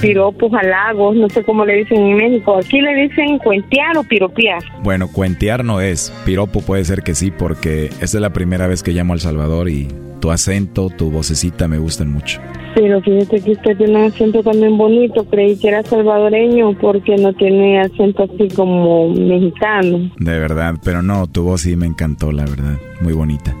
piropos, 0.00 0.52
halagos, 0.54 1.16
no 1.16 1.28
sé 1.28 1.42
cómo 1.44 1.64
le 1.64 1.76
dicen 1.76 1.98
en 1.98 2.16
México. 2.16 2.58
Aquí 2.58 2.80
le 2.80 2.94
dicen 2.94 3.38
cuentear 3.38 3.98
o 3.98 4.04
piropear. 4.04 4.62
Bueno, 4.82 5.08
cuentear 5.08 5.64
no 5.64 5.80
es. 5.80 6.10
Piropo 6.24 6.62
puede 6.62 6.84
ser 6.84 7.02
que 7.02 7.14
sí, 7.14 7.30
porque 7.30 7.86
esta 7.86 8.04
es 8.04 8.14
la 8.14 8.30
primera 8.30 8.66
vez 8.66 8.82
que 8.82 8.92
llamo 8.92 9.12
al 9.12 9.20
Salvador 9.20 9.68
y 9.68 9.88
tu 10.26 10.32
acento, 10.32 10.90
tu 10.90 11.08
vocecita 11.08 11.68
me 11.68 11.78
gustan 11.78 12.10
mucho. 12.10 12.40
Pero 12.74 13.00
fíjate 13.00 13.40
que 13.42 13.52
usted 13.52 13.76
tiene 13.76 13.96
un 13.96 14.04
acento 14.06 14.42
también 14.42 14.76
bonito. 14.76 15.24
Creí 15.26 15.56
que 15.56 15.68
era 15.68 15.84
salvadoreño 15.84 16.76
porque 16.80 17.14
no 17.14 17.32
tiene 17.32 17.80
acento 17.80 18.24
así 18.24 18.48
como 18.48 19.08
mexicano. 19.10 20.10
De 20.18 20.36
verdad, 20.40 20.74
pero 20.82 21.00
no, 21.00 21.28
tu 21.28 21.44
voz 21.44 21.60
sí 21.60 21.76
me 21.76 21.86
encantó, 21.86 22.32
la 22.32 22.44
verdad. 22.44 22.76
Muy 23.00 23.12
bonita. 23.12 23.54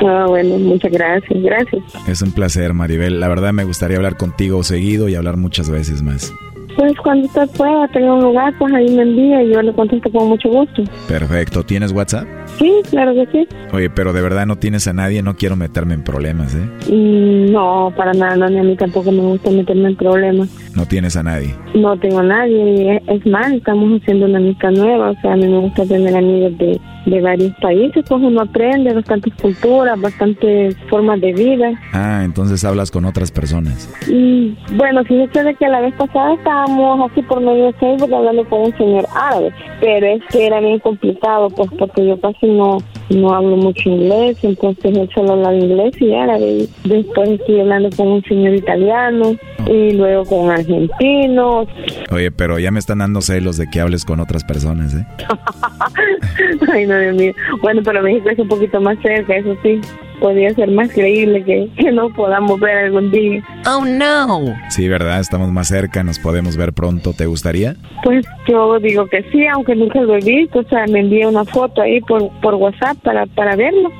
Ah, 0.00 0.24
bueno, 0.26 0.58
muchas 0.58 0.92
gracias, 0.92 1.42
gracias. 1.42 1.82
Es 2.08 2.22
un 2.22 2.32
placer, 2.32 2.72
Maribel. 2.72 3.20
La 3.20 3.28
verdad 3.28 3.52
me 3.52 3.64
gustaría 3.64 3.98
hablar 3.98 4.16
contigo 4.16 4.62
seguido 4.62 5.10
y 5.10 5.14
hablar 5.14 5.36
muchas 5.36 5.68
veces 5.68 6.00
más. 6.00 6.32
Pues 6.78 6.96
cuando 7.02 7.26
usted 7.26 7.48
pueda 7.56 7.88
tener 7.88 8.08
un 8.08 8.20
lugar, 8.20 8.54
pues 8.56 8.72
ahí 8.72 8.88
me 8.94 9.02
envía 9.02 9.42
y 9.42 9.52
yo 9.52 9.60
le 9.62 9.72
contesto 9.72 10.12
con 10.12 10.28
mucho 10.28 10.48
gusto. 10.48 10.84
Perfecto. 11.08 11.64
¿Tienes 11.64 11.90
WhatsApp? 11.90 12.24
Sí, 12.56 12.72
claro 12.88 13.14
que 13.14 13.26
sí. 13.32 13.48
Oye, 13.72 13.90
pero 13.90 14.12
de 14.12 14.22
verdad 14.22 14.46
no 14.46 14.54
tienes 14.54 14.86
a 14.86 14.92
nadie, 14.92 15.20
no 15.20 15.34
quiero 15.34 15.56
meterme 15.56 15.94
en 15.94 16.04
problemas, 16.04 16.54
¿eh? 16.54 16.68
Mm, 16.88 17.50
no, 17.50 17.92
para 17.96 18.12
nada, 18.12 18.48
ni 18.48 18.60
a 18.60 18.62
mí 18.62 18.76
tampoco 18.76 19.10
me 19.10 19.22
gusta 19.22 19.50
meterme 19.50 19.88
en 19.88 19.96
problemas. 19.96 20.48
¿No 20.76 20.86
tienes 20.86 21.16
a 21.16 21.24
nadie? 21.24 21.52
No 21.74 21.98
tengo 21.98 22.20
a 22.20 22.22
nadie, 22.22 23.02
es 23.08 23.26
más, 23.26 23.52
estamos 23.52 24.00
haciendo 24.00 24.26
una 24.26 24.38
amistad 24.38 24.70
nueva, 24.70 25.10
o 25.10 25.20
sea, 25.20 25.32
a 25.32 25.36
mí 25.36 25.48
me 25.48 25.58
gusta 25.58 25.84
tener 25.84 26.16
amigos 26.16 26.56
de, 26.58 26.80
de 27.06 27.20
varios 27.20 27.52
países, 27.60 28.04
pues 28.08 28.22
uno 28.22 28.42
aprende 28.42 28.92
bastantes 28.92 29.34
culturas, 29.34 30.00
bastantes 30.00 30.76
formas 30.88 31.20
de 31.20 31.32
vida. 31.32 31.70
Ah, 31.92 32.22
entonces 32.24 32.64
hablas 32.64 32.90
con 32.90 33.04
otras 33.04 33.30
personas. 33.30 33.88
Y 34.08 34.56
bueno, 34.76 35.04
fíjese 35.04 35.42
de 35.42 35.54
que 35.54 35.68
la 35.68 35.80
vez 35.80 35.94
pasada 35.94 36.34
estábamos 36.34 37.10
así 37.10 37.22
por 37.22 37.40
medio 37.40 37.66
de 37.66 37.72
Facebook 37.74 38.14
hablando 38.14 38.44
con 38.48 38.62
un 38.62 38.76
señor 38.76 39.06
árabe, 39.14 39.52
pero 39.80 40.06
es 40.06 40.22
que 40.30 40.46
era 40.46 40.60
bien 40.60 40.78
complicado, 40.80 41.48
pues 41.50 41.70
porque 41.78 42.06
yo 42.06 42.20
casi 42.20 42.46
no, 42.46 42.78
no 43.10 43.34
hablo 43.34 43.56
mucho 43.56 43.88
inglés, 43.88 44.36
entonces 44.42 44.96
él 44.96 45.08
solo 45.14 45.32
habla 45.32 45.54
inglés 45.54 45.94
y 46.00 46.14
árabe. 46.14 46.66
Después 46.84 47.30
estoy 47.30 47.60
hablando 47.60 47.90
con 47.96 48.08
un 48.08 48.22
señor 48.24 48.54
italiano 48.54 49.36
y 49.66 49.92
luego 49.92 50.24
con 50.24 50.50
argentinos. 50.50 51.68
Oye, 52.10 52.30
pero 52.30 52.58
ya 52.58 52.70
me 52.70 52.78
están 52.78 52.98
dando 52.98 53.20
celos 53.20 53.56
de 53.56 53.66
que 53.70 53.80
hables 53.80 54.04
con 54.04 54.20
otras 54.20 54.44
personas, 54.44 54.94
¿eh? 54.94 55.06
Ay, 56.72 56.86
no, 56.86 56.98
Dios 56.98 57.16
mío. 57.16 57.32
Bueno, 57.62 57.82
pero 57.84 58.02
México 58.02 58.30
es 58.30 58.38
un 58.38 58.48
poquito 58.48 58.80
más 58.80 58.98
cerca, 59.02 59.36
eso 59.36 59.56
sí. 59.62 59.80
Podría 60.20 60.52
ser 60.54 60.70
más 60.70 60.90
creíble 60.92 61.44
que, 61.44 61.68
que 61.76 61.92
no 61.92 62.08
podamos 62.10 62.58
ver 62.60 62.76
algún 62.78 63.10
día. 63.10 63.42
Oh, 63.66 63.84
no. 63.84 64.54
Sí, 64.70 64.88
¿verdad? 64.88 65.20
Estamos 65.20 65.50
más 65.52 65.68
cerca, 65.68 66.02
nos 66.02 66.18
podemos 66.18 66.56
ver 66.56 66.72
pronto. 66.72 67.12
¿Te 67.12 67.26
gustaría? 67.26 67.76
Pues 68.02 68.24
yo 68.46 68.78
digo 68.80 69.06
que 69.06 69.22
sí, 69.30 69.46
aunque 69.46 69.74
nunca 69.74 70.00
lo 70.00 70.16
he 70.16 70.20
visto. 70.20 70.60
O 70.60 70.64
sea, 70.64 70.86
me 70.86 71.00
envié 71.00 71.26
una 71.26 71.44
foto 71.44 71.82
ahí 71.82 72.00
por, 72.00 72.30
por 72.40 72.54
WhatsApp 72.54 72.96
para, 73.02 73.26
para 73.26 73.56
verlo. 73.56 73.90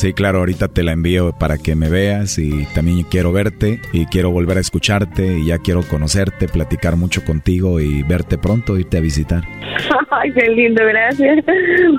Sí, 0.00 0.14
claro, 0.14 0.38
ahorita 0.38 0.68
te 0.68 0.82
la 0.82 0.92
envío 0.92 1.32
para 1.38 1.58
que 1.58 1.74
me 1.74 1.90
veas 1.90 2.38
y 2.38 2.64
también 2.74 3.02
quiero 3.02 3.32
verte 3.32 3.80
y 3.92 4.06
quiero 4.06 4.30
volver 4.30 4.56
a 4.56 4.60
escucharte 4.60 5.40
y 5.40 5.48
ya 5.48 5.58
quiero 5.58 5.82
conocerte, 5.82 6.48
platicar 6.48 6.96
mucho 6.96 7.22
contigo 7.22 7.80
y 7.80 8.02
verte 8.04 8.38
pronto, 8.38 8.78
irte 8.78 8.96
a 8.96 9.00
visitar. 9.02 9.44
Ay, 10.10 10.32
qué 10.32 10.48
lindo, 10.52 10.82
gracias. 10.86 11.44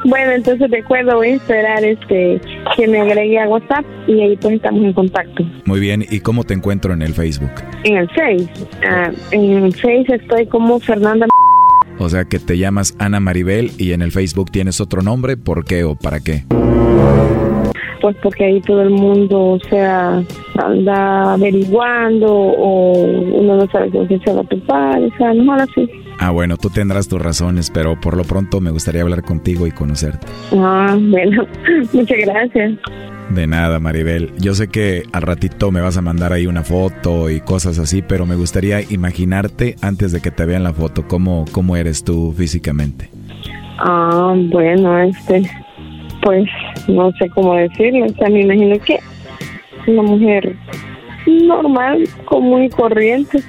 Bueno, 0.05 0.31
entonces 0.31 0.71
de 0.71 0.79
acuerdo, 0.79 1.17
voy 1.17 1.27
a 1.27 1.35
esperar 1.35 1.85
este 1.85 2.41
que 2.75 2.87
me 2.87 3.01
agregue 3.01 3.39
a 3.39 3.47
WhatsApp 3.47 3.85
y 4.07 4.19
ahí 4.19 4.35
pues 4.37 4.55
estamos 4.55 4.83
en 4.83 4.93
contacto. 4.93 5.43
Muy 5.65 5.79
bien, 5.79 6.03
¿y 6.09 6.21
cómo 6.21 6.43
te 6.43 6.55
encuentro 6.55 6.93
en 6.93 7.03
el 7.03 7.13
Facebook? 7.13 7.51
En 7.83 7.97
el 7.97 8.09
Face. 8.09 8.49
Ah, 8.83 9.11
en 9.29 9.65
el 9.65 9.75
Face 9.75 10.07
estoy 10.07 10.47
como 10.47 10.79
Fernanda. 10.79 11.27
O 11.99 12.09
sea 12.09 12.25
que 12.25 12.39
te 12.39 12.57
llamas 12.57 12.95
Ana 12.97 13.19
Maribel 13.19 13.69
y 13.77 13.91
en 13.91 14.01
el 14.01 14.11
Facebook 14.11 14.49
tienes 14.49 14.81
otro 14.81 15.03
nombre, 15.03 15.37
¿por 15.37 15.65
qué 15.65 15.83
o 15.83 15.93
para 15.93 16.19
qué? 16.19 16.45
Pues 18.01 18.15
porque 18.21 18.45
ahí 18.45 18.61
todo 18.61 18.81
el 18.81 18.89
mundo, 18.89 19.39
o 19.39 19.59
sea, 19.69 20.23
anda 20.55 21.33
averiguando 21.33 22.27
o 22.27 22.93
uno 22.93 23.57
no 23.57 23.67
sabe 23.71 23.89
con 23.91 24.07
quién 24.07 24.21
se 24.21 24.33
va 24.33 24.41
a 24.41 24.45
topar, 24.45 25.01
o 25.01 25.17
sea, 25.17 25.33
no 25.33 25.53
así. 25.53 25.89
Ah, 26.19 26.31
bueno, 26.31 26.57
tú 26.57 26.69
tendrás 26.69 27.07
tus 27.07 27.21
razones, 27.21 27.71
pero 27.71 27.99
por 27.99 28.15
lo 28.15 28.23
pronto 28.23 28.61
me 28.61 28.71
gustaría 28.71 29.01
hablar 29.01 29.23
contigo 29.23 29.65
y 29.65 29.71
conocerte. 29.71 30.27
Ah, 30.51 30.97
bueno, 30.99 31.45
muchas 31.93 32.17
gracias. 32.19 32.73
De 33.33 33.47
nada, 33.47 33.79
Maribel. 33.79 34.33
Yo 34.37 34.53
sé 34.53 34.67
que 34.67 35.03
al 35.13 35.21
ratito 35.21 35.71
me 35.71 35.79
vas 35.79 35.95
a 35.97 36.01
mandar 36.01 36.33
ahí 36.33 36.47
una 36.47 36.63
foto 36.63 37.29
y 37.29 37.39
cosas 37.39 37.79
así, 37.79 38.01
pero 38.01 38.25
me 38.25 38.35
gustaría 38.35 38.81
imaginarte 38.81 39.77
antes 39.81 40.11
de 40.11 40.21
que 40.21 40.31
te 40.31 40.45
vean 40.45 40.63
la 40.63 40.73
foto, 40.73 41.07
cómo, 41.07 41.45
cómo 41.51 41.77
eres 41.77 42.03
tú 42.03 42.33
físicamente. 42.37 43.09
Ah, 43.79 44.35
bueno, 44.51 44.99
este, 44.99 45.49
pues 46.21 46.47
no 46.87 47.11
sé 47.13 47.29
cómo 47.29 47.55
decirlo, 47.55 48.05
o 48.05 48.09
sea, 48.09 48.29
me 48.29 48.41
imagino 48.41 48.77
que 48.79 48.99
una 49.87 50.03
mujer 50.03 50.55
normal, 51.25 52.07
común 52.25 52.63
y 52.63 52.69
corriente. 52.69 53.39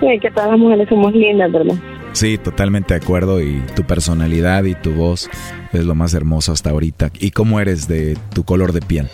Sí, 0.00 0.18
que 0.20 0.30
todas 0.30 0.50
las 0.50 0.58
mujeres 0.58 0.88
somos 0.88 1.12
lindas, 1.12 1.50
¿verdad? 1.50 1.74
Sí, 2.12 2.38
totalmente 2.38 2.94
de 2.94 3.00
acuerdo 3.00 3.40
y 3.40 3.60
tu 3.74 3.82
personalidad 3.82 4.64
y 4.64 4.74
tu 4.74 4.92
voz 4.92 5.28
es 5.72 5.84
lo 5.84 5.94
más 5.94 6.14
hermoso 6.14 6.52
hasta 6.52 6.70
ahorita. 6.70 7.10
¿Y 7.20 7.30
cómo 7.30 7.60
eres 7.60 7.88
de 7.88 8.16
tu 8.34 8.44
color 8.44 8.72
de 8.72 8.80
piel? 8.80 9.06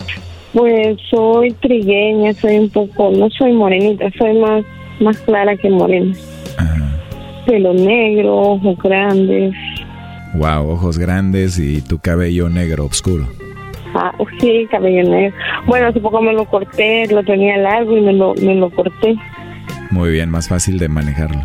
Pues 0.53 0.99
soy 1.11 1.53
trigueña, 1.53 2.33
soy 2.35 2.59
un 2.59 2.71
poco, 2.71 3.11
no 3.11 3.29
soy 3.31 3.53
morenita, 3.53 4.07
soy 4.17 4.39
más, 4.39 4.65
más 5.01 5.19
clara 5.19 5.57
que 5.57 5.69
morena. 5.69 6.15
Pelo 7.47 7.75
negro, 7.75 8.37
ojos 8.37 8.79
grandes, 8.83 9.55
Wow, 10.35 10.69
ojos 10.69 10.99
grandes 10.99 11.59
y 11.59 11.81
tu 11.81 11.99
cabello 11.99 12.49
negro 12.49 12.87
oscuro. 12.87 13.27
Ah, 13.95 14.13
sí, 14.41 14.67
cabello 14.71 15.09
negro. 15.09 15.37
Bueno, 15.67 15.87
hace 15.87 16.01
poco 16.01 16.21
me 16.21 16.33
lo 16.33 16.45
corté, 16.47 17.07
lo 17.07 17.23
tenía 17.23 17.57
largo 17.57 17.97
y 17.97 18.01
me 18.01 18.13
lo, 18.13 18.35
me 18.35 18.55
lo 18.57 18.69
corté. 18.71 19.17
Muy 19.91 20.11
bien, 20.11 20.31
más 20.31 20.49
fácil 20.49 20.79
de 20.79 20.89
manejarlo. 20.89 21.41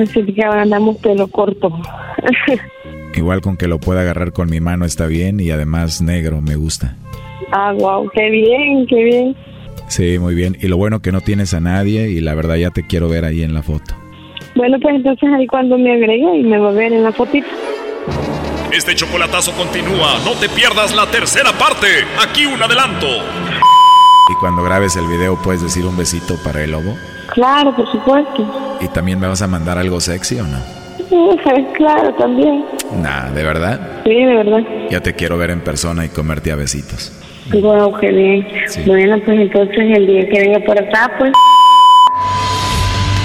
Así 0.00 0.22
que 0.24 0.44
ahora 0.44 0.62
andamos 0.62 0.98
pelo 0.98 1.26
corto. 1.26 1.72
Igual 3.14 3.40
con 3.40 3.56
que 3.56 3.66
lo 3.66 3.80
pueda 3.80 4.02
agarrar 4.02 4.32
con 4.32 4.50
mi 4.50 4.60
mano 4.60 4.84
está 4.84 5.06
bien 5.06 5.40
y 5.40 5.50
además 5.50 6.02
negro 6.02 6.40
me 6.42 6.54
gusta. 6.54 6.94
Ah, 7.50 7.72
wow, 7.72 8.08
qué 8.14 8.30
bien, 8.30 8.86
qué 8.86 9.02
bien. 9.02 9.36
Sí, 9.88 10.18
muy 10.18 10.34
bien. 10.34 10.56
Y 10.60 10.68
lo 10.68 10.76
bueno 10.76 11.00
que 11.00 11.12
no 11.12 11.20
tienes 11.22 11.54
a 11.54 11.60
nadie 11.60 12.10
y 12.10 12.20
la 12.20 12.34
verdad 12.34 12.56
ya 12.56 12.70
te 12.70 12.86
quiero 12.86 13.08
ver 13.08 13.24
ahí 13.24 13.42
en 13.42 13.54
la 13.54 13.62
foto. 13.62 13.94
Bueno, 14.54 14.78
pues 14.80 14.96
entonces 14.96 15.28
ahí 15.36 15.46
cuando 15.46 15.78
me 15.78 15.92
agregue 15.92 16.38
y 16.38 16.42
me 16.42 16.58
va 16.58 16.70
a 16.70 16.72
ver 16.72 16.92
en 16.92 17.02
la 17.02 17.12
fotito. 17.12 17.46
Este 18.72 18.94
chocolatazo 18.94 19.52
continúa. 19.52 20.18
No 20.24 20.32
te 20.32 20.48
pierdas 20.48 20.94
la 20.94 21.06
tercera 21.06 21.52
parte. 21.52 21.86
Aquí 22.20 22.46
un 22.46 22.62
adelanto. 22.62 23.06
¿Y 23.06 24.34
cuando 24.40 24.62
grabes 24.62 24.96
el 24.96 25.06
video 25.06 25.36
puedes 25.36 25.62
decir 25.62 25.86
un 25.86 25.96
besito 25.96 26.36
para 26.42 26.62
el 26.62 26.72
lobo? 26.72 26.96
Claro, 27.32 27.74
por 27.74 27.90
supuesto. 27.90 28.78
¿Y 28.80 28.88
también 28.88 29.20
me 29.20 29.28
vas 29.28 29.40
a 29.42 29.46
mandar 29.46 29.78
algo 29.78 30.00
sexy 30.00 30.40
o 30.40 30.44
no? 30.44 30.58
claro, 31.76 32.12
también. 32.14 32.64
Nah, 33.00 33.30
¿de 33.30 33.44
verdad? 33.44 34.02
Sí, 34.04 34.14
de 34.14 34.34
verdad. 34.34 34.62
Ya 34.90 35.00
te 35.00 35.14
quiero 35.14 35.38
ver 35.38 35.50
en 35.50 35.60
persona 35.60 36.04
y 36.04 36.08
comerte 36.08 36.50
a 36.50 36.56
besitos. 36.56 37.12
Wow, 37.52 37.98
qué 38.00 38.10
bien. 38.10 38.48
Bueno, 38.84 39.18
pues 39.24 39.38
entonces 39.38 39.78
el 39.78 40.06
día 40.06 40.28
que 40.28 40.40
venga 40.40 40.58
por 40.60 40.78
acá, 40.78 41.12
pues... 41.18 41.32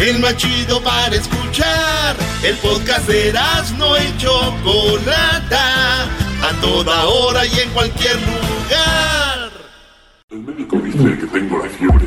el 0.00 0.18
más 0.18 0.36
chido 0.36 0.82
para 0.82 1.14
escuchar. 1.14 2.16
El 2.42 2.56
podcast 2.56 3.06
de 3.06 3.32
no 3.76 3.96
y 3.96 4.16
Chocolata, 4.16 6.04
a 6.04 6.60
toda 6.60 7.04
hora 7.04 7.44
y 7.46 7.60
en 7.60 7.70
cualquier 7.70 8.16
lugar. 8.16 9.50
El 10.30 10.38
médico 10.40 10.78
dice 10.78 11.18
que 11.18 11.26
tengo 11.26 11.58
la 11.58 11.68
fiebre. 11.70 12.06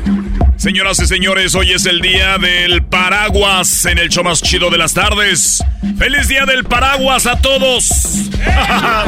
Señoras 0.56 0.98
y 1.00 1.06
señores, 1.06 1.54
hoy 1.54 1.72
es 1.72 1.84
el 1.84 2.00
día 2.00 2.38
del 2.38 2.84
paraguas 2.84 3.84
en 3.84 3.98
el 3.98 4.08
show 4.08 4.24
más 4.24 4.40
chido 4.40 4.70
de 4.70 4.78
las 4.78 4.94
tardes. 4.94 5.62
¡Feliz 5.98 6.28
día 6.28 6.46
del 6.46 6.64
paraguas 6.64 7.26
a 7.26 7.38
todos! 7.38 7.90
Ver, 8.38 9.03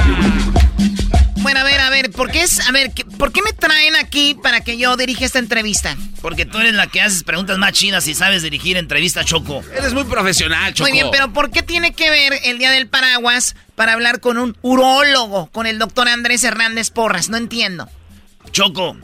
¿por 2.17 2.31
qué 2.31 2.43
es, 2.43 2.67
a 2.67 2.73
ver, 2.73 2.91
¿por 3.19 3.33
qué 3.33 3.43
me 3.43 3.53
traen 3.53 3.95
aquí 3.97 4.35
para 4.43 4.63
que 4.63 4.79
yo 4.79 4.97
dirija 4.97 5.25
esta 5.25 5.39
entrevista? 5.39 5.97
Porque 6.21 6.47
tú 6.47 6.59
eres 6.59 6.75
la 6.75 6.87
que 6.89 7.01
haces 7.01 7.23
preguntas 7.23 7.59
más 7.59 7.73
chidas 7.73 8.09
y 8.09 8.15
sabes 8.15 8.43
dirigir 8.43 8.77
entrevistas, 8.77 9.27
Choco. 9.27 9.63
Eres 9.77 9.93
muy 9.95 10.05
profesional, 10.05 10.75
Choco. 10.75 10.89
Muy 10.89 10.99
bien, 10.99 11.09
pero 11.13 11.33
¿por 11.33 11.51
qué 11.51 11.63
tiene 11.63 11.93
que 11.93 12.11
ver 12.11 12.33
el 12.45 12.59
Día 12.59 12.71
del 12.71 12.89
Paraguas 12.89 13.55
para 13.75 13.93
hablar 13.93 14.21
con 14.21 14.39
un 14.39 14.57
urólogo, 14.63 15.47
con 15.49 15.67
el 15.67 15.79
doctor 15.79 16.09
Andrés 16.09 16.43
Hernández 16.43 16.91
Porras? 16.91 17.29
No 17.29 17.37
entiendo. 17.37 17.89
Choco, 18.51 18.97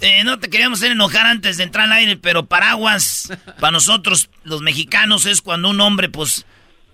eh, 0.00 0.24
no 0.24 0.38
te 0.38 0.50
queríamos 0.50 0.80
hacer 0.80 0.92
enojar 0.92 1.26
antes 1.26 1.56
de 1.56 1.64
entrar 1.64 1.86
al 1.86 1.92
aire, 1.92 2.16
pero 2.16 2.46
paraguas 2.46 3.30
para 3.60 3.70
nosotros 3.70 4.28
los 4.44 4.60
mexicanos 4.60 5.26
es 5.26 5.40
cuando 5.40 5.70
un 5.70 5.80
hombre, 5.80 6.08
pues 6.08 6.44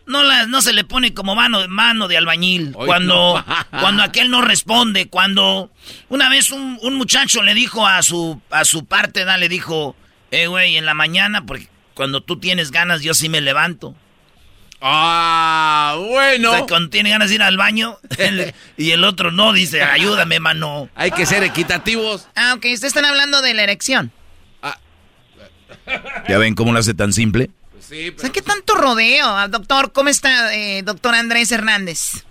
no, 0.08 0.46
no 0.46 0.62
se 0.62 0.72
le 0.72 0.84
pone 0.84 1.14
como 1.14 1.34
mano, 1.34 1.66
mano 1.68 2.08
de 2.08 2.16
albañil. 2.16 2.72
cuando, 2.72 3.44
cuando 3.70 4.02
aquel 4.02 4.30
no 4.30 4.40
responde, 4.40 5.08
cuando 5.08 5.70
una 6.08 6.28
vez 6.28 6.50
un, 6.50 6.78
muchacho 6.94 7.42
le 7.42 7.54
dijo 7.54 7.86
a 7.86 8.02
su, 8.02 8.40
a 8.50 8.64
su 8.64 8.86
parte, 8.86 9.24
da, 9.24 9.36
le 9.36 9.48
dijo, 9.48 9.94
eh, 10.30 10.46
güey, 10.46 10.76
en 10.76 10.86
la 10.86 10.94
mañana, 10.94 11.44
porque 11.46 11.68
cuando 11.94 12.22
tú 12.22 12.38
tienes 12.38 12.70
ganas, 12.70 13.02
yo 13.02 13.14
sí 13.14 13.28
me 13.28 13.40
levanto. 13.40 13.94
Ah, 14.80 15.96
bueno. 15.98 16.50
O 16.50 16.54
sea, 16.54 16.66
cuando 16.66 16.88
tiene 16.88 17.10
ganas 17.10 17.28
de 17.30 17.36
ir 17.36 17.42
al 17.42 17.56
baño 17.56 17.98
y 18.76 18.90
el 18.92 19.04
otro 19.04 19.30
no, 19.30 19.52
dice, 19.52 19.82
ayúdame, 19.82 20.40
mano. 20.40 20.88
Hay 20.94 21.10
que 21.10 21.26
ser 21.26 21.42
equitativos. 21.42 22.28
Ah, 22.34 22.54
ok, 22.54 22.64
ustedes 22.64 22.84
están 22.84 23.04
hablando 23.04 23.42
de 23.42 23.54
la 23.54 23.64
erección. 23.64 24.12
Ah. 24.62 24.78
¿Ya 26.28 26.38
ven 26.38 26.54
cómo 26.54 26.72
lo 26.72 26.78
hace 26.78 26.94
tan 26.94 27.12
simple? 27.12 27.50
Sí, 27.88 28.12
¿qué 28.34 28.42
tanto 28.42 28.74
rodeo? 28.74 29.24
Ah, 29.26 29.48
doctor, 29.48 29.92
¿cómo 29.92 30.10
está, 30.10 30.54
eh, 30.54 30.82
doctor 30.82 31.14
Andrés 31.14 31.50
Hernández? 31.50 32.26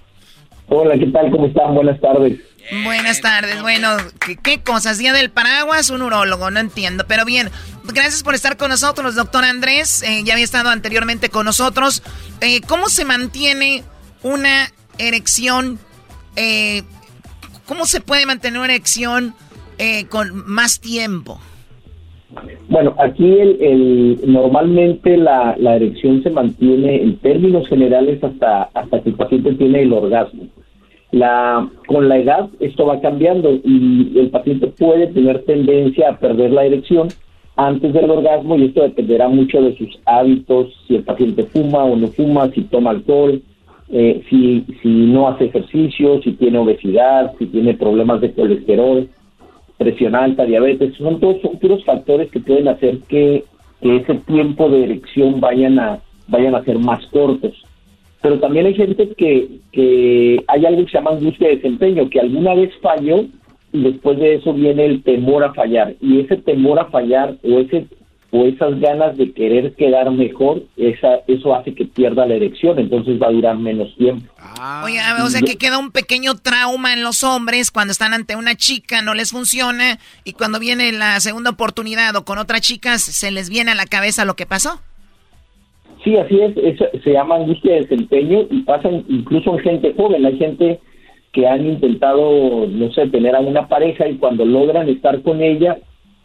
Hola, 0.67 0.95
¿qué 0.99 1.07
tal? 1.07 1.31
¿Cómo 1.31 1.47
están? 1.47 1.73
Buenas 1.73 1.99
tardes. 1.99 2.39
Buenas 2.83 3.21
tardes. 3.21 3.59
Bueno, 3.63 3.97
¿qué, 4.43 4.61
cosas? 4.61 4.99
Día 4.99 5.13
del 5.13 5.31
paraguas, 5.31 5.89
un 5.89 6.03
urólogo, 6.03 6.51
no 6.51 6.59
entiendo. 6.59 7.07
Pero 7.07 7.25
bien, 7.25 7.49
gracias 7.85 8.21
por 8.21 8.35
estar 8.35 8.55
con 8.57 8.69
nosotros, 8.69 9.15
doctor 9.15 9.45
Andrés. 9.45 10.03
Eh, 10.03 10.21
ya 10.23 10.33
había 10.33 10.45
estado 10.45 10.69
anteriormente 10.69 11.29
con 11.29 11.45
nosotros. 11.45 12.03
Eh, 12.41 12.61
¿Cómo 12.61 12.89
se 12.89 13.03
mantiene 13.03 13.83
una 14.21 14.71
erección? 14.99 15.79
¿Cómo 17.65 17.87
se 17.87 17.99
puede 17.99 18.27
mantener 18.27 18.59
una 18.59 18.71
erección 18.71 19.33
con 20.09 20.45
más 20.45 20.79
tiempo? 20.79 21.41
Bueno, 22.67 22.93
aquí 22.99 23.39
el, 23.39 24.19
normalmente 24.25 25.15
la, 25.15 25.55
la, 25.57 25.77
erección 25.77 26.21
se 26.23 26.29
mantiene 26.29 27.01
en 27.01 27.17
términos 27.17 27.67
generales 27.69 28.21
hasta, 28.21 28.63
hasta 28.73 29.01
que 29.01 29.09
el 29.09 29.15
paciente 29.15 29.53
tiene 29.53 29.83
el 29.83 29.93
orgasmo. 29.93 30.43
La, 31.11 31.69
con 31.87 32.09
la 32.09 32.17
edad 32.17 32.49
esto 32.59 32.85
va 32.85 32.99
cambiando 32.99 33.49
y 33.63 34.11
el 34.19 34.29
paciente 34.29 34.67
puede 34.67 35.07
tener 35.07 35.43
tendencia 35.43 36.09
a 36.09 36.19
perder 36.19 36.51
la 36.51 36.65
erección 36.65 37.07
antes 37.55 37.91
del 37.93 38.11
orgasmo 38.11 38.55
y 38.55 38.65
esto 38.65 38.83
dependerá 38.83 39.29
mucho 39.29 39.61
de 39.61 39.75
sus 39.77 39.99
hábitos, 40.05 40.67
si 40.87 40.95
el 40.95 41.03
paciente 41.03 41.43
fuma 41.43 41.85
o 41.85 41.95
no 41.95 42.07
fuma, 42.07 42.49
si 42.51 42.61
toma 42.63 42.91
alcohol, 42.91 43.41
eh, 43.89 44.21
si, 44.29 44.65
si 44.81 44.89
no 44.89 45.29
hace 45.29 45.45
ejercicio, 45.45 46.21
si 46.21 46.33
tiene 46.33 46.59
obesidad, 46.59 47.33
si 47.39 47.47
tiene 47.47 47.73
problemas 47.73 48.21
de 48.21 48.33
colesterol, 48.33 49.07
presión 49.77 50.15
alta, 50.15 50.45
diabetes, 50.45 50.95
son 50.97 51.19
todos 51.19 51.41
son 51.41 51.83
factores 51.83 52.29
que 52.31 52.39
pueden 52.39 52.67
hacer 52.67 52.99
que, 53.07 53.43
ese 53.79 54.15
tiempo 54.25 54.69
de 54.69 54.85
erección 54.85 55.39
vayan 55.39 55.77
a 55.77 55.99
vayan 56.27 56.55
a 56.55 56.63
ser 56.63 56.79
más 56.79 57.05
cortos. 57.07 57.53
Pero 58.23 58.39
también 58.39 58.65
hay 58.65 58.73
gente 58.73 59.07
que, 59.15 59.59
que 59.71 60.43
hay 60.47 60.65
algo 60.65 60.83
que 60.83 60.91
se 60.91 60.97
llama 60.97 61.11
angustia 61.11 61.47
de 61.47 61.57
desempeño, 61.57 62.09
que 62.09 62.19
alguna 62.19 62.55
vez 62.55 62.73
falló 62.81 63.25
y 63.71 63.83
después 63.83 64.17
de 64.17 64.33
eso 64.35 64.51
viene 64.53 64.85
el 64.85 65.03
temor 65.03 65.43
a 65.43 65.53
fallar. 65.53 65.93
Y 66.01 66.21
ese 66.21 66.37
temor 66.37 66.79
a 66.79 66.85
fallar 66.85 67.35
o 67.43 67.59
ese 67.59 67.85
o 68.31 68.45
esas 68.45 68.79
ganas 68.79 69.15
de 69.17 69.31
querer 69.31 69.73
quedar 69.75 70.11
mejor, 70.11 70.63
esa, 70.75 71.21
eso 71.27 71.55
hace 71.55 71.73
que 71.73 71.85
pierda 71.85 72.25
la 72.25 72.35
erección, 72.35 72.77
entonces 72.77 73.21
va 73.21 73.27
a 73.27 73.31
durar 73.31 73.57
menos 73.57 73.95
tiempo. 73.95 74.25
Ah. 74.37 74.81
Oye, 74.83 74.99
o 75.23 75.27
sea 75.27 75.41
que 75.41 75.57
queda 75.57 75.77
un 75.77 75.91
pequeño 75.91 76.35
trauma 76.35 76.93
en 76.93 77.03
los 77.03 77.23
hombres 77.23 77.71
cuando 77.71 77.91
están 77.91 78.13
ante 78.13 78.35
una 78.35 78.55
chica, 78.55 79.01
no 79.01 79.13
les 79.13 79.31
funciona, 79.31 79.99
y 80.25 80.33
cuando 80.33 80.59
viene 80.59 80.91
la 80.91 81.19
segunda 81.21 81.51
oportunidad 81.51 82.15
o 82.17 82.25
con 82.25 82.37
otra 82.37 82.59
chica, 82.59 82.97
se 82.97 83.31
les 83.31 83.49
viene 83.49 83.71
a 83.71 83.75
la 83.75 83.85
cabeza 83.85 84.25
lo 84.25 84.35
que 84.35 84.45
pasó. 84.45 84.81
Sí, 86.03 86.15
así 86.17 86.39
es, 86.39 86.53
se 87.03 87.11
llama 87.11 87.35
angustia 87.35 87.73
de 87.73 87.81
desempeño 87.81 88.45
y 88.51 88.61
pasa 88.63 88.89
incluso 88.89 89.53
en 89.53 89.59
gente 89.59 89.93
joven, 89.95 90.25
hay 90.25 90.37
gente 90.37 90.79
que 91.33 91.47
han 91.47 91.65
intentado, 91.65 92.67
no 92.67 92.91
sé, 92.91 93.07
tener 93.07 93.35
a 93.35 93.39
una 93.39 93.67
pareja 93.67 94.07
y 94.07 94.17
cuando 94.17 94.45
logran 94.45 94.89
estar 94.89 95.21
con 95.21 95.41
ella, 95.41 95.77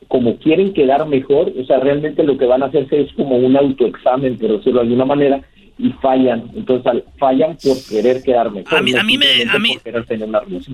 como 0.08 0.36
quieren 0.38 0.72
quedar 0.74 1.06
mejor, 1.06 1.52
o 1.58 1.64
sea, 1.64 1.80
realmente 1.80 2.22
lo 2.22 2.36
que 2.36 2.46
van 2.46 2.62
a 2.62 2.66
hacerse 2.66 3.02
es 3.02 3.12
como 3.14 3.36
un 3.36 3.56
autoexamen, 3.56 4.38
por 4.38 4.56
decirlo 4.58 4.80
de 4.80 4.86
alguna 4.86 5.04
manera, 5.04 5.42
y 5.78 5.90
fallan. 6.00 6.50
Entonces, 6.54 7.02
fallan 7.18 7.56
por 7.62 7.82
querer 7.88 8.22
quedar 8.22 8.50
mejor. 8.50 8.78
A 8.78 8.82
mí, 8.82 8.94
a 8.94 9.02
mí 9.02 9.18
me. 9.18 9.26
A 9.50 9.58
mí, 9.58 9.78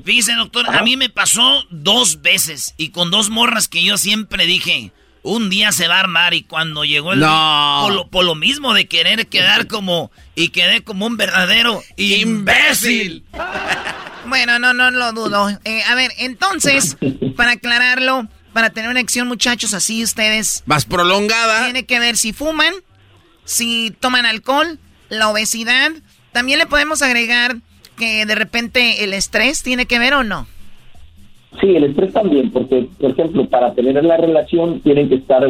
fíjese, 0.05 0.35
doctor, 0.35 0.67
a 0.69 0.83
mí 0.83 0.97
me 0.97 1.09
pasó 1.09 1.65
dos 1.71 2.21
veces 2.23 2.75
y 2.77 2.91
con 2.91 3.11
dos 3.11 3.31
morras 3.31 3.69
que 3.69 3.85
yo 3.85 3.97
siempre 3.97 4.47
dije. 4.47 4.93
Un 5.25 5.51
día 5.51 5.73
se 5.73 5.89
va 5.89 5.97
a 5.97 6.01
armar 6.01 6.33
y 6.33 6.43
cuando 6.43 6.85
llegó 6.85 7.13
el 7.13 7.21
no. 7.21 8.07
por, 8.11 8.25
lo, 8.25 8.35
mismo 8.37 8.73
de 8.73 8.87
querer 8.87 9.27
quedar 9.27 9.67
como 9.69 10.13
y 10.37 10.51
quedé 10.51 10.83
como 10.83 11.07
un 11.07 11.17
verdadero 11.17 11.81
imbécil. 11.97 13.25
Bueno, 14.29 14.59
no, 14.59 14.75
no 14.75 14.91
lo 14.91 15.13
dudo. 15.13 15.49
Eh, 15.65 15.83
a 15.89 15.95
ver, 15.95 16.11
entonces, 16.19 16.99
para 17.37 17.53
aclararlo, 17.53 18.29
para 18.53 18.71
tener 18.71 18.91
una 18.91 19.01
acción, 19.01 19.29
muchachos, 19.29 19.75
así 19.75 20.03
ustedes. 20.03 20.63
Más 20.67 20.85
prolongada. 20.85 21.65
Tiene 21.65 21.85
que 21.85 21.99
ver 21.99 22.17
si 22.17 22.33
fuman, 22.33 22.75
si 23.45 23.93
toman 24.01 24.27
alcohol, 24.27 24.79
la 25.09 25.29
obesidad. 25.29 25.91
También 26.33 26.59
le 26.59 26.67
podemos 26.67 27.03
agregar 27.03 27.57
que 27.97 28.25
de 28.27 28.35
repente 28.35 29.05
el 29.05 29.13
estrés 29.13 29.63
tiene 29.63 29.87
que 29.87 29.99
ver 29.99 30.15
o 30.15 30.25
no. 30.25 30.47
Sí, 31.61 31.75
el 31.75 31.85
estrés 31.85 32.13
también, 32.13 32.51
porque, 32.51 32.87
por 33.01 33.11
ejemplo, 33.11 33.49
para 33.49 33.75
tener 33.75 34.05
la 34.05 34.17
relación 34.17 34.81
tienen 34.81 35.09
que 35.09 35.17
estar, 35.17 35.43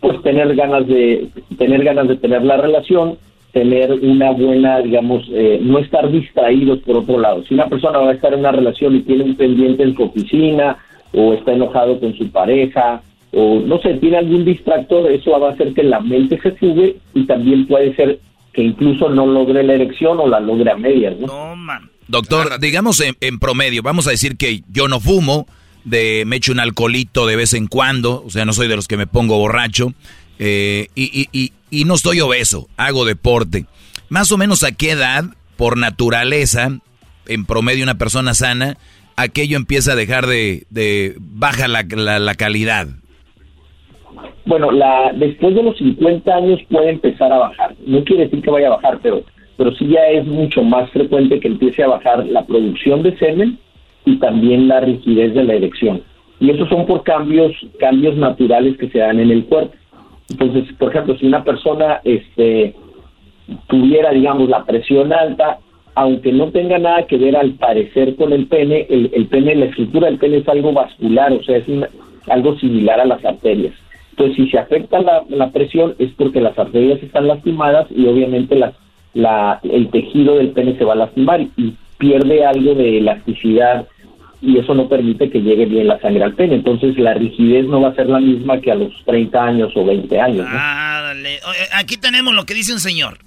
pues, 0.00 0.22
tener 0.22 0.54
ganas 0.56 0.86
de 0.86 1.28
tener 1.58 1.84
ganas 1.84 2.08
de 2.08 2.16
tener 2.16 2.42
la 2.42 2.56
relación, 2.56 3.18
tener 3.52 3.92
una 3.92 4.32
buena, 4.32 4.80
digamos, 4.80 5.22
eh, 5.30 5.60
no 5.62 5.78
estar 5.78 6.10
distraídos 6.10 6.80
por 6.80 6.96
otro 6.96 7.20
lado. 7.20 7.44
Si 7.44 7.54
una 7.54 7.68
persona 7.68 7.98
va 7.98 8.10
a 8.10 8.14
estar 8.14 8.32
en 8.32 8.40
una 8.40 8.52
relación 8.52 8.96
y 8.96 9.02
tiene 9.02 9.24
un 9.24 9.36
pendiente 9.36 9.84
en 9.84 9.94
su 9.94 10.02
oficina 10.02 10.76
o 11.14 11.34
está 11.34 11.52
enojado 11.52 11.98
con 12.00 12.16
su 12.16 12.28
pareja 12.30 13.02
o 13.32 13.60
no 13.60 13.80
sé, 13.80 13.94
tiene 13.94 14.18
algún 14.18 14.44
distractor, 14.44 15.10
eso 15.10 15.38
va 15.38 15.48
a 15.48 15.52
hacer 15.52 15.74
que 15.74 15.82
la 15.82 16.00
mente 16.00 16.40
se 16.40 16.56
sube 16.58 16.96
y 17.14 17.24
también 17.26 17.66
puede 17.66 17.94
ser 17.96 18.20
que 18.52 18.62
incluso 18.62 19.08
no 19.08 19.26
logre 19.26 19.64
la 19.64 19.74
erección 19.74 20.18
o 20.20 20.28
la 20.28 20.38
logre 20.38 20.70
a 20.70 20.76
medias. 20.76 21.18
¿no? 21.18 21.56
Doctor, 22.06 22.60
digamos 22.60 23.00
en, 23.00 23.16
en, 23.20 23.38
promedio, 23.40 23.82
vamos 23.82 24.06
a 24.06 24.10
decir 24.10 24.36
que 24.36 24.62
yo 24.70 24.86
no 24.86 25.00
fumo, 25.00 25.46
de 25.84 26.24
me 26.26 26.36
echo 26.36 26.52
un 26.52 26.60
alcoholito 26.60 27.26
de 27.26 27.36
vez 27.36 27.54
en 27.54 27.66
cuando, 27.66 28.22
o 28.24 28.30
sea, 28.30 28.44
no 28.44 28.52
soy 28.52 28.68
de 28.68 28.76
los 28.76 28.86
que 28.86 28.96
me 28.96 29.06
pongo 29.06 29.36
borracho, 29.36 29.92
eh, 30.38 30.88
y, 30.94 31.28
y, 31.32 31.52
y, 31.70 31.84
no 31.84 31.94
estoy 31.94 32.20
obeso, 32.20 32.68
hago 32.76 33.04
deporte. 33.04 33.66
Más 34.08 34.32
o 34.32 34.38
menos 34.38 34.62
a 34.64 34.72
qué 34.72 34.92
edad, 34.92 35.24
por 35.56 35.76
naturaleza, 35.76 36.70
en 37.26 37.44
promedio 37.44 37.84
una 37.84 37.98
persona 37.98 38.34
sana, 38.34 38.76
aquello 39.16 39.56
empieza 39.56 39.92
a 39.92 39.96
dejar 39.96 40.26
de, 40.26 40.64
de 40.70 41.14
baja 41.18 41.68
la, 41.68 41.84
la, 42.18 42.34
calidad. 42.34 42.86
Bueno, 44.46 44.70
la, 44.70 45.12
después 45.14 45.54
de 45.54 45.62
los 45.62 45.76
50 45.78 46.34
años 46.34 46.60
puede 46.70 46.90
empezar 46.90 47.32
a 47.32 47.38
bajar. 47.38 47.74
No 47.86 48.04
quiere 48.04 48.24
decir 48.24 48.42
que 48.42 48.50
vaya 48.50 48.68
a 48.68 48.76
bajar, 48.76 48.98
pero, 49.02 49.22
pero 49.56 49.74
sí 49.76 49.88
ya 49.88 50.06
es 50.08 50.26
mucho 50.26 50.62
más 50.62 50.90
frecuente 50.90 51.40
que 51.40 51.48
empiece 51.48 51.82
a 51.82 51.88
bajar 51.88 52.26
la 52.26 52.44
producción 52.44 53.02
de 53.02 53.16
semen 53.18 53.58
y 54.04 54.16
también 54.18 54.68
la 54.68 54.80
rigidez 54.80 55.34
de 55.34 55.44
la 55.44 55.54
erección. 55.54 56.02
Y 56.40 56.50
esos 56.50 56.68
son 56.68 56.86
por 56.86 57.04
cambios, 57.04 57.52
cambios 57.78 58.16
naturales 58.16 58.76
que 58.76 58.90
se 58.90 58.98
dan 58.98 59.20
en 59.20 59.30
el 59.30 59.44
cuerpo. 59.44 59.74
Entonces, 60.30 60.64
por 60.78 60.90
ejemplo, 60.90 61.16
si 61.16 61.26
una 61.26 61.44
persona 61.44 62.00
este, 62.04 62.74
tuviera, 63.68 64.10
digamos, 64.10 64.48
la 64.48 64.64
presión 64.64 65.12
alta, 65.12 65.58
aunque 65.94 66.32
no 66.32 66.50
tenga 66.50 66.78
nada 66.78 67.06
que 67.06 67.16
ver 67.16 67.36
al 67.36 67.52
parecer 67.52 68.16
con 68.16 68.32
el 68.32 68.46
pene, 68.46 68.86
el, 68.90 69.26
pene, 69.26 69.54
la 69.54 69.66
estructura 69.66 70.08
del 70.08 70.18
pene 70.18 70.38
es 70.38 70.48
algo 70.48 70.72
vascular, 70.72 71.32
o 71.32 71.42
sea, 71.42 71.58
es 71.58 71.66
algo 72.28 72.58
similar 72.58 73.00
a 73.00 73.04
las 73.04 73.24
arterias. 73.24 73.74
Entonces, 74.10 74.36
si 74.36 74.50
se 74.50 74.58
afecta 74.58 75.00
la, 75.00 75.50
presión 75.50 75.94
es 75.98 76.10
porque 76.16 76.40
las 76.40 76.58
arterias 76.58 77.02
están 77.02 77.28
lastimadas 77.28 77.86
y 77.90 78.06
obviamente 78.06 78.56
las, 78.56 78.74
la, 79.12 79.60
el 79.62 79.88
tejido 79.90 80.36
del 80.36 80.50
pene 80.50 80.76
se 80.76 80.84
va 80.84 80.94
a 80.94 80.96
lastimar 80.96 81.40
y 81.56 81.74
pierde 81.98 82.44
algo 82.44 82.74
de 82.74 82.98
elasticidad 82.98 83.86
y 84.40 84.58
eso 84.58 84.74
no 84.74 84.88
permite 84.88 85.30
que 85.30 85.40
llegue 85.40 85.64
bien 85.66 85.88
la 85.88 86.00
sangre 86.00 86.24
al 86.24 86.34
pene. 86.34 86.56
Entonces 86.56 86.98
la 86.98 87.14
rigidez 87.14 87.66
no 87.66 87.80
va 87.80 87.88
a 87.88 87.94
ser 87.94 88.08
la 88.08 88.20
misma 88.20 88.60
que 88.60 88.70
a 88.70 88.74
los 88.74 88.92
30 89.06 89.44
años 89.44 89.72
o 89.74 89.84
20 89.84 90.20
años. 90.20 90.46
Ah, 90.48 91.02
dale. 91.04 91.38
Aquí 91.72 91.96
tenemos 91.96 92.34
lo 92.34 92.44
que 92.44 92.54
dice 92.54 92.72
un 92.72 92.80
señor. 92.80 93.18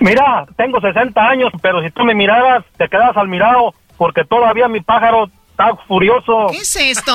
Mira, 0.00 0.46
tengo 0.56 0.80
60 0.80 1.20
años, 1.20 1.50
pero 1.62 1.82
si 1.82 1.90
tú 1.90 2.04
me 2.04 2.14
miraras, 2.14 2.64
te 2.76 2.88
quedas 2.88 3.16
al 3.16 3.28
mirado, 3.28 3.74
porque 3.96 4.24
todavía 4.24 4.68
mi 4.68 4.80
pájaro 4.80 5.30
está 5.50 5.76
furioso. 5.86 6.48
¿Qué 6.50 6.58
es 6.58 6.76
esto? 6.76 7.12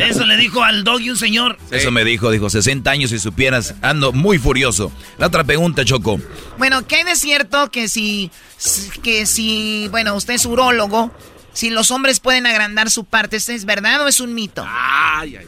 Eso 0.00 0.26
le 0.26 0.36
dijo 0.36 0.62
al 0.62 0.84
doggy 0.84 1.10
un 1.10 1.16
señor. 1.16 1.56
Eso 1.70 1.90
me 1.90 2.04
dijo, 2.04 2.30
dijo, 2.30 2.50
60 2.50 2.90
años 2.90 3.12
y 3.12 3.18
supieras, 3.18 3.74
ando 3.82 4.12
muy 4.12 4.38
furioso. 4.38 4.92
La 5.18 5.26
otra 5.26 5.44
pregunta, 5.44 5.84
Choco. 5.84 6.18
Bueno, 6.58 6.86
¿qué 6.86 6.96
hay 6.96 7.04
de 7.04 7.16
cierto 7.16 7.70
que 7.70 7.88
si, 7.88 8.30
que 9.02 9.26
si, 9.26 9.88
bueno, 9.90 10.14
usted 10.14 10.34
es 10.34 10.46
urólogo, 10.46 11.10
si 11.52 11.70
los 11.70 11.90
hombres 11.90 12.20
pueden 12.20 12.46
agrandar 12.46 12.90
su 12.90 13.04
parte, 13.04 13.36
¿es 13.36 13.64
verdad 13.64 14.02
o 14.02 14.08
es 14.08 14.20
un 14.20 14.34
mito? 14.34 14.64
Ay, 14.68 15.36
ay, 15.36 15.46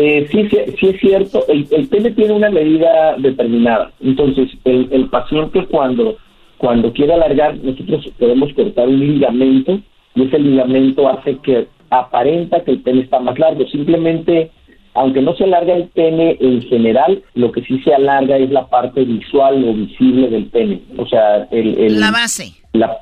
eh, 0.00 0.28
sí, 0.30 0.48
sí, 0.48 0.88
es 0.88 1.00
cierto. 1.00 1.44
El, 1.48 1.66
el, 1.70 1.88
pene 1.88 2.12
tiene 2.12 2.32
una 2.32 2.50
medida 2.50 3.16
determinada. 3.18 3.90
Entonces, 4.00 4.48
el, 4.64 4.88
el 4.92 5.08
paciente 5.08 5.66
cuando, 5.66 6.16
cuando 6.58 6.92
quiere 6.92 7.14
alargar, 7.14 7.56
nosotros 7.56 8.06
podemos 8.18 8.52
cortar 8.54 8.88
un 8.88 9.00
ligamento 9.00 9.80
y 10.14 10.22
ese 10.22 10.38
ligamento 10.38 11.08
hace 11.08 11.38
que 11.38 11.66
aparenta 11.90 12.62
que 12.62 12.72
el 12.72 12.82
pene 12.82 13.00
está 13.00 13.18
más 13.18 13.38
largo. 13.38 13.66
Simplemente, 13.66 14.52
aunque 14.94 15.20
no 15.20 15.34
se 15.34 15.44
alarga 15.44 15.74
el 15.74 15.88
pene 15.88 16.36
en 16.40 16.62
general, 16.62 17.22
lo 17.34 17.50
que 17.50 17.62
sí 17.62 17.80
se 17.80 17.92
alarga 17.92 18.36
es 18.36 18.50
la 18.50 18.66
parte 18.68 19.04
visual 19.04 19.64
o 19.64 19.74
visible 19.74 20.28
del 20.28 20.46
pene. 20.46 20.80
O 20.96 21.06
sea, 21.06 21.48
el... 21.50 21.76
el 21.78 22.00
la 22.00 22.12
base. 22.12 22.52
La, 22.72 22.98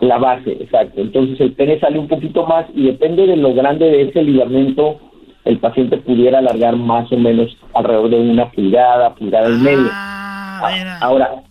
la 0.00 0.18
base, 0.18 0.50
exacto. 0.52 1.00
Entonces 1.00 1.40
el 1.40 1.52
pene 1.52 1.78
sale 1.78 1.98
un 1.98 2.08
poquito 2.08 2.46
más 2.46 2.66
y 2.74 2.86
depende 2.86 3.26
de 3.26 3.36
lo 3.36 3.54
grande 3.54 3.88
de 3.90 4.02
ese 4.02 4.22
ligamento, 4.22 4.98
el 5.44 5.58
paciente 5.58 5.96
pudiera 5.98 6.38
alargar 6.38 6.76
más 6.76 7.10
o 7.12 7.16
menos 7.16 7.56
alrededor 7.74 8.10
de 8.10 8.20
una 8.20 8.50
pulgada, 8.50 9.14
pulgada 9.14 9.48
y 9.50 9.58
media. 9.58 9.90
Ah, 9.92 10.98
Ahora, 11.00 11.42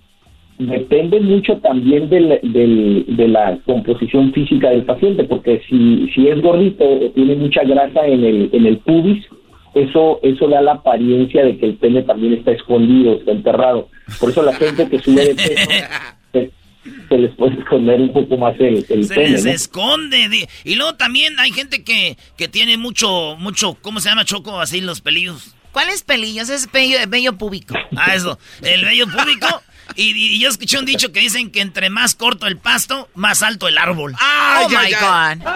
depende 0.57 1.19
mucho 1.19 1.57
también 1.57 2.09
del, 2.09 2.39
de 2.41 3.27
la 3.27 3.57
composición 3.65 4.31
física 4.31 4.69
del 4.69 4.83
paciente, 4.85 5.23
porque 5.25 5.61
si, 5.67 6.09
si 6.13 6.27
es 6.27 6.41
gordito 6.41 6.85
o 6.85 7.09
tiene 7.11 7.35
mucha 7.35 7.63
grasa 7.63 8.05
en 8.05 8.23
el, 8.23 8.49
en 8.53 8.65
el 8.65 8.77
pubis, 8.79 9.25
eso, 9.73 10.19
eso 10.21 10.47
da 10.47 10.61
la 10.61 10.73
apariencia 10.73 11.43
de 11.45 11.57
que 11.57 11.65
el 11.65 11.75
pene 11.75 12.03
también 12.03 12.33
está 12.33 12.51
escondido, 12.51 13.13
está 13.13 13.31
enterrado. 13.31 13.87
Por 14.19 14.29
eso 14.29 14.43
la 14.43 14.53
gente 14.53 14.87
que 14.89 14.99
sube 14.99 15.25
de 15.25 15.35
peso 15.35 15.69
se 17.09 17.17
les 17.17 17.35
puede 17.35 17.59
esconder 17.59 18.01
un 18.01 18.13
poco 18.13 18.37
más 18.37 18.55
el, 18.59 18.85
el 18.89 19.07
se 19.07 19.15
les 19.15 19.45
esconde. 19.45 20.47
Y 20.63 20.75
luego 20.75 20.95
también 20.95 21.39
hay 21.39 21.51
gente 21.51 21.83
que, 21.83 22.17
que 22.37 22.47
tiene 22.47 22.77
mucho, 22.77 23.35
mucho, 23.37 23.75
¿cómo 23.81 23.99
se 23.99 24.09
llama 24.09 24.25
Choco? 24.25 24.59
Así 24.59 24.81
los 24.81 25.01
pelillos. 25.01 25.55
¿Cuáles 25.71 26.03
pelillos? 26.03 26.49
Es 26.49 26.69
bello, 26.71 26.97
bello 27.07 27.37
público. 27.37 27.75
Ah, 27.95 28.15
eso. 28.15 28.37
El 28.61 28.83
bello 28.83 29.07
público. 29.07 29.47
Y, 29.95 30.39
yo 30.39 30.49
escuché 30.49 30.77
un 30.79 30.85
dicho 30.85 31.11
que 31.11 31.19
dicen 31.19 31.51
que 31.51 31.61
entre 31.61 31.89
más 31.89 32.15
corto 32.15 32.47
el 32.47 32.57
pasto, 32.57 33.09
más 33.15 33.41
alto 33.43 33.67
el 33.67 33.77
árbol. 33.77 34.15
¡Oh, 34.15 34.69
my 34.69 34.91
God! 34.93 35.47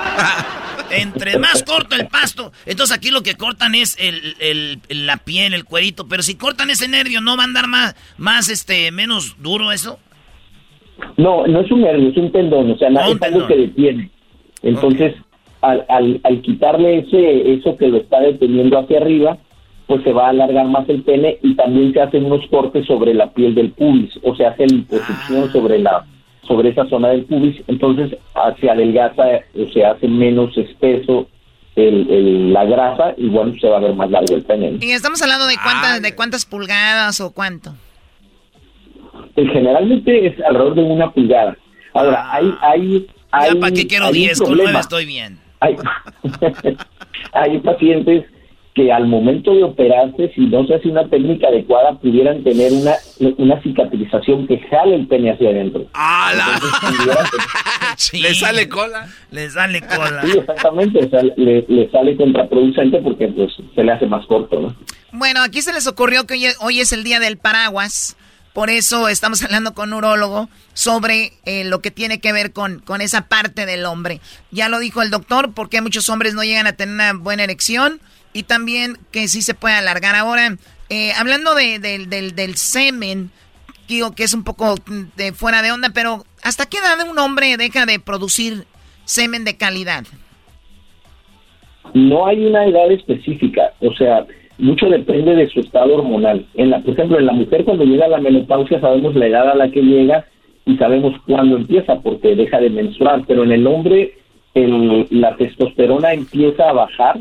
entre 0.92 1.38
más 1.38 1.64
corto 1.64 1.96
el 1.96 2.08
pasto. 2.08 2.52
Entonces 2.66 2.96
aquí 2.96 3.12
lo 3.12 3.24
que 3.24 3.36
cortan 3.36 3.76
es 3.76 3.96
el, 4.00 4.82
la 4.90 5.18
piel, 5.18 5.54
el 5.54 5.66
cuerito. 5.66 6.08
Pero 6.08 6.24
si 6.24 6.36
cortan 6.36 6.70
ese 6.70 6.88
nervio, 6.88 7.22
¿no 7.22 7.36
va 7.36 7.44
a 7.44 7.46
andar 7.46 7.68
más, 7.68 7.96
más 8.18 8.50
este, 8.50 8.92
menos 8.92 9.36
duro 9.40 9.72
eso? 9.72 10.00
No, 11.18 11.48
no 11.48 11.62
es 11.62 11.72
un 11.72 11.82
nervio, 11.82 12.10
es 12.10 12.18
un 12.18 12.32
tendón. 12.32 12.72
O 12.72 12.78
sea, 12.78 12.90
no, 12.90 13.02
es 13.02 13.22
algo 13.22 13.48
que 13.48 13.56
detiene. 13.56 14.10
Entonces, 14.64 15.16
al, 15.62 15.86
al, 15.90 16.20
al 16.24 16.42
quitarle 16.42 17.00
ese, 17.00 17.54
eso 17.54 17.78
que 17.78 17.88
lo 17.88 17.98
está 17.98 18.20
deteniendo 18.20 18.78
hacia 18.80 18.98
arriba, 18.98 19.38
pues 19.88 20.04
se 20.04 20.14
va 20.14 20.28
a 20.28 20.30
alargar 20.30 20.68
más 20.68 20.88
el 20.90 21.04
pene 21.04 21.38
y 21.44 21.56
también 21.56 21.94
se 21.94 22.02
hacen 22.02 22.26
unos 22.26 22.46
cortes 22.48 22.86
sobre 22.88 23.14
la 23.14 23.32
piel 23.32 23.54
del 23.54 23.72
pubis 23.72 24.12
o 24.24 24.36
se 24.36 24.46
hace 24.46 24.66
liposucción 24.66 25.46
ah. 25.48 25.52
sobre 25.52 25.80
la 25.80 26.06
sobre 26.48 26.70
esa 26.70 26.88
zona 26.90 27.10
del 27.10 27.26
pubis, 27.26 27.56
entonces 27.68 28.16
se 28.60 28.70
adelgaza 28.70 29.24
o 29.60 29.72
se 29.74 29.84
hace 29.84 30.08
menos 30.08 30.56
espeso 30.56 31.28
el, 31.76 32.54
la 32.54 32.66
grasa 32.66 33.16
y 33.18 33.28
bueno, 33.30 33.54
se 33.60 33.68
va 33.68 33.78
a 33.78 33.80
ver 33.80 33.96
más 33.96 34.10
largo 34.12 34.36
el 34.36 34.44
pene. 34.44 34.78
¿Y 34.80 34.92
estamos 34.92 35.22
hablando 35.24 35.48
de 35.48 35.56
cuántas, 35.62 36.02
de 36.02 36.16
cuántas 36.16 36.46
pulgadas 36.46 37.20
o 37.20 37.32
cuánto? 37.32 37.74
Eh, 39.36 39.48
generalmente 39.52 40.28
es 40.28 40.40
alrededor 40.46 40.76
de 40.76 40.84
una 40.84 41.12
pulgada. 41.12 41.58
Ahora, 41.94 42.24
ah. 42.26 42.36
hay... 42.36 42.54
hay, 42.62 43.08
hay 43.32 43.56
¿Para 43.56 43.74
qué 43.74 43.88
quiero 43.88 44.12
10? 44.12 44.40
Con 44.40 44.58
9 44.58 44.80
estoy 44.80 45.06
bien. 45.06 45.40
Hay, 45.60 45.76
hay 47.34 47.60
pacientes 47.60 48.26
que 48.76 48.92
al 48.92 49.08
momento 49.08 49.56
de 49.56 49.64
operarse, 49.64 50.34
si 50.36 50.42
no 50.42 50.68
se 50.68 50.76
hace 50.76 50.90
una 50.90 51.08
técnica 51.08 51.48
adecuada, 51.48 51.98
pudieran 51.98 52.44
tener 52.44 52.74
una, 52.74 52.94
una 53.38 53.62
cicatrización 53.64 54.46
que 54.48 54.60
jale 54.70 54.96
el 54.96 55.08
pene 55.08 55.32
hacia 55.32 55.50
adentro. 55.50 55.88
¡Ah, 55.94 56.34
¿Le 58.14 58.36
sale 58.36 58.68
cola? 58.68 59.08
Le 59.32 59.50
sale 59.50 59.80
cola. 59.80 60.22
Sí, 60.24 60.38
exactamente. 60.38 61.10
le, 61.38 61.90
sale 61.90 62.18
contraproducente 62.18 62.98
porque 63.00 63.30
pues, 63.30 63.54
se 63.74 63.82
le 63.82 63.94
hace 63.94 64.08
más 64.08 64.26
corto, 64.26 64.60
¿no? 64.60 64.76
Bueno, 65.14 65.42
aquí 65.42 65.62
se 65.62 65.72
les 65.72 65.88
ocurrió 65.88 66.28
que 66.28 66.52
hoy, 66.60 66.82
es 66.82 66.92
el 66.92 67.06
día 67.06 67.22
del 67.22 67.38
paraguas. 67.38 68.18
Por 68.56 68.70
eso 68.70 69.10
estamos 69.10 69.44
hablando 69.44 69.74
con 69.74 69.92
un 69.92 69.98
urólogo 69.98 70.48
sobre 70.74 71.34
eh, 71.44 71.66
lo 71.66 71.82
que 71.82 71.92
tiene 71.92 72.22
que 72.22 72.32
ver 72.32 72.54
con, 72.54 72.80
con 72.80 73.02
esa 73.02 73.28
parte 73.28 73.66
del 73.66 73.84
hombre. 73.84 74.22
Ya 74.50 74.70
lo 74.70 74.80
dijo 74.80 75.02
el 75.02 75.10
doctor, 75.10 75.54
porque 75.54 75.82
muchos 75.82 76.08
hombres 76.08 76.36
no 76.36 76.44
llegan 76.46 76.66
a 76.66 76.72
tener 76.72 76.96
una 76.96 77.12
buena 77.12 77.44
erección 77.44 78.00
y 78.32 78.44
también 78.44 78.98
que 79.12 79.28
sí 79.28 79.42
se 79.42 79.56
puede 79.56 79.76
alargar. 79.76 80.16
Ahora, 80.16 80.56
eh, 80.88 81.12
hablando 81.18 81.54
de, 81.54 81.80
del, 81.80 82.56
semen, 82.56 83.30
digo 83.90 84.16
que 84.16 84.24
es 84.24 84.34
un 84.34 84.46
poco 84.46 84.76
de 85.18 85.34
fuera 85.34 85.62
de 85.62 85.74
onda, 85.74 85.90
pero 85.94 86.26
¿hasta 86.42 86.66
qué 86.66 86.78
edad 86.78 87.06
un 87.10 87.20
hombre 87.20 87.58
deja 87.58 87.86
de 87.86 88.00
producir 88.00 88.68
semen 89.04 89.44
de 89.44 89.58
calidad? 89.58 90.06
No 91.94 92.26
hay 92.26 92.46
una 92.46 92.66
edad 92.66 92.90
específica, 92.90 93.74
o 93.82 93.94
sea, 93.96 94.26
mucho 94.58 94.90
depende 94.90 95.36
de 95.36 95.50
su 95.50 95.60
estado 95.60 95.96
hormonal. 95.96 96.46
En 96.56 96.70
la, 96.70 96.80
por 96.80 96.94
ejemplo, 96.94 97.20
en 97.20 97.26
la 97.26 97.34
mujer 97.34 97.66
cuando 97.66 97.84
llega 97.84 98.06
a 98.06 98.10
la 98.10 98.20
menopausia 98.20 98.80
sabemos 98.80 99.16
la 99.16 99.28
edad 99.28 99.50
a 99.50 99.56
la 99.56 99.70
que 99.70 99.82
llega 99.82 100.26
y 100.66 100.78
sabemos 100.78 101.14
cuándo 101.28 101.58
empieza 101.58 102.00
porque 102.02 102.36
deja 102.36 102.60
de 102.60 102.70
menstruar, 102.70 103.24
pero 103.28 103.44
en 103.44 103.52
el 103.52 103.68
hombre 103.68 104.14
la 104.56 105.36
testosterona 105.36 106.14
empieza 106.14 106.70
a 106.70 106.74
bajar 106.74 107.20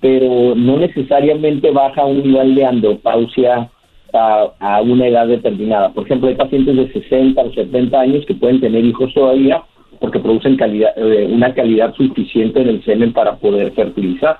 pero 0.00 0.54
no 0.54 0.78
necesariamente 0.78 1.70
baja 1.70 2.04
un 2.04 2.22
nivel 2.22 2.54
de 2.54 2.64
andropausia 2.64 3.70
a, 4.12 4.80
una 4.82 5.08
edad 5.08 5.26
determinada. 5.26 5.92
Por 5.92 6.04
ejemplo, 6.04 6.28
hay 6.28 6.36
pacientes 6.36 6.76
de 6.76 6.92
60 6.92 7.40
o 7.40 7.52
70 7.52 8.00
años 8.00 8.24
que 8.24 8.34
pueden 8.34 8.60
tener 8.60 8.84
hijos 8.84 9.12
todavía 9.12 9.62
porque 10.00 10.20
producen 10.20 10.56
calidad, 10.56 10.92
eh, 10.96 11.26
una 11.30 11.52
calidad 11.54 11.94
suficiente 11.94 12.60
en 12.60 12.68
el 12.68 12.84
semen 12.84 13.12
para 13.12 13.36
poder 13.36 13.72
fertilizar. 13.72 14.38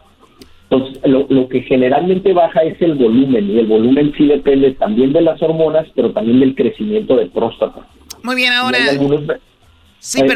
Entonces, 0.69 1.01
lo, 1.05 1.27
lo, 1.29 1.49
que 1.49 1.63
generalmente 1.63 2.33
baja 2.33 2.61
es 2.63 2.81
el 2.83 2.95
volumen, 2.95 3.49
y 3.51 3.59
el 3.59 3.67
volumen 3.67 4.13
sí 4.17 4.27
depende 4.27 4.73
también 4.73 5.13
de 5.13 5.21
las 5.21 5.41
hormonas, 5.41 5.87
pero 5.95 6.13
también 6.13 6.41
del 6.41 6.55
crecimiento 6.57 7.17
de 7.17 7.27
próstata. 7.27 7.87
Muy 8.23 8.35
bien, 8.35 8.53
ahora... 8.53 8.79
Hay 8.79 8.89
algunos, 8.89 9.23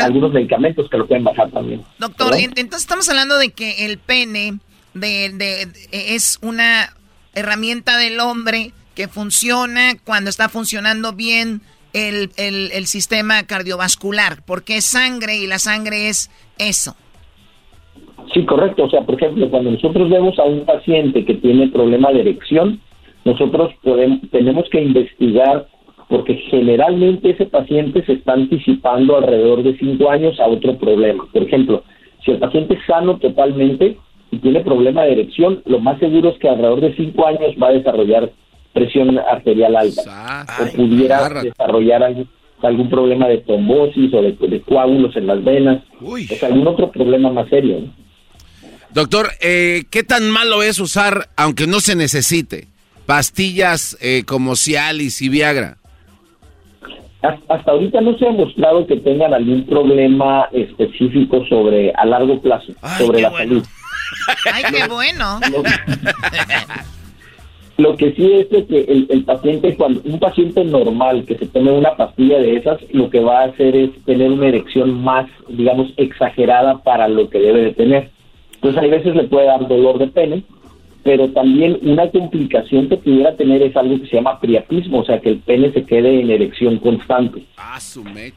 algunos 0.00 0.32
medicamentos 0.32 0.88
que 0.88 0.98
lo 0.98 1.06
pueden 1.08 1.24
bajar 1.24 1.50
también. 1.50 1.82
Doctor, 1.98 2.34
entonces 2.36 2.82
estamos 2.82 3.08
hablando 3.08 3.38
de 3.38 3.50
que 3.50 3.86
el 3.86 3.98
pene 3.98 4.60
de, 4.94 5.68
es 5.90 6.38
una 6.42 6.94
herramienta 7.34 7.96
del 7.98 8.20
hombre 8.20 8.72
que 8.94 9.08
funciona 9.08 9.96
cuando 10.04 10.30
está 10.30 10.48
funcionando 10.48 11.12
bien 11.12 11.62
el, 11.92 12.30
el, 12.36 12.86
sistema 12.86 13.42
cardiovascular, 13.44 14.42
porque 14.44 14.76
es 14.76 14.84
sangre 14.84 15.36
y 15.36 15.46
la 15.46 15.58
sangre 15.58 16.08
es 16.08 16.30
eso. 16.58 16.96
Sí, 18.32 18.44
correcto. 18.44 18.84
O 18.84 18.90
sea, 18.90 19.02
por 19.02 19.16
ejemplo, 19.16 19.48
cuando 19.50 19.70
nosotros 19.70 20.08
vemos 20.08 20.38
a 20.38 20.44
un 20.44 20.64
paciente 20.64 21.24
que 21.24 21.34
tiene 21.34 21.68
problema 21.68 22.12
de 22.12 22.20
erección, 22.20 22.80
nosotros 23.24 23.72
podemos, 23.82 24.20
tenemos 24.30 24.68
que 24.70 24.82
investigar 24.82 25.66
porque 26.08 26.34
generalmente 26.50 27.30
ese 27.30 27.46
paciente 27.46 28.04
se 28.04 28.14
está 28.14 28.32
anticipando 28.32 29.16
alrededor 29.16 29.62
de 29.62 29.76
cinco 29.78 30.10
años 30.10 30.40
a 30.40 30.46
otro 30.48 30.76
problema. 30.76 31.24
Por 31.32 31.42
ejemplo, 31.42 31.84
si 32.24 32.32
el 32.32 32.38
paciente 32.38 32.74
es 32.74 32.84
sano 32.86 33.18
totalmente, 33.18 33.96
y 34.30 34.38
tiene 34.38 34.60
problema 34.60 35.02
de 35.02 35.12
erección, 35.12 35.62
lo 35.66 35.80
más 35.80 35.98
seguro 35.98 36.30
es 36.30 36.38
que 36.38 36.48
alrededor 36.48 36.80
de 36.80 36.94
cinco 36.94 37.26
años 37.26 37.54
va 37.60 37.68
a 37.68 37.72
desarrollar 37.72 38.30
presión 38.72 39.18
arterial 39.18 39.76
alta 39.76 40.46
o 40.60 40.76
pudiera 40.76 41.28
desarrollar 41.42 42.04
algún, 42.62 42.88
problema 42.88 43.26
de 43.26 43.38
trombosis 43.38 44.12
o 44.14 44.22
de, 44.22 44.62
coágulos 44.62 45.16
en 45.16 45.26
las 45.26 45.42
venas, 45.42 45.82
o 46.00 46.16
sea, 46.18 46.48
algún 46.48 46.68
otro 46.68 46.90
problema 46.90 47.30
más 47.30 47.48
serio. 47.48 47.78
Doctor, 48.92 49.30
eh, 49.40 49.84
¿qué 49.90 50.02
tan 50.02 50.30
malo 50.30 50.62
es 50.62 50.80
usar, 50.80 51.28
aunque 51.36 51.66
no 51.66 51.78
se 51.80 51.94
necesite, 51.94 52.66
pastillas 53.06 53.96
eh, 54.00 54.24
como 54.26 54.56
Cialis 54.56 55.22
y 55.22 55.28
Viagra? 55.28 55.76
Hasta 57.22 57.70
ahorita 57.70 58.00
no 58.00 58.16
se 58.18 58.26
ha 58.26 58.32
mostrado 58.32 58.86
que 58.86 58.96
tengan 58.96 59.34
algún 59.34 59.66
problema 59.66 60.48
específico 60.52 61.44
sobre 61.46 61.92
a 61.92 62.06
largo 62.06 62.40
plazo, 62.40 62.72
sobre 62.96 63.20
la 63.20 63.30
salud. 63.30 63.62
Ay, 64.52 64.62
qué 64.70 64.88
bueno. 64.88 65.38
Lo, 67.76 67.96
que 67.96 68.12
sí 68.12 68.32
es 68.32 68.46
que 68.66 69.06
el, 69.10 69.24
paciente, 69.24 69.76
cuando 69.76 70.00
un 70.04 70.18
paciente 70.18 70.64
normal 70.64 71.24
que 71.26 71.36
se 71.36 71.46
tome 71.46 71.72
una 71.72 71.94
pastilla 71.94 72.38
de 72.38 72.56
esas, 72.56 72.78
lo 72.92 73.10
que 73.10 73.20
va 73.20 73.42
a 73.42 73.44
hacer 73.46 73.76
es 73.76 73.90
tener 74.04 74.30
una 74.30 74.48
erección 74.48 75.02
más, 75.02 75.26
digamos, 75.48 75.92
exagerada 75.96 76.82
para 76.82 77.06
lo 77.06 77.28
que 77.28 77.38
debe 77.38 77.60
de 77.64 77.72
tener. 77.72 78.10
Entonces, 78.62 78.82
hay 78.82 78.90
veces 78.90 79.16
le 79.16 79.24
puede 79.24 79.46
dar 79.46 79.66
dolor 79.66 79.98
de 79.98 80.08
pene, 80.08 80.44
pero 81.02 81.28
también 81.30 81.78
una 81.82 82.10
complicación 82.10 82.88
que 82.88 82.98
pudiera 82.98 83.34
tener 83.34 83.62
es 83.62 83.74
algo 83.74 83.98
que 83.98 84.06
se 84.06 84.16
llama 84.16 84.38
priapismo, 84.38 84.98
o 84.98 85.04
sea, 85.04 85.18
que 85.18 85.30
el 85.30 85.38
pene 85.38 85.72
se 85.72 85.84
quede 85.84 86.20
en 86.20 86.30
erección 86.30 86.76
constante. 86.78 87.42
Ah, 87.56 87.78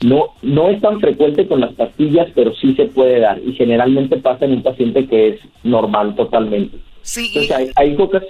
no, 0.01 0.27
no 0.41 0.69
es 0.69 0.79
tan 0.79 1.01
frecuente 1.01 1.45
con 1.45 1.59
las 1.59 1.73
pastillas, 1.73 2.29
pero 2.33 2.53
sí 2.55 2.73
se 2.75 2.85
puede 2.85 3.19
dar 3.19 3.39
y 3.39 3.51
generalmente 3.53 4.17
pasa 4.17 4.45
en 4.45 4.53
un 4.53 4.63
paciente 4.63 5.05
que 5.07 5.29
es 5.29 5.39
normal 5.63 6.15
totalmente. 6.15 6.77
Sí. 7.01 7.31
Entonces, 7.35 7.73
hay, 7.75 7.95
cosas 7.95 8.23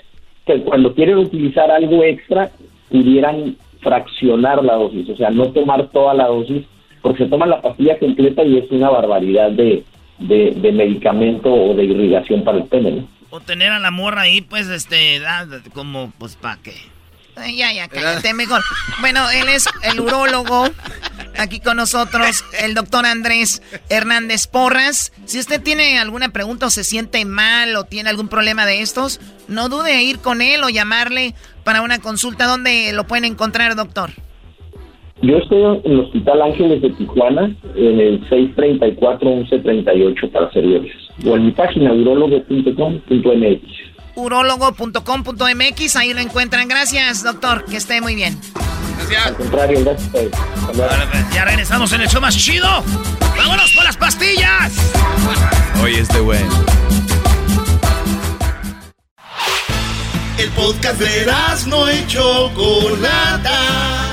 que 0.48 0.62
cuando 0.62 0.96
quieren 0.96 1.20
utilizar 1.20 1.70
algo 1.70 2.04
extra 2.04 2.50
pudieran 2.90 3.56
fraccionar 3.82 4.64
la 4.64 4.76
dosis, 4.76 5.10
o 5.10 5.16
sea, 5.16 5.30
no 5.30 5.52
tomar 5.52 5.90
toda 5.92 6.16
la 6.16 6.28
dosis, 6.28 6.64
porque 7.04 7.26
se 7.26 7.30
toma 7.30 7.46
la 7.46 7.62
pastilla 7.62 8.00
completa 8.00 8.44
y 8.44 8.58
es 8.58 8.72
una 8.72 8.90
barbaridad 8.90 9.52
de, 9.52 9.84
de, 10.28 10.72
medicamento 10.72 11.54
o 11.54 11.76
de 11.76 11.86
irrigación 11.86 12.44
para 12.44 12.60
el 12.60 12.66
pene. 12.66 12.92
¿no? 12.92 13.08
O 13.30 13.40
tener 13.40 13.72
a 13.72 13.80
la 13.80 13.92
morra 13.92 14.22
ahí, 14.22 14.42
pues, 14.42 14.68
este, 14.68 15.22
como, 15.74 16.12
pues, 16.18 16.36
¿para 16.36 16.58
qué? 16.62 16.74
ya, 17.36 17.72
ya, 17.74 17.88
cállate 17.88 18.34
mejor. 18.34 18.62
Bueno, 19.02 19.30
él 19.32 19.50
es 19.50 19.66
el 19.84 20.00
urólogo. 20.00 20.70
Aquí 21.38 21.60
con 21.60 21.78
nosotros, 21.78 22.46
el 22.60 22.76
doctor 22.76 23.08
Andrés 23.08 23.64
Hernández 23.90 24.46
Porras. 24.46 25.12
Si 25.26 25.40
usted 25.40 25.62
tiene 25.62 25.98
alguna 25.98 26.30
pregunta 26.30 26.68
o 26.68 26.70
se 26.70 26.84
siente 26.84 27.26
mal 27.26 27.76
o 27.76 27.86
tiene 27.86 28.12
algún 28.12 28.28
problema 28.28 28.68
de 28.68 28.82
estos, 28.82 29.20
no 29.48 29.68
dude 29.68 29.94
en 29.94 30.02
ir 30.02 30.20
con 30.20 30.44
él 30.44 30.64
o 30.64 30.70
llamarle 30.70 31.34
para 31.64 31.82
una 31.82 32.00
consulta. 32.00 32.46
¿Dónde 32.46 32.94
lo 32.94 33.08
pueden 33.08 33.26
encontrar, 33.26 33.76
doctor? 33.76 34.12
Yo 35.22 35.38
estoy 35.38 35.62
en 35.62 35.82
el 35.92 36.00
Hospital 36.02 36.42
Ángeles 36.42 36.82
de 36.82 36.90
Tijuana, 36.92 37.56
en 37.76 38.00
el 38.00 38.28
634-1138 38.30 40.32
para 40.32 40.52
servirles. 40.52 40.96
O 41.26 41.36
en 41.36 41.46
mi 41.46 41.52
página 41.52 41.94
urologo.com.mx. 41.94 43.62
Urologo.com.mx, 44.16 45.96
ahí 45.96 46.14
lo 46.14 46.20
encuentran. 46.20 46.68
Gracias, 46.68 47.24
doctor, 47.24 47.66
que 47.66 47.78
esté 47.78 48.02
muy 48.02 48.16
bien. 48.16 48.38
Al 49.26 49.36
contrario, 49.36 49.80
gracias 49.84 50.10
pues, 50.12 50.32
ya 51.34 51.46
regresamos 51.46 51.94
en 51.94 52.02
el 52.02 52.08
show 52.08 52.22
más 52.22 52.36
chido. 52.36 52.68
¡Vámonos 53.38 53.72
por 53.76 53.84
las 53.84 53.98
pastillas! 53.98 54.94
Oye, 55.84 56.00
este 56.00 56.20
güey. 56.20 56.40
El 60.40 60.50
podcast 60.50 61.00
de 61.00 61.32
no 61.68 61.88
hecho 61.88 62.50
Chocolata. 62.56 64.13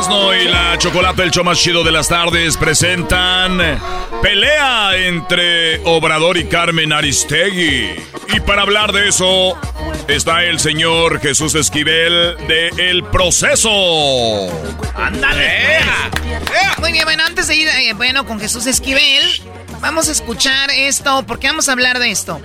Y 0.00 0.44
la 0.44 0.78
Chocolate, 0.78 1.24
el 1.24 1.32
show 1.32 1.42
más 1.42 1.58
chido 1.58 1.82
de 1.82 1.90
las 1.90 2.06
tardes, 2.06 2.56
presentan 2.56 3.58
pelea 4.22 4.96
entre 4.96 5.80
Obrador 5.84 6.36
y 6.36 6.46
Carmen 6.46 6.92
Aristegui. 6.92 7.96
Y 8.32 8.40
para 8.46 8.62
hablar 8.62 8.92
de 8.92 9.08
eso, 9.08 9.58
está 10.06 10.44
el 10.44 10.60
señor 10.60 11.18
Jesús 11.18 11.56
Esquivel 11.56 12.36
de 12.46 12.68
El 12.78 13.02
Proceso. 13.06 14.46
¡Ándale! 14.94 15.80
Muy 16.78 16.92
bien, 16.92 17.04
bueno, 17.04 17.24
antes 17.26 17.48
de 17.48 17.56
ir 17.56 17.66
eh, 17.66 17.92
bueno, 17.94 18.24
con 18.24 18.38
Jesús 18.38 18.68
Esquivel, 18.68 19.24
vamos 19.80 20.08
a 20.08 20.12
escuchar 20.12 20.70
esto, 20.70 21.24
porque 21.26 21.48
vamos 21.48 21.68
a 21.68 21.72
hablar 21.72 21.98
de 21.98 22.12
esto. 22.12 22.40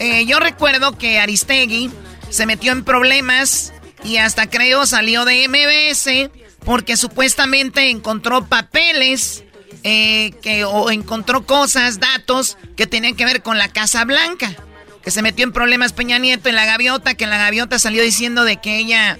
Eh, 0.00 0.26
yo 0.26 0.40
recuerdo 0.40 0.98
que 0.98 1.20
Aristegui 1.20 1.92
se 2.28 2.44
metió 2.44 2.72
en 2.72 2.82
problemas 2.82 3.72
y 4.02 4.16
hasta 4.16 4.50
creo 4.50 4.84
salió 4.84 5.24
de 5.24 5.46
MBS 5.46 6.47
porque 6.64 6.96
supuestamente 6.96 7.90
encontró 7.90 8.46
papeles 8.46 9.44
eh, 9.84 10.32
que, 10.42 10.64
o 10.64 10.90
encontró 10.90 11.46
cosas, 11.46 12.00
datos 12.00 12.58
que 12.76 12.86
tenían 12.86 13.14
que 13.14 13.24
ver 13.24 13.42
con 13.42 13.58
la 13.58 13.68
Casa 13.68 14.04
Blanca. 14.04 14.54
Que 15.02 15.10
se 15.10 15.22
metió 15.22 15.44
en 15.44 15.52
problemas 15.52 15.92
Peña 15.92 16.18
Nieto 16.18 16.48
en 16.48 16.56
la 16.56 16.66
gaviota, 16.66 17.14
que 17.14 17.26
la 17.26 17.38
gaviota 17.38 17.78
salió 17.78 18.02
diciendo 18.02 18.44
de 18.44 18.58
que 18.58 18.78
ella 18.78 19.18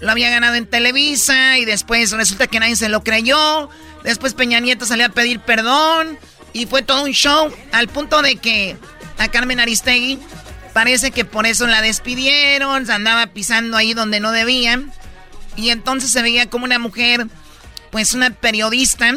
lo 0.00 0.10
había 0.10 0.30
ganado 0.30 0.54
en 0.54 0.66
Televisa 0.66 1.58
y 1.58 1.64
después 1.64 2.12
resulta 2.12 2.46
que 2.46 2.60
nadie 2.60 2.76
se 2.76 2.88
lo 2.88 3.02
creyó. 3.02 3.68
Después 4.04 4.34
Peña 4.34 4.60
Nieto 4.60 4.86
salió 4.86 5.06
a 5.06 5.10
pedir 5.10 5.40
perdón 5.40 6.18
y 6.52 6.66
fue 6.66 6.82
todo 6.82 7.04
un 7.04 7.12
show 7.12 7.52
al 7.72 7.88
punto 7.88 8.22
de 8.22 8.36
que 8.36 8.76
a 9.18 9.28
Carmen 9.28 9.60
Aristegui 9.60 10.18
parece 10.72 11.10
que 11.10 11.24
por 11.24 11.46
eso 11.46 11.66
la 11.66 11.82
despidieron, 11.82 12.90
andaba 12.90 13.26
pisando 13.28 13.76
ahí 13.76 13.94
donde 13.94 14.20
no 14.20 14.32
debían 14.32 14.92
y 15.58 15.70
entonces 15.70 16.12
se 16.12 16.22
veía 16.22 16.48
como 16.48 16.64
una 16.64 16.78
mujer, 16.78 17.26
pues 17.90 18.14
una 18.14 18.30
periodista 18.30 19.12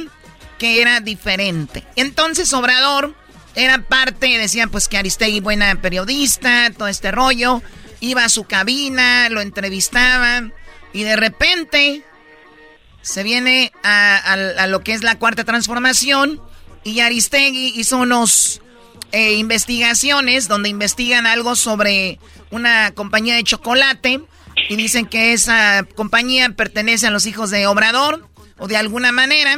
que 0.57 0.81
era 0.81 0.99
diferente. 0.99 1.85
Entonces 1.95 2.51
Obrador 2.53 3.15
era 3.53 3.83
parte, 3.83 4.39
decían 4.39 4.71
pues 4.71 4.87
que 4.87 4.97
Aristegui 4.97 5.39
buena 5.39 5.79
periodista, 5.79 6.71
todo 6.75 6.87
este 6.87 7.11
rollo, 7.11 7.61
iba 7.99 8.25
a 8.25 8.29
su 8.29 8.45
cabina, 8.45 9.29
lo 9.29 9.41
entrevistaba 9.41 10.49
y 10.93 11.03
de 11.03 11.15
repente 11.15 12.03
se 13.03 13.21
viene 13.21 13.71
a, 13.83 14.65
lo 14.67 14.83
que 14.83 14.93
es 14.93 15.03
la 15.03 15.19
cuarta 15.19 15.43
transformación 15.43 16.41
y 16.83 17.01
Aristegui 17.01 17.73
hizo 17.75 17.97
unos 17.97 18.61
eh, 19.11 19.33
investigaciones 19.33 20.47
donde 20.47 20.69
investigan 20.69 21.27
algo 21.27 21.55
sobre 21.55 22.17
una 22.49 22.91
compañía 22.95 23.35
de 23.35 23.43
chocolate 23.43 24.21
y 24.69 24.75
dicen 24.75 25.05
que 25.05 25.33
esa 25.33 25.85
compañía 25.95 26.49
pertenece 26.51 27.07
a 27.07 27.11
los 27.11 27.25
hijos 27.25 27.49
de 27.49 27.67
Obrador 27.67 28.27
o 28.57 28.67
de 28.67 28.77
alguna 28.77 29.11
manera 29.11 29.57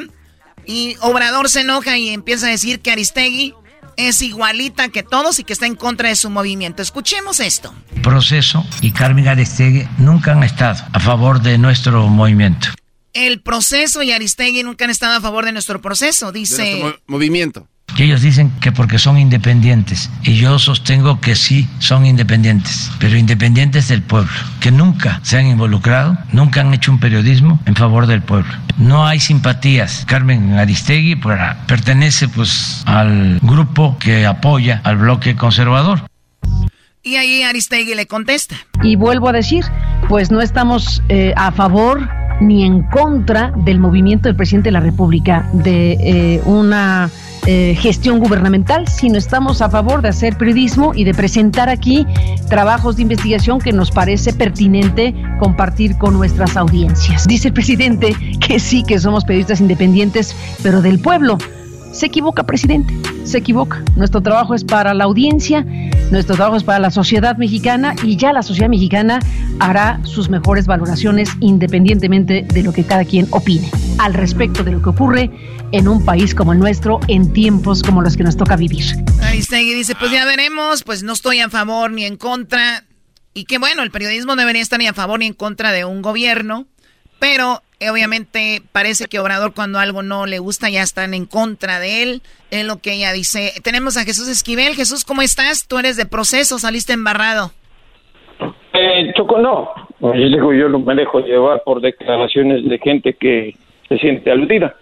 y 0.65 0.95
Obrador 1.01 1.49
se 1.49 1.61
enoja 1.61 1.97
y 1.97 2.09
empieza 2.09 2.47
a 2.47 2.49
decir 2.49 2.79
que 2.79 2.91
Aristegui 2.91 3.53
es 3.97 4.21
igualita 4.21 4.89
que 4.89 5.03
todos 5.03 5.39
y 5.39 5.43
que 5.43 5.53
está 5.53 5.67
en 5.67 5.75
contra 5.75 6.09
de 6.09 6.15
su 6.15 6.29
movimiento. 6.29 6.81
Escuchemos 6.81 7.39
esto. 7.39 7.73
Proceso 8.01 8.65
y 8.81 8.91
Carmen 8.91 9.27
Aristegui 9.27 9.87
nunca 9.97 10.31
han 10.31 10.43
estado 10.43 10.83
a 10.91 10.99
favor 10.99 11.41
de 11.41 11.57
nuestro 11.57 12.07
movimiento. 12.07 12.69
El 13.13 13.41
proceso 13.41 14.01
y 14.01 14.11
Aristegui 14.11 14.63
nunca 14.63 14.85
han 14.85 14.91
estado 14.91 15.17
a 15.17 15.21
favor 15.21 15.45
de 15.45 15.51
nuestro 15.51 15.81
proceso, 15.81 16.31
dice. 16.31 16.81
movimiento. 17.05 17.67
Y 17.95 18.03
ellos 18.03 18.21
dicen 18.21 18.51
que 18.59 18.71
porque 18.71 18.97
son 18.97 19.17
independientes. 19.17 20.09
Y 20.23 20.35
yo 20.35 20.57
sostengo 20.57 21.19
que 21.19 21.35
sí 21.35 21.67
son 21.79 22.05
independientes, 22.05 22.91
pero 22.99 23.17
independientes 23.17 23.87
del 23.87 24.01
pueblo, 24.01 24.31
que 24.59 24.71
nunca 24.71 25.19
se 25.23 25.37
han 25.37 25.47
involucrado, 25.47 26.17
nunca 26.31 26.61
han 26.61 26.73
hecho 26.73 26.91
un 26.91 26.99
periodismo 26.99 27.59
en 27.65 27.75
favor 27.75 28.07
del 28.07 28.21
pueblo. 28.21 28.51
No 28.77 29.05
hay 29.05 29.19
simpatías. 29.19 30.05
Carmen 30.07 30.53
Aristegui 30.53 31.15
pertenece 31.67 32.27
pues 32.27 32.83
al 32.85 33.39
grupo 33.41 33.97
que 33.99 34.25
apoya 34.25 34.81
al 34.83 34.97
bloque 34.97 35.35
conservador. 35.35 36.01
Y 37.03 37.17
ahí 37.17 37.43
Aristegui 37.43 37.95
le 37.95 38.07
contesta. 38.07 38.55
Y 38.81 38.95
vuelvo 38.95 39.29
a 39.29 39.33
decir, 39.33 39.65
pues 40.07 40.31
no 40.31 40.41
estamos 40.41 41.03
eh, 41.09 41.33
a 41.35 41.51
favor 41.51 42.09
ni 42.39 42.65
en 42.65 42.83
contra 42.83 43.51
del 43.57 43.79
movimiento 43.79 44.29
del 44.29 44.35
presidente 44.35 44.69
de 44.69 44.73
la 44.73 44.79
República, 44.79 45.49
de 45.53 45.97
eh, 45.99 46.41
una 46.45 47.09
eh, 47.45 47.75
gestión 47.77 48.19
gubernamental, 48.19 48.87
sino 48.87 49.17
estamos 49.17 49.61
a 49.61 49.69
favor 49.69 50.01
de 50.01 50.07
hacer 50.07 50.37
periodismo 50.37 50.93
y 50.95 51.03
de 51.03 51.13
presentar 51.13 51.67
aquí 51.67 52.07
trabajos 52.49 52.95
de 52.95 53.01
investigación 53.01 53.59
que 53.59 53.73
nos 53.73 53.91
parece 53.91 54.31
pertinente 54.31 55.13
compartir 55.39 55.97
con 55.97 56.13
nuestras 56.13 56.55
audiencias. 56.55 57.27
Dice 57.27 57.49
el 57.49 57.53
presidente 57.53 58.15
que 58.39 58.59
sí, 58.59 58.83
que 58.83 58.97
somos 58.97 59.25
periodistas 59.25 59.59
independientes, 59.59 60.33
pero 60.63 60.81
del 60.81 60.99
pueblo. 60.99 61.37
Se 61.91 62.05
equivoca, 62.05 62.43
presidente, 62.43 62.93
se 63.25 63.39
equivoca. 63.39 63.83
Nuestro 63.95 64.21
trabajo 64.21 64.55
es 64.55 64.63
para 64.63 64.93
la 64.93 65.03
audiencia, 65.03 65.65
nuestro 66.11 66.35
trabajo 66.35 66.55
es 66.55 66.63
para 66.63 66.79
la 66.79 66.91
sociedad 66.91 67.37
mexicana 67.37 67.93
y 68.03 68.15
ya 68.15 68.33
la 68.33 68.41
sociedad 68.41 68.69
mexicana 68.69 69.19
hará 69.59 69.99
sus 70.03 70.29
mejores 70.29 70.65
valoraciones 70.65 71.29
independientemente 71.39 72.47
de 72.51 72.63
lo 72.63 72.71
que 72.71 72.83
cada 72.83 73.03
quien 73.03 73.27
opine 73.31 73.69
al 73.99 74.13
respecto 74.13 74.63
de 74.63 74.71
lo 74.71 74.81
que 74.81 74.89
ocurre 74.89 75.29
en 75.73 75.87
un 75.87 76.05
país 76.05 76.33
como 76.35 76.53
el 76.53 76.59
nuestro 76.59 76.99
en 77.07 77.33
tiempos 77.33 77.81
como 77.81 78.01
los 78.01 78.15
que 78.15 78.23
nos 78.23 78.37
toca 78.37 78.55
vivir. 78.55 78.83
Aristegui 79.23 79.73
dice, 79.73 79.95
pues 79.99 80.11
ya 80.11 80.23
veremos, 80.23 80.83
pues 80.83 81.03
no 81.03 81.13
estoy 81.13 81.39
a 81.39 81.49
favor 81.49 81.91
ni 81.91 82.05
en 82.05 82.15
contra. 82.15 82.83
Y 83.33 83.45
que 83.45 83.57
bueno, 83.57 83.81
el 83.81 83.89
periodismo 83.89 84.35
debería 84.35 84.61
estar 84.61 84.79
ni 84.79 84.87
a 84.87 84.93
favor 84.93 85.19
ni 85.19 85.25
en 85.25 85.33
contra 85.33 85.71
de 85.71 85.83
un 85.83 86.03
gobierno, 86.03 86.67
pero 87.19 87.61
eh, 87.79 87.89
obviamente 87.89 88.61
parece 88.71 89.07
que 89.07 89.17
Obrador 89.17 89.55
cuando 89.55 89.79
algo 89.79 90.03
no 90.03 90.27
le 90.27 90.37
gusta 90.37 90.69
ya 90.69 90.83
están 90.83 91.15
en 91.15 91.25
contra 91.25 91.79
de 91.79 92.03
él. 92.03 92.21
Es 92.51 92.65
lo 92.65 92.77
que 92.77 92.93
ella 92.93 93.11
dice. 93.11 93.53
Tenemos 93.63 93.97
a 93.97 94.03
Jesús 94.03 94.29
Esquivel. 94.29 94.75
Jesús, 94.75 95.03
¿cómo 95.03 95.23
estás? 95.23 95.67
Tú 95.67 95.79
eres 95.79 95.97
de 95.97 96.05
proceso, 96.05 96.59
saliste 96.59 96.93
embarrado. 96.93 97.51
Eh, 98.73 99.11
Choco, 99.17 99.39
no. 99.39 99.71
Yo 99.99 100.11
digo, 100.13 100.53
yo 100.53 100.69
no 100.69 100.79
me 100.79 100.93
dejo 100.93 101.21
llevar 101.21 101.63
por 101.65 101.81
declaraciones 101.81 102.63
de 102.69 102.77
gente 102.77 103.13
que 103.13 103.55
se 103.89 103.97
siente 103.97 104.29
aludida. 104.29 104.75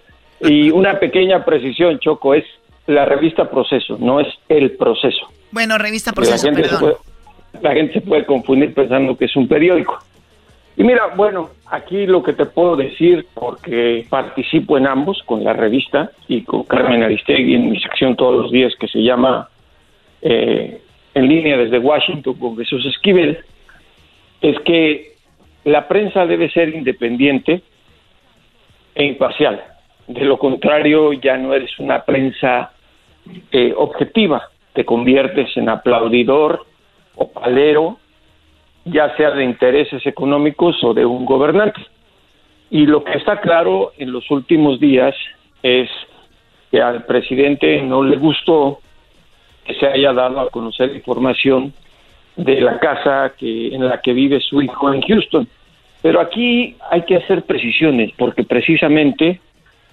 Y 0.44 0.72
una 0.72 1.00
pequeña 1.00 1.46
precisión, 1.46 2.00
Choco, 2.00 2.34
es 2.34 2.46
la 2.88 3.06
revista 3.06 3.50
Proceso, 3.50 3.98
no 4.00 4.20
es 4.20 4.28
el 4.50 4.72
proceso. 4.72 5.28
Bueno, 5.52 5.78
revista 5.78 6.12
Proceso, 6.12 6.50
la 6.50 6.56
gente, 6.56 6.70
la 7.62 7.74
gente 7.74 7.94
se 7.94 8.02
puede 8.02 8.26
confundir 8.26 8.74
pensando 8.74 9.18
que 9.18 9.26
es 9.26 9.36
un 9.36 9.48
periódico. 9.48 10.00
Y 10.78 10.84
mira, 10.84 11.08
bueno, 11.16 11.50
aquí 11.68 12.08
lo 12.08 12.24
que 12.24 12.34
te 12.34 12.46
puedo 12.46 12.76
decir, 12.76 13.28
porque 13.34 14.06
participo 14.10 14.78
en 14.78 14.88
ambos, 14.88 15.22
con 15.26 15.44
la 15.44 15.54
revista 15.54 16.12
y 16.28 16.44
con 16.44 16.64
Carmen 16.64 17.04
Aristegui 17.04 17.56
en 17.56 17.70
mi 17.70 17.80
sección 17.80 18.16
todos 18.16 18.44
los 18.44 18.52
días 18.52 18.74
que 18.80 18.88
se 18.88 19.04
llama 19.04 19.50
eh, 20.22 20.82
En 21.14 21.28
línea 21.28 21.58
desde 21.58 21.78
Washington 21.78 22.34
con 22.36 22.58
Jesús 22.58 22.86
Esquivel, 22.86 23.40
es 24.42 24.60
que 24.62 25.12
la 25.66 25.88
prensa 25.88 26.26
debe 26.26 26.50
ser 26.50 26.70
independiente 26.70 27.62
e 28.96 29.06
imparcial. 29.06 29.62
De 30.14 30.26
lo 30.26 30.38
contrario, 30.38 31.14
ya 31.14 31.38
no 31.38 31.54
eres 31.54 31.78
una 31.80 32.04
prensa 32.04 32.72
eh, 33.52 33.74
objetiva, 33.76 34.50
te 34.74 34.84
conviertes 34.84 35.56
en 35.56 35.70
aplaudidor 35.70 36.66
o 37.16 37.32
palero 37.32 37.98
ya 38.86 39.16
sea 39.16 39.32
de 39.32 39.44
intereses 39.44 40.06
económicos 40.06 40.84
o 40.84 40.94
de 40.94 41.06
un 41.06 41.26
gobernante. 41.26 41.82
Y 42.70 42.86
lo 42.86 43.04
que 43.04 43.18
está 43.18 43.40
claro 43.40 43.92
en 43.98 44.12
los 44.12 44.30
últimos 44.32 44.80
días 44.80 45.16
es 45.62 45.90
que 46.72 46.82
al 46.82 47.06
presidente 47.06 47.82
no 47.82 48.04
le 48.04 48.18
gustó 48.18 48.80
que 49.66 49.76
se 49.76 49.86
haya 49.86 50.14
dado 50.14 50.40
a 50.40 50.50
conocer 50.50 50.96
información 50.96 51.74
de 52.36 52.62
la 52.62 52.80
casa 52.80 53.34
que, 53.38 53.76
en 53.76 53.88
la 53.88 54.02
que 54.02 54.14
vive 54.14 54.40
su 54.40 54.62
hijo 54.62 54.92
en 54.92 55.02
Houston. 55.02 55.48
Pero 56.02 56.20
aquí 56.20 56.76
hay 56.90 57.04
que 57.04 57.18
hacer 57.18 57.44
precisiones, 57.44 58.12
porque 58.18 58.44
precisamente 58.44 59.40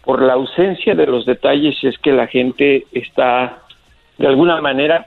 por 0.08 0.22
la 0.22 0.32
ausencia 0.32 0.94
de 0.94 1.06
los 1.06 1.26
detalles 1.26 1.76
es 1.84 1.98
que 1.98 2.12
la 2.12 2.26
gente 2.28 2.86
está 2.92 3.58
de 4.16 4.26
alguna 4.26 4.58
manera 4.58 5.04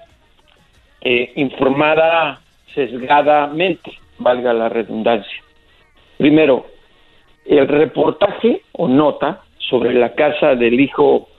eh, 1.02 1.34
informada 1.38 2.40
sesgadamente, 2.76 3.98
valga 4.20 4.54
la 4.54 4.70
redundancia. 4.70 5.44
Primero, 6.20 6.68
el 7.46 7.68
reportaje 7.68 8.62
o 8.74 8.88
nota 8.88 9.42
sobre 9.58 9.96
la 9.96 10.14
casa 10.14 10.54
del 10.54 10.80
hijo 10.80 11.30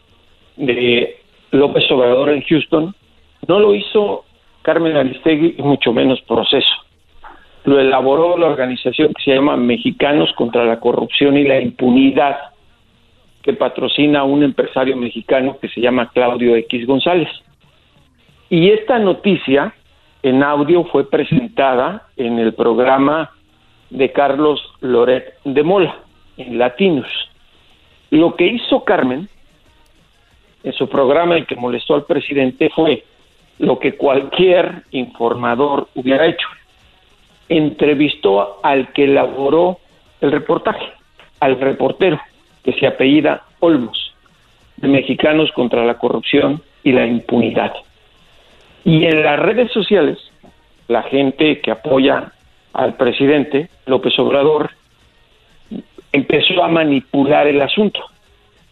de 0.56 1.20
López 1.52 1.88
Obrador 1.92 2.30
en 2.30 2.42
Houston 2.42 2.92
no 3.46 3.60
lo 3.60 3.76
hizo 3.76 4.24
Carmen 4.62 4.96
Aristegui 4.96 5.62
mucho 5.62 5.92
menos 5.92 6.20
proceso. 6.22 6.74
Lo 7.62 7.78
elaboró 7.78 8.36
la 8.36 8.46
organización 8.46 9.14
que 9.14 9.22
se 9.22 9.36
llama 9.36 9.56
Mexicanos 9.56 10.32
contra 10.32 10.64
la 10.64 10.80
Corrupción 10.80 11.36
y 11.36 11.44
la 11.44 11.60
Impunidad, 11.60 12.51
que 13.42 13.52
patrocina 13.52 14.20
a 14.20 14.24
un 14.24 14.42
empresario 14.42 14.96
mexicano 14.96 15.58
que 15.60 15.68
se 15.68 15.80
llama 15.80 16.10
Claudio 16.12 16.56
X 16.56 16.86
González. 16.86 17.28
Y 18.48 18.70
esta 18.70 18.98
noticia 18.98 19.74
en 20.22 20.42
audio 20.42 20.84
fue 20.84 21.08
presentada 21.08 22.06
en 22.16 22.38
el 22.38 22.54
programa 22.54 23.30
de 23.90 24.12
Carlos 24.12 24.60
Loret 24.80 25.34
de 25.44 25.62
Mola, 25.62 25.96
en 26.36 26.58
Latinos. 26.58 27.10
Lo 28.10 28.36
que 28.36 28.46
hizo 28.46 28.84
Carmen 28.84 29.28
en 30.62 30.72
su 30.72 30.88
programa 30.88 31.38
y 31.38 31.44
que 31.44 31.56
molestó 31.56 31.94
al 31.94 32.04
presidente 32.04 32.70
fue 32.70 33.04
lo 33.58 33.78
que 33.78 33.96
cualquier 33.96 34.84
informador 34.92 35.88
hubiera 35.94 36.26
hecho. 36.26 36.46
Entrevistó 37.48 38.60
al 38.62 38.92
que 38.92 39.04
elaboró 39.04 39.78
el 40.20 40.30
reportaje, 40.30 40.86
al 41.40 41.58
reportero, 41.60 42.20
que 42.64 42.72
se 42.72 42.86
apellida 42.86 43.42
Olmos, 43.60 44.14
de 44.76 44.88
Mexicanos 44.88 45.50
contra 45.52 45.84
la 45.84 45.98
Corrupción 45.98 46.62
y 46.82 46.92
la 46.92 47.06
Impunidad. 47.06 47.72
Y 48.84 49.04
en 49.04 49.22
las 49.22 49.38
redes 49.38 49.70
sociales, 49.70 50.18
la 50.88 51.02
gente 51.02 51.60
que 51.60 51.70
apoya 51.70 52.32
al 52.72 52.94
presidente 52.94 53.68
López 53.86 54.18
Obrador 54.18 54.70
empezó 56.12 56.62
a 56.62 56.68
manipular 56.68 57.46
el 57.46 57.60
asunto. 57.60 58.00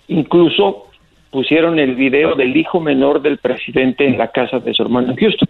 Incluso 0.08 0.88
pusieron 1.30 1.78
el 1.78 1.94
video 1.94 2.34
del 2.34 2.56
hijo 2.56 2.80
menor 2.80 3.22
del 3.22 3.38
presidente 3.38 4.06
en 4.06 4.18
la 4.18 4.28
casa 4.28 4.58
de 4.58 4.74
su 4.74 4.82
hermano 4.82 5.12
en 5.12 5.16
Houston. 5.16 5.48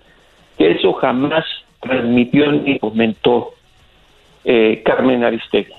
Eso 0.58 0.92
jamás 0.94 1.44
transmitió 1.80 2.52
ni 2.52 2.78
comentó 2.78 3.54
eh, 4.44 4.82
Carmen 4.84 5.24
Aristegui. 5.24 5.72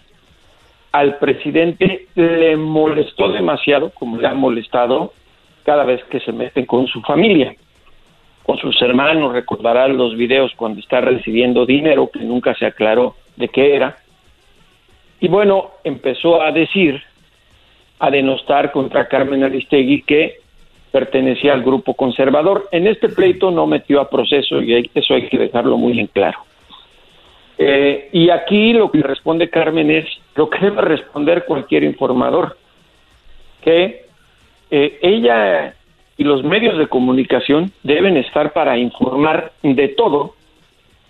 Al 0.92 1.18
presidente 1.18 2.08
le 2.16 2.58
molestó 2.58 3.32
demasiado, 3.32 3.92
como 3.92 4.20
le 4.20 4.28
ha 4.28 4.34
molestado 4.34 5.14
cada 5.64 5.84
vez 5.84 6.04
que 6.06 6.20
se 6.20 6.32
meten 6.32 6.66
con 6.66 6.88
su 6.88 7.02
familia 7.02 7.56
con 8.44 8.58
sus 8.58 8.82
hermanos, 8.82 9.34
recordarán 9.34 9.98
los 9.98 10.16
videos 10.16 10.52
cuando 10.56 10.80
está 10.80 11.02
recibiendo 11.02 11.66
dinero 11.66 12.10
que 12.12 12.20
nunca 12.20 12.56
se 12.56 12.66
aclaró 12.66 13.16
de 13.36 13.48
qué 13.50 13.76
era. 13.76 13.98
Y 15.20 15.28
bueno, 15.28 15.72
empezó 15.84 16.42
a 16.42 16.52
decir, 16.52 17.02
a 18.00 18.10
denostar 18.10 18.72
contra 18.72 19.08
Carmen 19.08 19.44
Aristegui 19.44 20.02
que 20.02 20.38
pertenecía 20.92 21.54
al 21.54 21.62
grupo 21.62 21.94
conservador. 21.94 22.68
En 22.72 22.88
este 22.88 23.10
pleito 23.10 23.52
no 23.52 23.68
metió 23.68 24.02
a 24.02 24.10
proceso 24.10 24.62
y 24.62 24.90
eso 24.94 25.14
hay 25.14 25.30
que 25.30 25.38
dejarlo 25.38 25.78
muy 25.78 26.00
en 26.00 26.08
claro. 26.08 26.40
Eh, 27.64 28.10
y 28.12 28.32
aquí 28.32 28.74
lo 28.74 28.90
que 28.90 29.04
responde 29.04 29.48
Carmen 29.48 29.92
es 29.92 30.08
lo 30.34 30.50
que 30.50 30.58
debe 30.58 30.82
responder 30.82 31.46
cualquier 31.46 31.84
informador, 31.84 32.58
que 33.62 34.08
eh, 34.72 34.98
ella 35.04 35.76
y 36.18 36.24
los 36.24 36.44
medios 36.44 36.80
de 36.80 36.88
comunicación 36.88 37.72
deben 37.84 38.18
estar 38.18 38.52
para 38.52 38.80
informar 38.80 39.52
de 39.62 39.90
todo 39.90 40.34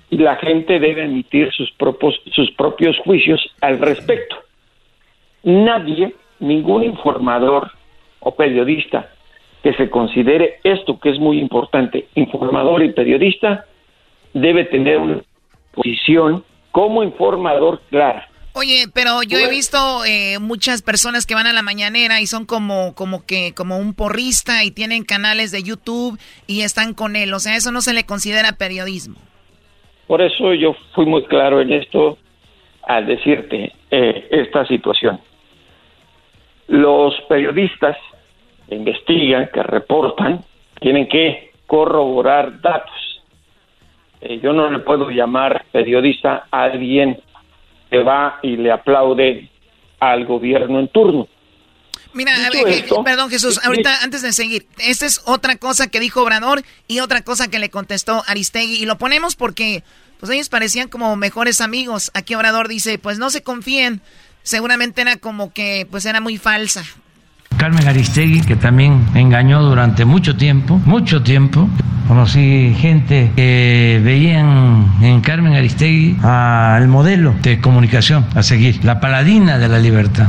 y 0.09 0.17
la 0.17 0.35
gente 0.35 0.81
debe 0.81 1.05
emitir 1.05 1.53
sus 1.53 1.71
propios, 1.71 2.19
sus 2.33 2.51
propios 2.51 2.97
juicios 2.99 3.39
al 3.61 3.79
respecto. 3.79 4.35
Nadie, 5.43 6.15
ningún 6.41 6.83
informador 6.83 7.71
o 8.19 8.35
periodista 8.35 9.09
que 9.63 9.71
se 9.75 9.89
considere 9.89 10.59
esto 10.65 10.99
que 10.99 11.11
es 11.11 11.17
muy 11.19 11.39
importante, 11.39 12.07
informador 12.15 12.83
y 12.83 12.91
periodista, 12.91 13.67
debe 14.33 14.65
tener 14.65 14.97
una 14.97 15.21
posición 15.73 16.43
como 16.72 17.03
informador 17.03 17.81
clara. 17.89 18.27
Oye, 18.53 18.88
pero 18.93 19.23
yo 19.23 19.38
he 19.38 19.49
visto 19.49 19.77
eh, 20.06 20.38
muchas 20.39 20.81
personas 20.81 21.26
que 21.26 21.35
van 21.35 21.48
a 21.48 21.53
la 21.53 21.61
mañanera 21.61 22.19
y 22.19 22.27
son 22.27 22.45
como, 22.45 22.93
como 22.95 23.26
que, 23.26 23.53
como 23.56 23.77
un 23.77 23.93
porrista 23.93 24.65
y 24.65 24.72
tienen 24.72 25.06
canales 25.06 25.52
de 25.52 25.64
YouTube 25.64 26.19
y 26.48 26.61
están 26.61 26.93
con 26.93 27.15
él. 27.15 27.34
O 27.34 27.39
sea, 27.39 27.56
eso 27.56 27.72
no 27.72 27.80
se 27.80 27.93
le 27.93 28.06
considera 28.06 28.57
periodismo. 28.57 29.15
Por 30.07 30.22
eso 30.22 30.53
yo 30.53 30.76
fui 30.93 31.06
muy 31.06 31.23
claro 31.26 31.61
en 31.61 31.72
esto 31.72 32.18
al 32.84 33.06
decirte 33.06 33.72
eh, 33.89 34.27
esta 34.31 34.65
situación. 34.65 35.22
Los 36.68 37.14
periodistas 37.30 37.95
que 38.68 38.76
investigan, 38.76 39.49
que 39.53 39.64
reportan, 39.64 40.43
tienen 40.81 41.07
que 41.07 41.52
corroborar 41.68 42.60
datos. 42.60 43.10
Eh, 44.22 44.39
yo 44.41 44.53
no 44.53 44.69
le 44.69 44.80
puedo 44.80 45.10
llamar 45.10 45.65
periodista 45.72 46.48
a 46.52 46.64
alguien 46.64 47.19
que 47.89 48.03
va 48.03 48.39
y 48.43 48.56
le 48.56 48.72
aplaude 48.72 49.49
al 49.99 50.26
gobierno 50.26 50.80
en 50.80 50.88
turno. 50.89 51.27
Mira, 52.14 52.34
a 52.45 52.49
ver, 52.49 52.85
perdón 53.06 53.30
Jesús, 53.30 53.60
ahorita 53.64 54.03
antes 54.03 54.22
de 54.22 54.34
seguir, 54.34 54.65
esta 54.80 55.06
es 55.06 55.22
otra 55.26 55.56
cosa 55.56 55.89
que 55.89 56.02
dijo 56.02 56.22
Obrador 56.22 56.61
y 56.88 56.99
otra 56.99 57.22
cosa 57.22 57.49
que 57.49 57.57
le 57.57 57.69
contestó 57.69 58.23
Aristegui 58.27 58.76
y 58.76 58.85
lo 58.85 58.98
ponemos 58.98 59.35
porque 59.38 59.84
pues 60.19 60.30
ellos 60.31 60.49
parecían 60.49 60.89
como 60.89 61.15
mejores 61.15 61.61
amigos. 61.61 62.11
Aquí 62.14 62.35
Obrador 62.35 62.68
dice, 62.68 62.99
pues 62.99 63.18
no 63.18 63.30
se 63.30 63.43
confíen, 63.43 64.02
seguramente 64.43 65.02
era 65.02 65.18
como 65.18 65.53
que 65.53 65.88
pues 65.89 66.06
era 66.06 66.19
muy 66.19 66.38
falsa. 66.38 66.84
Carmen 67.57 67.87
Aristegui, 67.87 68.41
que 68.41 68.55
también 68.55 69.05
engañó 69.13 69.61
durante 69.61 70.05
mucho 70.05 70.35
tiempo, 70.35 70.81
mucho 70.85 71.21
tiempo. 71.21 71.69
Conocí 72.07 72.75
gente 72.77 73.31
que 73.35 74.01
veían 74.03 74.85
en 75.01 75.21
Carmen 75.21 75.53
Aristegui 75.53 76.17
al 76.23 76.87
modelo 76.87 77.33
de 77.41 77.61
comunicación 77.61 78.25
a 78.35 78.43
seguir, 78.43 78.83
la 78.83 78.99
paladina 78.99 79.57
de 79.57 79.69
la 79.69 79.79
libertad. 79.79 80.27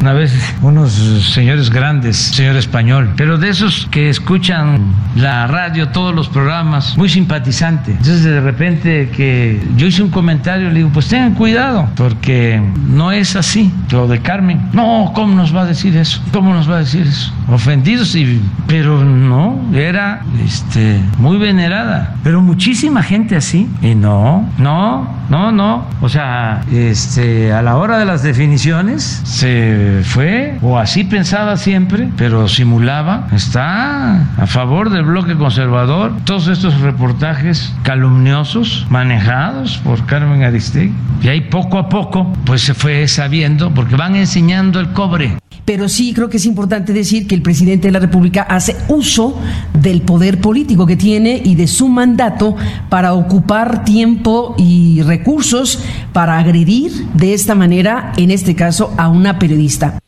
Una 0.00 0.12
vez 0.12 0.32
unos 0.62 0.92
señores 1.34 1.70
grandes, 1.70 2.16
señor 2.16 2.56
español, 2.56 3.14
pero 3.16 3.36
de 3.36 3.48
esos 3.48 3.88
que 3.90 4.08
escuchan 4.08 4.94
la 5.16 5.48
radio, 5.48 5.88
todos 5.88 6.14
los 6.14 6.28
programas, 6.28 6.96
muy 6.96 7.08
simpatizante. 7.08 7.90
Entonces 7.90 8.22
de 8.22 8.40
repente 8.40 9.10
que 9.10 9.60
yo 9.76 9.88
hice 9.88 10.02
un 10.02 10.10
comentario, 10.10 10.68
le 10.68 10.76
digo, 10.76 10.90
pues 10.92 11.08
tengan 11.08 11.34
cuidado, 11.34 11.88
porque 11.96 12.62
no 12.86 13.10
es 13.10 13.34
así 13.34 13.72
lo 13.90 14.06
de 14.06 14.20
Carmen. 14.20 14.70
No, 14.72 15.10
¿cómo 15.14 15.34
nos 15.34 15.54
va 15.54 15.62
a 15.62 15.66
decir 15.66 15.96
eso? 15.96 16.22
¿Cómo 16.32 16.54
nos 16.54 16.70
va 16.70 16.76
a 16.76 16.80
decir 16.80 17.06
eso? 17.06 17.32
Ofendidos, 17.48 18.14
y, 18.14 18.40
pero 18.68 19.04
no, 19.04 19.60
era 19.74 20.22
este, 20.44 21.00
muy 21.18 21.38
venerada. 21.38 22.14
Pero 22.22 22.40
muchísima 22.40 23.02
gente 23.02 23.34
así. 23.34 23.68
Y 23.82 23.94
no, 23.94 24.48
no, 24.58 25.08
no, 25.28 25.50
no. 25.50 25.86
O 26.00 26.08
sea, 26.08 26.62
este, 26.72 27.52
a 27.52 27.62
la 27.62 27.76
hora 27.76 27.98
de 27.98 28.04
las 28.04 28.22
definiciones 28.22 29.22
se 29.24 29.87
fue, 30.04 30.56
o 30.62 30.78
así 30.78 31.04
pensaba 31.04 31.56
siempre, 31.56 32.08
pero 32.16 32.48
simulaba, 32.48 33.28
está 33.32 34.22
a 34.36 34.46
favor 34.46 34.90
del 34.90 35.04
bloque 35.04 35.34
conservador. 35.36 36.12
Todos 36.24 36.48
estos 36.48 36.80
reportajes 36.80 37.74
calumniosos 37.82 38.86
manejados 38.90 39.78
por 39.78 40.04
Carmen 40.06 40.42
Aristegui. 40.42 40.94
Y 41.22 41.28
ahí 41.28 41.40
poco 41.42 41.78
a 41.78 41.88
poco, 41.88 42.32
pues 42.44 42.62
se 42.62 42.74
fue 42.74 43.06
sabiendo, 43.08 43.72
porque 43.72 43.96
van 43.96 44.16
enseñando 44.16 44.80
el 44.80 44.92
cobre 44.92 45.36
pero 45.68 45.86
sí 45.86 46.14
creo 46.14 46.30
que 46.30 46.38
es 46.38 46.46
importante 46.46 46.94
decir 46.94 47.28
que 47.28 47.34
el 47.34 47.42
presidente 47.42 47.88
de 47.88 47.92
la 47.92 47.98
República 47.98 48.40
hace 48.40 48.72
uso 48.88 49.38
del 49.74 50.00
poder 50.00 50.40
político 50.40 50.86
que 50.86 50.96
tiene 50.96 51.42
y 51.44 51.56
de 51.56 51.66
su 51.66 51.88
mandato 51.88 52.56
para 52.88 53.12
ocupar 53.12 53.84
tiempo 53.84 54.54
y 54.56 55.02
recursos 55.02 55.76
para 56.14 56.38
agredir 56.38 56.90
de 57.12 57.34
esta 57.34 57.54
manera, 57.54 58.12
en 58.16 58.30
este 58.30 58.56
caso, 58.56 58.94
a 58.96 59.10
una 59.10 59.38
periodista. 59.38 59.98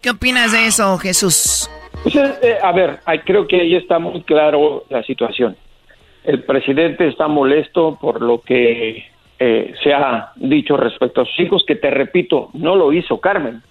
¿Qué 0.00 0.08
opinas 0.08 0.52
de 0.52 0.68
eso, 0.68 0.96
Jesús? 0.96 1.68
Pues, 2.02 2.14
eh, 2.14 2.34
eh, 2.40 2.56
a 2.62 2.72
ver, 2.72 3.00
creo 3.26 3.46
que 3.46 3.60
ahí 3.60 3.74
está 3.74 3.98
muy 3.98 4.22
claro 4.22 4.84
la 4.88 5.02
situación. 5.02 5.54
El 6.24 6.44
presidente 6.44 7.08
está 7.08 7.28
molesto 7.28 7.98
por 8.00 8.22
lo 8.22 8.40
que 8.40 9.04
eh, 9.38 9.74
se 9.82 9.92
ha 9.92 10.32
dicho 10.36 10.78
respecto 10.78 11.20
a 11.20 11.26
sus 11.26 11.40
hijos, 11.40 11.62
que 11.66 11.76
te 11.76 11.90
repito, 11.90 12.48
no 12.54 12.74
lo 12.74 12.90
hizo 12.94 13.20
Carmen 13.20 13.62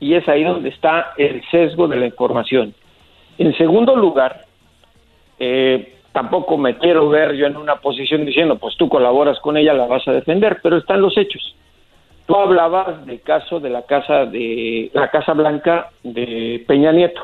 y 0.00 0.14
es 0.14 0.28
ahí 0.28 0.44
donde 0.44 0.68
está 0.68 1.12
el 1.16 1.42
sesgo 1.50 1.88
de 1.88 1.96
la 1.96 2.06
información. 2.06 2.74
En 3.36 3.56
segundo 3.56 3.96
lugar, 3.96 4.44
eh, 5.38 5.94
tampoco 6.12 6.56
me 6.56 6.76
quiero 6.78 7.08
ver 7.08 7.34
yo 7.34 7.46
en 7.46 7.56
una 7.56 7.76
posición 7.76 8.24
diciendo, 8.24 8.58
pues 8.58 8.76
tú 8.76 8.88
colaboras 8.88 9.38
con 9.40 9.56
ella, 9.56 9.74
la 9.74 9.86
vas 9.86 10.06
a 10.08 10.12
defender, 10.12 10.58
pero 10.62 10.76
están 10.76 11.00
los 11.00 11.16
hechos. 11.16 11.54
Tú 12.26 12.36
hablabas 12.36 13.06
del 13.06 13.20
caso 13.22 13.58
de 13.60 13.70
la 13.70 13.82
casa 13.82 14.26
de 14.26 14.90
la 14.92 15.10
Casa 15.10 15.32
Blanca 15.32 15.90
de 16.02 16.62
Peña 16.66 16.92
Nieto. 16.92 17.22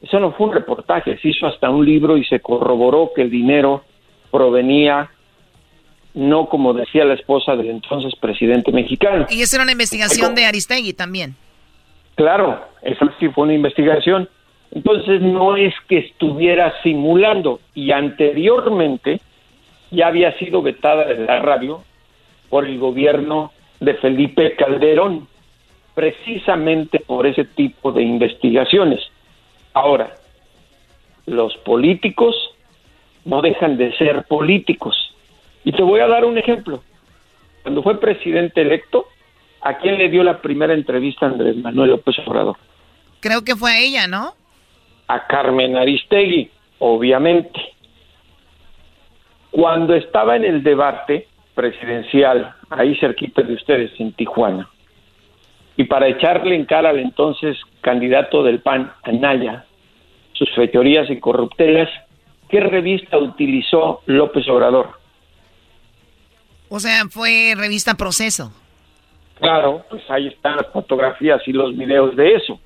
Eso 0.00 0.18
no 0.18 0.32
fue 0.32 0.48
un 0.48 0.54
reportaje, 0.54 1.16
se 1.18 1.28
hizo 1.28 1.46
hasta 1.46 1.70
un 1.70 1.84
libro 1.84 2.16
y 2.16 2.24
se 2.24 2.40
corroboró 2.40 3.12
que 3.14 3.22
el 3.22 3.30
dinero 3.30 3.84
provenía 4.30 5.10
no 6.14 6.48
como 6.48 6.74
decía 6.74 7.04
la 7.04 7.14
esposa 7.14 7.56
del 7.56 7.70
entonces 7.70 8.14
presidente 8.20 8.72
mexicano. 8.72 9.26
Y 9.30 9.42
esa 9.42 9.56
era 9.56 9.62
una 9.62 9.72
investigación 9.72 10.34
de 10.34 10.46
Aristegui 10.46 10.92
también. 10.92 11.36
Claro, 12.14 12.60
esa 12.82 13.12
sí 13.18 13.28
fue 13.28 13.44
una 13.44 13.54
investigación. 13.54 14.28
Entonces 14.70 15.20
no 15.20 15.56
es 15.56 15.74
que 15.88 15.98
estuviera 15.98 16.74
simulando 16.82 17.60
y 17.74 17.92
anteriormente 17.92 19.20
ya 19.90 20.06
había 20.06 20.36
sido 20.38 20.62
vetada 20.62 21.04
de 21.04 21.26
la 21.26 21.40
radio 21.40 21.82
por 22.48 22.66
el 22.66 22.78
gobierno 22.78 23.52
de 23.80 23.94
Felipe 23.94 24.56
Calderón, 24.56 25.28
precisamente 25.94 27.00
por 27.00 27.26
ese 27.26 27.44
tipo 27.44 27.92
de 27.92 28.02
investigaciones. 28.02 29.00
Ahora, 29.74 30.14
los 31.26 31.56
políticos 31.58 32.34
no 33.24 33.42
dejan 33.42 33.76
de 33.76 33.92
ser 33.96 34.24
políticos. 34.24 35.14
Y 35.64 35.72
te 35.72 35.82
voy 35.82 36.00
a 36.00 36.08
dar 36.08 36.24
un 36.24 36.38
ejemplo. 36.38 36.82
Cuando 37.62 37.82
fue 37.82 38.00
presidente 38.00 38.62
electo, 38.62 39.06
¿a 39.62 39.78
quién 39.78 39.98
le 39.98 40.08
dio 40.08 40.22
la 40.22 40.40
primera 40.40 40.74
entrevista 40.74 41.26
Andrés 41.26 41.56
Manuel 41.56 41.90
López 41.90 42.16
Obrador? 42.26 42.56
Creo 43.20 43.42
que 43.44 43.56
fue 43.56 43.70
a 43.70 43.78
ella, 43.78 44.06
¿no? 44.06 44.34
A 45.08 45.26
Carmen 45.26 45.76
Aristegui, 45.76 46.50
obviamente. 46.78 47.60
Cuando 49.50 49.94
estaba 49.94 50.36
en 50.36 50.44
el 50.44 50.62
debate 50.62 51.28
presidencial, 51.54 52.54
ahí 52.70 52.96
cerquita 52.96 53.42
de 53.42 53.54
ustedes, 53.54 53.92
en 53.98 54.12
Tijuana, 54.12 54.68
y 55.76 55.84
para 55.84 56.08
echarle 56.08 56.54
en 56.54 56.64
cara 56.64 56.90
al 56.90 56.98
entonces 56.98 57.56
candidato 57.80 58.42
del 58.42 58.60
PAN, 58.60 58.92
Anaya, 59.02 59.64
sus 60.32 60.50
fechorías 60.54 61.08
y 61.10 61.20
corruptelas, 61.20 61.88
¿qué 62.48 62.60
revista 62.60 63.18
utilizó 63.18 64.02
López 64.06 64.48
Obrador? 64.48 64.98
O 66.68 66.80
sea, 66.80 67.04
fue 67.10 67.54
revista 67.56 67.94
Proceso. 67.94 68.52
Claro, 69.42 69.82
pues 69.90 70.08
ahí 70.08 70.28
están 70.28 70.54
las 70.54 70.68
fotografías 70.68 71.42
y 71.48 71.52
los 71.52 71.76
videos 71.76 72.14
de 72.14 72.34
eso. 72.34 72.60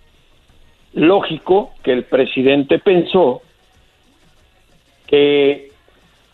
Lógico 0.93 1.73
que 1.83 1.91
el 1.91 2.05
presidente 2.05 2.79
pensó 2.79 3.41
que 5.07 5.71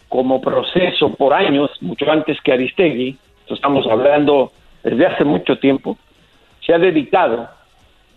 como 0.08 0.40
proceso 0.40 1.14
por 1.14 1.32
años, 1.32 1.70
mucho 1.80 2.10
antes 2.10 2.40
que 2.40 2.52
Aristegui, 2.52 3.16
estamos 3.46 3.86
hablando 3.86 4.50
desde 4.82 5.06
hace 5.06 5.24
mucho 5.24 5.58
tiempo, 5.58 5.96
se 6.66 6.74
ha 6.74 6.78
dedicado 6.78 7.48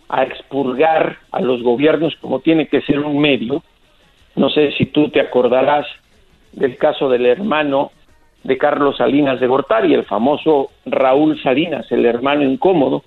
a 0.09 0.23
expurgar 0.23 1.19
a 1.31 1.41
los 1.41 1.61
gobiernos 1.61 2.15
como 2.15 2.39
tiene 2.39 2.67
que 2.67 2.81
ser 2.81 3.01
un 3.01 3.19
medio. 3.19 3.61
No 4.35 4.49
sé 4.49 4.71
si 4.71 4.87
tú 4.87 5.09
te 5.09 5.21
acordarás 5.21 5.85
del 6.53 6.75
caso 6.77 7.07
del 7.07 7.27
hermano 7.27 7.91
de 8.45 8.57
Carlos 8.59 8.97
Salinas 8.97 9.39
de 9.39 9.47
Gortari, 9.47 9.93
el 9.95 10.05
famoso 10.05 10.69
Raúl 10.85 11.41
Salinas, 11.41 11.91
el 11.91 12.05
hermano 12.05 12.43
incómodo, 12.43 13.03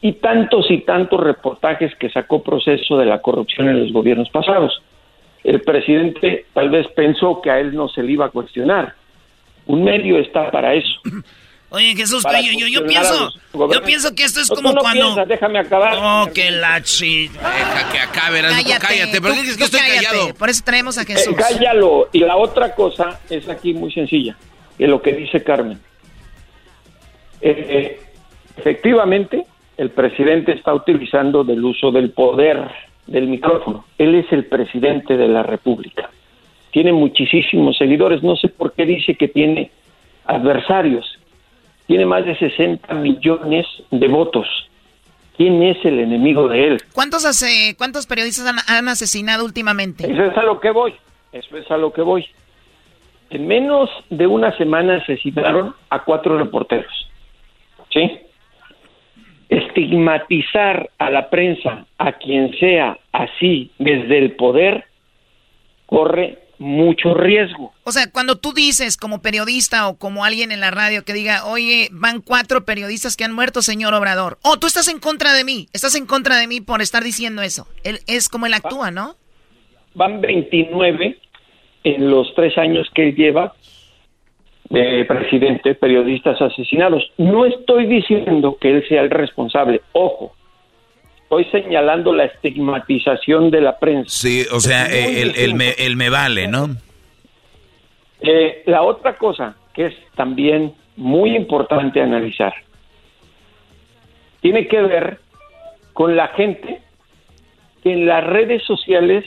y 0.00 0.14
tantos 0.14 0.70
y 0.70 0.78
tantos 0.78 1.20
reportajes 1.20 1.94
que 1.96 2.08
sacó 2.08 2.42
proceso 2.42 2.96
de 2.96 3.04
la 3.04 3.20
corrupción 3.20 3.68
en 3.68 3.80
los 3.80 3.92
gobiernos 3.92 4.30
pasados. 4.30 4.82
El 5.44 5.60
presidente 5.60 6.46
tal 6.54 6.70
vez 6.70 6.86
pensó 6.96 7.42
que 7.42 7.50
a 7.50 7.60
él 7.60 7.74
no 7.74 7.88
se 7.88 8.02
le 8.02 8.12
iba 8.12 8.26
a 8.26 8.30
cuestionar. 8.30 8.94
Un 9.66 9.84
medio 9.84 10.18
está 10.18 10.50
para 10.50 10.72
eso. 10.72 11.00
Oye, 11.70 11.94
Jesús, 11.94 12.24
yo, 12.24 12.66
yo, 12.66 12.86
pienso, 12.86 13.30
yo 13.52 13.82
pienso 13.82 14.14
que 14.14 14.24
esto 14.24 14.40
es 14.40 14.48
como 14.48 14.74
cuando... 14.74 15.22
déjame 15.26 15.58
acabar. 15.58 15.98
Oh, 16.00 16.32
que 16.32 16.50
la 16.50 16.80
chi... 16.82 17.28
Deja 17.28 17.92
que 17.92 17.98
acabe, 17.98 18.40
cállate, 18.40 18.86
cállate. 18.86 19.20
¿Pero 19.20 19.34
qué 19.34 19.40
es 19.42 19.56
que 19.58 19.64
estoy 19.64 19.80
callado? 19.80 20.32
Por 20.32 20.48
eso 20.48 20.62
traemos 20.64 20.96
a 20.96 21.04
Jesús. 21.04 21.34
Eh, 21.34 21.36
cállalo. 21.36 22.08
Y 22.10 22.20
la 22.20 22.38
otra 22.38 22.74
cosa 22.74 23.20
es 23.28 23.46
aquí 23.50 23.74
muy 23.74 23.92
sencilla, 23.92 24.34
es 24.78 24.88
lo 24.88 25.02
que 25.02 25.12
dice 25.12 25.42
Carmen. 25.42 25.78
Eh, 27.40 28.00
efectivamente, 28.56 29.44
el 29.76 29.90
presidente 29.90 30.52
está 30.52 30.74
utilizando 30.74 31.44
del 31.44 31.64
uso 31.64 31.90
del 31.90 32.10
poder 32.10 32.68
del 33.06 33.28
micrófono. 33.28 33.84
Él 33.96 34.14
es 34.14 34.30
el 34.32 34.46
presidente 34.46 35.16
de 35.16 35.28
la 35.28 35.42
República. 35.42 36.10
Tiene 36.70 36.92
muchísimos 36.92 37.76
seguidores. 37.78 38.22
No 38.22 38.36
sé 38.36 38.48
por 38.48 38.72
qué 38.72 38.84
dice 38.84 39.14
que 39.14 39.28
tiene 39.28 39.70
adversarios 40.26 41.18
tiene 41.88 42.04
más 42.04 42.24
de 42.26 42.38
60 42.38 42.94
millones 42.94 43.66
de 43.90 44.08
votos. 44.08 44.46
¿Quién 45.38 45.62
es 45.62 45.82
el 45.84 45.98
enemigo 45.98 46.46
de 46.46 46.68
él? 46.68 46.82
¿Cuántos, 46.92 47.24
hace, 47.24 47.74
cuántos 47.78 48.06
periodistas 48.06 48.46
han, 48.68 48.88
asesinado 48.88 49.44
últimamente? 49.44 50.04
Eso 50.04 50.24
es 50.24 50.36
a 50.36 50.42
lo 50.42 50.60
que 50.60 50.70
voy. 50.70 50.94
Eso 51.32 51.56
es 51.56 51.68
a 51.70 51.78
lo 51.78 51.92
que 51.92 52.02
voy. 52.02 52.26
En 53.30 53.46
menos 53.46 53.90
de 54.10 54.26
una 54.26 54.56
semana 54.56 54.96
asesinaron 54.96 55.74
a 55.90 56.04
cuatro 56.04 56.38
reporteros. 56.38 56.92
¿Sí? 57.90 58.20
Estigmatizar 59.48 60.90
a 60.98 61.10
la 61.10 61.30
prensa, 61.30 61.86
a 61.98 62.12
quien 62.12 62.52
sea 62.58 62.98
así 63.12 63.70
desde 63.78 64.18
el 64.18 64.32
poder, 64.32 64.84
corre 65.86 66.38
mucho 66.58 67.14
riesgo. 67.14 67.72
O 67.84 67.92
sea, 67.92 68.10
cuando 68.10 68.36
tú 68.36 68.52
dices 68.52 68.96
como 68.96 69.22
periodista 69.22 69.88
o 69.88 69.96
como 69.96 70.24
alguien 70.24 70.52
en 70.52 70.60
la 70.60 70.70
radio 70.70 71.04
que 71.04 71.12
diga, 71.12 71.44
oye, 71.46 71.88
van 71.92 72.20
cuatro 72.20 72.64
periodistas 72.64 73.16
que 73.16 73.24
han 73.24 73.32
muerto, 73.32 73.62
señor 73.62 73.94
Obrador. 73.94 74.38
Oh, 74.42 74.58
tú 74.58 74.66
estás 74.66 74.88
en 74.88 74.98
contra 74.98 75.32
de 75.32 75.44
mí, 75.44 75.68
estás 75.72 75.94
en 75.94 76.06
contra 76.06 76.36
de 76.36 76.46
mí 76.46 76.60
por 76.60 76.82
estar 76.82 77.04
diciendo 77.04 77.42
eso. 77.42 77.66
Él, 77.84 78.00
es 78.06 78.28
como 78.28 78.46
él 78.46 78.54
actúa, 78.54 78.90
¿no? 78.90 79.16
Van 79.94 80.20
29 80.20 81.16
en 81.84 82.10
los 82.10 82.34
tres 82.34 82.56
años 82.58 82.88
que 82.94 83.08
él 83.08 83.14
lleva 83.14 83.54
de 84.70 85.04
presidente, 85.06 85.74
periodistas 85.74 86.40
asesinados. 86.40 87.10
No 87.16 87.44
estoy 87.46 87.86
diciendo 87.86 88.58
que 88.60 88.70
él 88.70 88.88
sea 88.88 89.02
el 89.02 89.10
responsable, 89.10 89.80
ojo, 89.92 90.34
estoy 91.22 91.44
señalando 91.46 92.12
la 92.12 92.24
estigmatización 92.24 93.50
de 93.50 93.60
la 93.60 93.78
prensa. 93.78 94.10
Sí, 94.10 94.44
o 94.52 94.60
sea, 94.60 94.86
eh, 94.86 95.22
el, 95.22 95.96
me, 95.96 96.10
vale, 96.10 96.48
¿no? 96.48 96.68
Eh, 98.20 98.62
la 98.66 98.82
otra 98.82 99.16
cosa 99.16 99.56
que 99.72 99.86
es 99.86 99.94
también 100.16 100.74
muy 100.96 101.36
importante 101.36 102.00
analizar 102.00 102.52
tiene 104.40 104.66
que 104.66 104.80
ver 104.80 105.18
con 105.92 106.16
la 106.16 106.28
gente 106.28 106.80
que 107.82 107.92
en 107.92 108.06
las 108.06 108.24
redes 108.24 108.62
sociales 108.64 109.24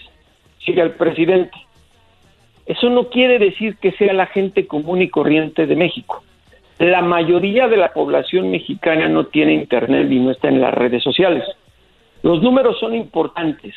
sigue 0.65 0.81
al 0.81 0.95
presidente. 0.95 1.51
Eso 2.71 2.89
no 2.89 3.09
quiere 3.09 3.37
decir 3.37 3.75
que 3.75 3.91
sea 3.91 4.13
la 4.13 4.27
gente 4.27 4.65
común 4.65 5.01
y 5.01 5.09
corriente 5.09 5.67
de 5.67 5.75
México. 5.75 6.23
La 6.79 7.01
mayoría 7.01 7.67
de 7.67 7.75
la 7.75 7.91
población 7.91 8.49
mexicana 8.49 9.09
no 9.09 9.25
tiene 9.25 9.55
internet 9.55 10.09
y 10.09 10.19
no 10.19 10.31
está 10.31 10.47
en 10.47 10.61
las 10.61 10.73
redes 10.73 11.03
sociales. 11.03 11.43
Los 12.23 12.41
números 12.41 12.79
son 12.79 12.95
importantes. 12.95 13.75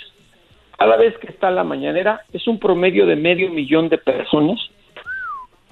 Cada 0.79 0.97
vez 0.97 1.19
que 1.19 1.27
está 1.27 1.51
la 1.51 1.65
mañanera 1.65 2.21
es 2.33 2.47
un 2.47 2.61
promedio 2.61 3.05
de 3.05 3.17
medio 3.17 3.51
millón 3.51 3.89
de 3.89 3.99
personas 3.99 4.61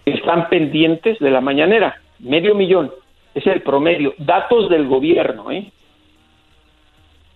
que 0.04 0.14
están 0.14 0.48
pendientes 0.48 1.20
de 1.20 1.30
la 1.30 1.40
mañanera. 1.40 2.00
Medio 2.18 2.56
millón. 2.56 2.90
Es 3.36 3.46
el 3.46 3.62
promedio. 3.62 4.14
Datos 4.18 4.68
del 4.68 4.88
gobierno, 4.88 5.52
¿eh? 5.52 5.70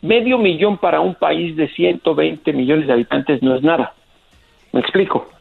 Medio 0.02 0.36
millón 0.36 0.78
para 0.78 0.98
un 0.98 1.14
país 1.14 1.54
de 1.54 1.68
120 1.68 2.52
millones 2.52 2.88
de 2.88 2.92
habitantes 2.92 3.40
no 3.40 3.54
es 3.54 3.62
nada. 3.62 3.94
Me 4.72 4.80
explico. 4.80 5.35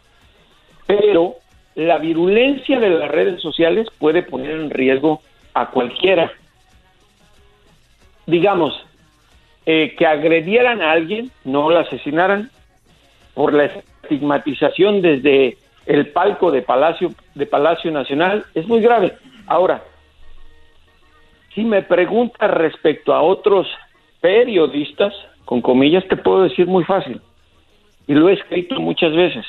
Pero 0.88 1.36
la 1.76 1.98
virulencia 1.98 2.80
de 2.80 2.90
las 2.90 3.10
redes 3.10 3.42
sociales 3.42 3.88
puede 4.00 4.24
poner 4.24 4.52
en 4.52 4.70
riesgo 4.70 5.22
a 5.54 5.72
cualquiera. 5.72 6.32
Digamos, 8.26 8.86
eh, 9.66 9.96
que 9.98 10.06
agredieran 10.06 10.82
a 10.82 10.92
alguien, 10.92 11.32
no 11.44 11.70
la 11.70 11.82
asesinaran, 11.82 12.50
por 13.34 13.54
la 13.54 13.66
estigmatización 13.66 15.02
desde 15.02 15.58
el 15.86 16.08
palco 16.08 16.52
de 16.52 16.62
Palacio, 16.62 17.12
de 17.36 17.46
Palacio 17.46 17.92
Nacional, 17.92 18.46
es 18.54 18.68
muy 18.68 18.80
grave. 18.82 19.14
Ahora, 19.48 19.84
si 21.54 21.64
me 21.64 21.82
preguntas 21.82 22.50
respecto 22.52 23.14
a 23.14 23.22
otros 23.22 23.68
periodistas, 24.22 25.14
con 25.46 25.62
comillas 25.62 26.08
te 26.08 26.18
puedo 26.18 26.44
decir 26.44 26.68
muy 26.68 26.84
fácil, 26.84 27.22
y 28.08 28.14
lo 28.14 28.30
he 28.30 28.34
escrito 28.34 28.80
muchas 28.80 29.14
veces. 29.14 29.46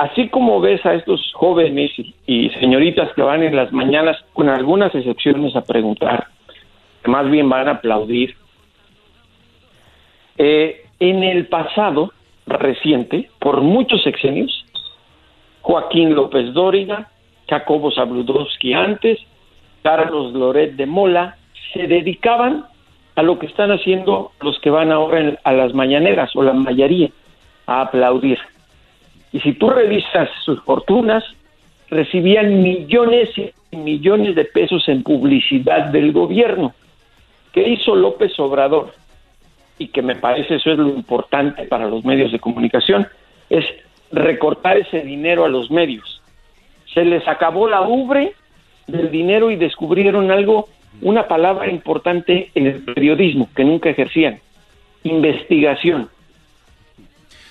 Así 0.00 0.30
como 0.30 0.62
ves 0.62 0.84
a 0.86 0.94
estos 0.94 1.30
jóvenes 1.34 1.90
y 2.26 2.48
señoritas 2.58 3.12
que 3.12 3.20
van 3.20 3.42
en 3.42 3.54
las 3.54 3.70
mañanas, 3.70 4.16
con 4.32 4.48
algunas 4.48 4.94
excepciones, 4.94 5.54
a 5.54 5.60
preguntar, 5.60 6.28
que 7.02 7.10
más 7.10 7.30
bien 7.30 7.50
van 7.50 7.68
a 7.68 7.72
aplaudir, 7.72 8.34
eh, 10.38 10.86
en 11.00 11.22
el 11.22 11.48
pasado 11.48 12.14
reciente, 12.46 13.28
por 13.38 13.60
muchos 13.60 14.02
sexenios, 14.02 14.64
Joaquín 15.60 16.14
López 16.14 16.54
Dóriga, 16.54 17.10
Jacobo 17.46 17.92
Zabludowski 17.92 18.72
antes, 18.72 19.18
Carlos 19.82 20.32
Loret 20.32 20.76
de 20.76 20.86
Mola, 20.86 21.36
se 21.74 21.86
dedicaban 21.86 22.64
a 23.16 23.22
lo 23.22 23.38
que 23.38 23.44
están 23.44 23.70
haciendo 23.70 24.32
los 24.40 24.58
que 24.60 24.70
van 24.70 24.92
ahora 24.92 25.38
a 25.44 25.52
las 25.52 25.74
mañaneras 25.74 26.34
o 26.34 26.42
la 26.42 26.54
mayoría, 26.54 27.10
a 27.66 27.82
aplaudir. 27.82 28.38
Y 29.32 29.40
si 29.40 29.52
tú 29.52 29.70
revisas 29.70 30.28
sus 30.44 30.60
fortunas, 30.62 31.24
recibían 31.88 32.62
millones 32.62 33.30
y 33.70 33.76
millones 33.76 34.34
de 34.34 34.44
pesos 34.44 34.88
en 34.88 35.02
publicidad 35.02 35.86
del 35.86 36.12
gobierno. 36.12 36.74
¿Qué 37.52 37.68
hizo 37.68 37.94
López 37.94 38.38
Obrador? 38.38 38.92
Y 39.78 39.88
que 39.88 40.02
me 40.02 40.16
parece 40.16 40.56
eso 40.56 40.70
es 40.70 40.78
lo 40.78 40.88
importante 40.88 41.64
para 41.64 41.88
los 41.88 42.04
medios 42.04 42.32
de 42.32 42.38
comunicación, 42.38 43.06
es 43.48 43.64
recortar 44.12 44.76
ese 44.76 45.00
dinero 45.00 45.44
a 45.44 45.48
los 45.48 45.70
medios. 45.70 46.22
Se 46.92 47.04
les 47.04 47.26
acabó 47.26 47.68
la 47.68 47.82
ubre 47.82 48.34
del 48.86 49.10
dinero 49.10 49.50
y 49.50 49.56
descubrieron 49.56 50.30
algo, 50.30 50.68
una 51.02 51.28
palabra 51.28 51.70
importante 51.70 52.50
en 52.54 52.66
el 52.66 52.82
periodismo 52.82 53.48
que 53.54 53.64
nunca 53.64 53.90
ejercían, 53.90 54.40
investigación. 55.04 56.08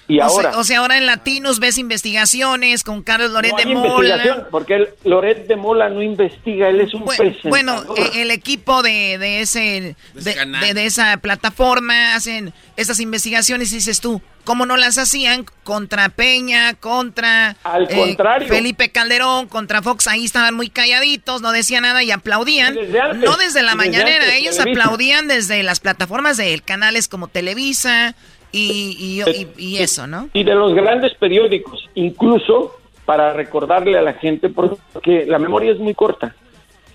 Y 0.10 0.20
o 0.20 0.24
ahora, 0.24 0.52
Sea, 0.52 0.60
o 0.60 0.64
sea, 0.64 0.80
ahora 0.80 0.98
en 0.98 1.06
Latinos 1.06 1.60
ves 1.60 1.78
investigaciones 1.78 2.84
con 2.84 3.04
Carlos 3.04 3.30
Loret 3.32 3.52
no 3.52 3.58
de 3.58 3.64
hay 3.64 3.76
Mola. 3.76 4.08
investigación, 4.16 4.48
porque 4.50 4.74
el, 4.76 4.90
Loret 5.04 5.48
de 5.48 5.56
Mola 5.56 5.88
no 5.90 6.02
investiga, 6.02 6.68
él 6.68 6.82
es 6.82 6.94
un 6.96 7.06
presentador. 7.06 7.50
Bueno, 7.50 7.84
eh, 7.96 8.10
el 8.24 8.32
equipo 8.32 8.82
de, 8.82 9.18
de 9.20 9.42
ese 9.42 9.96
de, 10.16 10.24
de- 10.24 10.74
de 10.74 10.86
esa 10.86 11.16
plataforma 11.18 12.16
hacen 12.16 12.54
esas 12.76 13.00
investigaciones 13.00 13.72
y 13.72 13.76
dices 13.76 14.02
tú, 14.02 14.20
¿cómo 14.46 14.66
no 14.66 14.78
las 14.78 14.98
hacían 14.98 15.46
contra 15.64 16.10
Peña, 16.10 16.74
contra 16.74 17.56
Al 17.64 17.84
eh, 17.84 17.96
contrario. 17.96 18.48
Felipe 18.48 18.90
Calderón, 18.92 19.48
contra 19.48 19.84
Fox? 19.84 20.08
Ahí 20.08 20.26
estaban 20.26 20.56
muy 20.56 20.70
calladitos, 20.70 21.42
no 21.44 21.52
decían 21.52 21.84
nada 21.84 22.02
y 22.04 22.10
aplaudían. 22.10 22.74
Desde 22.74 23.00
antes, 23.00 23.30
no 23.30 23.38
desde 23.38 23.62
la 23.62 23.74
desde 23.74 23.78
mañanera, 23.78 24.24
antes, 24.26 24.40
ellos 24.40 24.58
Televisa. 24.58 24.82
aplaudían 24.82 25.28
desde 25.28 25.62
las 25.62 25.80
plataformas 25.80 26.38
de 26.38 26.60
canales 26.66 27.08
como 27.08 27.28
Televisa 27.28 28.16
y, 28.52 29.22
y- 29.58 29.78
eso, 29.78 30.08
¿no? 30.08 30.30
y 30.34 30.44
de 30.44 30.56
los 30.56 30.74
grandes 30.74 31.14
periódicos, 31.16 31.88
incluso 31.96 32.76
para 33.06 33.34
recordarle 33.34 33.98
a 33.98 34.02
la 34.02 34.14
gente, 34.14 34.50
porque 34.50 35.26
la 35.28 35.40
memoria 35.40 35.72
es 35.72 35.80
muy 35.80 35.94
corta. 35.94 36.36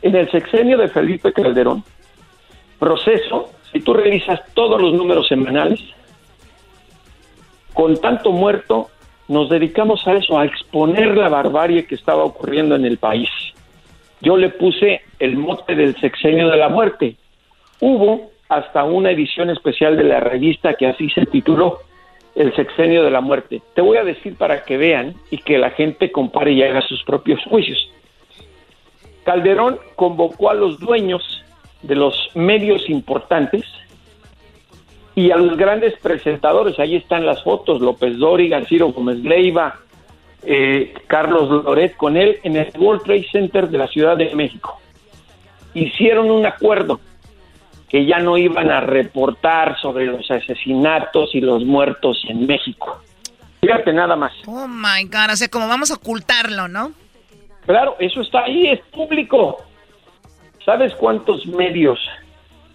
En 0.02 0.14
el 0.14 0.30
sexenio 0.30 0.76
de 0.78 0.88
Felipe 0.88 1.32
Calderón, 1.32 1.82
proceso, 2.78 3.50
si 3.72 3.80
tú 3.80 3.94
revisas 3.94 4.40
todos 4.54 4.80
los 4.80 4.92
números 4.92 5.26
semanales, 5.28 5.80
con 7.72 7.96
tanto 8.00 8.30
muerto, 8.30 8.90
nos 9.28 9.48
dedicamos 9.48 10.06
a 10.06 10.12
eso, 10.14 10.38
a 10.38 10.44
exponer 10.44 11.16
la 11.16 11.28
barbarie 11.28 11.86
que 11.86 11.94
estaba 11.94 12.24
ocurriendo 12.24 12.76
en 12.76 12.84
el 12.84 12.98
país. 12.98 13.28
Yo 14.20 14.36
le 14.36 14.50
puse 14.50 15.00
el 15.18 15.36
mote 15.36 15.74
del 15.74 15.96
sexenio 16.00 16.48
de 16.48 16.56
la 16.56 16.68
muerte. 16.68 17.16
Hubo 17.80 18.30
hasta 18.48 18.84
una 18.84 19.10
edición 19.10 19.50
especial 19.50 19.96
de 19.96 20.04
la 20.04 20.20
revista 20.20 20.74
que 20.74 20.86
así 20.86 21.08
se 21.10 21.26
tituló, 21.26 21.78
El 22.34 22.54
sexenio 22.54 23.04
de 23.04 23.10
la 23.10 23.20
muerte. 23.20 23.62
Te 23.74 23.80
voy 23.80 23.96
a 23.96 24.04
decir 24.04 24.36
para 24.36 24.64
que 24.64 24.76
vean 24.76 25.14
y 25.30 25.38
que 25.38 25.58
la 25.58 25.70
gente 25.70 26.10
compare 26.10 26.52
y 26.52 26.62
haga 26.62 26.82
sus 26.82 27.02
propios 27.04 27.40
juicios. 27.44 27.90
Calderón 29.24 29.78
convocó 29.96 30.50
a 30.50 30.54
los 30.54 30.78
dueños 30.78 31.44
de 31.82 31.94
los 31.94 32.30
medios 32.34 32.88
importantes 32.90 33.64
y 35.14 35.30
a 35.30 35.36
los 35.36 35.56
grandes 35.56 35.94
presentadores. 36.00 36.78
Ahí 36.78 36.96
están 36.96 37.24
las 37.24 37.42
fotos, 37.42 37.80
López 37.80 38.18
Dóriga, 38.18 38.64
Ciro 38.64 38.88
Gómez 38.88 39.18
Leiva, 39.18 39.80
eh, 40.42 40.92
Carlos 41.06 41.64
Loret 41.64 41.96
con 41.96 42.16
él 42.16 42.38
en 42.42 42.56
el 42.56 42.68
World 42.76 43.02
Trade 43.04 43.26
Center 43.30 43.68
de 43.68 43.78
la 43.78 43.86
Ciudad 43.86 44.16
de 44.16 44.34
México. 44.34 44.78
Hicieron 45.72 46.30
un 46.30 46.46
acuerdo 46.46 47.00
que 47.88 48.06
ya 48.06 48.18
no 48.18 48.36
iban 48.36 48.70
a 48.70 48.80
reportar 48.80 49.78
sobre 49.80 50.06
los 50.06 50.30
asesinatos 50.30 51.34
y 51.34 51.40
los 51.40 51.64
muertos 51.64 52.24
en 52.28 52.46
México. 52.46 53.00
Fíjate 53.60 53.92
nada 53.92 54.16
más. 54.16 54.32
Oh 54.46 54.66
my 54.68 55.04
God, 55.04 55.32
o 55.32 55.36
sea, 55.36 55.48
como 55.48 55.68
vamos 55.68 55.90
a 55.90 55.94
ocultarlo, 55.94 56.68
¿no? 56.68 56.92
Claro, 57.66 57.96
eso 57.98 58.20
está 58.20 58.44
ahí, 58.44 58.66
es 58.66 58.80
público. 58.92 59.64
¿Sabes 60.64 60.94
cuántos 60.94 61.46
medios 61.46 61.98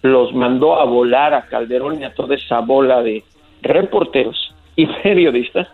los 0.02 0.32
mandó 0.32 0.80
a 0.80 0.84
volar 0.84 1.34
a 1.34 1.46
Calderón 1.46 2.00
y 2.00 2.04
a 2.04 2.14
toda 2.14 2.34
esa 2.34 2.60
bola 2.60 3.02
de 3.02 3.22
reporteros 3.62 4.54
y 4.76 4.86
periodistas? 5.02 5.68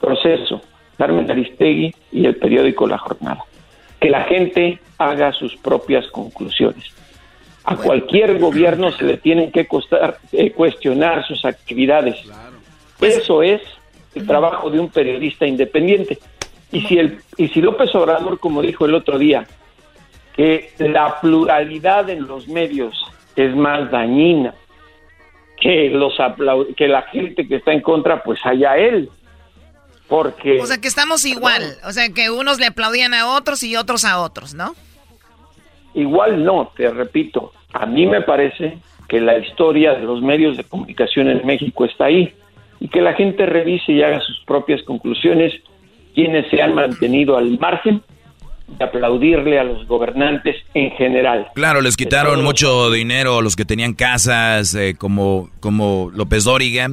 Proceso, 0.00 0.60
Carmen 0.96 1.30
Aristegui 1.30 1.94
y 2.12 2.26
el 2.26 2.36
periódico 2.36 2.86
La 2.86 2.98
Jornada. 2.98 3.44
Que 4.00 4.10
la 4.10 4.24
gente 4.24 4.78
haga 4.98 5.32
sus 5.32 5.56
propias 5.56 6.06
conclusiones. 6.08 6.97
A 7.70 7.76
cualquier 7.76 8.38
gobierno 8.38 8.90
se 8.92 9.04
le 9.04 9.16
tienen 9.18 9.52
que 9.52 9.66
costar- 9.66 10.18
eh, 10.32 10.52
cuestionar 10.52 11.26
sus 11.26 11.44
actividades. 11.44 12.16
Eso 13.00 13.42
es 13.42 13.60
el 14.14 14.26
trabajo 14.26 14.70
de 14.70 14.80
un 14.80 14.88
periodista 14.88 15.46
independiente. 15.46 16.18
Y 16.72 16.80
si, 16.82 16.98
el, 16.98 17.20
y 17.36 17.48
si 17.48 17.60
López 17.60 17.94
Obrador, 17.94 18.38
como 18.40 18.62
dijo 18.62 18.86
el 18.86 18.94
otro 18.94 19.18
día, 19.18 19.46
que 20.34 20.70
la 20.78 21.20
pluralidad 21.20 22.08
en 22.10 22.26
los 22.26 22.48
medios 22.48 22.94
es 23.36 23.54
más 23.54 23.90
dañina 23.90 24.54
que, 25.60 25.90
los 25.90 26.14
que 26.76 26.88
la 26.88 27.02
gente 27.02 27.46
que 27.46 27.56
está 27.56 27.72
en 27.72 27.80
contra, 27.82 28.22
pues 28.22 28.38
allá 28.44 28.76
él. 28.76 29.10
Porque 30.08 30.60
O 30.60 30.66
sea, 30.66 30.78
que 30.78 30.88
estamos 30.88 31.24
igual. 31.26 31.76
O 31.84 31.92
sea, 31.92 32.08
que 32.10 32.30
unos 32.30 32.58
le 32.58 32.66
aplaudían 32.66 33.12
a 33.14 33.28
otros 33.34 33.62
y 33.62 33.76
otros 33.76 34.04
a 34.04 34.20
otros, 34.20 34.54
¿no? 34.54 34.74
Igual 35.98 36.44
no, 36.44 36.70
te 36.76 36.88
repito, 36.90 37.52
a 37.72 37.84
mí 37.84 38.06
me 38.06 38.20
parece 38.20 38.78
que 39.08 39.20
la 39.20 39.36
historia 39.36 39.94
de 39.94 40.04
los 40.04 40.22
medios 40.22 40.56
de 40.56 40.62
comunicación 40.62 41.28
en 41.28 41.44
México 41.44 41.84
está 41.84 42.04
ahí 42.04 42.32
y 42.78 42.86
que 42.86 43.00
la 43.00 43.14
gente 43.14 43.46
revise 43.46 43.90
y 43.90 44.02
haga 44.04 44.20
sus 44.20 44.38
propias 44.46 44.80
conclusiones 44.84 45.52
quienes 46.14 46.48
se 46.50 46.62
han 46.62 46.76
mantenido 46.76 47.36
al 47.36 47.58
margen 47.58 48.00
de 48.68 48.84
aplaudirle 48.84 49.58
a 49.58 49.64
los 49.64 49.88
gobernantes 49.88 50.54
en 50.72 50.92
general. 50.92 51.48
Claro, 51.56 51.80
les 51.80 51.96
quitaron 51.96 52.44
mucho 52.44 52.92
dinero 52.92 53.38
a 53.38 53.42
los 53.42 53.56
que 53.56 53.64
tenían 53.64 53.94
casas, 53.94 54.76
eh, 54.76 54.94
como, 54.96 55.50
como 55.58 56.12
López 56.14 56.44
Dóriga, 56.44 56.90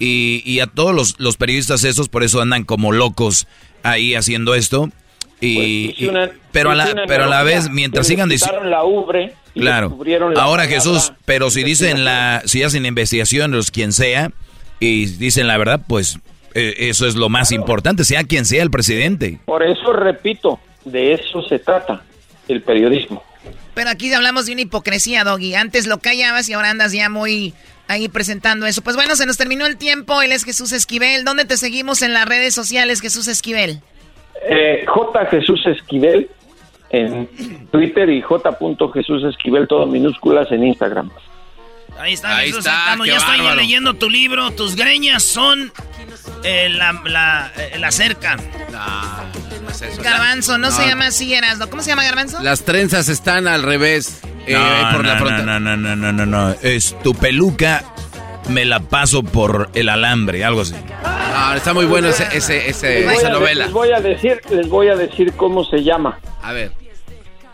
y, 0.00 0.42
y 0.44 0.58
a 0.58 0.66
todos 0.66 0.92
los, 0.92 1.20
los 1.20 1.36
periodistas 1.36 1.84
esos, 1.84 2.08
por 2.08 2.24
eso 2.24 2.40
andan 2.40 2.64
como 2.64 2.90
locos 2.90 3.46
ahí 3.84 4.16
haciendo 4.16 4.56
esto. 4.56 4.88
Y, 5.40 6.06
una- 6.08 6.26
y- 6.26 6.30
pero 6.52 6.70
a 6.70 6.74
la, 6.74 7.04
pero 7.06 7.24
a 7.24 7.26
la 7.26 7.42
vez, 7.42 7.70
mientras 7.70 8.06
sigan 8.06 8.28
diciendo... 8.28 8.62
la 8.64 8.84
ubre 8.84 9.34
y 9.54 9.60
Claro. 9.60 9.88
descubrieron 9.88 10.34
la 10.34 10.42
Ahora 10.42 10.62
palabra 10.64 10.76
Jesús, 10.76 11.12
pero 11.24 11.50
si 11.50 11.62
dicen 11.64 12.04
la, 12.04 12.42
si 12.44 12.62
hacen 12.62 12.84
investigación, 12.86 13.50
los 13.52 13.70
quien 13.70 13.92
sea, 13.92 14.30
y 14.80 15.06
dicen 15.06 15.46
la 15.46 15.56
verdad, 15.58 15.80
pues 15.86 16.18
eh, 16.54 16.74
eso 16.78 17.06
es 17.06 17.14
lo 17.14 17.28
más 17.28 17.52
importante, 17.52 18.04
sea 18.04 18.24
quien 18.24 18.44
sea 18.44 18.62
el 18.62 18.70
presidente. 18.70 19.38
Por 19.46 19.62
eso 19.62 19.92
repito, 19.92 20.58
de 20.84 21.14
eso 21.14 21.42
se 21.48 21.58
trata 21.58 22.02
el 22.48 22.62
periodismo. 22.62 23.22
Pero 23.74 23.90
aquí 23.90 24.12
hablamos 24.12 24.46
de 24.46 24.52
una 24.52 24.62
hipocresía, 24.62 25.22
Doggy. 25.24 25.54
Antes 25.54 25.86
lo 25.86 25.98
callabas 25.98 26.48
y 26.48 26.52
ahora 26.52 26.70
andas 26.70 26.92
ya 26.92 27.08
muy 27.08 27.54
ahí 27.88 28.08
presentando 28.08 28.66
eso. 28.66 28.82
Pues 28.82 28.96
bueno, 28.96 29.14
se 29.16 29.26
nos 29.26 29.36
terminó 29.36 29.64
el 29.66 29.76
tiempo. 29.76 30.20
Él 30.22 30.32
es 30.32 30.44
Jesús 30.44 30.72
Esquivel. 30.72 31.24
¿Dónde 31.24 31.44
te 31.44 31.56
seguimos 31.56 32.02
en 32.02 32.12
las 32.12 32.26
redes 32.26 32.52
sociales, 32.54 33.00
Jesús 33.00 33.28
Esquivel? 33.28 33.80
Eh, 34.48 34.84
J. 34.86 35.26
Jesús 35.26 35.60
Esquivel 35.66 36.30
en 36.90 37.28
Twitter 37.70 38.08
y 38.10 38.20
J. 38.22 38.56
Jesús 38.94 39.22
Esquivel, 39.24 39.68
todo 39.68 39.86
minúsculas 39.86 40.50
en 40.50 40.64
Instagram. 40.66 41.10
Ahí 41.98 42.14
está, 42.14 42.36
Ahí 42.38 42.46
Jesús 42.48 42.64
está, 42.66 42.96
Ya 43.04 43.16
estoy 43.16 43.38
bárbaro. 43.38 43.56
leyendo 43.56 43.94
tu 43.94 44.08
libro. 44.08 44.50
Tus 44.52 44.74
greñas 44.74 45.22
son 45.22 45.70
eh, 46.44 46.68
la, 46.70 46.92
la, 47.04 47.52
eh, 47.58 47.78
la 47.78 47.90
cerca. 47.90 48.36
Garbanzo, 50.02 50.58
no, 50.58 50.70
No. 50.70 50.76
se 50.76 50.86
llama 50.86 51.08
así, 51.08 51.34
Erasno. 51.34 51.68
¿Cómo 51.68 51.82
se 51.82 51.90
llama 51.90 52.04
Garbanzo? 52.04 52.42
Las 52.42 52.64
trenzas 52.64 53.08
están 53.08 53.46
al 53.48 53.62
revés. 53.62 54.20
eh, 54.46 54.54
No, 54.54 54.96
por 54.96 55.04
la 55.04 55.14
no, 55.14 55.20
frontera. 55.20 55.58
no, 55.58 55.60
no, 55.60 55.76
no, 55.76 55.96
no, 55.96 56.12
no, 56.12 56.26
no, 56.26 56.50
es 56.62 56.96
tu 57.02 57.14
peluca 57.14 57.84
me 58.50 58.64
la 58.64 58.80
paso 58.80 59.22
por 59.22 59.70
el 59.74 59.88
alambre, 59.88 60.44
algo 60.44 60.60
así. 60.62 60.74
Ah, 61.04 61.54
está 61.56 61.72
muy 61.72 61.86
bueno 61.86 62.08
ese, 62.08 62.24
ese, 62.36 62.68
ese- 62.68 63.06
esa 63.12 63.28
a- 63.28 63.30
novela. 63.30 63.64
Les 63.64 63.72
voy 63.72 63.92
a 63.92 64.00
decir, 64.00 64.40
les 64.50 64.68
voy 64.68 64.88
a 64.88 64.96
decir 64.96 65.32
cómo 65.34 65.64
se 65.64 65.82
llama. 65.82 66.18
A 66.42 66.52
ver. 66.52 66.72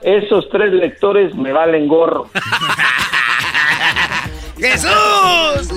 Esos 0.02 0.48
tres 0.51 0.73
lectores 0.73 1.35
me 1.35 1.52
valen 1.52 1.86
gorro. 1.89 2.28
¡Jesús! 4.59 4.90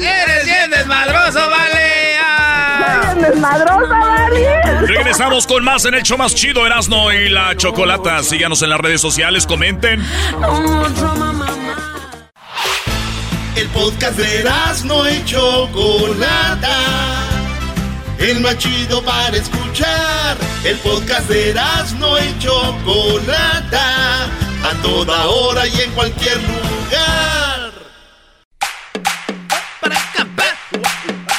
¡Eres 0.02 0.46
bien 0.46 0.70
desmadroso, 0.72 1.40
vale! 1.50 2.16
Ah. 2.22 3.14
desmadrosa, 3.20 3.88
Dani! 3.88 4.88
Regresamos 4.88 5.46
con 5.48 5.64
más 5.66 5.84
en 5.86 5.96
el 5.96 6.04
show 6.04 6.18
más 6.18 6.34
chido, 6.34 6.66
Erasno 6.66 7.12
y 7.12 7.28
la 7.30 7.56
Chocolata. 7.58 8.24
Síganos 8.24 8.62
en 8.62 8.70
las 8.70 8.80
redes 8.80 9.02
sociales, 9.02 9.46
comenten. 9.46 10.02
El 13.56 13.68
podcast 13.70 14.18
de 14.18 14.50
no 14.86 15.10
y 15.10 15.24
Chocolata. 15.26 16.78
El 18.18 18.40
más 18.42 18.58
chido 18.58 19.04
para 19.04 19.36
escuchar. 19.36 20.38
El 20.64 20.78
podcast 20.78 21.28
de 21.30 21.54
no 21.98 22.18
y 22.20 22.40
Chocolata. 22.40 24.26
A 24.64 24.74
toda 24.82 25.26
hora 25.28 25.68
y 25.68 25.82
en 25.82 25.92
cualquier 25.92 26.38
lugar. 26.38 27.72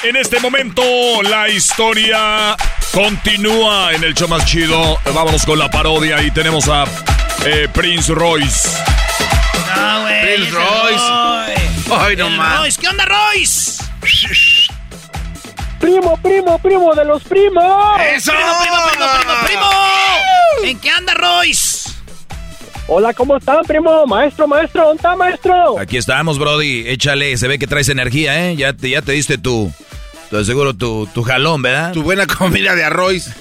En 0.03 0.17
este 0.17 0.41
momento 0.41 0.83
la 1.23 1.49
historia 1.49 2.57
continúa 2.93 3.93
en 3.93 4.05
el 4.05 4.15
show 4.15 4.29
más 4.29 4.45
chido. 4.47 4.99
Vámonos 5.15 5.45
con 5.45 5.59
la 5.59 5.71
parodia 5.71 6.23
y 6.23 6.31
tenemos 6.31 6.69
a 6.69 6.85
eh, 7.45 7.69
Prince 7.73 8.13
Royce. 8.13 8.69
No, 9.77 10.01
güey. 10.03 10.35
Prince 10.37 10.51
Royce. 10.51 11.93
Ay, 11.93 12.17
no 12.17 12.31
más. 12.31 12.59
Royce, 12.61 12.81
¿qué 12.81 12.89
onda, 12.89 13.05
Royce? 13.05 13.83
Primo, 15.81 16.17
primo, 16.23 16.59
primo 16.59 16.95
de 16.95 17.05
los 17.05 17.23
primos. 17.25 18.01
¡Eso! 18.15 18.33
Primo, 18.33 18.53
primo, 18.61 18.77
primo, 18.87 19.07
primo, 19.19 19.35
primo. 19.47 20.69
¿En 20.71 20.79
qué 20.79 20.91
anda, 20.91 21.15
Royce? 21.15 21.91
Hola, 22.87 23.15
¿cómo 23.15 23.37
están, 23.37 23.65
primo? 23.67 24.05
Maestro, 24.07 24.47
maestro, 24.49 24.83
¿dónde 24.85 24.97
está, 24.97 25.17
maestro? 25.17 25.79
Aquí 25.79 25.97
estamos, 25.97 26.39
Brody. 26.39 26.89
Échale, 26.89 27.37
se 27.39 27.49
ve 27.49 27.59
que 27.59 27.67
traes 27.67 27.89
energía, 27.89 28.49
¿eh? 28.51 28.57
Ya 28.57 28.73
te, 28.73 28.91
ya 28.91 29.01
te 29.01 29.13
diste 29.13 29.39
tu, 29.39 29.73
tu 30.29 30.45
seguro 30.45 30.75
tu, 30.75 31.07
tu 31.15 31.23
jalón, 31.23 31.63
¿verdad? 31.63 31.93
Tu 31.93 32.03
buena 32.03 32.27
comida 32.27 32.75
de 32.75 32.85
arroz. 32.85 33.29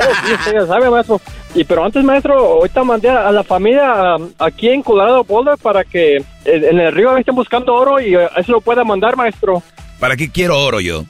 Oh, 0.00 0.14
sí, 0.44 0.50
ya 0.54 0.66
sabe, 0.66 0.88
maestro. 0.90 1.20
Y 1.54 1.64
pero 1.64 1.84
antes, 1.84 2.04
maestro, 2.04 2.34
ahorita 2.34 2.84
mandé 2.84 3.08
a 3.08 3.32
la 3.32 3.42
familia 3.42 4.16
um, 4.16 4.30
aquí 4.38 4.68
en 4.68 4.82
Colorado 4.82 5.24
Boulder 5.24 5.56
para 5.56 5.82
que 5.82 6.16
eh, 6.16 6.24
en 6.44 6.78
el 6.78 6.92
río 6.92 7.16
estén 7.16 7.34
buscando 7.34 7.74
oro 7.74 8.00
y 8.00 8.14
eh, 8.14 8.28
eso 8.36 8.52
lo 8.52 8.60
pueda 8.60 8.84
mandar, 8.84 9.16
maestro. 9.16 9.62
¿Para 9.98 10.16
qué 10.16 10.30
quiero 10.30 10.58
oro 10.58 10.80
yo? 10.80 11.04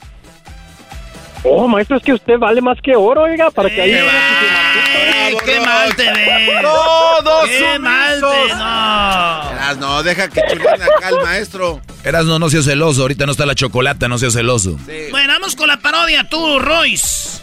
Oh, 1.45 1.69
maestro, 1.69 1.97
es 1.97 2.03
que 2.03 2.13
usted 2.13 2.39
vale 2.39 2.61
más 2.61 2.79
que 2.83 2.97
oro, 2.97 3.23
oiga, 3.23 3.51
para 3.51 3.71
que 3.71 3.81
ahí... 3.81 3.93
Ey, 3.93 5.37
¡Qué 5.45 5.61
mal 5.61 5.95
te 5.95 6.11
ves! 6.11 6.63
Todos 6.63 7.49
¡Qué 7.49 7.79
mal 7.79 8.21
te... 8.21 8.55
No! 8.55 9.51
Eras, 9.53 9.79
no, 9.79 10.03
deja 10.03 10.29
que 10.29 10.41
chulen 10.49 10.83
acá 10.83 11.09
al 11.09 11.21
maestro. 11.23 11.81
Eras 12.05 12.25
no, 12.25 12.39
no 12.39 12.49
seas 12.49 12.65
celoso. 12.65 13.03
Ahorita 13.03 13.27
no 13.27 13.33
está 13.33 13.47
la 13.47 13.55
chocolata, 13.55 14.09
no 14.09 14.19
seas 14.19 14.33
celoso. 14.33 14.79
Bueno, 15.11 15.33
vamos 15.33 15.55
con 15.55 15.69
la 15.69 15.79
parodia, 15.79 16.29
tú, 16.29 16.59
Royce. 16.59 17.41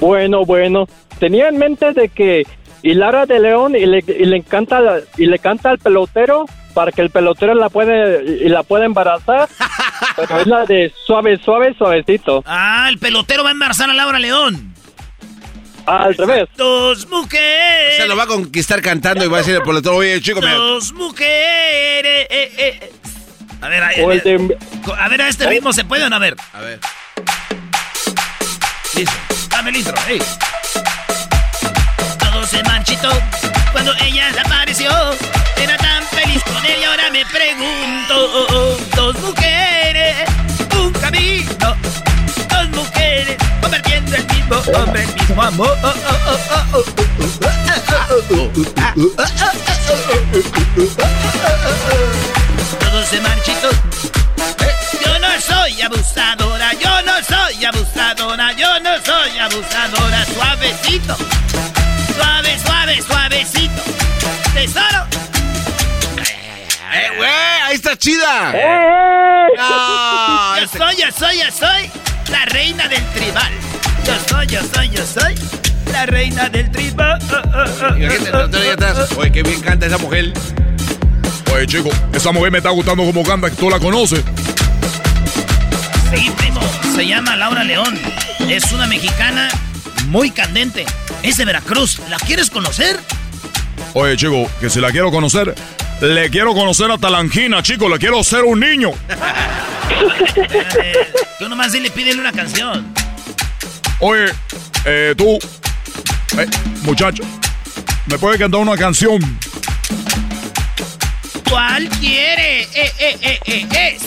Bueno, 0.00 0.44
bueno. 0.44 0.86
Tenía 1.22 1.46
en 1.46 1.56
mente 1.56 1.92
de 1.92 2.08
que 2.08 2.44
Hilara 2.82 3.26
de 3.26 3.38
León 3.38 3.76
y 3.76 3.86
le, 3.86 3.98
y 4.08 4.24
le 4.24 4.38
encanta 4.38 4.80
la- 4.80 4.98
y 5.16 5.26
le 5.26 5.38
canta 5.38 5.70
al 5.70 5.78
pelotero 5.78 6.46
para 6.74 6.90
que 6.90 7.00
el 7.00 7.10
pelotero 7.10 7.54
la 7.54 7.68
puede 7.68 8.24
y 8.44 8.48
la 8.48 8.64
pueda 8.64 8.86
embarazar. 8.86 9.48
Pero 10.16 10.40
es 10.40 10.46
la 10.48 10.64
de 10.66 10.92
suave, 11.06 11.38
suave, 11.44 11.74
suavecito. 11.78 12.42
Ah, 12.44 12.86
el 12.88 12.98
pelotero 12.98 13.44
va 13.44 13.50
a 13.50 13.52
embarazar 13.52 13.88
a 13.88 13.94
Laura 13.94 14.18
León. 14.18 14.74
al 15.86 16.12
revés. 16.16 16.48
Dos 16.56 17.08
mujeres. 17.08 17.98
Se 17.98 18.08
lo 18.08 18.16
va 18.16 18.24
a 18.24 18.26
conquistar 18.26 18.82
cantando 18.82 19.24
y 19.24 19.28
va 19.28 19.36
a 19.36 19.40
decir 19.42 19.54
el 19.54 19.62
pelotero, 19.62 19.94
oye, 19.94 20.20
chico, 20.20 20.40
me... 20.40 20.52
Dos 20.52 20.92
mujeres. 20.92 22.26
eh, 22.30 22.52
eh. 22.58 22.92
A 23.60 23.68
ver, 23.68 23.80
a, 23.84 23.90
O 24.02 24.08
de- 24.10 24.58
a 24.98 25.08
ver, 25.08 25.22
a 25.22 25.28
este 25.28 25.46
ritmo 25.48 25.72
se 25.72 25.84
puede 25.84 26.02
o 26.02 26.10
no? 26.10 26.16
A 26.16 26.18
ver. 26.18 26.34
A 26.52 26.60
ver. 26.62 26.80
Listo. 28.96 29.12
Dame 29.50 29.70
el 29.70 29.76
intro. 29.76 29.94
Se 32.52 32.62
marchitó 32.64 33.08
cuando 33.72 33.94
ella 33.96 34.30
apareció. 34.44 34.90
Era 35.56 35.76
tan 35.78 36.04
feliz 36.08 36.42
con 36.44 36.64
él 36.66 36.76
y 36.80 36.84
ahora 36.84 37.10
me 37.10 37.24
pregunto. 37.24 38.76
Dos 38.94 39.18
mujeres, 39.20 40.28
un 40.76 40.92
camino. 40.92 41.76
Dos 42.50 42.68
mujeres 42.74 43.36
convirtiendo 43.62 44.16
el 44.16 44.26
mismo 44.26 44.56
hombre, 44.76 45.02
el 45.02 45.14
mismo 45.14 45.42
amor. 45.42 45.78
Todo 52.80 53.06
se 53.06 53.20
marchitó. 53.20 53.70
Yo 55.04 55.18
no 55.18 55.40
soy 55.40 55.80
abusadora, 55.80 56.72
yo 56.74 57.02
no 57.02 57.14
soy 57.24 57.64
abusadora, 57.64 58.52
yo 58.52 58.80
no 58.80 58.90
soy 59.02 59.38
abusadora. 59.38 60.26
Suavecito, 60.34 61.16
suave, 62.14 62.58
suave, 62.64 63.02
suavecito. 63.02 63.82
Tesoro. 64.54 65.06
¡Eh, 66.94 67.08
güey! 67.16 67.30
¡Ahí 67.64 67.74
está 67.76 67.96
chida! 67.96 68.52
¡Eh! 68.54 69.46
No, 69.56 70.56
Yo 70.58 70.64
este- 70.64 70.78
soy, 70.78 70.96
yo 70.96 71.06
soy, 71.18 71.38
yo 71.38 71.50
soy 71.50 71.90
la 72.30 72.44
reina 72.46 72.88
del 72.88 73.04
tribal. 73.12 73.52
Yo 74.04 74.12
soy, 74.28 74.46
yo 74.46 74.60
soy, 74.74 74.88
yo 74.90 75.06
soy 75.06 75.34
la 75.92 76.06
reina 76.06 76.48
del 76.48 76.70
tribal. 76.70 77.18
Oye, 79.16 79.32
qué 79.32 79.42
bien 79.42 79.60
canta 79.60 79.86
esa 79.86 79.98
mujer. 79.98 80.32
Oye, 81.54 81.66
chico, 81.66 81.90
esa 82.12 82.32
mujer 82.32 82.50
me 82.50 82.58
está 82.58 82.70
gustando 82.70 83.04
como 83.04 83.22
canta, 83.22 83.48
que 83.50 83.56
tú 83.56 83.70
la 83.70 83.78
conoces. 83.78 84.22
Sí, 86.14 86.30
primo, 86.36 86.60
se 86.94 87.06
llama 87.06 87.36
Laura 87.36 87.64
León. 87.64 87.98
Es 88.48 88.70
una 88.72 88.86
mexicana 88.86 89.48
muy 90.08 90.30
candente. 90.30 90.84
Es 91.22 91.36
de 91.36 91.44
Veracruz. 91.44 91.98
¿La 92.08 92.16
quieres 92.18 92.50
conocer? 92.50 92.98
Oye, 93.94 94.16
chico, 94.16 94.50
que 94.60 94.70
si 94.70 94.80
la 94.80 94.90
quiero 94.90 95.10
conocer, 95.10 95.54
le 96.00 96.30
quiero 96.30 96.54
conocer 96.54 96.90
hasta 96.90 97.10
la 97.10 97.18
angina, 97.18 97.62
chico, 97.62 97.88
le 97.88 97.98
quiero 97.98 98.22
ser 98.24 98.44
un 98.44 98.60
niño. 98.60 98.90
Espérate, 100.36 100.92
Tú 101.38 101.48
nomás 101.48 101.72
dile, 101.72 101.90
pídele 101.90 102.20
una 102.20 102.32
canción. 102.32 102.92
Oye, 104.00 104.26
eh, 104.84 105.14
tú, 105.16 105.38
eh, 106.38 106.46
muchacho, 106.82 107.22
¿me 108.06 108.18
puedes 108.18 108.38
cantar 108.38 108.60
una 108.60 108.76
canción? 108.76 109.20
¿Cuál 111.48 111.88
quiere? 112.00 112.62
Eh, 112.62 112.92
eh, 112.98 113.18
eh, 113.20 113.38
eh, 113.46 113.96
es. 113.96 114.02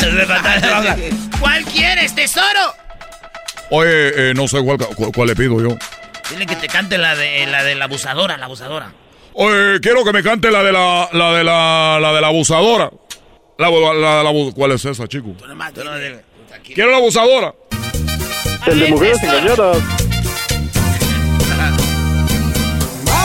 ¿Cuál 1.40 1.64
quieres, 1.64 2.14
tesoro? 2.14 2.85
Oye, 3.70 4.30
eh, 4.30 4.34
no 4.34 4.46
sé 4.48 4.62
cuál, 4.62 4.78
cuál- 4.78 5.12
cuál 5.14 5.28
le 5.28 5.34
pido 5.36 5.60
yo. 5.60 5.76
Dile 6.30 6.46
que 6.46 6.56
te 6.56 6.68
cante 6.68 6.98
la 6.98 7.14
de 7.16 7.46
la 7.46 7.62
de 7.64 7.74
la 7.74 7.84
abusadora, 7.86 8.36
la 8.36 8.46
abusadora. 8.46 8.92
Oye, 9.34 9.80
quiero 9.80 10.04
que 10.04 10.12
me 10.12 10.22
cante 10.22 10.50
la 10.50 10.62
de 10.62 10.72
la, 10.72 11.08
la 11.12 11.32
de 11.32 11.44
la, 11.44 11.98
la 12.00 12.12
de 12.12 12.20
la 12.20 12.26
abusadora. 12.28 12.90
La, 13.58 13.70
la, 13.70 13.94
la- 13.94 14.22
la 14.22 14.52
¿Cuál 14.54 14.72
es 14.72 14.84
esa, 14.84 15.06
chico? 15.08 15.34
Quiero 16.74 16.90
la 16.90 16.96
abusadora. 16.98 17.54
El 18.66 18.80
de 18.80 18.88
mujeres 18.90 19.22
engañadas. 19.22 19.78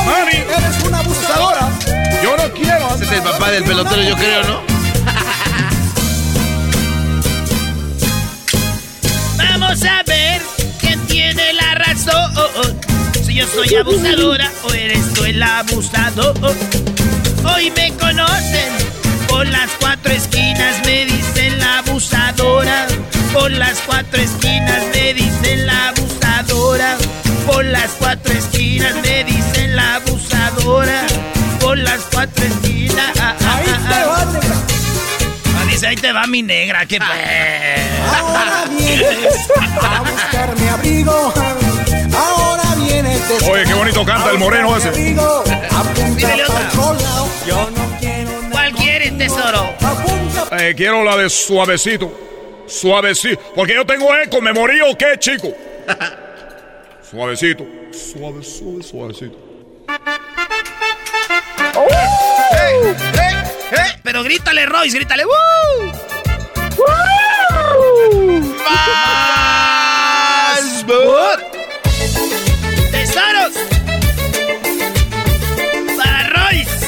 Mami, 0.05 0.31
eres 0.37 0.83
una 0.87 0.99
abusadora. 0.99 1.69
Yo 2.23 2.37
no 2.37 2.53
quiero. 2.53 2.95
Ese 2.95 3.03
es 3.05 3.11
el 3.11 3.21
papá 3.23 3.51
del 3.51 3.63
pelotero, 3.63 4.01
yo 4.03 4.15
creo, 4.15 4.43
¿no? 4.43 4.70
Ver 9.71 10.41
quién 10.81 10.99
tiene 11.07 11.53
la 11.53 11.75
razón. 11.75 12.33
Si 13.25 13.35
yo 13.35 13.47
soy 13.47 13.73
abusadora 13.73 14.51
o 14.63 14.73
eres 14.73 15.13
tú 15.13 15.23
el 15.23 15.41
abusador. 15.41 16.35
Hoy 17.45 17.71
me 17.71 17.93
conocen 17.93 18.73
por 19.29 19.47
las 19.47 19.69
cuatro 19.79 20.11
esquinas, 20.11 20.75
me 20.85 21.05
dicen 21.05 21.57
la 21.57 21.79
abusadora. 21.79 22.85
Por 23.31 23.49
las 23.51 23.77
cuatro 23.85 24.21
esquinas 24.21 24.83
me 24.93 25.13
dicen 25.13 25.65
la 25.65 25.87
abusadora. 25.87 26.97
Por 27.47 27.63
las 27.63 27.91
cuatro 27.91 28.33
esquinas 28.33 28.93
me 28.95 29.23
dicen 29.23 29.73
la 29.77 29.95
abusadora. 29.95 31.07
Por 31.61 31.77
las 31.77 32.01
cuatro 32.11 32.43
esquinas. 32.43 33.17
ah, 33.21 33.35
ah, 33.39 33.55
Ahí 33.55 33.65
ah, 33.69 34.25
te 34.41 34.50
dice, 35.81 35.87
ahí 35.87 35.95
te 35.95 36.11
va 36.11 36.27
mi 36.27 36.43
negra, 36.43 36.85
qué 36.85 36.99
Ahora 36.99 38.65
vienes 38.69 39.49
a 39.81 40.01
buscar 40.01 40.55
mi 40.59 40.67
abrigo. 40.67 41.33
Ahora 42.15 42.63
vienes 42.77 43.27
de 43.27 43.51
Oye, 43.51 43.63
qué 43.65 43.73
bonito 43.73 44.05
canta 44.05 44.29
el 44.31 44.37
moreno 44.37 44.77
ese. 44.77 44.89
abrigo. 44.89 45.43
Para 45.43 45.81
otra. 45.81 46.67
otro 46.67 46.93
lado. 46.93 47.29
Yo 47.47 47.69
no 47.71 47.97
quiero 47.99 48.31
nada. 48.31 48.49
¿Cuál 48.51 48.73
quieres, 48.73 49.17
tesoro? 49.17 49.73
Apunta 49.81 50.57
Eh, 50.59 50.75
quiero 50.75 51.03
la 51.03 51.17
de 51.17 51.29
suavecito. 51.29 52.11
Suavecito. 52.67 53.41
Porque 53.55 53.73
yo 53.73 53.85
tengo 53.85 54.15
eco, 54.15 54.41
¿me 54.41 54.53
morí 54.53 54.79
o 54.81 54.95
qué, 54.97 55.17
chico? 55.17 55.49
Suavecito. 57.09 57.65
Suave, 57.91 58.43
suave, 58.43 58.83
suavecito. 58.83 59.37
Pero 64.03 64.23
grítale, 64.23 64.65
Royce, 64.65 64.97
grítale. 64.97 65.23
¡Woo! 65.25 65.31
¡Más! 68.63 70.61
¡Tesoros! 72.91 73.53
Para 75.97 76.23
Royce. 76.29 76.87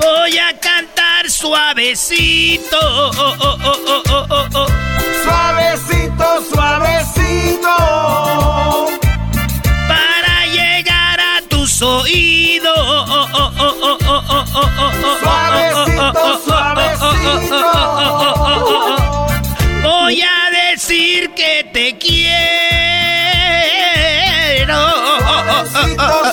Voy 0.00 0.38
a 0.38 0.58
cantar 0.58 1.30
suavecito. 1.30 2.78
Oh, 2.80 3.36
oh, 3.40 3.58
oh, 4.54 4.89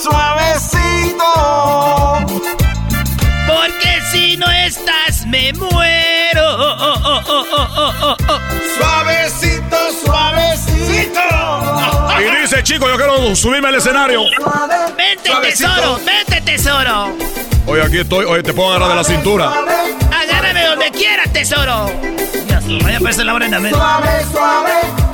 suavecito. 0.01 1.33
Porque 3.47 4.01
si 4.11 4.37
no 4.37 4.49
estás, 4.51 5.25
me 5.27 5.53
muero. 5.53 6.57
Suavecito, 8.77 9.77
suavecito. 10.05 11.19
Y 12.19 12.41
dice, 12.41 12.63
chico, 12.63 12.87
yo 12.87 12.95
quiero 12.97 13.35
subirme 13.35 13.67
al 13.69 13.75
escenario. 13.75 14.23
Vente, 14.97 15.29
Suavecito. 15.29 15.69
tesoro, 15.69 15.99
vente, 16.05 16.41
tesoro. 16.41 17.15
Oye, 17.67 17.83
aquí 17.83 17.97
estoy. 17.99 18.25
Oye, 18.25 18.43
te 18.43 18.53
puedo 18.53 18.69
agarrar 18.69 18.89
de 18.89 18.95
la 18.95 19.03
cintura. 19.03 19.51
Agárrame 20.11 20.65
donde 20.65 20.91
quieras, 20.91 21.31
tesoro. 21.31 21.89
Vaya, 22.83 22.99
pues 22.99 23.17
la 23.17 23.33
hora 23.33 23.45
en 23.45 23.53
América. 23.53 23.79
Suave, 23.79 24.25
suave, 24.31 24.73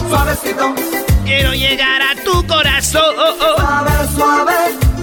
suavecito. 0.09 0.75
Quiero 1.25 1.53
llegar 1.53 2.01
a 2.01 2.15
tu 2.23 2.45
corazón. 2.47 3.15
Suave, 3.15 3.91
suave, 4.15 4.53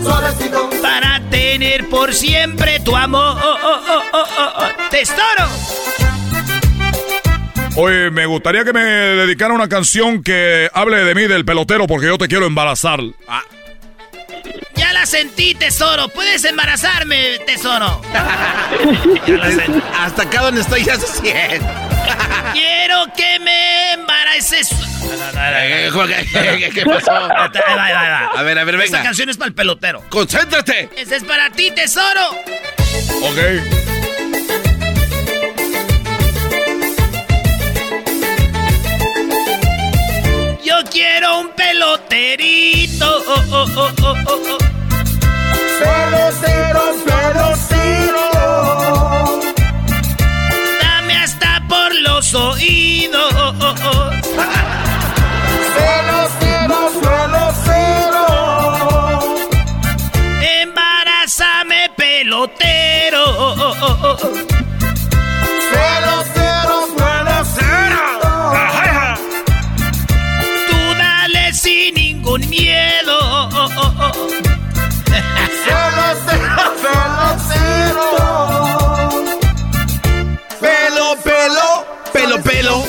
suavecito. 0.02 0.70
Para 0.82 1.20
tener 1.30 1.88
por 1.88 2.12
siempre 2.14 2.80
tu 2.80 2.94
amor. 2.94 3.36
Tesoro. 4.90 5.48
Oye, 7.76 8.10
me 8.10 8.26
gustaría 8.26 8.64
que 8.64 8.72
me 8.72 8.82
dedicara 8.82 9.54
una 9.54 9.68
canción 9.68 10.22
que 10.22 10.68
hable 10.74 11.04
de 11.04 11.14
mí, 11.14 11.22
del 11.22 11.44
pelotero, 11.44 11.86
porque 11.86 12.06
yo 12.06 12.18
te 12.18 12.28
quiero 12.28 12.46
embarazar. 12.46 13.00
Ah, 13.28 13.42
Sentí, 15.10 15.56
tesoro. 15.56 16.08
Puedes 16.08 16.44
embarazarme, 16.44 17.40
tesoro. 17.44 18.00
Hasta 19.98 20.22
acá 20.22 20.42
donde 20.42 20.60
estoy 20.60 20.84
ya 20.84 20.94
se 20.94 21.08
siente. 21.08 21.66
Quiero 22.52 23.06
que 23.16 23.40
me 23.40 23.94
embaraces. 23.94 24.68
¿Qué 26.72 26.84
pasó? 26.86 27.10
A 27.10 28.42
ver, 28.44 28.56
a 28.56 28.64
ver, 28.64 28.76
venga. 28.76 28.84
Esta 28.84 29.02
canción 29.02 29.28
es 29.30 29.36
para 29.36 29.48
el 29.48 29.54
pelotero. 29.54 30.04
¡Concéntrate! 30.10 30.90
Esta 30.96 31.16
es 31.16 31.24
para 31.24 31.50
ti, 31.50 31.72
tesoro. 31.72 32.30
ok. 33.22 33.38
Yo 40.64 40.76
quiero 40.88 41.40
un 41.40 41.48
peloterito. 41.50 43.24
Oh, 43.26 43.66
oh, 43.76 43.92
oh, 44.04 44.79
oh. 45.80 45.84
Pelotero, 45.84 46.82
pelotero. 47.06 48.24
Dame 50.82 51.14
hasta 51.16 51.62
por 51.68 51.94
los 52.02 52.34
oídos. 52.34 52.79
Pelo. 82.50 82.84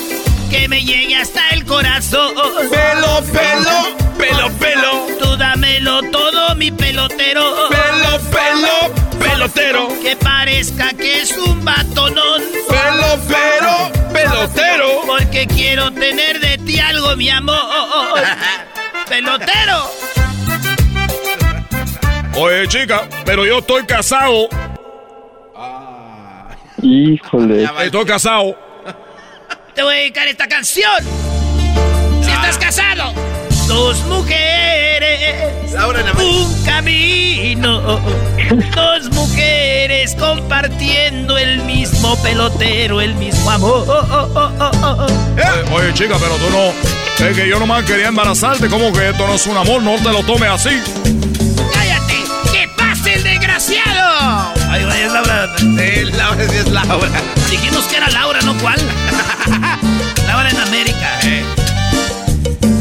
Que 0.49 0.67
me 0.67 0.83
llegue 0.83 1.15
hasta 1.15 1.49
el 1.49 1.65
corazón. 1.65 2.33
Pelo, 2.35 3.23
pelo, 3.31 3.77
pelo, 4.17 4.49
pelo. 4.59 5.07
Tú 5.19 5.37
dámelo 5.37 6.01
todo, 6.11 6.55
mi 6.55 6.71
pelotero. 6.71 7.69
Pelo, 7.69 8.19
pelo, 8.31 9.19
pelotero. 9.19 9.87
Que 10.01 10.15
parezca 10.15 10.89
que 10.93 11.21
es 11.21 11.37
un 11.37 11.63
batonón. 11.63 12.41
Pelo, 12.67 13.19
pero, 13.27 14.11
pelotero. 14.11 15.01
Porque 15.05 15.47
quiero 15.47 15.91
tener 15.91 16.39
de 16.39 16.57
ti 16.57 16.79
algo, 16.79 17.15
mi 17.15 17.29
amor. 17.29 18.19
pelotero. 19.07 19.89
Oye, 22.35 22.67
chica, 22.67 23.07
pero 23.25 23.45
yo 23.45 23.59
estoy 23.59 23.85
casado. 23.85 24.49
Híjole. 26.81 27.69
Estoy 27.85 28.05
casado. 28.05 28.70
Te 29.75 29.83
voy 29.83 29.93
a 29.93 29.97
dedicar 29.99 30.27
esta 30.27 30.47
canción. 30.47 30.91
Si 32.21 32.29
estás 32.29 32.57
casado. 32.57 33.13
Dos 33.67 33.97
mujeres. 34.05 35.71
Laura. 35.71 36.03
Un 36.19 36.63
camino. 36.65 37.99
Dos 38.75 39.09
mujeres 39.11 40.15
compartiendo 40.15 41.37
el 41.37 41.59
mismo 41.63 42.21
pelotero, 42.21 42.99
el 42.99 43.15
mismo 43.15 43.49
amor. 43.49 43.87
Oye, 45.37 45.73
oye, 45.73 45.93
chica, 45.93 46.17
pero 46.19 46.35
tú 46.35 46.49
no. 46.49 47.25
Es 47.25 47.37
que 47.37 47.47
yo 47.47 47.57
nomás 47.57 47.85
quería 47.85 48.09
embarazarte. 48.09 48.67
¿Cómo 48.67 48.91
que 48.91 49.09
esto 49.09 49.25
no 49.25 49.35
es 49.35 49.47
un 49.47 49.55
amor? 49.55 49.81
No 49.81 49.95
te 49.95 50.11
lo 50.11 50.21
tomes 50.23 50.49
así. 50.49 50.81
¡Cállate! 51.73 52.15
¡Que 52.51 52.67
pase 52.75 53.13
el 53.13 53.23
desgraciado! 53.23 54.51
Ay, 54.69 54.83
es 55.01 55.11
Laura. 55.13 55.50
Sí, 55.61 56.11
Laura 56.17 56.49
sí 56.49 56.57
es 56.57 56.69
Laura. 56.71 57.07
Dijimos 57.51 57.85
que 57.85 57.97
era 57.97 58.09
Laura, 58.09 58.39
¿no 58.41 58.57
cuál? 58.57 58.79
Laura 60.27 60.49
en 60.49 60.57
América. 60.57 61.19
Eh. 61.23 61.45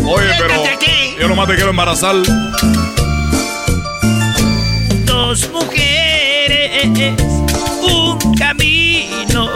Oye, 0.07 0.31
pero 0.39 0.65
aquí. 0.65 1.15
yo 1.21 1.29
nomás 1.29 1.47
te 1.47 1.57
quiero 1.57 1.71
embarazar. 1.71 2.17
Dos 5.05 5.51
mujeres, 5.53 7.19
un 7.83 8.35
camino. 8.35 9.51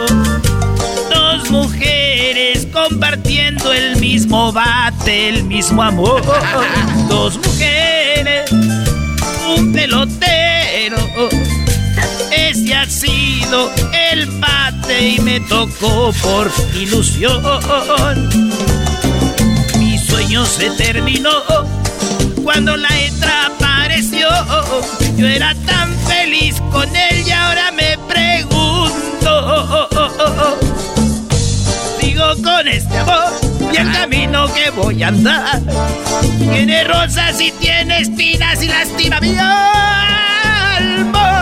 Dos 1.09 1.49
mujeres 1.49 2.67
compartiendo 2.71 3.73
el 3.73 3.95
mismo 3.97 4.51
bate, 4.53 5.29
el 5.29 5.45
mismo 5.45 5.81
amor. 5.81 6.21
Dos 7.09 7.37
mujeres, 7.37 8.51
un 8.51 9.73
pelotero. 9.73 10.97
Ese 12.35 12.73
ha 12.75 12.85
sido 12.89 13.71
el 14.11 14.25
bate 14.39 15.09
y 15.09 15.19
me 15.19 15.39
tocó 15.41 16.11
por 16.21 16.51
ilusión. 16.75 17.41
Mi 19.79 19.97
sueño 19.97 20.45
se 20.45 20.69
terminó 20.71 21.31
cuando 22.43 22.75
la 22.75 22.89
letra 22.89 23.47
apareció. 23.47 24.27
Yo 25.17 25.27
era 25.27 25.55
tan 25.65 25.93
feliz 26.07 26.61
con 26.71 26.93
él 26.95 27.23
y 27.25 27.31
ahora 27.31 27.71
me 27.71 27.97
pregunto. 28.07 29.89
Sigo 31.99 32.35
con 32.43 32.67
este 32.67 32.97
amor 32.97 33.31
y 33.73 33.77
el 33.77 33.91
camino 33.91 34.53
que 34.53 34.69
voy 34.71 35.03
a 35.03 35.07
andar. 35.07 35.61
Tiene 36.37 36.83
rosas 36.83 37.39
y 37.39 37.51
tiene 37.53 38.01
espinas 38.01 38.61
y 38.61 38.67
lastima 38.67 39.19
mi 39.21 39.35
alma. 39.37 41.34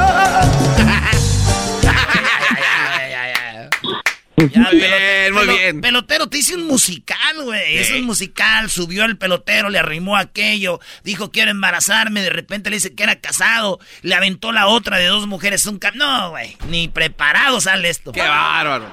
Ya, 4.53 4.61
Muy 4.61 4.76
bien, 4.78 5.34
muy 5.34 5.48
bien. 5.48 5.82
Pelotero, 5.82 6.28
te 6.28 6.38
hice 6.40 6.56
un 6.56 6.68
musical, 6.68 7.44
güey. 7.44 7.78
Es 7.78 7.91
un 7.91 8.03
musical. 8.06 8.70
Subió 8.70 9.06
el 9.06 9.18
pelotero, 9.18 9.70
le 9.70 9.80
arrimó 9.80 10.18
aquello. 10.18 10.80
Dijo, 11.03 11.32
quiero 11.32 11.52
embarazarme. 11.52 12.22
De 12.22 12.30
repente 12.30 12.70
le 12.70 12.78
dice 12.78 12.94
que 12.95 13.03
era 13.03 13.15
casado. 13.20 13.80
Le 14.02 14.15
aventó 14.15 14.52
la 14.52 14.68
otra 14.68 14.98
de 14.98 15.07
dos 15.07 15.28
mujeres. 15.28 15.65
Un 15.65 15.80
cam- 15.80 15.95
No, 15.95 16.32
güey. 16.32 16.56
Ni 16.70 16.88
preparado 16.88 17.61
sale 17.61 17.90
esto. 17.90 18.11
Qué 18.11 18.22
bárbaro. 18.22 18.86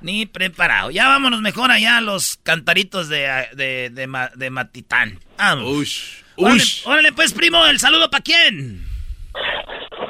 Ni 0.00 0.24
preparado. 0.26 0.90
Ya 0.90 1.08
vámonos 1.08 1.40
mejor 1.42 1.70
allá 1.70 1.98
a 1.98 2.00
los 2.00 2.38
cantaritos 2.42 3.08
de, 3.10 3.46
de, 3.54 3.90
de, 3.90 4.06
Ma- 4.06 4.30
de 4.34 4.48
Matitán. 4.50 5.18
Vamos. 5.36 5.64
Ush. 5.70 6.22
Ush. 6.36 6.82
órale, 6.86 7.12
pues, 7.12 7.34
primo, 7.34 7.66
el 7.66 7.78
saludo 7.78 8.08
para 8.10 8.22
quién. 8.22 8.86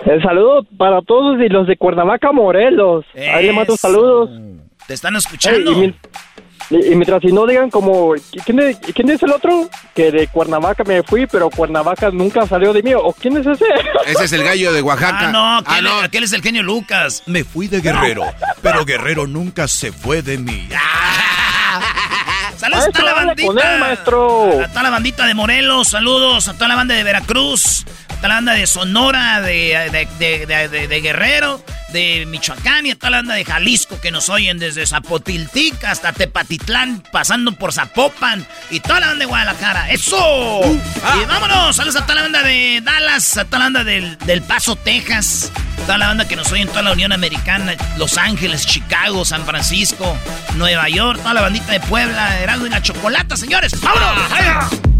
El 0.06 0.22
saludo 0.22 0.64
para 0.78 1.02
todos 1.02 1.40
y 1.40 1.48
los 1.48 1.66
de 1.66 1.76
Cuernavaca, 1.76 2.30
Morelos. 2.32 3.04
Ahí 3.16 3.46
le 3.46 3.52
mando 3.52 3.74
Eso. 3.74 3.88
saludos. 3.88 4.30
Te 4.90 4.94
están 4.94 5.14
escuchando. 5.14 5.70
y, 5.70 5.76
mi- 5.76 5.94
y- 6.70 6.86
y 6.92 6.94
mientras 6.96 7.20
si 7.22 7.28
no 7.28 7.46
digan 7.46 7.70
como, 7.70 8.12
¿quién 8.44 8.58
es, 8.58 8.76
¿quién 8.92 9.08
es 9.08 9.22
el 9.22 9.30
otro? 9.30 9.70
Que 9.94 10.10
de 10.10 10.26
Cuernavaca 10.26 10.82
me 10.82 11.04
fui, 11.04 11.28
pero 11.28 11.48
Cuernavaca 11.48 12.10
nunca 12.10 12.44
salió 12.48 12.72
de 12.72 12.82
mí. 12.82 12.92
¿O 12.94 13.12
quién 13.12 13.36
es 13.36 13.46
ese? 13.46 13.64
Ese 14.06 14.24
es 14.24 14.32
el 14.32 14.42
gallo 14.42 14.72
de 14.72 14.82
Oaxaca. 14.82 15.28
Ah, 15.28 15.30
no, 15.30 15.58
aquel, 15.58 15.86
aquel 16.02 16.24
es 16.24 16.32
el 16.32 16.42
genio 16.42 16.64
Lucas. 16.64 17.22
Me 17.26 17.44
fui 17.44 17.68
de 17.68 17.80
Guerrero, 17.80 18.24
pero 18.62 18.84
Guerrero 18.84 19.28
nunca 19.28 19.68
se 19.68 19.92
fue 19.92 20.22
de 20.22 20.38
mí. 20.38 20.68
Saludos 22.56 22.88
a 22.88 22.90
toda 22.90 23.04
la 23.04 23.14
bandita. 23.14 23.74
él, 23.74 23.80
maestro. 23.80 24.60
A 24.60 24.68
toda 24.68 24.82
la 24.82 24.90
bandita 24.90 25.26
de 25.26 25.34
Morelos, 25.34 25.86
saludos 25.88 26.48
a 26.48 26.54
toda 26.54 26.66
la 26.68 26.74
banda 26.74 26.96
de 26.96 27.04
Veracruz, 27.04 27.86
toda 28.20 28.28
la 28.28 28.34
banda 28.36 28.52
de 28.54 28.66
Sonora, 28.66 29.40
de, 29.40 30.06
de, 30.18 30.68
de- 30.88 31.00
Guerrero 31.00 31.62
de 31.92 32.24
Michoacán 32.26 32.86
y 32.86 32.92
a 32.92 32.94
toda 32.96 33.10
la 33.10 33.16
banda 33.18 33.34
de 33.34 33.44
Jalisco 33.44 34.00
que 34.00 34.12
nos 34.12 34.28
oyen 34.28 34.58
desde 34.60 34.86
Zapotiltic 34.86 35.82
hasta 35.84 36.12
Tepatitlán, 36.12 37.02
pasando 37.10 37.50
por 37.52 37.72
Zapopan 37.72 38.46
y 38.70 38.78
toda 38.80 39.00
la 39.00 39.06
banda 39.08 39.24
de 39.24 39.26
Guadalajara. 39.26 39.90
¡Eso! 39.90 40.60
Y 41.20 41.24
vámonos, 41.26 41.74
saludos 41.74 41.96
a 41.96 42.02
toda 42.02 42.14
la 42.16 42.22
banda 42.22 42.42
de 42.44 42.80
Dallas, 42.84 43.36
a 43.38 43.44
toda 43.44 43.58
la 43.58 43.64
banda 43.64 43.84
del, 43.84 44.16
del 44.18 44.42
Paso, 44.42 44.76
Texas, 44.76 45.50
toda 45.84 45.98
la 45.98 46.06
banda 46.08 46.28
que 46.28 46.36
nos 46.36 46.52
oye 46.52 46.62
en 46.62 46.68
toda 46.68 46.82
la 46.82 46.92
Unión 46.92 47.10
Americana, 47.10 47.74
Los 47.96 48.18
Ángeles, 48.18 48.66
Chicago, 48.66 49.24
San 49.24 49.44
Francisco, 49.44 50.16
Nueva 50.54 50.88
York, 50.88 51.18
toda 51.20 51.34
la 51.34 51.40
bandita 51.40 51.72
de 51.72 51.80
Puebla, 51.80 52.38
Heraldo 52.40 52.66
y 52.66 52.70
la 52.70 52.82
Chocolata, 52.82 53.36
señores. 53.36 53.72
¡Vámonos! 53.80 54.99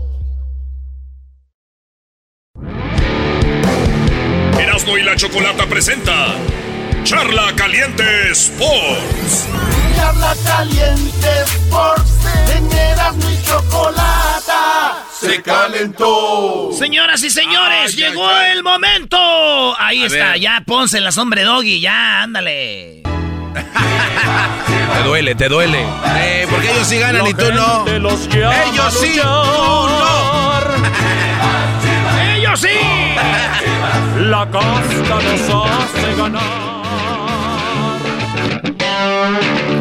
Erasmo 4.71 4.97
y 4.97 5.03
la 5.03 5.17
Chocolata 5.17 5.65
presenta 5.67 6.27
Charla 7.03 7.53
Caliente 7.57 8.31
Sports. 8.31 9.45
Charla 9.97 10.33
Caliente 10.45 11.27
Sports 11.43 12.11
en 12.55 12.71
Erasmo 12.71 13.29
y 13.29 13.45
Chocolata 13.45 15.03
se 15.11 15.41
calentó. 15.41 16.69
Señoras 16.71 17.21
y 17.21 17.29
señores, 17.29 17.91
Ay, 17.91 17.95
llegó 17.95 18.25
ay, 18.25 18.45
ay. 18.45 18.51
el 18.53 18.63
momento. 18.63 19.17
Ahí 19.77 20.03
A 20.03 20.05
está, 20.07 20.31
ver. 20.31 20.39
ya 20.39 20.63
pónselas, 20.65 21.17
hombre 21.17 21.43
doggy, 21.43 21.81
ya, 21.81 22.21
ándale. 22.21 23.03
Te 24.93 25.03
duele, 25.03 25.35
te 25.35 25.49
duele. 25.49 25.85
Eh, 26.17 26.47
porque 26.49 26.71
ellos 26.71 26.87
sí 26.87 26.97
ganan 26.97 27.27
y 27.27 27.33
tú 27.33 27.51
no. 27.51 27.85
Ellos 27.87 28.29
sí, 29.01 29.19
tú. 29.21 29.27
¡Ellos 32.51 32.59
sí! 32.59 32.67
La 34.25 34.45
casta 34.51 35.15
nos 35.21 35.69
hace 35.71 36.15
ganar. 36.17 36.41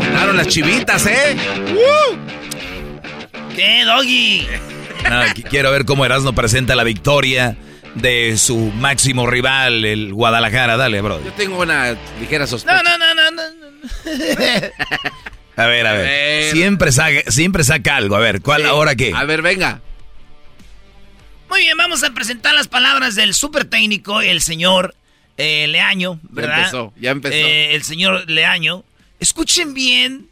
Ganaron 0.04 0.36
las 0.36 0.46
chivitas, 0.46 1.04
¿eh? 1.06 1.36
¿Qué, 3.56 3.84
doggy? 3.84 4.46
No, 5.08 5.22
quiero 5.48 5.72
ver 5.72 5.84
cómo 5.84 6.04
Erasmo 6.04 6.32
presenta 6.32 6.76
la 6.76 6.84
victoria 6.84 7.56
de 7.96 8.36
su 8.36 8.56
máximo 8.56 9.26
rival, 9.26 9.84
el 9.84 10.14
Guadalajara. 10.14 10.76
Dale, 10.76 11.00
bro. 11.00 11.20
Yo 11.24 11.32
tengo 11.32 11.58
una 11.60 11.96
ligera 12.20 12.46
sospecha. 12.46 12.82
No, 12.84 12.98
no, 12.98 12.98
no, 12.98 13.14
no, 13.14 13.30
no. 13.32 13.42
A 15.56 15.66
ver, 15.66 15.86
a 15.86 15.92
ver. 15.92 16.04
ver. 16.06 16.52
Siempre, 16.52 16.92
saca, 16.92 17.28
siempre 17.30 17.64
saca 17.64 17.96
algo. 17.96 18.14
A 18.14 18.20
ver, 18.20 18.40
¿cuál 18.40 18.62
Sí. 18.62 18.68
ahora 18.68 18.94
qué? 18.94 19.12
A 19.14 19.24
ver, 19.24 19.42
venga. 19.42 19.80
Muy 21.50 21.62
bien, 21.62 21.76
vamos 21.76 22.02
a 22.04 22.10
presentar 22.14 22.54
las 22.54 22.68
palabras 22.68 23.16
del 23.16 23.34
súper 23.34 23.64
técnico, 23.64 24.20
el 24.20 24.40
señor 24.40 24.94
eh, 25.36 25.66
Leaño, 25.68 26.20
¿verdad? 26.22 26.58
empezó, 26.58 26.92
ya 26.98 27.10
empezó. 27.10 27.34
Eh, 27.34 27.74
el 27.74 27.82
señor 27.82 28.30
Leaño. 28.30 28.84
Escuchen 29.18 29.74
bien 29.74 30.28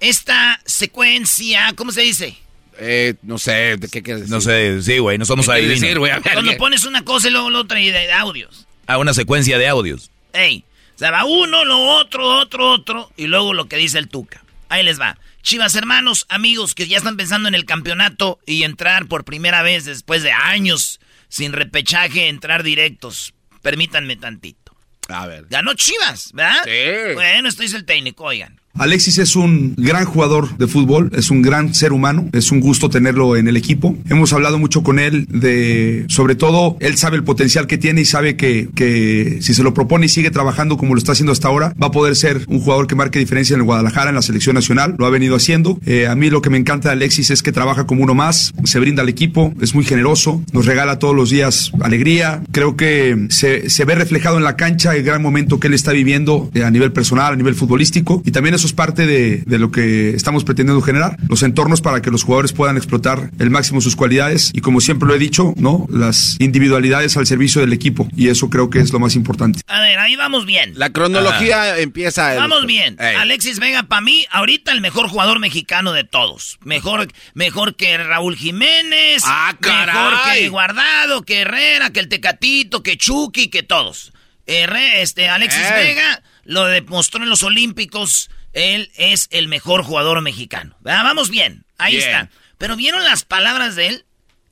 esta 0.00 0.60
secuencia, 0.64 1.72
¿cómo 1.74 1.90
se 1.92 2.02
dice? 2.02 2.36
Eh, 2.78 3.14
no 3.22 3.38
sé, 3.38 3.76
¿de 3.76 3.88
qué 3.88 4.02
quieres 4.02 4.22
decir? 4.22 4.34
No 4.34 4.40
sé, 4.40 4.80
sí, 4.82 4.98
güey, 4.98 5.18
no 5.18 5.24
somos 5.24 5.46
¿Qué 5.46 5.54
quieres 5.54 5.82
adivinos. 5.82 6.08
decir, 6.08 6.32
Cuando 6.32 6.52
¿qué? 6.52 6.56
pones 6.56 6.84
una 6.84 7.04
cosa 7.04 7.28
y 7.28 7.30
luego 7.32 7.50
la 7.50 7.60
otra 7.60 7.80
y 7.80 7.86
de, 7.86 7.98
de 8.06 8.12
audios. 8.12 8.66
A 8.86 8.98
una 8.98 9.12
secuencia 9.12 9.58
de 9.58 9.66
audios. 9.68 10.10
Ey, 10.32 10.64
o 10.94 10.98
sea, 10.98 11.10
va 11.10 11.24
uno, 11.24 11.64
lo 11.64 11.78
otro, 11.80 12.26
otro, 12.38 12.70
otro, 12.70 13.10
y 13.16 13.26
luego 13.26 13.54
lo 13.54 13.66
que 13.66 13.76
dice 13.76 13.98
el 13.98 14.08
Tuca. 14.08 14.42
Ahí 14.68 14.84
les 14.84 15.00
va. 15.00 15.18
Chivas 15.44 15.74
hermanos, 15.74 16.24
amigos 16.30 16.74
que 16.74 16.88
ya 16.88 16.96
están 16.96 17.18
pensando 17.18 17.50
en 17.50 17.54
el 17.54 17.66
campeonato 17.66 18.40
y 18.46 18.62
entrar 18.62 19.08
por 19.08 19.26
primera 19.26 19.60
vez 19.60 19.84
después 19.84 20.22
de 20.22 20.32
años 20.32 21.00
sin 21.28 21.52
repechaje, 21.52 22.28
entrar 22.28 22.62
directos. 22.62 23.34
Permítanme 23.60 24.16
tantito. 24.16 24.74
A 25.10 25.26
ver. 25.26 25.44
Ganó 25.50 25.74
Chivas, 25.74 26.30
¿verdad? 26.32 26.64
Sí. 26.64 27.12
Bueno, 27.12 27.50
esto 27.50 27.60
dice 27.62 27.76
el 27.76 27.84
técnico, 27.84 28.24
oigan. 28.24 28.58
Alexis 28.76 29.18
es 29.18 29.36
un 29.36 29.74
gran 29.76 30.04
jugador 30.04 30.56
de 30.58 30.66
fútbol, 30.66 31.10
es 31.14 31.30
un 31.30 31.42
gran 31.42 31.74
ser 31.74 31.92
humano, 31.92 32.28
es 32.32 32.50
un 32.50 32.58
gusto 32.58 32.90
tenerlo 32.90 33.36
en 33.36 33.46
el 33.46 33.56
equipo. 33.56 33.96
Hemos 34.08 34.32
hablado 34.32 34.58
mucho 34.58 34.82
con 34.82 34.98
él 34.98 35.26
de, 35.30 36.04
sobre 36.08 36.34
todo, 36.34 36.76
él 36.80 36.96
sabe 36.96 37.16
el 37.16 37.22
potencial 37.22 37.68
que 37.68 37.78
tiene 37.78 38.00
y 38.00 38.04
sabe 38.04 38.36
que, 38.36 38.68
que 38.74 39.38
si 39.42 39.54
se 39.54 39.62
lo 39.62 39.74
propone 39.74 40.06
y 40.06 40.08
sigue 40.08 40.32
trabajando 40.32 40.76
como 40.76 40.94
lo 40.94 40.98
está 40.98 41.12
haciendo 41.12 41.30
hasta 41.30 41.46
ahora, 41.46 41.72
va 41.80 41.86
a 41.86 41.90
poder 41.92 42.16
ser 42.16 42.44
un 42.48 42.58
jugador 42.58 42.88
que 42.88 42.96
marque 42.96 43.20
diferencia 43.20 43.54
en 43.54 43.60
el 43.60 43.64
Guadalajara, 43.64 44.10
en 44.10 44.16
la 44.16 44.22
selección 44.22 44.54
nacional, 44.54 44.96
lo 44.98 45.06
ha 45.06 45.10
venido 45.10 45.36
haciendo. 45.36 45.78
Eh, 45.86 46.08
a 46.08 46.16
mí 46.16 46.28
lo 46.28 46.42
que 46.42 46.50
me 46.50 46.58
encanta 46.58 46.88
de 46.88 46.94
Alexis 46.94 47.30
es 47.30 47.44
que 47.44 47.52
trabaja 47.52 47.86
como 47.86 48.02
uno 48.02 48.14
más, 48.14 48.52
se 48.64 48.80
brinda 48.80 49.02
al 49.02 49.08
equipo, 49.08 49.54
es 49.60 49.76
muy 49.76 49.84
generoso, 49.84 50.42
nos 50.52 50.66
regala 50.66 50.98
todos 50.98 51.14
los 51.14 51.30
días 51.30 51.70
alegría. 51.80 52.42
Creo 52.50 52.76
que 52.76 53.26
se, 53.30 53.70
se 53.70 53.84
ve 53.84 53.94
reflejado 53.94 54.36
en 54.36 54.42
la 54.42 54.56
cancha 54.56 54.96
el 54.96 55.04
gran 55.04 55.22
momento 55.22 55.60
que 55.60 55.68
él 55.68 55.74
está 55.74 55.92
viviendo 55.92 56.50
eh, 56.54 56.64
a 56.64 56.70
nivel 56.72 56.90
personal, 56.90 57.34
a 57.34 57.36
nivel 57.36 57.54
futbolístico 57.54 58.20
y 58.24 58.32
también 58.32 58.54
eso 58.64 58.68
es 58.68 58.72
parte 58.72 59.04
de, 59.06 59.42
de 59.44 59.58
lo 59.58 59.70
que 59.70 60.10
estamos 60.14 60.42
pretendiendo 60.42 60.80
generar, 60.80 61.18
los 61.28 61.42
entornos 61.42 61.82
para 61.82 62.00
que 62.00 62.10
los 62.10 62.22
jugadores 62.22 62.54
puedan 62.54 62.78
explotar 62.78 63.30
el 63.38 63.50
máximo 63.50 63.82
sus 63.82 63.94
cualidades 63.94 64.52
y 64.54 64.62
como 64.62 64.80
siempre 64.80 65.06
lo 65.06 65.14
he 65.14 65.18
dicho, 65.18 65.52
¿no? 65.58 65.86
Las 65.90 66.36
individualidades 66.40 67.18
al 67.18 67.26
servicio 67.26 67.60
del 67.60 67.74
equipo 67.74 68.08
y 68.16 68.28
eso 68.28 68.48
creo 68.48 68.70
que 68.70 68.78
es 68.78 68.90
lo 68.90 69.00
más 69.00 69.16
importante. 69.16 69.60
A 69.66 69.80
ver, 69.80 69.98
ahí 69.98 70.16
vamos 70.16 70.46
bien. 70.46 70.72
La 70.76 70.88
cronología 70.94 71.78
empieza. 71.78 72.32
el- 72.32 72.38
Vamos 72.40 72.64
bien. 72.64 72.96
Ey. 72.98 73.16
Alexis 73.16 73.58
Vega, 73.58 73.82
para 73.82 74.00
mí, 74.00 74.24
ahorita 74.30 74.72
el 74.72 74.80
mejor 74.80 75.08
jugador 75.08 75.40
mexicano 75.40 75.92
de 75.92 76.04
todos. 76.04 76.58
Mejor, 76.64 77.08
mejor 77.34 77.76
que 77.76 77.98
Raúl 77.98 78.34
Jiménez. 78.34 79.24
Ah, 79.26 79.54
Mejor 79.60 80.14
que 80.32 80.48
Guardado, 80.48 81.20
que 81.22 81.42
Herrera, 81.42 81.90
que 81.90 82.00
el 82.00 82.08
Tecatito, 82.08 82.82
que 82.82 82.96
Chucky, 82.96 83.48
que 83.48 83.62
todos. 83.62 84.14
Este, 84.46 85.28
Alexis 85.28 85.60
Ey. 85.60 85.88
Vega 85.88 86.22
lo 86.44 86.64
demostró 86.64 87.22
en 87.22 87.28
los 87.28 87.42
Olímpicos. 87.42 88.30
Él 88.54 88.90
es 88.96 89.28
el 89.30 89.48
mejor 89.48 89.82
jugador 89.82 90.20
mexicano. 90.22 90.76
¿Verdad? 90.80 91.04
Vamos 91.04 91.28
bien. 91.28 91.64
Ahí 91.76 91.96
Bien. 91.96 92.08
está. 92.08 92.30
Pero 92.56 92.76
¿vieron 92.76 93.04
las 93.04 93.24
palabras 93.24 93.76
de 93.76 93.88
él? 93.88 94.04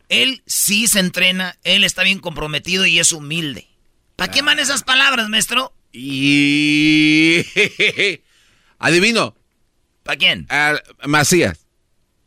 Él 0.09 0.43
sí 0.47 0.89
se 0.89 1.01
entrena, 1.01 1.57
él 1.65 1.85
está 1.85 2.03
bien 2.03 2.19
comprometido 2.19 2.85
y 2.85 2.99
es 2.99 3.12
humilde. 3.12 3.69
¿Para 4.16 4.31
qué 4.31 4.43
man 4.43 4.59
esas 4.59 4.83
palabras, 4.83 5.29
maestro? 5.31 5.73
Y. 5.93 7.47
Adivino. 8.79 9.35
¿Para 10.03 10.19
quién? 10.19 10.47
Ah, 10.51 10.74
Macías. 11.07 11.66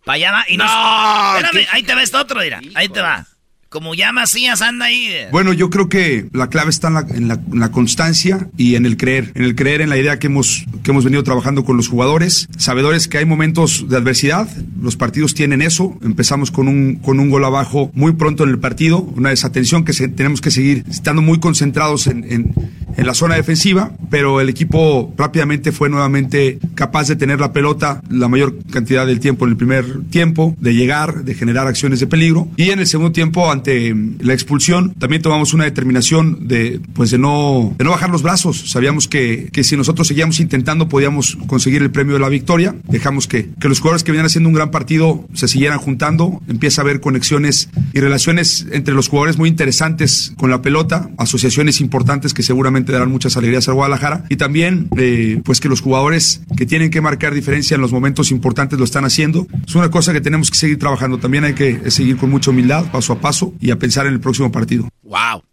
Para 0.06 0.15
allá 0.15 0.31
va. 0.31 0.45
Y 0.47 0.57
no, 0.57 0.65
No, 0.65 1.38
espérame, 1.38 1.68
ahí 1.72 1.84
te 1.84 1.93
va 1.93 2.02
esto 2.03 2.19
otro, 2.19 2.39
mira. 2.39 2.61
Ahí 2.73 2.89
te 2.89 3.02
va. 3.02 3.27
Como 3.76 3.93
ya 3.93 4.14
Macías 4.14 4.61
anda 4.61 4.85
ahí. 4.85 5.10
Bueno, 5.34 5.52
yo 5.52 5.69
creo 5.69 5.89
que 5.89 6.27
la 6.31 6.47
clave 6.47 6.69
está 6.69 6.88
en 7.14 7.27
la, 7.27 7.72
constancia 7.72 8.47
y 8.56 8.76
en 8.76 8.85
el 8.85 8.95
creer, 8.95 9.34
en 9.35 9.43
el 9.43 9.53
creer 9.53 9.81
en 9.81 9.89
la 9.89 9.97
idea 9.97 10.18
que 10.18 10.27
hemos, 10.27 10.64
que 10.81 10.91
hemos 10.91 11.03
venido 11.03 11.23
trabajando 11.23 11.65
con 11.65 11.76
los 11.76 11.89
jugadores, 11.89 12.47
sabedores 12.57 13.10
que 13.10 13.18
hay 13.18 13.26
momentos 13.26 13.89
de 13.89 13.97
adversidad, 13.97 14.47
los 14.81 14.95
partidos 14.95 15.34
tienen 15.34 15.61
eso, 15.61 15.99
empezamos 16.02 16.52
con 16.52 16.69
un, 16.69 16.95
con 16.95 17.19
un 17.19 17.30
gol 17.30 17.43
abajo 17.43 17.91
muy 17.93 18.14
pronto 18.14 18.45
en 18.45 18.52
el 18.52 18.60
partido, 18.60 18.99
una 19.02 19.31
desatención 19.31 19.84
que 19.84 19.91
tenemos 20.07 20.39
que 20.39 20.52
seguir 20.52 20.85
estando 20.89 21.22
muy 21.22 21.41
concentrados 21.41 22.07
en, 22.07 22.23
en- 22.31 22.53
en 22.97 23.06
la 23.06 23.14
zona 23.14 23.35
defensiva, 23.35 23.91
pero 24.10 24.39
el 24.39 24.47
equipo 24.47 25.14
rápidamente 25.18 25.73
fue 25.73 25.89
nuevamente 25.89 26.60
capaz 26.76 27.10
de 27.10 27.18
tener 27.18 27.41
la 27.41 27.52
pelota 27.52 28.02
la 28.10 28.30
mayor 28.30 28.56
cantidad 28.72 29.06
del 29.06 29.19
tiempo 29.19 29.43
en 29.43 29.52
el 29.52 29.57
primer 29.57 30.03
tiempo, 30.10 30.56
de 30.61 30.73
llegar, 30.76 31.26
de 31.26 31.34
generar 31.35 31.68
acciones 31.68 31.99
de 31.99 32.07
peligro. 32.07 32.47
Y 32.56 32.69
en 32.69 32.80
el 32.80 32.88
segundo 32.88 33.11
tiempo 33.11 33.52
ante 33.65 33.89
ante 33.89 34.23
la 34.23 34.33
expulsión, 34.33 34.93
también 34.93 35.21
tomamos 35.21 35.53
una 35.53 35.63
determinación 35.63 36.47
de, 36.47 36.79
pues, 36.93 37.11
de 37.11 37.17
no, 37.17 37.73
de 37.77 37.83
no 37.83 37.91
bajar 37.91 38.09
los 38.09 38.21
brazos. 38.21 38.69
Sabíamos 38.69 39.07
que, 39.07 39.49
que 39.51 39.63
si 39.63 39.75
nosotros 39.75 40.07
seguíamos 40.07 40.39
intentando 40.39 40.87
podíamos 40.87 41.37
conseguir 41.47 41.81
el 41.81 41.91
premio 41.91 42.13
de 42.13 42.19
la 42.19 42.29
victoria. 42.29 42.75
Dejamos 42.87 43.27
que, 43.27 43.49
que 43.59 43.67
los 43.67 43.79
jugadores 43.79 44.03
que 44.03 44.11
venían 44.11 44.25
haciendo 44.25 44.49
un 44.49 44.55
gran 44.55 44.71
partido 44.71 45.27
se 45.33 45.47
siguieran 45.47 45.79
juntando. 45.79 46.41
Empieza 46.47 46.81
a 46.81 46.83
haber 46.83 46.99
conexiones 46.99 47.69
y 47.93 47.99
relaciones 47.99 48.67
entre 48.71 48.93
los 48.93 49.07
jugadores 49.07 49.37
muy 49.37 49.49
interesantes 49.49 50.33
con 50.37 50.49
la 50.49 50.61
pelota, 50.61 51.09
asociaciones 51.17 51.81
importantes 51.81 52.33
que 52.33 52.43
seguramente 52.43 52.91
darán 52.91 53.09
muchas 53.11 53.37
alegrías 53.37 53.67
al 53.67 53.75
Guadalajara 53.75 54.25
y 54.29 54.35
también, 54.35 54.89
eh, 54.97 55.41
pues, 55.43 55.59
que 55.59 55.69
los 55.69 55.81
jugadores 55.81 56.41
que 56.57 56.65
tienen 56.65 56.89
que 56.89 57.01
marcar 57.01 57.33
diferencia 57.33 57.75
en 57.75 57.81
los 57.81 57.91
momentos 57.91 58.31
importantes 58.31 58.77
lo 58.77 58.85
están 58.85 59.05
haciendo. 59.05 59.47
Es 59.67 59.75
una 59.75 59.89
cosa 59.89 60.13
que 60.13 60.21
tenemos 60.21 60.51
que 60.51 60.57
seguir 60.57 60.77
trabajando. 60.77 61.17
También 61.17 61.43
hay 61.45 61.53
que 61.53 61.89
seguir 61.91 62.17
con 62.17 62.29
mucha 62.29 62.51
humildad, 62.51 62.85
paso 62.91 63.13
a 63.13 63.19
paso, 63.19 63.55
y 63.60 63.72
a 63.72 63.77
pensar 63.77 64.07
en 64.07 64.14
el 64.14 64.19
próximo 64.19 64.52
partido. 64.52 64.90
¡Wow! 65.03 65.44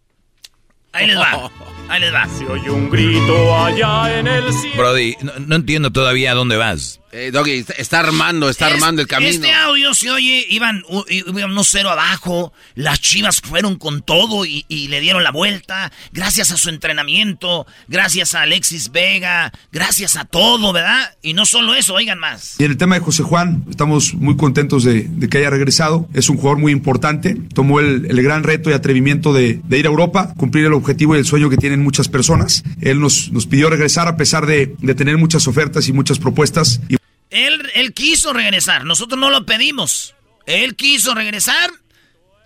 Ahí 0.93 1.07
les 1.07 1.17
va. 1.17 1.51
Ahí 1.89 2.01
les 2.01 2.13
va. 2.13 2.27
Se 2.29 2.47
oye 2.47 2.71
un 2.71 2.91
grito 2.91 3.57
allá 3.57 4.19
en 4.19 4.27
el 4.27 4.53
cielo. 4.53 4.77
Brody, 4.77 5.17
no, 5.23 5.33
no 5.39 5.57
entiendo 5.57 5.91
todavía 5.91 6.33
a 6.33 6.35
dónde 6.35 6.57
vas. 6.57 7.01
Eh, 7.15 7.31
Doggy, 7.31 7.65
está, 7.77 8.01
armando, 8.01 8.49
está 8.49 8.69
Es- 8.69 8.75
armando 8.75 9.03
el 9.03 9.07
camino. 9.09 9.31
Este 9.31 9.53
audio 9.53 9.93
se 9.93 10.11
oye, 10.11 10.47
iban, 10.49 10.83
iban 11.11 11.51
unos 11.51 11.69
cero 11.71 11.91
abajo, 11.91 12.55
las 12.75 13.01
chivas 13.03 13.41
fueron 13.43 13.77
con 13.77 14.01
todo 14.03 14.47
y, 14.47 14.65
y 14.69 14.89
le 14.89 15.01
dieron 15.01 15.23
la 15.23 15.31
vuelta, 15.31 15.93
gracias 16.13 16.53
a 16.53 16.57
su 16.57 16.71
entrenamiento, 16.71 17.67
gracias 17.87 18.35
a 18.35 18.41
Alexis 18.43 18.91
Vega, 18.93 19.53
gracias 19.71 20.17
a 20.17 20.25
todo, 20.25 20.73
¿verdad? 20.73 21.15
Y 21.21 21.35
no 21.35 21.45
solo 21.45 21.75
eso, 21.75 21.93
oigan 21.95 22.19
más. 22.19 22.55
Y 22.59 22.65
en 22.65 22.71
el 22.71 22.77
tema 22.79 22.95
de 22.95 23.03
José 23.03 23.23
Juan, 23.23 23.65
estamos 23.69 24.15
muy 24.15 24.37
contentos 24.39 24.83
de, 24.85 25.03
de 25.09 25.29
que 25.29 25.37
haya 25.39 25.51
regresado. 25.51 26.09
Es 26.15 26.31
un 26.31 26.39
jugador 26.39 26.59
muy 26.61 26.73
importante. 26.73 27.37
Tomó 27.55 27.81
el, 27.81 28.07
el 28.09 28.23
gran 28.23 28.43
reto 28.43 28.71
y 28.71 28.73
atrevimiento 28.73 29.35
de, 29.35 29.61
de 29.65 29.79
ir 29.79 29.85
a 29.87 29.91
Europa, 29.91 30.33
cumplir 30.39 30.65
el 30.65 30.73
objetivo 30.73 31.15
y 31.15 31.19
el 31.19 31.27
sueño 31.27 31.51
que 31.51 31.59
tienen 31.59 31.83
muchas 31.83 32.09
personas. 32.09 32.63
Él 32.81 33.01
nos, 33.01 33.31
nos 33.33 33.47
pidió 33.47 33.69
regresar 33.69 34.09
a 34.09 34.17
pesar 34.17 34.47
de, 34.47 34.75
de 34.79 34.95
tener 34.95 35.19
muchas 35.19 35.47
ofertas 35.47 35.89
y 35.89 35.93
muchas 35.93 36.19
propuestas. 36.19 36.81
Y 36.89 36.97
Él, 37.33 37.71
él 37.75 37.93
quiso 37.95 38.33
regresar, 38.33 38.85
nosotros 38.85 39.19
no 39.19 39.31
lo 39.31 39.45
pedimos. 39.47 40.15
Él 40.47 40.77
quiso 40.77 41.15
regresar, 41.15 41.71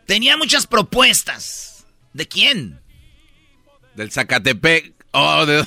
tenía 0.06 0.36
muchas 0.36 0.66
propuestas. 0.66 1.86
¿De 2.12 2.26
quién? 2.28 2.80
Del 3.94 4.10
Zacatepec. 4.12 4.94
Oh, 5.12 5.44
de... 5.46 5.66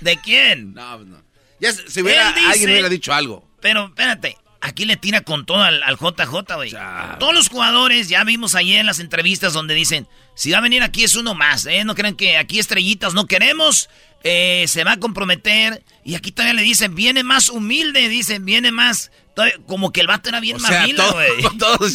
¿de 0.00 0.16
quién? 0.18 0.74
No, 0.74 0.98
no. 0.98 1.22
Ya 1.60 1.72
se- 1.72 1.88
si 1.90 2.02
hubiera, 2.02 2.32
dice- 2.32 2.46
alguien 2.48 2.70
hubiera 2.70 2.88
dicho 2.88 3.12
algo. 3.14 3.48
Pero 3.60 3.86
espérate, 3.86 4.36
aquí 4.66 4.84
le 4.84 4.96
tira 4.96 5.20
con 5.22 5.46
todo 5.46 5.62
al, 5.62 5.82
al 5.82 5.96
JJ, 5.96 6.54
güey. 6.56 6.72
Todos 7.18 7.34
los 7.34 7.48
jugadores, 7.48 8.08
ya 8.08 8.24
vimos 8.24 8.54
ayer 8.54 8.80
en 8.80 8.86
las 8.86 8.98
entrevistas 9.00 9.52
donde 9.52 9.74
dicen, 9.74 10.06
si 10.34 10.50
va 10.50 10.58
a 10.58 10.60
venir 10.60 10.82
aquí 10.82 11.04
es 11.04 11.14
uno 11.16 11.34
más, 11.34 11.66
¿eh? 11.66 11.84
No 11.84 11.94
crean 11.94 12.14
que 12.16 12.36
aquí 12.36 12.58
estrellitas 12.58 13.14
no 13.14 13.26
queremos, 13.26 13.88
eh, 14.24 14.64
se 14.68 14.84
va 14.84 14.92
a 14.92 15.00
comprometer. 15.00 15.82
Y 16.04 16.14
aquí 16.14 16.32
todavía 16.32 16.54
le 16.54 16.62
dicen, 16.62 16.94
viene 16.94 17.22
más 17.22 17.48
humilde, 17.48 18.08
dicen, 18.08 18.44
viene 18.44 18.70
más... 18.72 19.10
todavía- 19.34 19.58
como 19.66 19.92
que 19.92 20.00
el 20.00 20.06
vato 20.06 20.28
era 20.28 20.40
bien 20.40 20.56
O 20.56 20.60
sea, 20.60 20.80
mamila, 20.80 21.04
todo- 21.04 21.12
güey. 21.14 21.42
todos... 21.58 21.92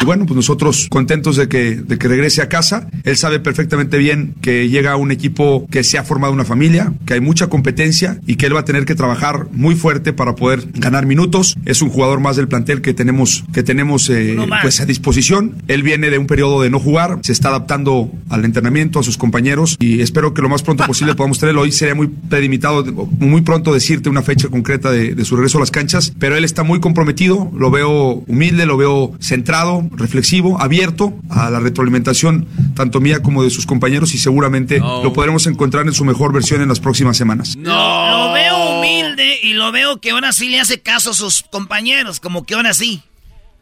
Y 0.00 0.04
bueno, 0.04 0.26
pues 0.26 0.36
nosotros 0.36 0.88
contentos 0.90 1.36
de 1.36 1.48
que, 1.48 1.76
de 1.76 1.98
que 1.98 2.08
regrese 2.08 2.42
a 2.42 2.48
casa. 2.48 2.88
Él 3.04 3.16
sabe 3.16 3.40
perfectamente 3.40 3.98
bien 3.98 4.34
que 4.40 4.68
llega 4.68 4.92
a 4.92 4.96
un 4.96 5.10
equipo 5.10 5.66
que 5.70 5.84
se 5.84 5.98
ha 5.98 6.04
formado 6.04 6.32
una 6.32 6.44
familia, 6.44 6.92
que 7.06 7.14
hay 7.14 7.20
mucha 7.20 7.48
competencia 7.48 8.18
y 8.26 8.36
que 8.36 8.46
él 8.46 8.56
va 8.56 8.60
a 8.60 8.64
tener 8.64 8.84
que 8.84 8.94
trabajar 8.94 9.46
muy 9.52 9.74
fuerte 9.74 10.12
para 10.12 10.34
poder 10.34 10.66
ganar 10.74 11.06
minutos. 11.06 11.56
Es 11.64 11.82
un 11.82 11.90
jugador 11.90 12.20
más 12.20 12.36
del 12.36 12.48
plantel 12.48 12.80
que 12.80 12.94
tenemos, 12.94 13.44
que 13.52 13.62
tenemos 13.62 14.10
eh, 14.10 14.36
pues 14.62 14.80
a 14.80 14.86
disposición. 14.86 15.56
Él 15.68 15.82
viene 15.82 16.10
de 16.10 16.18
un 16.18 16.26
periodo 16.26 16.62
de 16.62 16.70
no 16.70 16.80
jugar, 16.80 17.18
se 17.22 17.32
está 17.32 17.48
adaptando 17.48 18.10
al 18.28 18.44
entrenamiento, 18.44 18.98
a 18.98 19.02
sus 19.02 19.16
compañeros 19.16 19.76
y 19.78 20.00
espero 20.00 20.34
que 20.34 20.42
lo 20.42 20.48
más 20.48 20.62
pronto 20.62 20.84
posible 20.86 21.14
podamos 21.16 21.38
tenerlo. 21.38 21.62
Hoy 21.62 21.72
sería 21.72 21.94
muy 21.94 22.08
prelimitado, 22.08 22.84
muy 22.84 23.42
pronto 23.42 23.72
decirte 23.72 24.08
una 24.08 24.22
fecha 24.22 24.48
concreta 24.48 24.90
de, 24.90 25.14
de 25.14 25.24
su 25.24 25.36
regreso 25.36 25.58
a 25.58 25.60
las 25.60 25.70
canchas, 25.70 26.12
pero 26.18 26.36
él 26.36 26.44
está 26.44 26.62
muy 26.62 26.80
comprometido, 26.80 27.50
lo 27.56 27.70
veo 27.70 28.24
humilde, 28.26 28.66
lo 28.66 28.76
veo 28.76 29.12
centrado, 29.20 29.83
reflexivo, 29.92 30.60
abierto 30.60 31.14
a 31.30 31.50
la 31.50 31.60
retroalimentación 31.60 32.46
tanto 32.74 33.00
mía 33.00 33.22
como 33.22 33.42
de 33.44 33.50
sus 33.50 33.66
compañeros 33.66 34.14
y 34.14 34.18
seguramente 34.18 34.78
lo 34.80 35.12
podremos 35.12 35.46
encontrar 35.46 35.86
en 35.86 35.92
su 35.94 36.04
mejor 36.04 36.32
versión 36.32 36.62
en 36.62 36.68
las 36.68 36.80
próximas 36.80 37.16
semanas. 37.16 37.54
Lo 37.56 38.32
veo 38.32 38.78
humilde 38.78 39.38
y 39.42 39.52
lo 39.54 39.70
veo 39.72 40.00
que 40.00 40.10
ahora 40.10 40.32
sí 40.32 40.48
le 40.48 40.60
hace 40.60 40.80
caso 40.80 41.10
a 41.10 41.14
sus 41.14 41.42
compañeros, 41.42 42.20
como 42.20 42.44
que 42.44 42.54
ahora 42.54 42.74
sí. 42.74 43.02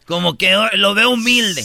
Como 0.06 0.36
que 0.36 0.54
lo 0.74 0.94
veo 0.94 1.10
humilde. 1.10 1.64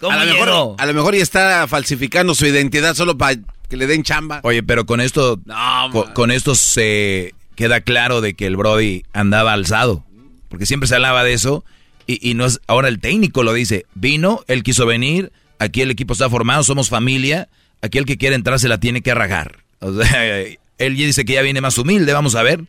¿Cómo 0.00 0.12
A 0.18 0.24
lo, 0.24 0.32
mejor, 0.34 0.74
a 0.78 0.86
lo 0.86 0.94
mejor 0.94 1.14
ya 1.14 1.22
está 1.22 1.66
falsificando 1.68 2.34
su 2.34 2.44
identidad 2.46 2.94
solo 2.94 3.16
para 3.16 3.36
que 3.68 3.76
le 3.76 3.86
den 3.86 4.02
chamba. 4.02 4.40
Oye, 4.42 4.62
pero 4.62 4.84
con 4.86 5.00
esto, 5.00 5.40
No, 5.46 5.88
co- 5.90 6.12
con, 6.12 6.30
esto 6.30 6.54
se 6.54 7.34
queda 7.54 7.80
claro 7.80 8.20
de 8.20 8.34
que 8.34 8.46
el 8.46 8.56
Brody 8.56 9.04
andaba 9.14 9.52
alzado. 9.54 10.04
Porque 10.48 10.66
siempre 10.66 10.86
se 10.88 10.94
hablaba 10.96 11.24
de 11.24 11.32
eso. 11.32 11.64
Y, 12.06 12.30
y 12.30 12.34
no 12.34 12.46
es, 12.46 12.60
ahora 12.66 12.88
el 12.88 13.00
técnico 13.00 13.42
lo 13.42 13.52
dice. 13.52 13.86
Vino, 13.94 14.44
él 14.48 14.62
quiso 14.62 14.86
venir. 14.86 15.32
Aquí 15.58 15.80
el 15.80 15.90
equipo 15.90 16.12
está 16.12 16.28
formado, 16.30 16.62
somos 16.62 16.88
familia. 16.88 17.48
Aquí 17.82 17.98
el 17.98 18.06
que 18.06 18.18
quiere 18.18 18.36
entrar 18.36 18.58
se 18.58 18.68
la 18.68 18.78
tiene 18.78 19.02
que 19.02 19.14
rajar. 19.14 19.58
O 19.80 19.92
sea, 19.92 20.40
él 20.78 20.96
ya 20.96 21.06
dice 21.06 21.24
que 21.24 21.34
ya 21.34 21.42
viene 21.42 21.60
más 21.60 21.78
humilde. 21.78 22.12
Vamos 22.12 22.34
a 22.34 22.42
ver. 22.42 22.64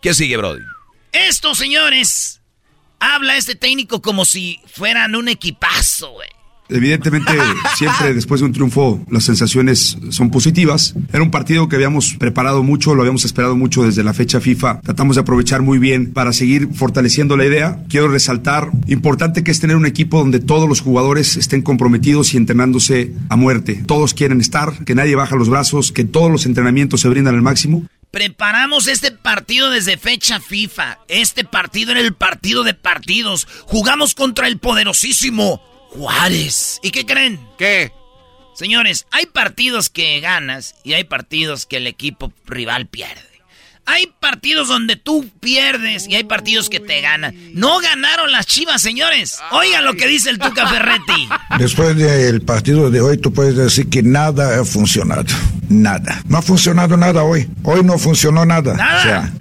¿Qué 0.00 0.14
sigue, 0.14 0.36
Brody? 0.36 0.62
Esto, 1.12 1.54
señores, 1.54 2.40
habla 2.98 3.36
este 3.36 3.54
técnico 3.54 4.02
como 4.02 4.24
si 4.24 4.60
fueran 4.66 5.14
un 5.14 5.28
equipazo, 5.28 6.12
güey. 6.12 6.28
Evidentemente, 6.72 7.32
siempre 7.76 8.14
después 8.14 8.40
de 8.40 8.46
un 8.46 8.52
triunfo, 8.52 9.04
las 9.10 9.24
sensaciones 9.24 9.98
son 10.10 10.30
positivas. 10.30 10.94
Era 11.12 11.22
un 11.22 11.30
partido 11.30 11.68
que 11.68 11.76
habíamos 11.76 12.14
preparado 12.14 12.62
mucho, 12.62 12.94
lo 12.94 13.02
habíamos 13.02 13.24
esperado 13.24 13.56
mucho 13.56 13.84
desde 13.84 14.02
la 14.02 14.14
fecha 14.14 14.40
FIFA. 14.40 14.80
Tratamos 14.80 15.16
de 15.16 15.22
aprovechar 15.22 15.62
muy 15.62 15.78
bien 15.78 16.12
para 16.12 16.32
seguir 16.32 16.68
fortaleciendo 16.74 17.36
la 17.36 17.44
idea. 17.44 17.84
Quiero 17.88 18.08
resaltar, 18.08 18.70
importante 18.86 19.44
que 19.44 19.50
es 19.50 19.60
tener 19.60 19.76
un 19.76 19.86
equipo 19.86 20.18
donde 20.18 20.40
todos 20.40 20.68
los 20.68 20.80
jugadores 20.80 21.36
estén 21.36 21.62
comprometidos 21.62 22.34
y 22.34 22.38
entrenándose 22.38 23.12
a 23.28 23.36
muerte. 23.36 23.82
Todos 23.86 24.14
quieren 24.14 24.40
estar, 24.40 24.84
que 24.84 24.94
nadie 24.94 25.14
baja 25.14 25.36
los 25.36 25.48
brazos, 25.48 25.92
que 25.92 26.04
todos 26.04 26.30
los 26.30 26.46
entrenamientos 26.46 27.00
se 27.00 27.08
brindan 27.08 27.34
al 27.34 27.42
máximo. 27.42 27.86
Preparamos 28.10 28.88
este 28.88 29.10
partido 29.10 29.70
desde 29.70 29.96
fecha 29.96 30.38
FIFA. 30.38 30.98
Este 31.08 31.44
partido 31.44 31.92
era 31.92 32.00
el 32.00 32.12
partido 32.12 32.62
de 32.62 32.74
partidos. 32.74 33.48
Jugamos 33.64 34.14
contra 34.14 34.48
el 34.48 34.58
poderosísimo 34.58 35.71
Juárez. 35.94 36.78
¿Y 36.82 36.90
qué 36.90 37.04
creen? 37.04 37.40
¿Qué? 37.58 37.92
Señores, 38.54 39.06
hay 39.10 39.26
partidos 39.26 39.88
que 39.88 40.20
ganas 40.20 40.74
y 40.84 40.92
hay 40.92 41.04
partidos 41.04 41.66
que 41.66 41.78
el 41.78 41.86
equipo 41.86 42.32
rival 42.46 42.86
pierde. 42.86 43.22
Hay 43.84 44.12
partidos 44.20 44.68
donde 44.68 44.94
tú 44.96 45.28
pierdes 45.40 46.06
y 46.06 46.14
hay 46.14 46.24
partidos 46.24 46.70
que 46.70 46.78
te 46.78 47.00
ganan. 47.00 47.34
No 47.54 47.80
ganaron 47.80 48.30
las 48.30 48.46
chivas, 48.46 48.80
señores. 48.80 49.40
Oigan 49.50 49.84
lo 49.84 49.94
que 49.94 50.06
dice 50.06 50.30
el 50.30 50.38
Tuca 50.38 50.68
Ferretti. 50.68 51.28
Después 51.58 51.96
del 51.96 52.42
partido 52.42 52.90
de 52.90 53.00
hoy, 53.00 53.18
tú 53.18 53.32
puedes 53.32 53.56
decir 53.56 53.88
que 53.88 54.02
nada 54.02 54.60
ha 54.60 54.64
funcionado. 54.64 55.24
Nada. 55.72 56.22
No 56.28 56.38
ha 56.38 56.42
funcionado 56.42 56.96
nada 56.96 57.22
hoy. 57.24 57.48
Hoy 57.62 57.82
no 57.82 57.98
funcionó 57.98 58.44
nada. 58.44 58.74
Nada. 58.74 58.98
O 58.98 59.02
sea, 59.02 59.32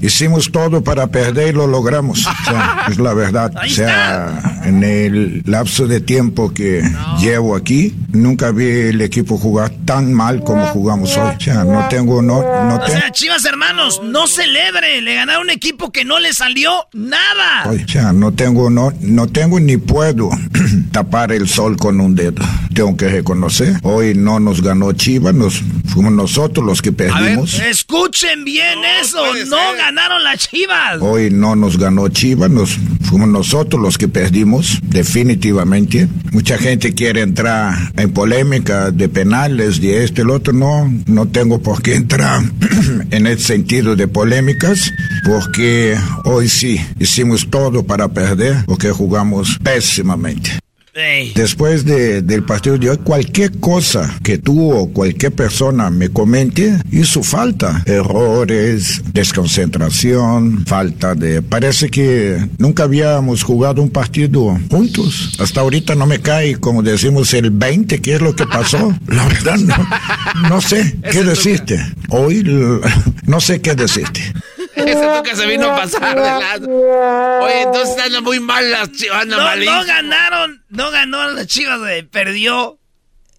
hicimos 0.00 0.50
todo 0.50 0.82
para 0.82 1.06
perder 1.08 1.48
y 1.48 1.52
lo 1.52 1.66
logramos. 1.66 2.26
O 2.26 2.44
sea, 2.44 2.86
es 2.90 2.98
la 2.98 3.14
verdad. 3.14 3.52
O 3.54 3.68
sea, 3.68 4.60
en 4.64 4.82
el 4.82 5.42
lapso 5.46 5.86
de 5.86 6.00
tiempo 6.00 6.52
que 6.52 6.82
llevo 7.20 7.54
aquí, 7.54 7.94
nunca 8.12 8.50
vi 8.50 8.64
el 8.64 9.00
equipo 9.00 9.36
jugar 9.36 9.70
tan 9.84 10.12
mal 10.12 10.42
como 10.42 10.66
jugamos 10.66 11.16
hoy. 11.16 11.34
O 11.36 11.40
sea, 11.40 11.64
no 11.64 11.86
tengo, 11.88 12.22
no, 12.22 12.42
no 12.42 12.76
O 12.76 12.86
sea, 12.88 13.10
chivas 13.12 13.44
hermanos, 13.44 14.00
no 14.02 14.26
celebre. 14.26 15.00
Le 15.00 15.14
ganaron 15.14 15.44
un 15.44 15.50
equipo 15.50 15.92
que 15.92 16.04
no 16.04 16.18
le 16.18 16.32
salió 16.32 16.86
nada. 16.92 17.70
O 17.70 17.88
sea, 17.88 18.12
no 18.12 18.32
tengo, 18.32 18.70
no, 18.70 18.92
no 19.00 19.26
tengo 19.28 19.60
ni 19.60 19.76
puedo 19.76 20.30
tapar 20.92 21.32
el 21.32 21.48
sol 21.48 21.76
con 21.76 22.00
un 22.00 22.14
dedo. 22.14 22.42
Tengo 22.74 22.96
que 22.96 23.08
reconocer. 23.08 23.78
Hoy 23.82 24.14
no 24.14 24.40
nos 24.40 24.62
ganó 24.62 24.92
Chivas, 24.92 25.34
nos 25.34 25.62
fuimos 25.86 26.12
nosotros 26.12 26.64
los 26.64 26.82
que 26.82 26.92
perdimos. 26.92 27.54
Escuchen 27.60 28.44
bien 28.44 28.78
eso. 29.00 29.22
No 29.46 29.74
ganaron 29.76 30.22
las 30.22 30.48
chivas. 30.48 30.98
Hoy 31.00 31.30
no 31.30 31.56
nos 31.56 31.78
ganó 31.78 32.08
Chivas, 32.08 32.50
nos 32.50 32.78
fuimos 33.02 33.28
nosotros 33.28 33.80
los 33.80 33.98
que 33.98 34.08
perdimos, 34.08 34.80
definitivamente. 34.82 36.08
Mucha 36.32 36.58
gente 36.58 36.94
quiere 36.94 37.22
entrar 37.22 37.92
en 37.96 38.12
polémica 38.12 38.90
de 38.90 39.08
penales, 39.08 39.80
de 39.80 40.04
este, 40.04 40.22
el 40.22 40.30
otro. 40.30 40.52
No, 40.52 40.92
no 41.06 41.28
tengo 41.28 41.60
por 41.60 41.82
qué 41.82 41.94
entrar 41.94 42.42
en 43.10 43.26
el 43.26 43.38
sentido 43.38 43.96
de 43.96 44.08
polémicas, 44.08 44.92
porque 45.24 45.96
hoy 46.24 46.48
sí 46.48 46.80
hicimos 46.98 47.48
todo 47.50 47.84
para 47.84 48.08
perder, 48.08 48.64
porque 48.66 48.90
jugamos 48.90 49.58
pésimamente. 49.62 50.58
Después 51.34 51.84
de, 51.84 52.22
del 52.22 52.44
partido 52.44 52.78
de 52.78 52.90
hoy, 52.90 52.98
cualquier 52.98 53.58
cosa 53.58 54.16
que 54.22 54.38
tú 54.38 54.72
o 54.72 54.92
cualquier 54.92 55.32
persona 55.32 55.90
me 55.90 56.08
comente, 56.08 56.78
hizo 56.92 57.24
falta. 57.24 57.82
Errores, 57.84 59.02
desconcentración, 59.12 60.64
falta 60.64 61.16
de... 61.16 61.42
Parece 61.42 61.88
que 61.88 62.48
nunca 62.58 62.84
habíamos 62.84 63.42
jugado 63.42 63.82
un 63.82 63.90
partido 63.90 64.56
juntos. 64.70 65.36
Hasta 65.40 65.62
ahorita 65.62 65.96
no 65.96 66.06
me 66.06 66.20
cae, 66.20 66.56
como 66.56 66.80
decimos, 66.80 67.34
el 67.34 67.50
20, 67.50 68.00
¿qué 68.00 68.14
es 68.14 68.22
lo 68.22 68.36
que 68.36 68.46
pasó? 68.46 68.96
La 69.08 69.26
verdad, 69.26 69.58
no, 69.58 70.48
no 70.48 70.60
sé 70.60 70.96
qué 71.10 71.24
decirte. 71.24 71.84
Hoy 72.08 72.44
no 73.26 73.40
sé 73.40 73.60
qué 73.60 73.74
decirte. 73.74 74.20
Ese 74.76 75.06
nunca 75.06 75.36
se 75.36 75.46
vino 75.46 75.70
a 75.70 75.76
pasar 75.76 76.16
de 76.16 76.22
lado. 76.22 77.40
Oye, 77.44 77.62
entonces 77.62 77.96
están 77.96 78.22
muy 78.24 78.40
mal 78.40 78.70
las 78.70 78.92
chivas, 78.92 79.26
no, 79.26 79.36
no 79.36 79.84
ganaron, 79.84 80.64
no 80.68 80.90
ganó 80.90 81.30
las 81.30 81.46
chivas, 81.46 81.78
güey. 81.78 82.02
Perdió 82.02 82.78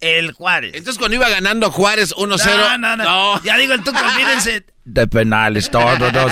el 0.00 0.32
Juárez. 0.32 0.72
Entonces 0.74 0.98
cuando 0.98 1.16
iba 1.16 1.28
ganando 1.28 1.70
Juárez 1.70 2.14
1-0. 2.14 2.78
No, 2.78 2.78
no, 2.78 2.96
no, 2.96 3.42
Ya 3.42 3.56
digo 3.56 3.74
el 3.74 3.82
tú, 3.82 3.90
olvídense. 3.90 4.64
De 4.84 5.06
penales, 5.08 5.70
todo, 5.70 5.96
todo. 5.98 6.28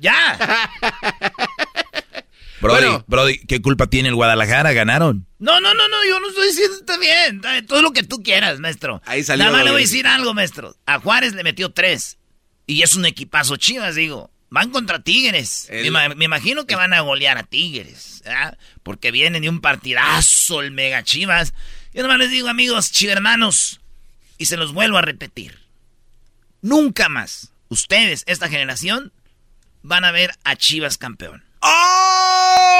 ya. 0.00 0.38
Brody, 2.60 3.02
Brody, 3.06 3.38
¿qué 3.46 3.60
culpa 3.60 3.86
tiene 3.86 4.08
el 4.08 4.14
Guadalajara? 4.14 4.72
¿Ganaron? 4.72 5.26
No, 5.38 5.60
no, 5.60 5.74
no, 5.74 5.88
no, 5.88 5.96
yo 6.08 6.20
no 6.20 6.28
estoy 6.28 6.48
diciendo 6.48 6.76
está 6.80 6.96
bien. 6.98 7.42
Todo 7.66 7.82
lo 7.82 7.92
que 7.92 8.02
tú 8.02 8.22
quieras, 8.22 8.60
maestro. 8.60 9.02
Ahí 9.04 9.22
salió. 9.22 9.44
Nada 9.44 9.56
más 9.56 9.64
le 9.64 9.72
voy 9.72 9.80
a 9.80 9.84
decir 9.84 10.06
algo, 10.06 10.32
maestro. 10.34 10.74
A 10.86 10.98
Juárez 10.98 11.34
le 11.34 11.42
metió 11.42 11.70
tres. 11.70 12.18
Y 12.66 12.82
es 12.82 12.94
un 12.94 13.06
equipazo 13.06 13.56
chivas, 13.56 13.94
digo. 13.94 14.30
Van 14.48 14.70
contra 14.70 15.00
Tigres. 15.00 15.68
Me, 15.70 16.24
imagino 16.24 16.66
que 16.66 16.76
van 16.76 16.94
a 16.94 17.00
golear 17.00 17.38
a 17.38 17.42
Tigres. 17.42 18.22
Porque 18.82 19.10
vienen 19.10 19.42
de 19.42 19.48
un 19.48 19.60
partidazo 19.60 20.60
el 20.60 20.70
Mega 20.70 21.02
Chivas. 21.02 21.52
Yo 21.92 22.02
nomás 22.02 22.18
les 22.18 22.30
digo, 22.30 22.48
amigos, 22.48 22.92
chivermanos, 22.92 23.80
y 24.38 24.46
se 24.46 24.56
los 24.56 24.72
vuelvo 24.72 24.98
a 24.98 25.02
repetir. 25.02 25.58
Nunca 26.62 27.08
más 27.08 27.52
ustedes, 27.68 28.22
esta 28.26 28.48
generación, 28.48 29.12
van 29.82 30.04
a 30.04 30.12
ver 30.12 30.32
a 30.44 30.56
Chivas 30.56 30.98
campeón. 30.98 31.44
¡Oh! 31.60 32.76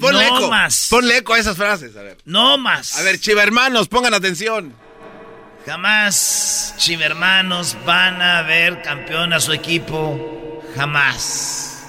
Ponle 0.00 0.28
no 0.28 0.38
eco. 0.38 0.48
más. 0.50 0.86
Ponle 0.90 1.18
eco 1.18 1.34
a 1.34 1.38
esas 1.38 1.56
frases, 1.56 1.96
a 1.96 2.02
ver. 2.02 2.18
No 2.24 2.56
más. 2.58 2.96
A 2.96 3.02
ver, 3.02 3.18
chivermanos, 3.20 3.88
pongan 3.88 4.14
atención. 4.14 4.74
Jamás, 5.68 6.74
chivermanos, 6.78 7.76
van 7.84 8.22
a 8.22 8.40
ver 8.40 8.80
campeón 8.80 9.34
a 9.34 9.40
su 9.40 9.52
equipo. 9.52 10.64
Jamás. 10.74 11.86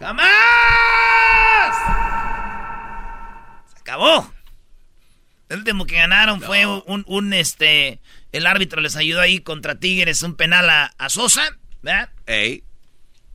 ¡Jamás! 0.00 0.26
Se 3.74 3.78
acabó. 3.78 4.32
El 5.50 5.58
último 5.58 5.84
que 5.84 5.96
ganaron 5.96 6.40
fue 6.40 6.64
un, 6.64 7.04
un, 7.06 7.34
este. 7.34 8.00
El 8.32 8.46
árbitro 8.46 8.80
les 8.80 8.96
ayudó 8.96 9.20
ahí 9.20 9.40
contra 9.40 9.74
Tigres, 9.74 10.22
un 10.22 10.34
penal 10.34 10.70
a, 10.70 10.94
a 10.96 11.10
Sosa, 11.10 11.42
¿verdad? 11.82 12.08
Ey. 12.24 12.64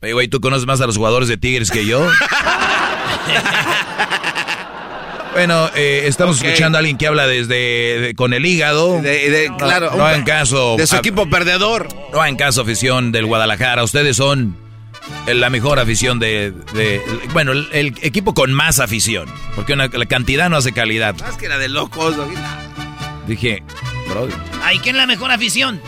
Oye, 0.02 0.14
güey, 0.14 0.26
¿tú 0.26 0.40
conoces 0.40 0.66
más 0.66 0.80
a 0.80 0.86
los 0.86 0.96
jugadores 0.96 1.28
de 1.28 1.36
Tigres 1.36 1.70
que 1.70 1.86
yo? 1.86 2.04
bueno, 5.32 5.70
eh, 5.74 6.02
estamos 6.06 6.42
escuchando 6.42 6.78
a 6.78 6.80
alguien 6.80 6.96
que 6.96 7.06
habla 7.06 7.26
desde 7.26 8.14
con 8.16 8.32
el 8.32 8.44
hígado. 8.46 9.00
De, 9.00 9.50
claro, 9.58 9.92
no, 9.96 10.10
en 10.10 10.24
caso. 10.24 10.76
De 10.76 10.86
su 10.86 10.96
equipo 10.96 11.28
perdedor. 11.28 11.88
No 12.12 12.24
en 12.24 12.36
caso 12.36 12.62
afición 12.62 13.12
del 13.12 13.26
Guadalajara. 13.26 13.82
Ustedes 13.82 14.16
son 14.16 14.56
la 15.26 15.50
mejor 15.50 15.78
afición 15.78 16.18
de. 16.18 16.52
bueno, 17.32 17.52
el, 17.52 17.94
equipo 18.02 18.34
con 18.34 18.52
más 18.52 18.80
afición. 18.80 19.28
Porque 19.54 19.76
la 19.76 20.06
cantidad 20.06 20.48
no 20.48 20.56
hace 20.56 20.72
calidad. 20.72 21.16
Más 21.20 21.36
que 21.36 21.48
la 21.48 21.58
de 21.58 21.68
locos. 21.68 22.16
Dije, 23.26 23.62
bro. 24.08 24.28
¿Ay, 24.62 24.78
quién 24.78 24.96
es 24.96 25.00
la 25.00 25.06
mejor 25.06 25.30
afición? 25.30 25.80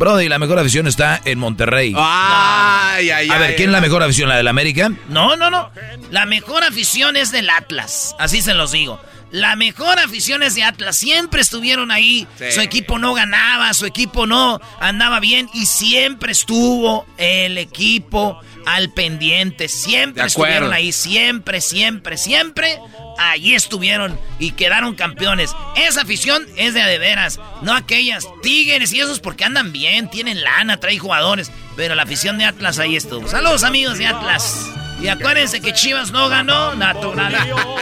Brody, 0.00 0.30
la 0.30 0.38
mejor 0.38 0.58
afición 0.58 0.86
está 0.86 1.20
en 1.26 1.38
Monterrey. 1.38 1.92
Ay, 1.94 3.10
ay, 3.10 3.28
a 3.28 3.36
ver, 3.36 3.54
¿quién 3.54 3.68
es 3.68 3.72
la 3.72 3.82
mejor 3.82 4.02
afición? 4.02 4.30
¿La 4.30 4.38
del 4.38 4.48
América? 4.48 4.90
No, 5.10 5.36
no, 5.36 5.50
no. 5.50 5.70
La 6.10 6.24
mejor 6.24 6.64
afición 6.64 7.18
es 7.18 7.30
del 7.32 7.50
Atlas. 7.50 8.16
Así 8.18 8.40
se 8.40 8.54
los 8.54 8.72
digo. 8.72 8.98
La 9.30 9.56
mejor 9.56 9.98
afición 9.98 10.42
es 10.42 10.54
de 10.54 10.62
Atlas. 10.62 10.96
Siempre 10.96 11.42
estuvieron 11.42 11.90
ahí. 11.90 12.26
Su 12.50 12.62
equipo 12.62 12.98
no 12.98 13.12
ganaba, 13.12 13.74
su 13.74 13.84
equipo 13.84 14.26
no 14.26 14.58
andaba 14.80 15.20
bien 15.20 15.50
y 15.52 15.66
siempre 15.66 16.32
estuvo 16.32 17.04
el 17.18 17.58
equipo 17.58 18.40
al 18.66 18.92
pendiente. 18.92 19.68
Siempre 19.68 20.24
estuvieron 20.24 20.72
ahí. 20.72 20.92
Siempre, 20.92 21.60
siempre, 21.60 22.16
siempre. 22.16 22.78
Allí 23.18 23.54
estuvieron 23.54 24.18
y 24.38 24.52
quedaron 24.52 24.94
campeones. 24.94 25.54
Esa 25.76 26.02
afición 26.02 26.46
es 26.56 26.74
de 26.74 26.80
de 26.82 26.98
veras, 26.98 27.38
no 27.62 27.74
aquellas 27.74 28.26
tigres 28.42 28.92
y 28.92 29.00
esos 29.00 29.20
porque 29.20 29.44
andan 29.44 29.72
bien, 29.72 30.08
tienen 30.08 30.42
lana, 30.42 30.78
traen 30.78 30.98
jugadores. 30.98 31.52
Pero 31.76 31.94
la 31.94 32.02
afición 32.02 32.38
de 32.38 32.44
Atlas 32.44 32.78
ahí 32.78 32.96
estuvo. 32.96 33.28
Saludos 33.28 33.64
amigos 33.64 33.98
de 33.98 34.06
Atlas. 34.06 34.70
Y 35.00 35.08
acuérdense 35.08 35.62
que 35.62 35.72
Chivas 35.72 36.10
no 36.10 36.28
ganó, 36.28 36.74
natural. 36.74 37.34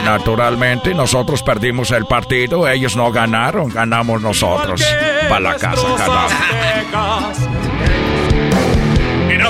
Naturalmente, 0.05 0.95
nosotros 0.95 1.43
perdimos 1.43 1.91
el 1.91 2.07
partido, 2.07 2.69
ellos 2.69 2.95
no 2.95 3.11
ganaron, 3.11 3.71
ganamos 3.71 4.23
nosotros. 4.23 4.81
Para 5.29 5.41
la 5.41 5.57
casa, 5.57 5.83
ganamos. 5.99 7.39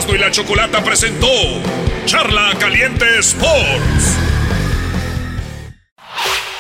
Erasmo 0.09 0.15
y 0.15 0.19
la 0.19 0.31
Chocolata 0.31 0.83
presentó 0.83 1.29
Charla 2.07 2.53
Caliente 2.59 3.05
Sports. 3.19 4.17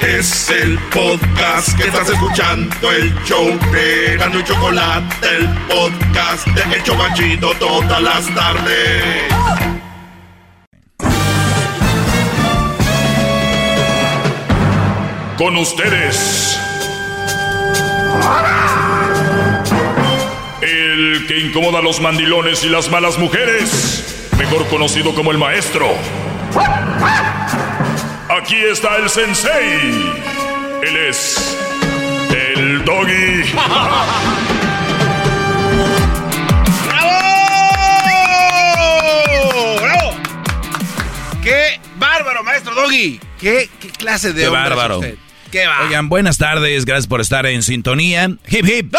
Es 0.00 0.50
el 0.50 0.78
podcast 0.90 1.76
que 1.76 1.88
estás 1.88 2.08
escuchando, 2.08 2.90
el 2.92 3.14
show 3.24 3.58
de 3.72 4.14
Erasmo 4.14 4.40
y 4.40 4.44
Chocolate, 4.44 5.28
el 5.36 5.48
podcast 5.68 6.46
de 6.48 6.76
El 6.76 6.82
Chocachito 6.82 7.50
todas 7.58 8.02
las 8.02 8.34
tardes. 8.34 9.24
Con 15.36 15.56
ustedes. 15.56 16.58
El 18.14 18.68
que 21.28 21.38
incomoda 21.38 21.80
a 21.80 21.82
los 21.82 22.00
mandilones 22.00 22.64
y 22.64 22.70
las 22.70 22.90
malas 22.90 23.18
mujeres. 23.18 24.30
Mejor 24.38 24.66
conocido 24.68 25.14
como 25.14 25.30
el 25.30 25.36
maestro. 25.36 25.86
Aquí 28.30 28.56
está 28.56 28.96
el 28.96 29.10
sensei. 29.10 30.14
Él 30.82 30.96
es 30.96 31.59
el 32.30 32.82
doggy. 32.84 33.42
¡Bravo! 36.86 37.10
¡Bravo! 39.80 40.14
¡Qué 41.42 41.80
bárbaro, 41.98 42.42
maestro 42.42 42.74
doggy! 42.74 43.20
¿Qué, 43.38 43.68
qué 43.78 43.88
clase 43.90 44.32
de 44.32 44.42
Qué 44.42 44.48
hombre 44.48 44.62
es 44.62 44.68
bárbaro. 44.70 44.98
usted? 44.98 45.18
¿Qué 45.50 45.66
va? 45.66 45.86
Oigan, 45.86 46.08
buenas 46.10 46.36
tardes, 46.36 46.84
gracias 46.84 47.06
por 47.06 47.20
estar 47.22 47.46
en 47.46 47.62
sintonía. 47.62 48.26
Hip 48.48 48.66
hip. 48.66 48.94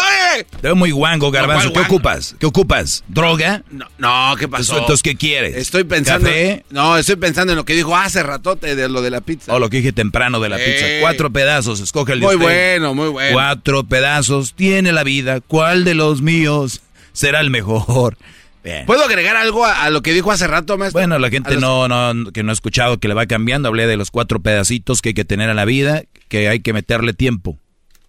Te 0.60 0.62
veo 0.62 0.74
muy 0.74 0.90
guango, 0.90 1.30
garbanzo. 1.30 1.72
¿cuál 1.72 1.72
¿Qué 1.72 1.78
guango? 1.90 1.94
ocupas? 1.96 2.36
¿Qué 2.40 2.46
ocupas? 2.46 3.04
¿Droga? 3.08 3.62
No, 3.70 3.86
no, 3.98 4.34
¿qué 4.36 4.48
pasó? 4.48 4.78
Entonces, 4.78 5.02
¿qué 5.02 5.14
quieres? 5.16 5.56
Estoy 5.56 5.84
pensando. 5.84 6.26
¿Café? 6.28 6.64
No, 6.70 6.96
estoy 6.96 7.16
pensando 7.16 7.52
en 7.52 7.56
lo 7.56 7.64
que 7.64 7.74
dijo 7.74 7.96
hace 7.96 8.22
ratote 8.22 8.74
de 8.74 8.88
lo 8.88 9.00
de 9.00 9.10
la 9.10 9.20
pizza. 9.20 9.52
O 9.54 9.58
lo 9.60 9.70
que 9.70 9.76
dije 9.78 9.92
temprano 9.92 10.40
de 10.40 10.48
la 10.48 10.56
pizza. 10.56 10.86
Cuatro 11.00 11.30
pedazos, 11.30 11.80
escoge 11.80 12.14
el 12.14 12.20
Muy 12.20 12.34
usted. 12.34 12.44
bueno, 12.44 12.94
muy 12.94 13.08
bueno. 13.10 13.32
Cuatro 13.32 13.84
pedazos, 13.84 14.54
tiene 14.54 14.90
la 14.92 15.04
vida. 15.04 15.40
¿Cuál 15.40 15.84
de 15.84 15.94
los 15.94 16.20
míos 16.20 16.80
será 17.12 17.40
el 17.40 17.50
mejor? 17.50 18.16
Bien. 18.62 18.84
¿Puedo 18.84 19.04
agregar 19.04 19.36
algo 19.36 19.64
a, 19.64 19.84
a 19.84 19.90
lo 19.90 20.02
que 20.02 20.12
dijo 20.12 20.30
hace 20.32 20.46
rato, 20.46 20.76
maestro? 20.76 21.00
Bueno, 21.00 21.18
la 21.18 21.30
gente 21.30 21.52
los- 21.54 21.62
no, 21.62 21.88
no, 21.88 22.30
que 22.32 22.42
no 22.42 22.50
ha 22.50 22.52
escuchado 22.52 22.98
que 22.98 23.08
le 23.08 23.14
va 23.14 23.24
cambiando. 23.26 23.68
Hablé 23.68 23.86
de 23.86 23.96
los 23.96 24.10
cuatro 24.10 24.40
pedacitos 24.40 25.00
que 25.00 25.10
hay 25.10 25.14
que 25.14 25.24
tener 25.24 25.48
en 25.48 25.56
la 25.56 25.64
vida, 25.64 26.02
que 26.30 26.48
hay 26.48 26.60
que 26.60 26.72
meterle 26.72 27.12
tiempo. 27.12 27.58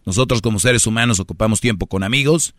Nosotros 0.05 0.41
como 0.41 0.59
seres 0.59 0.87
humanos 0.87 1.19
ocupamos 1.19 1.59
tiempo 1.59 1.87
con 1.87 2.03
amigos, 2.03 2.53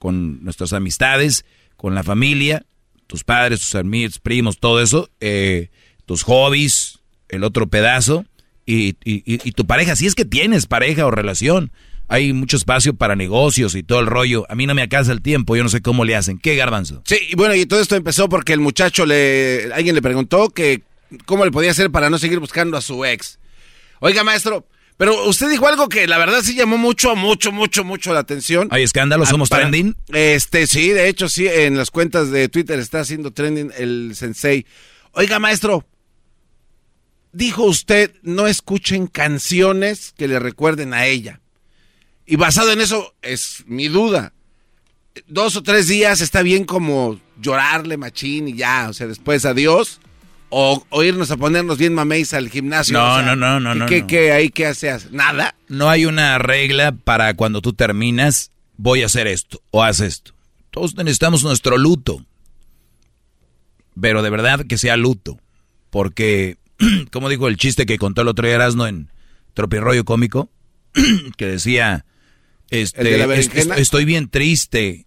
con 0.00 0.42
nuestras 0.42 0.72
amistades, 0.72 1.44
con 1.76 1.94
la 1.94 2.02
familia, 2.02 2.64
tus 3.06 3.22
padres, 3.22 3.60
tus 3.60 3.74
amigos, 3.76 4.18
primos, 4.18 4.58
todo 4.58 4.82
eso, 4.82 5.08
eh, 5.20 5.68
tus 6.06 6.22
hobbies, 6.24 6.98
el 7.28 7.44
otro 7.44 7.68
pedazo, 7.68 8.24
y, 8.66 8.96
y- 9.04 9.22
y- 9.26 9.52
tu 9.52 9.66
pareja, 9.66 9.94
si 9.94 10.06
es 10.06 10.14
que 10.14 10.24
tienes 10.24 10.66
pareja 10.66 11.06
o 11.06 11.10
relación. 11.10 11.70
Hay 12.08 12.32
mucho 12.34 12.56
espacio 12.58 12.94
para 12.94 13.16
negocios 13.16 13.74
y 13.74 13.82
todo 13.82 14.00
el 14.00 14.06
rollo. 14.06 14.44
A 14.50 14.54
mí 14.54 14.66
no 14.66 14.74
me 14.74 14.82
alcanza 14.82 15.10
el 15.12 15.22
tiempo, 15.22 15.56
yo 15.56 15.62
no 15.62 15.70
sé 15.70 15.80
cómo 15.80 16.04
le 16.04 16.14
hacen. 16.16 16.38
¿Qué 16.38 16.54
garbanzo? 16.54 17.02
Sí, 17.06 17.16
bueno, 17.34 17.54
y 17.54 17.64
todo 17.64 17.80
esto 17.80 17.96
empezó 17.96 18.28
porque 18.28 18.52
el 18.52 18.60
muchacho 18.60 19.06
le. 19.06 19.70
Alguien 19.74 19.94
le 19.94 20.02
preguntó 20.02 20.50
que 20.50 20.82
cómo 21.24 21.44
le 21.46 21.50
podía 21.50 21.70
hacer 21.70 21.90
para 21.90 22.10
no 22.10 22.18
seguir 22.18 22.40
buscando 22.40 22.76
a 22.76 22.82
su 22.82 23.04
ex. 23.06 23.38
Oiga, 24.00 24.22
maestro, 24.22 24.66
pero 24.96 25.26
usted 25.28 25.50
dijo 25.50 25.66
algo 25.66 25.88
que 25.88 26.06
la 26.06 26.18
verdad 26.18 26.40
sí 26.42 26.54
llamó 26.54 26.78
mucho, 26.78 27.16
mucho, 27.16 27.50
mucho, 27.52 27.84
mucho 27.84 28.12
la 28.12 28.20
atención. 28.20 28.68
¿Hay 28.70 28.82
escándalos? 28.82 29.28
¿Somos 29.28 29.48
para- 29.48 29.62
trending? 29.68 29.96
Este, 30.12 30.66
sí, 30.66 30.90
de 30.90 31.08
hecho, 31.08 31.28
sí, 31.28 31.46
en 31.48 31.76
las 31.76 31.90
cuentas 31.90 32.30
de 32.30 32.48
Twitter 32.48 32.78
está 32.78 33.00
haciendo 33.00 33.32
trending 33.32 33.72
el 33.76 34.12
sensei. 34.14 34.66
Oiga, 35.12 35.38
maestro, 35.38 35.84
dijo 37.32 37.64
usted, 37.64 38.12
no 38.22 38.46
escuchen 38.46 39.06
canciones 39.06 40.12
que 40.16 40.28
le 40.28 40.38
recuerden 40.38 40.94
a 40.94 41.06
ella. 41.06 41.40
Y 42.26 42.36
basado 42.36 42.72
en 42.72 42.80
eso 42.80 43.14
es 43.22 43.64
mi 43.66 43.88
duda. 43.88 44.32
Dos 45.26 45.56
o 45.56 45.62
tres 45.62 45.86
días 45.88 46.20
está 46.20 46.42
bien 46.42 46.64
como 46.64 47.20
llorarle 47.40 47.96
machín 47.96 48.48
y 48.48 48.54
ya, 48.54 48.88
o 48.88 48.92
sea, 48.92 49.06
después 49.06 49.44
adiós. 49.44 50.00
O, 50.50 50.84
o 50.90 51.02
irnos 51.02 51.30
a 51.32 51.36
ponernos 51.36 51.78
bien 51.78 51.94
mameis 51.94 52.32
al 52.32 52.48
gimnasio. 52.48 52.92
No, 52.96 53.12
o 53.14 53.16
sea, 53.18 53.22
no, 53.26 53.34
no, 53.36 53.58
no, 53.60 53.74
no, 53.74 53.86
¿Qué, 53.86 54.02
no. 54.02 54.06
qué, 54.06 54.32
ahí 54.32 54.50
qué 54.50 54.66
haces? 54.66 55.10
¿Nada? 55.10 55.54
No 55.68 55.90
hay 55.90 56.06
una 56.06 56.38
regla 56.38 56.92
para 56.92 57.34
cuando 57.34 57.60
tú 57.60 57.72
terminas, 57.72 58.50
voy 58.76 59.02
a 59.02 59.06
hacer 59.06 59.26
esto 59.26 59.60
o 59.72 59.82
haz 59.82 59.98
esto. 60.00 60.32
Todos 60.70 60.94
necesitamos 60.96 61.42
nuestro 61.42 61.76
luto. 61.76 62.24
Pero 64.00 64.22
de 64.22 64.30
verdad 64.30 64.64
que 64.66 64.78
sea 64.78 64.96
luto. 64.96 65.38
Porque, 65.90 66.56
como 67.12 67.28
dijo 67.28 67.48
el 67.48 67.56
chiste 67.56 67.86
que 67.86 67.98
contó 67.98 68.22
el 68.22 68.28
otro 68.28 68.46
día 68.46 68.56
Erasmo 68.56 68.86
en 68.86 69.10
Tropirroyo 69.54 70.04
Cómico, 70.04 70.50
que 71.36 71.46
decía, 71.46 72.04
este, 72.70 73.00
¿El 73.00 73.04
de 73.06 73.18
la 73.26 73.34
"Es- 73.34 73.48
berenjena? 73.48 73.74
es- 73.76 73.80
estoy 73.82 74.04
bien 74.04 74.28
triste. 74.28 75.06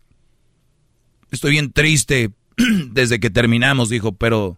Estoy 1.31 1.51
bien 1.51 1.71
triste 1.71 2.31
desde 2.91 3.19
que 3.19 3.29
terminamos, 3.29 3.89
dijo, 3.89 4.13
pero 4.13 4.57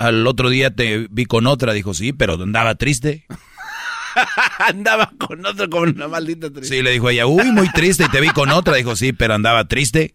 al 0.00 0.26
otro 0.26 0.48
día 0.48 0.74
te 0.74 1.08
vi 1.10 1.26
con 1.26 1.46
otra, 1.46 1.74
dijo, 1.74 1.92
sí, 1.92 2.14
pero 2.14 2.42
andaba 2.42 2.74
triste. 2.74 3.26
Andaba 4.58 5.12
con 5.18 5.44
otro 5.44 5.68
con 5.68 5.90
una 5.90 6.08
maldita 6.08 6.48
tristeza. 6.48 6.74
Sí, 6.74 6.82
le 6.82 6.90
dijo 6.90 7.10
ella, 7.10 7.26
uy, 7.26 7.52
muy 7.52 7.70
triste, 7.70 8.04
y 8.04 8.08
te 8.08 8.20
vi 8.20 8.30
con 8.30 8.50
otra. 8.50 8.74
Dijo, 8.76 8.96
sí, 8.96 9.12
pero 9.12 9.34
andaba 9.34 9.68
triste. 9.68 10.14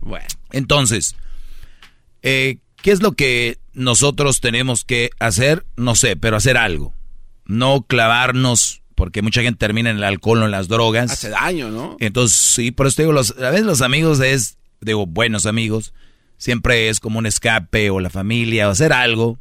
Bueno. 0.00 0.24
Entonces, 0.52 1.16
eh, 2.22 2.58
¿qué 2.80 2.92
es 2.92 3.02
lo 3.02 3.12
que 3.12 3.58
nosotros 3.74 4.40
tenemos 4.40 4.84
que 4.84 5.10
hacer? 5.18 5.66
No 5.76 5.96
sé, 5.96 6.16
pero 6.16 6.36
hacer 6.36 6.56
algo. 6.56 6.94
No 7.44 7.82
clavarnos, 7.82 8.82
porque 8.94 9.22
mucha 9.22 9.42
gente 9.42 9.58
termina 9.58 9.90
en 9.90 9.96
el 9.96 10.04
alcohol 10.04 10.42
o 10.42 10.44
en 10.46 10.52
las 10.52 10.68
drogas. 10.68 11.10
Hace 11.10 11.30
daño, 11.30 11.68
¿no? 11.70 11.96
Entonces, 11.98 12.38
sí, 12.38 12.70
por 12.70 12.86
eso 12.86 12.96
te 12.96 13.02
digo, 13.02 13.12
los, 13.12 13.36
a 13.38 13.50
veces 13.50 13.66
los 13.66 13.82
amigos 13.82 14.20
es, 14.20 14.56
digo, 14.80 15.04
buenos 15.04 15.46
amigos, 15.46 15.92
siempre 16.38 16.88
es 16.88 17.00
como 17.00 17.18
un 17.18 17.26
escape 17.26 17.90
o 17.90 18.00
la 18.00 18.10
familia 18.10 18.68
o 18.68 18.72
hacer 18.72 18.92
algo. 18.92 19.38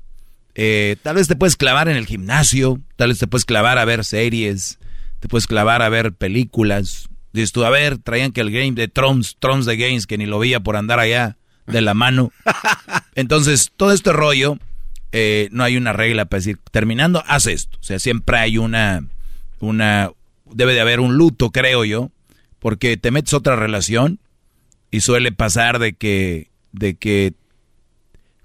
Eh, 0.55 0.95
tal 1.03 1.17
vez 1.17 1.27
te 1.27 1.35
puedes 1.35 1.57
clavar 1.57 1.89
en 1.89 1.97
el 1.97 2.05
gimnasio, 2.05 2.79
tal 2.95 3.09
vez 3.09 3.19
te 3.19 3.27
puedes 3.27 3.45
clavar 3.45 3.77
a 3.77 3.85
ver 3.85 4.05
series, 4.05 4.79
te 5.19 5.27
puedes 5.27 5.47
clavar 5.47 5.81
a 5.81 5.89
ver 5.89 6.13
películas. 6.13 7.09
Dices 7.33 7.51
tú, 7.51 7.65
a 7.65 7.69
ver, 7.69 7.97
traían 7.97 8.31
que 8.31 8.41
el 8.41 8.51
game 8.51 8.71
de 8.71 8.87
Trumps, 8.87 9.35
Trumps 9.39 9.65
de 9.65 9.75
Games, 9.75 10.07
que 10.07 10.17
ni 10.17 10.25
lo 10.25 10.39
veía 10.39 10.61
por 10.61 10.77
andar 10.77 10.99
allá 10.99 11.37
de 11.67 11.81
la 11.81 11.93
mano. 11.93 12.31
Entonces, 13.15 13.71
todo 13.75 13.91
este 13.91 14.13
rollo, 14.13 14.57
eh, 15.11 15.49
no 15.51 15.63
hay 15.63 15.75
una 15.75 15.91
regla 15.91 16.25
para 16.25 16.39
decir, 16.39 16.59
terminando, 16.71 17.23
haz 17.27 17.47
esto. 17.47 17.77
O 17.81 17.83
sea, 17.83 17.99
siempre 17.99 18.37
hay 18.37 18.57
una, 18.57 19.05
una, 19.59 20.11
debe 20.45 20.73
de 20.73 20.81
haber 20.81 21.01
un 21.01 21.17
luto, 21.17 21.51
creo 21.51 21.83
yo, 21.83 22.11
porque 22.59 22.95
te 22.95 23.11
metes 23.11 23.33
otra 23.33 23.57
relación 23.57 24.19
y 24.91 25.01
suele 25.01 25.33
pasar 25.33 25.79
de 25.79 25.93
que, 25.93 26.51
de 26.75 26.95
que 26.95 27.33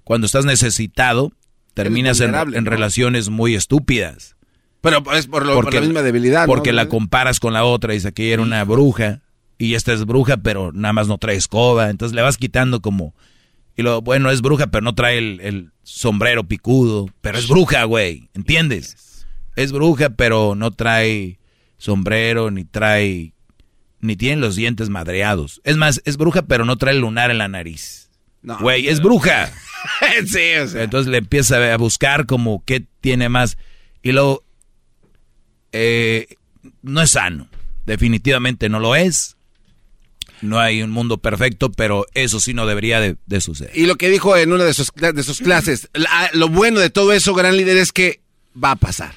cuando 0.04 0.26
estás 0.26 0.44
necesitado, 0.44 1.32
terminas 1.74 2.20
en, 2.20 2.34
en 2.34 2.64
¿no? 2.64 2.70
relaciones 2.70 3.28
muy 3.28 3.54
estúpidas. 3.54 4.36
Pero 4.80 5.02
es 5.14 5.26
por, 5.26 5.44
lo- 5.46 5.54
por 5.54 5.72
la 5.72 5.80
misma 5.80 6.02
debilidad, 6.02 6.42
¿no? 6.42 6.46
Porque 6.46 6.72
la 6.72 6.88
comparas 6.88 7.38
con 7.40 7.52
la 7.52 7.64
otra, 7.64 7.92
dice 7.92 8.12
que 8.12 8.24
ella 8.24 8.34
era 8.34 8.42
una 8.42 8.64
bruja 8.64 9.20
y 9.58 9.74
esta 9.74 9.92
es 9.92 10.06
bruja, 10.06 10.38
pero 10.38 10.72
nada 10.72 10.92
más 10.94 11.06
no 11.06 11.18
trae 11.18 11.36
escoba, 11.36 11.90
entonces 11.90 12.14
le 12.14 12.22
vas 12.22 12.36
quitando 12.38 12.80
como... 12.80 13.14
Y 13.76 13.82
lo 13.82 14.00
bueno, 14.02 14.30
es 14.30 14.42
bruja, 14.42 14.66
pero 14.66 14.82
no 14.82 14.94
trae 14.94 15.18
el, 15.18 15.40
el 15.42 15.70
sombrero 15.82 16.44
picudo, 16.44 17.08
pero 17.20 17.38
es 17.38 17.46
bruja, 17.48 17.84
güey, 17.84 18.28
¿entiendes? 18.34 19.26
Es 19.56 19.72
bruja, 19.72 20.10
pero 20.10 20.54
no 20.54 20.70
trae 20.70 21.38
sombrero, 21.78 22.50
ni 22.50 22.64
trae... 22.64 23.32
Ni 24.02 24.16
tiene 24.16 24.40
los 24.40 24.56
dientes 24.56 24.88
madreados. 24.88 25.60
Es 25.62 25.76
más, 25.76 26.00
es 26.06 26.16
bruja, 26.16 26.42
pero 26.42 26.64
no 26.64 26.76
trae 26.78 26.94
lunar 26.94 27.30
en 27.30 27.36
la 27.36 27.48
nariz. 27.48 28.09
No. 28.42 28.58
Güey, 28.58 28.88
es 28.88 29.00
bruja. 29.00 29.52
sí, 30.26 30.54
o 30.62 30.68
sea. 30.68 30.82
Entonces 30.82 31.10
le 31.10 31.18
empieza 31.18 31.72
a 31.72 31.76
buscar 31.76 32.26
como 32.26 32.62
qué 32.64 32.84
tiene 33.00 33.28
más. 33.28 33.58
Y 34.02 34.12
luego, 34.12 34.44
eh, 35.72 36.26
no 36.82 37.00
es 37.02 37.10
sano. 37.10 37.48
Definitivamente 37.86 38.68
no 38.68 38.80
lo 38.80 38.96
es. 38.96 39.36
No 40.42 40.58
hay 40.58 40.82
un 40.82 40.90
mundo 40.90 41.18
perfecto, 41.18 41.70
pero 41.70 42.06
eso 42.14 42.40
sí 42.40 42.54
no 42.54 42.66
debería 42.66 42.98
de, 43.00 43.16
de 43.26 43.40
suceder. 43.42 43.76
Y 43.76 43.84
lo 43.86 43.96
que 43.96 44.08
dijo 44.08 44.36
en 44.36 44.52
una 44.52 44.64
de 44.64 44.72
sus, 44.72 44.90
de 44.94 45.22
sus 45.22 45.40
clases, 45.40 45.90
la- 45.92 46.30
lo 46.32 46.48
bueno 46.48 46.80
de 46.80 46.88
todo 46.88 47.12
eso, 47.12 47.34
gran 47.34 47.56
líder, 47.58 47.76
es 47.76 47.92
que 47.92 48.20
va 48.62 48.70
a 48.72 48.76
pasar. 48.76 49.14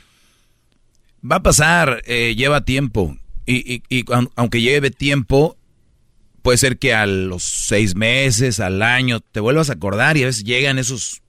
Va 1.30 1.38
a 1.38 1.44
pasar, 1.44 2.02
eh, 2.06 2.36
lleva 2.36 2.66
tiempo. 2.66 3.18
Y, 3.46 3.74
y- 3.76 3.84
y 3.88 4.04
aun- 4.12 4.32
aunque 4.36 4.60
lleve 4.62 4.92
tiempo, 4.92 5.58
puede 6.44 6.60
ser 6.60 6.78
que 6.78 6.94
a 6.94 7.08
los 7.08 7.42
seis 7.42 7.96
meses, 7.96 8.60
al 8.60 8.84
año, 8.84 9.20
te 9.22 9.40
vuelvas 9.40 9.72
a 9.72 9.74
acordar 9.74 10.18
y 10.18 10.24
a 10.24 10.28
veces 10.28 10.44
llegan 10.44 10.78
esos, 10.78 11.24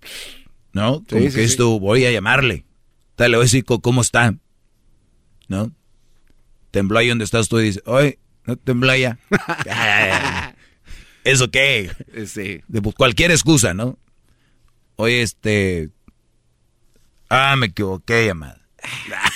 ¿no? 0.74 1.02
Como 1.08 1.22
Sí, 1.22 1.26
que 1.28 1.30
sí. 1.30 1.40
esto, 1.40 1.80
voy 1.80 2.04
a 2.04 2.10
llamarle. 2.12 2.66
Tal, 3.16 3.30
le 3.30 3.38
voy 3.38 3.44
a 3.44 3.46
decir 3.46 3.64
cómo 3.64 4.02
está, 4.02 4.34
¿no? 5.48 5.72
Tembló 6.72 6.98
ahí 6.98 7.08
donde 7.08 7.24
estás 7.24 7.48
tú 7.48 7.60
y 7.60 7.64
dices, 7.64 7.82
oye, 7.86 8.18
no 8.44 8.56
tembló 8.56 8.90
allá. 8.90 9.18
¿Eso 11.24 11.50
qué? 11.50 11.90
Sí. 12.26 12.60
De 12.68 12.82
pues, 12.82 12.94
cualquier 12.96 13.30
excusa, 13.30 13.72
¿no? 13.72 13.98
Oye, 14.96 15.22
este... 15.22 15.90
Ah, 17.30 17.56
me 17.56 17.66
equivoqué, 17.66 18.26
llamada. 18.26 18.60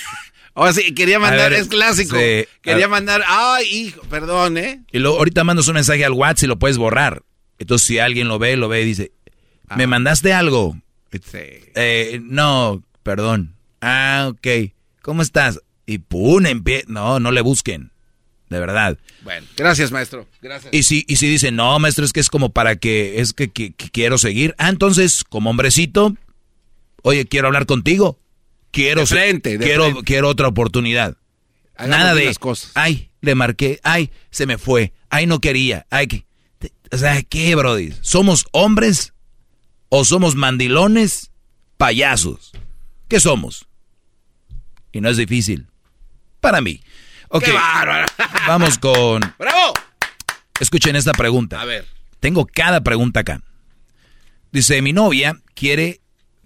O 0.61 0.73
sí, 0.73 0.93
quería 0.93 1.19
mandar, 1.19 1.51
ver, 1.51 1.59
es 1.61 1.67
clásico. 1.67 2.17
sí, 2.17 2.45
quería 2.61 2.87
mandar, 2.87 3.23
ay, 3.27 3.65
hijo, 3.65 4.01
perdón, 4.09 4.57
¿eh? 4.57 4.83
Y 4.91 4.99
luego 4.99 5.17
ahorita 5.17 5.43
mandas 5.43 5.67
un 5.67 5.75
mensaje 5.75 6.03
al 6.03 6.11
WhatsApp 6.13 6.43
y 6.43 6.47
lo 6.47 6.59
puedes 6.59 6.77
borrar. 6.77 7.23
Entonces, 7.59 7.87
si 7.87 7.99
alguien 7.99 8.27
lo 8.27 8.39
ve, 8.39 8.55
lo 8.57 8.67
ve 8.67 8.81
y 8.81 8.85
dice, 8.85 9.11
¿me 9.75 9.87
mandaste 9.87 10.33
algo? 10.33 10.77
Eh, 11.75 12.19
no, 12.23 12.83
perdón. 13.03 13.55
Ah, 13.81 14.27
ok. 14.31 14.71
¿Cómo 15.01 15.21
estás? 15.21 15.59
Y 15.85 15.99
pum, 15.99 16.45
empie... 16.45 16.83
No, 16.87 17.19
no 17.19 17.31
le 17.31 17.41
busquen. 17.41 17.91
De 18.49 18.59
verdad. 18.59 18.97
Bueno, 19.23 19.45
gracias, 19.55 19.91
maestro. 19.91 20.27
Gracias. 20.41 20.73
Y 20.73 20.83
si, 20.83 21.05
y 21.07 21.15
si 21.17 21.27
dicen, 21.27 21.55
no, 21.55 21.77
maestro, 21.79 22.03
es 22.03 22.13
que 22.13 22.19
es 22.19 22.29
como 22.29 22.49
para 22.51 22.75
que, 22.77 23.21
es 23.21 23.33
que, 23.33 23.49
que- 23.49 23.73
que 23.73 23.89
quiero 23.91 24.17
seguir. 24.17 24.55
Ah, 24.57 24.69
entonces, 24.69 25.23
como 25.23 25.49
hombrecito, 25.51 26.15
oye, 27.03 27.25
quiero 27.27 27.47
hablar 27.47 27.65
contigo. 27.65 28.19
Quiero, 28.71 29.01
De 29.01 29.07
frente, 29.07 29.57
de 29.57 29.65
quiero, 29.65 29.85
frente. 29.85 30.03
quiero 30.03 30.29
otra 30.29 30.47
oportunidad. 30.47 31.17
Hagamos 31.75 31.97
Nada 31.97 32.15
de, 32.15 32.25
las 32.25 32.39
cosas. 32.39 32.71
ay, 32.75 33.09
le 33.21 33.35
marqué, 33.35 33.79
ay, 33.83 34.11
se 34.31 34.45
me 34.45 34.57
fue, 34.57 34.93
ay, 35.09 35.25
no 35.25 35.39
quería, 35.39 35.85
ay, 35.89 36.25
o 36.91 36.97
sea, 36.97 37.21
¿qué, 37.23 37.55
brody? 37.55 37.93
¿Somos 38.01 38.45
hombres 38.51 39.13
o 39.89 40.03
somos 40.05 40.35
mandilones, 40.35 41.31
payasos? 41.77 42.51
¿Qué 43.07 43.19
somos? 43.19 43.67
Y 44.91 45.01
no 45.01 45.09
es 45.09 45.17
difícil. 45.17 45.67
Para 46.39 46.61
mí. 46.61 46.81
Ok. 47.29 47.43
¡Qué! 47.45 47.53
Vamos 48.47 48.77
con... 48.79 49.21
¡Bravo! 49.37 49.73
Escuchen 50.59 50.95
esta 50.95 51.11
pregunta. 51.13 51.61
A 51.61 51.65
ver. 51.65 51.85
Tengo 52.19 52.45
cada 52.47 52.81
pregunta 52.81 53.19
acá. 53.21 53.41
Dice, 54.51 54.81
mi 54.81 54.91
novia 54.93 55.39
quiere 55.53 56.01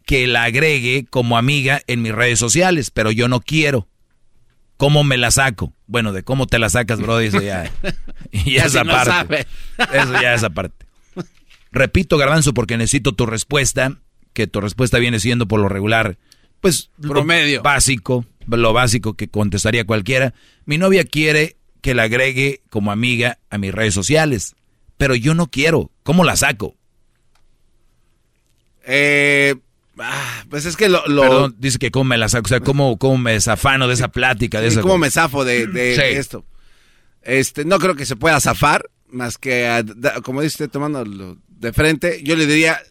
que 0.06 0.28
la 0.28 0.44
agregue 0.44 1.06
como 1.10 1.38
amiga 1.38 1.82
en 1.88 2.02
mis 2.02 2.14
redes 2.14 2.40
sociales, 2.40 2.92
pero 2.92 3.12
yo 3.12 3.28
no 3.28 3.40
quiero. 3.42 3.88
¿Cómo 4.78 5.04
me 5.04 5.18
la 5.18 5.32
saco? 5.32 5.74
Bueno, 5.88 6.12
de 6.12 6.24
cómo 6.24 6.48
te 6.48 6.60
la 6.60 6.70
sacas, 6.70 7.00
bro, 7.00 7.20
eso 7.20 7.42
ya, 7.42 7.72
ya 8.46 8.66
esa 8.66 8.84
no 8.84 8.94
parte. 8.94 9.48
Eso 9.94 10.14
ya 10.22 10.34
esa 10.34 10.50
parte. 10.50 10.86
Repito, 11.72 12.18
Garbanzo, 12.18 12.54
porque 12.54 12.78
necesito 12.78 13.14
tu 13.14 13.26
respuesta, 13.26 13.98
que 14.34 14.48
tu 14.48 14.62
respuesta 14.62 15.00
viene 15.00 15.20
siendo 15.20 15.48
por 15.48 15.60
lo 15.60 15.70
regular, 15.70 16.18
pues 16.60 16.92
lo 16.98 17.10
Promedio. 17.14 17.62
básico, 17.62 18.26
lo 18.48 18.74
básico 18.74 19.16
que 19.16 19.28
contestaría 19.28 19.86
cualquiera. 19.86 20.34
Mi 20.66 20.78
novia 20.78 21.04
quiere 21.06 21.58
que 21.82 21.94
la 21.94 22.04
agregue 22.04 22.62
como 22.70 22.92
amiga 22.92 23.40
a 23.50 23.58
mis 23.58 23.74
redes 23.74 23.94
sociales, 23.94 24.56
pero 24.98 25.16
yo 25.16 25.34
no 25.34 25.48
quiero. 25.48 25.92
¿Cómo 26.04 26.24
la 26.24 26.36
saco? 26.36 26.76
Eh, 28.86 29.56
ah, 30.00 30.46
pues 30.50 30.66
es 30.66 30.76
que 30.78 30.90
lo... 30.90 31.06
lo- 31.08 31.22
Perdón, 31.22 31.56
dice 31.60 31.78
que 31.80 31.92
cómo 31.92 32.06
me 32.06 32.18
la 32.18 32.30
saco, 32.30 32.46
o 32.46 32.50
sea, 32.50 32.60
cómo, 32.60 32.98
cómo 32.98 33.18
me 33.18 33.34
desafano 33.34 33.88
de 33.88 33.94
esa 33.94 34.10
plática, 34.10 34.60
de 34.62 34.70
sí, 34.70 34.74
esa 34.74 34.82
¿Cómo 34.82 34.98
me 34.98 35.10
zafo 35.12 35.46
de, 35.46 35.68
de 35.68 35.96
Sí. 35.96 36.02
esto? 36.18 36.46
Este, 37.22 37.64
no 37.66 37.80
creo 37.80 37.96
que 37.96 38.06
se 38.06 38.16
pueda 38.16 38.40
zafar, 38.40 38.90
más 39.08 39.38
que, 39.38 39.68
a- 39.68 39.84
como 40.24 40.42
dice 40.42 40.54
usted, 40.56 40.70
tomándolo 40.70 41.38
de 41.48 41.74
frente. 41.74 42.22
Yo 42.24 42.36
le 42.36 42.46
diría, 42.48 42.82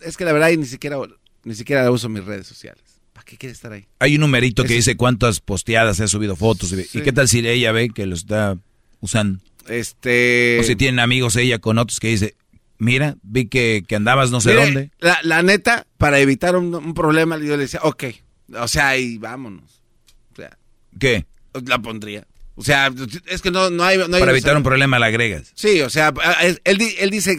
es 0.00 0.16
que 0.16 0.24
la 0.24 0.32
verdad 0.32 0.50
ni 0.50 0.66
siquiera, 0.66 0.96
ni 1.44 1.54
siquiera 1.54 1.90
uso 1.90 2.08
mis 2.08 2.24
redes 2.24 2.46
sociales. 2.46 2.82
¿Para 3.12 3.24
qué 3.24 3.36
quiere 3.36 3.52
estar 3.52 3.72
ahí? 3.72 3.86
Hay 3.98 4.14
un 4.14 4.20
numerito 4.20 4.64
que 4.64 4.74
dice 4.74 4.96
cuántas 4.96 5.40
posteadas 5.40 6.00
ha 6.00 6.06
subido 6.08 6.36
fotos. 6.36 6.68
Sí. 6.68 6.98
¿Y 6.98 7.00
qué 7.02 7.12
tal 7.12 7.28
si 7.28 7.38
ella 7.46 7.72
ve 7.72 7.88
que 7.90 8.06
lo 8.06 8.14
está 8.14 8.58
usando? 9.00 9.40
Este... 9.68 10.58
O 10.60 10.62
si 10.62 10.76
tienen 10.76 11.00
amigos 11.00 11.36
ella 11.36 11.58
con 11.58 11.78
otros 11.78 11.98
que 12.00 12.08
dice, 12.08 12.36
mira, 12.78 13.16
vi 13.22 13.48
que, 13.48 13.84
que 13.86 13.96
andabas 13.96 14.30
no 14.30 14.40
sé 14.40 14.50
Mire, 14.50 14.64
dónde. 14.64 14.90
La, 15.00 15.18
la 15.22 15.42
neta, 15.42 15.86
para 15.96 16.18
evitar 16.20 16.56
un, 16.56 16.74
un 16.74 16.94
problema, 16.94 17.36
yo 17.38 17.56
le 17.56 17.64
decía, 17.64 17.80
ok, 17.82 18.04
O 18.60 18.68
sea, 18.68 18.96
y 18.96 19.18
vámonos. 19.18 19.82
O 20.32 20.36
sea, 20.36 20.56
¿Qué? 20.98 21.26
La 21.66 21.78
pondría. 21.80 22.26
O 22.54 22.64
sea, 22.64 22.90
es 23.26 23.40
que 23.40 23.52
no, 23.52 23.70
no 23.70 23.84
hay... 23.84 23.98
No 23.98 24.16
hay 24.16 24.20
Para 24.20 24.32
evitar 24.32 24.56
un 24.56 24.64
problema 24.64 24.98
la 24.98 25.06
agregas. 25.06 25.52
Sí, 25.54 25.80
o 25.80 25.90
sea, 25.90 26.12
él, 26.42 26.60
él 26.64 27.10
dice, 27.10 27.36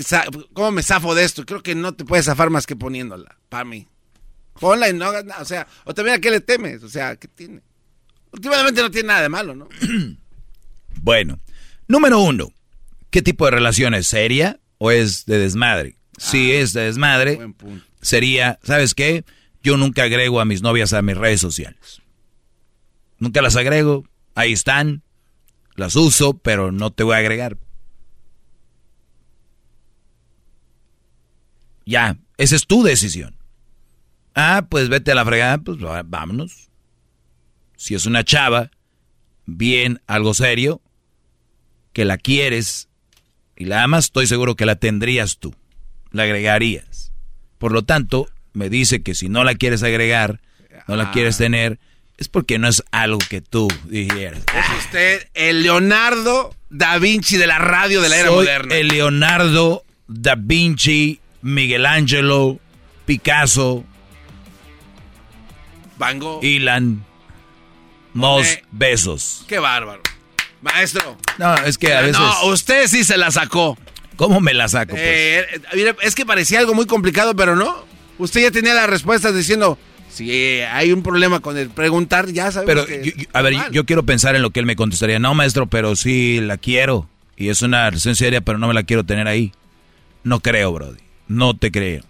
¿cómo 0.53 0.71
me 0.71 0.81
zafo 0.81 1.13
de 1.13 1.25
esto? 1.25 1.45
Creo 1.45 1.61
que 1.61 1.75
no 1.75 1.93
te 1.93 2.05
puedes 2.05 2.25
zafar 2.25 2.49
más 2.49 2.65
que 2.65 2.77
poniéndola, 2.77 3.37
para 3.49 3.65
mí. 3.65 3.85
Ponla 4.59 4.89
y 4.89 4.93
no 4.93 5.05
hagas 5.05 5.25
nada, 5.25 5.41
o 5.41 5.45
sea, 5.45 5.67
o 5.85 5.93
también 5.93 6.17
a 6.17 6.21
qué 6.21 6.31
le 6.31 6.41
temes, 6.41 6.83
o 6.83 6.89
sea, 6.89 7.15
¿qué 7.15 7.27
tiene? 7.27 7.61
Últimamente 8.31 8.81
no 8.81 8.91
tiene 8.91 9.07
nada 9.07 9.21
de 9.21 9.29
malo, 9.29 9.55
¿no? 9.55 9.67
bueno, 11.01 11.39
número 11.87 12.19
uno, 12.19 12.53
¿qué 13.09 13.21
tipo 13.21 13.45
de 13.45 13.51
relación 13.51 13.93
es? 13.93 14.07
¿Seria 14.07 14.59
o 14.79 14.89
es 14.89 15.27
de 15.27 15.37
desmadre? 15.37 15.99
si 16.19 16.51
ah, 16.51 16.59
es 16.59 16.73
de 16.73 16.81
desmadre, 16.81 17.53
sería, 18.01 18.59
¿sabes 18.63 18.93
qué? 18.93 19.23
Yo 19.63 19.77
nunca 19.77 20.03
agrego 20.03 20.39
a 20.39 20.45
mis 20.45 20.61
novias 20.61 20.93
a 20.93 21.01
mis 21.01 21.17
redes 21.17 21.41
sociales. 21.41 22.01
Nunca 23.17 23.41
las 23.41 23.55
agrego, 23.55 24.05
ahí 24.35 24.51
están, 24.51 25.01
las 25.75 25.95
uso, 25.95 26.37
pero 26.37 26.71
no 26.71 26.91
te 26.91 27.03
voy 27.03 27.15
a 27.15 27.19
agregar. 27.19 27.57
Ya, 31.85 32.17
esa 32.37 32.55
es 32.55 32.67
tu 32.67 32.83
decisión. 32.83 33.35
Ah, 34.35 34.67
pues 34.69 34.89
vete 34.89 35.11
a 35.11 35.15
la 35.15 35.25
fregada, 35.25 35.57
pues 35.57 35.79
vámonos. 36.05 36.69
Si 37.75 37.95
es 37.95 38.05
una 38.05 38.23
chava, 38.23 38.71
bien, 39.45 40.01
algo 40.05 40.33
serio, 40.33 40.81
que 41.93 42.05
la 42.05 42.17
quieres 42.17 42.88
y 43.59 43.65
la 43.65 43.83
amas, 43.83 44.05
estoy 44.05 44.25
seguro 44.25 44.55
que 44.55 44.65
la 44.65 44.77
tendrías 44.77 45.37
tú, 45.37 45.53
la 46.11 46.23
agregarías. 46.23 47.11
Por 47.59 47.73
lo 47.73 47.83
tanto, 47.83 48.27
me 48.53 48.69
dice 48.69 49.03
que 49.03 49.13
si 49.13 49.27
no 49.27 49.43
la 49.43 49.53
quieres 49.53 49.83
agregar, 49.83 50.39
no 50.87 50.95
la 50.95 51.11
quieres 51.11 51.35
ah. 51.35 51.39
tener, 51.39 51.79
es 52.17 52.29
porque 52.29 52.57
no 52.57 52.69
es 52.69 52.81
algo 52.91 53.19
que 53.29 53.41
tú 53.41 53.67
dijeras. 53.83 54.43
Es 54.55 54.85
usted 54.85 55.27
el 55.33 55.61
Leonardo 55.61 56.55
da 56.69 56.97
Vinci 56.99 57.35
de 57.35 57.47
la 57.47 57.59
radio 57.59 58.01
de 58.01 58.07
la 58.07 58.17
era 58.17 58.31
moderna. 58.31 58.73
El 58.73 58.87
Leonardo 58.87 59.83
da 60.07 60.35
Vinci, 60.35 61.19
Miguel 61.41 61.85
Ángelo, 61.85 62.59
Picasso, 63.05 63.83
Van 65.97 66.17
Gogh, 66.17 66.41
Ilan, 66.45 67.03
Mos, 68.13 68.47
besos. 68.71 69.43
Qué 69.49 69.59
bárbaro. 69.59 70.01
Maestro. 70.61 71.17
No, 71.37 71.55
es 71.57 71.77
que 71.77 71.93
a 71.93 72.01
veces. 72.01 72.19
No, 72.19 72.47
usted 72.47 72.87
sí 72.87 73.03
se 73.03 73.17
la 73.17 73.31
sacó. 73.31 73.77
¿Cómo 74.15 74.41
me 74.41 74.53
la 74.53 74.67
saco? 74.67 74.91
Pues? 74.91 75.01
Eh, 75.03 75.45
es 76.01 76.15
que 76.15 76.25
parecía 76.25 76.59
algo 76.59 76.73
muy 76.73 76.85
complicado, 76.85 77.35
pero 77.35 77.55
no. 77.55 77.85
Usted 78.17 78.41
ya 78.41 78.51
tenía 78.51 78.73
las 78.73 78.89
respuestas 78.89 79.33
diciendo, 79.33 79.77
si 80.09 80.31
hay 80.31 80.91
un 80.91 81.03
problema 81.03 81.39
con 81.39 81.57
el 81.57 81.69
preguntar, 81.69 82.29
ya 82.31 82.51
sabes. 82.51 82.67
Pero, 82.67 82.85
a 83.31 83.41
ver, 83.41 83.53
yo, 83.71 83.85
quiero 83.85 84.03
pensar 84.03 84.35
en 84.35 84.41
lo 84.41 84.49
que 84.49 84.59
él 84.59 84.65
me 84.65 84.75
contestaría. 84.75 85.19
No, 85.19 85.33
maestro, 85.33 85.67
pero 85.67 85.95
sí 85.95 86.41
la 86.41 86.57
quiero. 86.57 87.07
Y 87.37 87.47
es 87.47 87.61
una 87.61 87.89
relación 87.89 88.17
seria, 88.17 88.41
pero 88.41 88.57
no 88.57 88.67
me 88.67 88.73
la 88.73 88.83
quiero 88.83 89.05
tener 89.05 89.27
ahí. 89.27 89.53
No 90.23 90.41
creo, 90.41 90.73
Brody. 90.73 90.99
No 91.29 91.55
te 91.55 91.71
creo. 91.71 92.03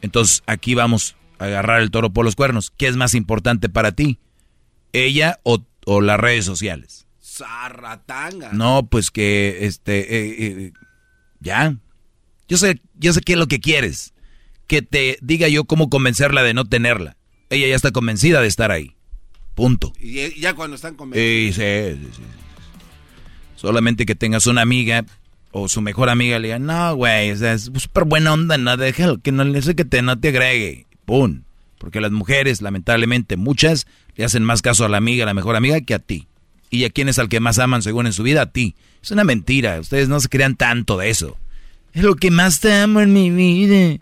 Entonces, 0.00 0.42
aquí 0.46 0.74
vamos 0.74 1.16
a 1.38 1.44
agarrar 1.44 1.82
el 1.82 1.90
toro 1.90 2.10
por 2.10 2.24
los 2.24 2.36
cuernos. 2.36 2.72
¿Qué 2.74 2.86
es 2.86 2.96
más 2.96 3.14
importante 3.14 3.68
para 3.68 3.92
ti? 3.92 4.18
¿Ella 4.94 5.40
o, 5.42 5.60
las 6.00 6.18
redes 6.18 6.46
sociales? 6.46 7.06
Zarratanga. 7.36 8.52
No, 8.52 8.86
pues 8.86 9.10
que, 9.10 9.66
este, 9.66 10.00
eh, 10.00 10.36
eh, 10.38 10.72
ya. 11.40 11.76
Yo 12.48 12.56
sé, 12.56 12.80
yo 12.94 13.12
sé 13.12 13.20
qué 13.20 13.32
es 13.32 13.38
lo 13.38 13.48
que 13.48 13.60
quieres. 13.60 14.12
Que 14.66 14.82
te 14.82 15.18
diga 15.20 15.48
yo 15.48 15.64
cómo 15.64 15.90
convencerla 15.90 16.42
de 16.42 16.54
no 16.54 16.64
tenerla 16.64 17.16
ella 17.54 17.68
ya 17.68 17.76
está 17.76 17.90
convencida 17.92 18.40
de 18.40 18.48
estar 18.48 18.70
ahí. 18.70 18.94
Punto. 19.54 19.92
Y 20.00 20.40
ya 20.40 20.54
cuando 20.54 20.76
están 20.76 20.94
convencidos. 20.94 21.56
Sí, 21.56 21.62
sí, 21.62 22.08
sí, 22.16 22.22
Solamente 23.56 24.04
que 24.04 24.14
tengas 24.14 24.46
una 24.46 24.62
amiga 24.62 25.04
o 25.52 25.68
su 25.68 25.80
mejor 25.80 26.10
amiga 26.10 26.38
le 26.38 26.48
diga, 26.48 26.58
no, 26.58 26.96
güey, 26.96 27.30
es 27.30 27.70
súper 27.76 28.04
buena 28.04 28.32
onda, 28.32 28.58
no, 28.58 28.76
déjalo, 28.76 29.18
que 29.18 29.30
no, 29.30 29.62
sé 29.62 29.76
que 29.76 29.84
te, 29.84 30.02
no 30.02 30.18
te 30.18 30.28
agregue. 30.28 30.86
Pum. 31.04 31.42
Porque 31.78 32.00
las 32.00 32.10
mujeres, 32.10 32.62
lamentablemente, 32.62 33.36
muchas 33.36 33.86
le 34.16 34.24
hacen 34.24 34.42
más 34.42 34.62
caso 34.62 34.84
a 34.84 34.88
la 34.88 34.96
amiga, 34.96 35.24
a 35.24 35.26
la 35.26 35.34
mejor 35.34 35.54
amiga, 35.54 35.80
que 35.80 35.94
a 35.94 35.98
ti. 35.98 36.26
¿Y 36.74 36.84
a 36.84 36.90
quién 36.90 37.08
es 37.08 37.20
al 37.20 37.28
que 37.28 37.38
más 37.38 37.60
aman 37.60 37.82
según 37.82 38.06
en 38.06 38.12
su 38.12 38.24
vida? 38.24 38.42
A 38.42 38.46
ti. 38.46 38.74
Es 39.00 39.12
una 39.12 39.22
mentira. 39.22 39.78
Ustedes 39.78 40.08
no 40.08 40.18
se 40.18 40.28
crean 40.28 40.56
tanto 40.56 40.98
de 40.98 41.08
eso. 41.08 41.36
Es 41.92 42.02
lo 42.02 42.16
que 42.16 42.32
más 42.32 42.58
te 42.58 42.74
amo 42.74 43.00
en 43.00 43.12
mi 43.12 43.30
vida. 43.30 44.00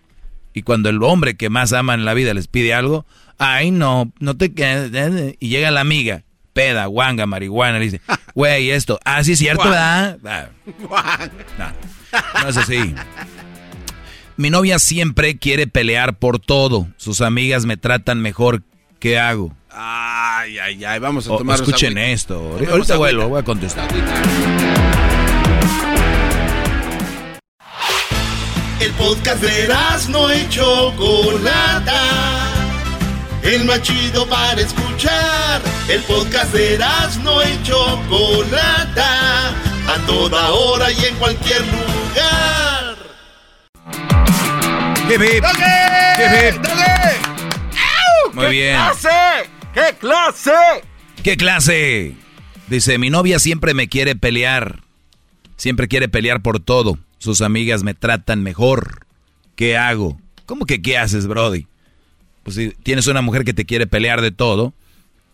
Y 0.55 0.63
cuando 0.63 0.89
el 0.89 1.03
hombre 1.03 1.37
que 1.37 1.51
más 1.51 1.75
ama 1.75 1.93
en 1.93 2.07
la 2.07 2.15
vida 2.15 2.33
les 2.33 2.47
pide 2.47 2.73
algo, 2.73 3.05
ay, 3.37 3.71
no, 3.71 4.11
no 4.21 4.39
te 4.39 4.55
quedes. 4.55 5.37
Y 5.39 5.49
llega 5.49 5.71
la 5.71 5.83
amiga, 5.83 6.25
peda, 6.55 6.87
guanga, 6.87 7.27
marihuana, 7.27 7.79
le 7.79 7.85
dice, 7.85 8.01
güey, 8.35 8.71
esto, 8.71 8.99
ah, 9.05 9.23
sí 9.23 9.33
es 9.33 9.39
cierto, 9.39 9.65
¿verdad? 9.65 10.19
Ah. 10.25 10.49
No, 11.59 12.43
no 12.43 12.49
es 12.49 12.57
así. 12.57 12.95
Mi 14.39 14.49
novia 14.49 14.79
siempre 14.79 15.37
quiere 15.37 15.67
pelear 15.67 16.19
por 16.19 16.39
todo. 16.39 16.89
Sus 16.97 17.21
amigas 17.21 17.67
me 17.67 17.77
tratan 17.77 18.23
mejor. 18.23 18.63
¿Qué 18.99 19.19
hago? 19.19 19.55
Ay, 20.43 20.59
ay, 20.59 20.85
ay, 20.85 20.99
vamos 20.99 21.25
a 21.27 21.37
tomar. 21.39 21.55
escuchen 21.55 21.97
esto. 21.97 22.59
Ahorita 22.69 22.97
vuelvo, 22.97 23.29
voy 23.29 23.39
a 23.39 23.45
contestar. 23.45 23.87
El 28.81 28.91
podcast 28.95 29.41
de 29.41 29.73
no 30.09 30.35
y 30.35 30.49
Chocolata. 30.49 32.01
El 33.45 33.65
más 33.67 33.83
chido 33.83 34.27
para 34.29 34.61
escuchar. 34.61 35.63
El 35.89 36.03
podcast 36.03 36.53
de 36.53 36.77
no 37.23 37.41
y 37.45 37.63
Chocolata. 37.63 39.51
A 39.51 40.07
toda 40.09 40.51
hora 40.51 40.91
y 40.91 41.05
en 41.05 41.15
cualquier 41.19 41.61
lugar. 41.61 42.97
¡Qué 45.07 45.19
Muy 48.33 48.47
bien. 48.49 48.75
clase! 48.75 49.52
¡Qué 49.75 49.97
clase! 49.99 50.51
¡Qué 51.23 51.37
clase! 51.37 52.15
Dice, 52.69 52.99
mi 52.99 53.11
novia 53.11 53.39
siempre 53.39 53.75
me 53.75 53.89
quiere 53.89 54.17
pelear. 54.17 54.83
Siempre 55.57 55.89
quiere 55.89 56.09
pelear 56.09 56.43
por 56.43 56.61
todo 56.61 56.99
sus 57.23 57.41
amigas 57.41 57.85
me 57.85 57.95
tratan 57.95 58.43
mejor. 58.43 59.07
¿Qué 59.55 59.77
hago? 59.77 60.21
¿Cómo 60.45 60.67
que 60.67 60.83
qué 60.83 60.99
haces, 60.99 61.29
Brody? 61.29 61.69
Pues 62.43 62.57
si 62.57 62.71
tienes 62.83 63.07
una 63.07 63.23
mujer 63.23 63.45
que 63.45 63.55
te 63.55 63.65
quiere 63.65 63.87
pelear 63.87 64.21
de 64.21 64.33
todo, 64.33 64.75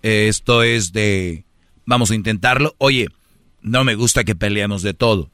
esto 0.02 0.62
es 0.62 0.92
de, 0.92 1.44
vamos 1.86 2.10
a 2.10 2.14
intentarlo. 2.14 2.74
Oye, 2.76 3.08
no 3.62 3.84
me 3.84 3.94
gusta 3.94 4.24
que 4.24 4.34
peleemos 4.34 4.82
de 4.82 4.92
todo, 4.92 5.30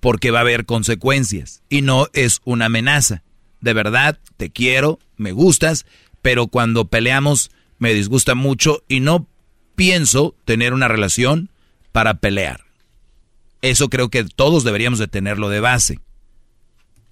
porque 0.00 0.30
va 0.30 0.38
a 0.38 0.42
haber 0.42 0.64
consecuencias 0.64 1.62
y 1.68 1.82
no 1.82 2.08
es 2.14 2.40
una 2.44 2.66
amenaza. 2.66 3.22
De 3.60 3.74
verdad, 3.74 4.18
te 4.38 4.48
quiero, 4.48 4.98
me 5.18 5.32
gustas, 5.32 5.84
pero 6.22 6.46
cuando 6.46 6.86
peleamos 6.86 7.50
me 7.78 7.94
disgusta 7.94 8.34
mucho 8.34 8.82
y 8.88 9.00
no 9.00 9.28
pienso 9.74 10.34
tener 10.44 10.72
una 10.72 10.88
relación 10.88 11.50
para 11.92 12.14
pelear. 12.14 12.64
Eso 13.62 13.88
creo 13.88 14.10
que 14.10 14.24
todos 14.24 14.64
deberíamos 14.64 14.98
de 14.98 15.08
tenerlo 15.08 15.48
de 15.48 15.60
base. 15.60 16.00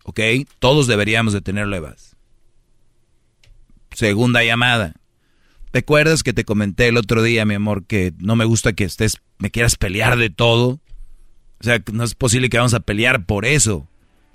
¿Ok? 0.04 0.20
Todos 0.58 0.86
deberíamos 0.86 1.32
de 1.32 1.40
tenerlo 1.40 1.74
de 1.76 1.80
base. 1.80 2.16
Segunda 3.92 4.42
llamada. 4.44 4.94
¿Recuerdas 5.72 6.22
que 6.22 6.34
te 6.34 6.44
comenté 6.44 6.88
el 6.88 6.98
otro 6.98 7.22
día, 7.22 7.44
mi 7.44 7.54
amor, 7.54 7.84
que 7.86 8.12
no 8.18 8.36
me 8.36 8.44
gusta 8.44 8.74
que 8.74 8.84
estés, 8.84 9.22
me 9.38 9.50
quieras 9.50 9.76
pelear 9.76 10.18
de 10.18 10.28
todo? 10.28 10.80
O 11.60 11.64
sea, 11.64 11.82
no 11.92 12.04
es 12.04 12.14
posible 12.14 12.50
que 12.50 12.58
vamos 12.58 12.74
a 12.74 12.80
pelear 12.80 13.24
por 13.24 13.46
eso. 13.46 13.88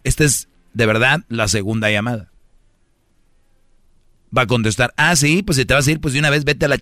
Esta 0.03 0.23
es, 0.23 0.47
de 0.73 0.85
verdad, 0.85 1.25
la 1.29 1.47
segunda 1.47 1.91
llamada. 1.91 2.31
Va 4.35 4.41
a 4.41 4.47
contestar, 4.47 4.93
ah, 4.97 5.15
sí, 5.15 5.41
pues 5.43 5.57
si 5.57 5.65
te 5.65 5.73
vas 5.73 5.87
a 5.87 5.91
ir, 5.91 6.01
pues 6.01 6.13
de 6.13 6.19
una 6.19 6.29
vez 6.29 6.43
vete 6.43 6.65
a 6.65 6.69
la... 6.69 6.79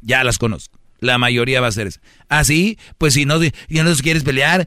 Ya 0.00 0.24
las 0.24 0.38
conozco. 0.38 0.78
La 1.00 1.18
mayoría 1.18 1.60
va 1.60 1.66
a 1.66 1.72
ser 1.72 1.88
eso. 1.88 2.00
Ah, 2.28 2.44
sí, 2.44 2.78
pues 2.96 3.14
si 3.14 3.26
no, 3.26 3.38
ya 3.68 3.84
no 3.84 3.94
quieres 3.96 4.24
pelear, 4.24 4.66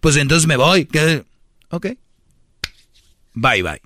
pues 0.00 0.16
entonces 0.16 0.46
me 0.46 0.56
voy. 0.56 0.86
Ok. 1.70 1.86
Bye, 3.32 3.62
bye. 3.62 3.80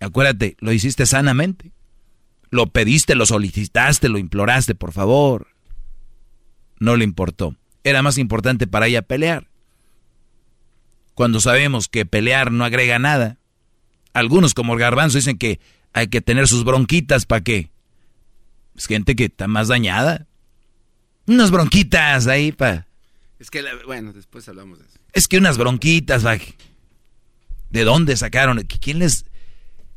Acuérdate, 0.00 0.56
lo 0.60 0.72
hiciste 0.72 1.06
sanamente. 1.06 1.72
Lo 2.50 2.66
pediste, 2.66 3.14
lo 3.14 3.24
solicitaste, 3.24 4.08
lo 4.08 4.18
imploraste, 4.18 4.74
por 4.74 4.92
favor. 4.92 5.48
No 6.78 6.96
le 6.96 7.04
importó. 7.04 7.56
Era 7.84 8.02
más 8.02 8.18
importante 8.18 8.66
para 8.66 8.86
ella 8.86 9.02
pelear. 9.02 9.48
Cuando 11.14 11.40
sabemos 11.40 11.88
que 11.88 12.04
pelear 12.04 12.52
no 12.52 12.64
agrega 12.64 12.98
nada. 12.98 13.38
Algunos 14.14 14.54
como 14.54 14.72
el 14.72 14.78
garbanzo 14.78 15.18
dicen 15.18 15.36
que 15.36 15.60
hay 15.92 16.08
que 16.08 16.22
tener 16.22 16.48
sus 16.48 16.64
bronquitas 16.64 17.26
para 17.26 17.42
qué 17.42 17.70
es 18.76 18.86
gente 18.86 19.14
que 19.14 19.26
está 19.26 19.46
más 19.46 19.68
dañada. 19.68 20.26
Unas 21.26 21.50
bronquitas 21.50 22.26
ahí, 22.26 22.52
pa. 22.52 22.86
Es 23.38 23.50
que, 23.50 23.62
bueno, 23.86 24.12
después 24.12 24.48
hablamos 24.48 24.78
de 24.78 24.86
eso. 24.86 24.98
Es 25.12 25.28
que 25.28 25.38
unas 25.38 25.58
bronquitas, 25.58 26.24
va. 26.24 26.36
¿De 27.70 27.84
dónde 27.84 28.16
sacaron? 28.16 28.60
¿Quién 28.80 29.00
les...? 29.00 29.26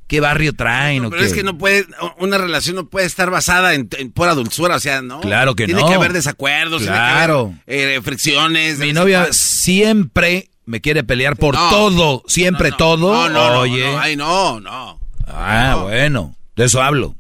¿Qué 0.08 0.22
barrio 0.22 0.54
traen 0.54 1.04
o 1.04 1.10
pero 1.10 1.22
qué? 1.22 1.28
es 1.28 1.34
que 1.34 1.44
no 1.44 1.58
puede, 1.58 1.86
una 2.18 2.38
relación 2.38 2.78
no 2.78 2.88
puede 2.88 3.06
estar 3.06 3.30
basada 3.30 3.74
en, 3.74 3.90
en 3.98 4.10
pura 4.14 4.36
dulzura, 4.36 4.78
o 4.78 4.80
sea, 4.80 5.02
¿no? 5.02 5.20
Claro 5.20 5.54
que 5.54 5.66
tiene 5.66 5.82
no. 5.82 5.86
Tiene 5.86 5.92
que 5.92 6.02
haber 6.02 6.14
desacuerdos, 6.14 6.84
claro. 6.84 7.54
tiene 7.66 7.66
que 7.66 7.84
haber 7.84 7.98
eh, 7.98 8.02
fricciones. 8.02 8.80
Mi 8.80 8.94
novia 8.94 9.28
siempre 9.34 10.50
me 10.68 10.82
quiere 10.82 11.04
pelear 11.04 11.36
por 11.36 11.56
No. 11.56 11.70
todo, 11.72 12.24
siempre 12.28 12.70
No, 12.70 12.74
no, 12.76 12.78
todo. 12.78 13.14
No, 13.14 13.30
no, 13.30 13.50
no, 13.54 13.60
Oye. 13.62 13.92
no, 13.92 14.00
ay, 14.00 14.16
no, 14.16 14.60
no. 14.60 15.00
Ah, 15.26 15.72
No. 15.78 15.84
bueno, 15.86 16.36
de 16.56 16.66
eso 16.66 16.82
hablo. 16.84 17.16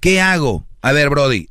¿Qué 0.00 0.20
hago? 0.22 0.66
A 0.80 0.92
ver, 0.92 1.10
Brody, 1.10 1.48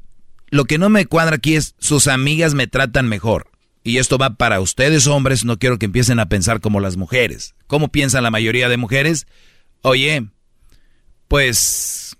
lo 0.49 0.65
que 0.65 0.77
no 0.79 0.89
me 0.89 1.05
cuadra 1.05 1.35
aquí 1.35 1.55
es 1.55 1.75
sus 1.77 2.07
amigas 2.07 2.53
me 2.55 2.65
tratan 2.67 3.07
mejor. 3.07 3.51
Y 3.83 3.99
esto 3.99 4.17
va 4.17 4.31
para 4.31 4.59
ustedes 4.59 5.07
hombres, 5.07 5.45
no 5.45 5.59
quiero 5.59 5.77
que 5.77 5.85
empiecen 5.85 6.19
a 6.19 6.27
pensar 6.29 6.59
como 6.59 6.79
las 6.79 6.97
mujeres. 6.97 7.53
¿Cómo 7.67 7.89
piensan 7.89 8.23
la 8.23 8.31
mayoría 8.31 8.67
de 8.67 8.75
mujeres? 8.77 9.27
Oye, 9.81 10.25
pues 11.27 12.17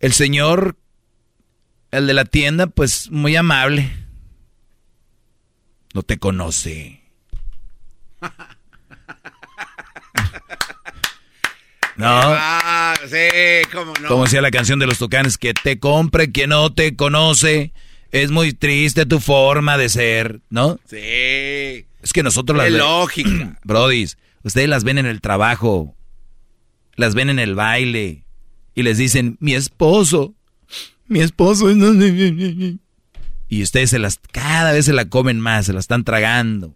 el 0.00 0.12
señor, 0.12 0.76
el 1.90 2.06
de 2.06 2.14
la 2.14 2.24
tienda, 2.24 2.66
pues 2.66 3.10
muy 3.10 3.36
amable. 3.36 3.92
No 5.96 6.02
te 6.02 6.18
conoce. 6.18 7.00
¿No? 11.96 12.04
Ah, 12.06 12.94
sí, 13.08 13.16
cómo 13.72 13.94
no. 14.02 14.08
Como 14.08 14.24
decía 14.24 14.42
la 14.42 14.50
canción 14.50 14.78
de 14.78 14.86
los 14.86 14.98
tucanes, 14.98 15.38
que 15.38 15.54
te 15.54 15.78
compre 15.78 16.30
quien 16.32 16.50
no 16.50 16.70
te 16.74 16.94
conoce. 16.96 17.72
Es 18.12 18.30
muy 18.30 18.52
triste 18.52 19.06
tu 19.06 19.20
forma 19.20 19.78
de 19.78 19.88
ser, 19.88 20.42
¿no? 20.50 20.78
Sí. 20.84 20.98
Es 20.98 22.12
que 22.12 22.22
nosotros 22.22 22.58
las 22.58 22.66
Qué 22.66 22.72
ve- 22.72 22.78
lógica. 22.78 23.58
Brodis, 23.64 24.18
ustedes 24.42 24.68
las 24.68 24.84
ven 24.84 24.98
en 24.98 25.06
el 25.06 25.22
trabajo, 25.22 25.96
las 26.96 27.14
ven 27.14 27.30
en 27.30 27.38
el 27.38 27.54
baile 27.54 28.26
y 28.74 28.82
les 28.82 28.98
dicen, 28.98 29.38
mi 29.40 29.54
esposo, 29.54 30.34
mi 31.06 31.20
esposo. 31.20 31.70
es 31.70 31.76
no 31.78 31.94
sé 31.98 32.14
qué". 32.14 32.76
Y 33.48 33.62
ustedes 33.62 33.90
se 33.90 33.98
las, 33.98 34.18
cada 34.32 34.72
vez 34.72 34.86
se 34.86 34.92
la 34.92 35.08
comen 35.08 35.40
más, 35.40 35.66
se 35.66 35.72
la 35.72 35.80
están 35.80 36.04
tragando. 36.04 36.74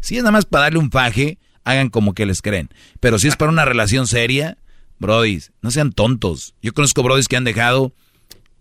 Si 0.00 0.16
es 0.16 0.22
nada 0.22 0.32
más 0.32 0.44
para 0.44 0.64
darle 0.64 0.78
un 0.78 0.90
faje, 0.90 1.38
hagan 1.64 1.88
como 1.88 2.12
que 2.14 2.26
les 2.26 2.42
creen. 2.42 2.68
Pero 3.00 3.18
si 3.18 3.28
es 3.28 3.36
para 3.36 3.50
una 3.50 3.64
relación 3.64 4.06
seria, 4.06 4.58
brodis, 4.98 5.52
no 5.62 5.70
sean 5.70 5.92
tontos. 5.92 6.54
Yo 6.60 6.74
conozco 6.74 7.02
brodis 7.02 7.26
que 7.26 7.36
han 7.36 7.44
dejado 7.44 7.94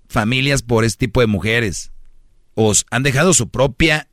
familias 0.07 0.61
por 0.63 0.85
este 0.85 1.07
tipo 1.07 1.19
de 1.19 1.27
mujeres. 1.27 1.91
O 2.55 2.71
han 2.91 3.03
dejado 3.03 3.33
su 3.33 3.49
propia 3.49 4.07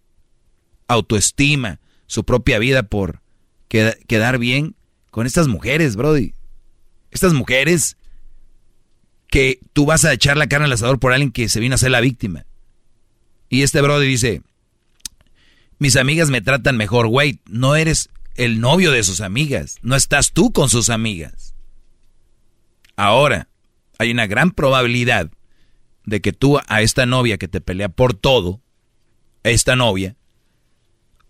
autoestima, 0.88 1.78
su 2.06 2.24
propia 2.24 2.58
vida 2.58 2.82
por 2.82 3.20
queda- 3.68 3.94
quedar 4.08 4.38
bien 4.38 4.74
con 5.10 5.26
estas 5.26 5.46
mujeres, 5.46 5.94
brody. 5.94 6.34
Estas 7.12 7.32
mujeres 7.32 7.96
que 9.28 9.60
tú 9.72 9.86
vas 9.86 10.04
a 10.04 10.12
echar 10.12 10.36
la 10.36 10.48
carne 10.48 10.66
al 10.66 10.72
asador 10.72 10.98
por 10.98 11.12
alguien 11.12 11.30
que 11.30 11.48
se 11.48 11.60
vino 11.60 11.76
a 11.76 11.78
ser 11.78 11.92
la 11.92 12.00
víctima. 12.00 12.44
Y 13.50 13.62
este 13.62 13.82
brody 13.82 14.06
dice, 14.06 14.42
mis 15.78 15.96
amigas 15.96 16.30
me 16.30 16.40
tratan 16.40 16.76
mejor, 16.76 17.08
güey, 17.08 17.40
no 17.46 17.74
eres 17.74 18.08
el 18.36 18.60
novio 18.60 18.92
de 18.92 19.02
sus 19.02 19.20
amigas, 19.20 19.78
no 19.82 19.96
estás 19.96 20.30
tú 20.30 20.52
con 20.52 20.70
sus 20.70 20.88
amigas. 20.88 21.54
Ahora, 22.94 23.48
hay 23.98 24.12
una 24.12 24.28
gran 24.28 24.52
probabilidad 24.52 25.30
de 26.06 26.20
que 26.20 26.32
tú 26.32 26.60
a 26.68 26.80
esta 26.80 27.06
novia 27.06 27.38
que 27.38 27.48
te 27.48 27.60
pelea 27.60 27.88
por 27.88 28.14
todo, 28.14 28.60
esta 29.42 29.74
novia, 29.74 30.16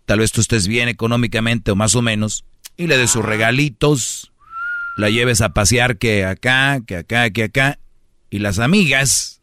tal 0.05 0.19
vez 0.19 0.31
tú 0.31 0.41
estés 0.41 0.67
bien 0.67 0.89
económicamente 0.89 1.71
o 1.71 1.75
más 1.75 1.95
o 1.95 2.03
menos, 2.03 2.45
y 2.77 2.85
le 2.85 2.97
des 2.97 3.09
sus 3.09 3.25
regalitos, 3.25 4.31
la 4.95 5.09
lleves 5.09 5.41
a 5.41 5.53
pasear 5.53 5.97
que 5.97 6.23
acá, 6.23 6.81
que 6.85 6.97
acá, 6.97 7.31
que 7.31 7.43
acá, 7.43 7.79
y 8.29 8.39
las 8.39 8.59
amigas, 8.59 9.41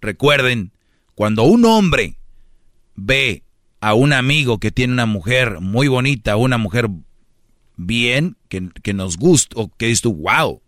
recuerden, 0.00 0.72
cuando 1.20 1.42
un 1.42 1.66
hombre 1.66 2.16
ve 2.96 3.42
a 3.82 3.92
un 3.92 4.14
amigo 4.14 4.56
que 4.56 4.70
tiene 4.70 4.94
una 4.94 5.04
mujer 5.04 5.60
muy 5.60 5.86
bonita, 5.86 6.36
una 6.36 6.56
mujer 6.56 6.88
bien, 7.76 8.38
que, 8.48 8.94
nos 8.94 9.18
gusta, 9.18 9.60
o 9.60 9.68
que 9.68 9.88
dices 9.88 10.00
tú, 10.00 10.14
wow, 10.14 10.62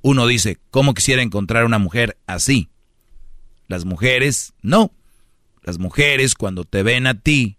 uno 0.00 0.26
dice, 0.26 0.58
¿cómo 0.72 0.94
quisiera 0.94 1.22
encontrar 1.22 1.64
una 1.64 1.78
mujer 1.78 2.18
así? 2.26 2.70
Las 3.68 3.84
mujeres, 3.84 4.52
no. 4.62 4.90
Las 5.62 5.78
mujeres 5.78 6.34
cuando 6.34 6.64
te 6.64 6.82
ven 6.82 7.06
a 7.06 7.20
ti 7.20 7.56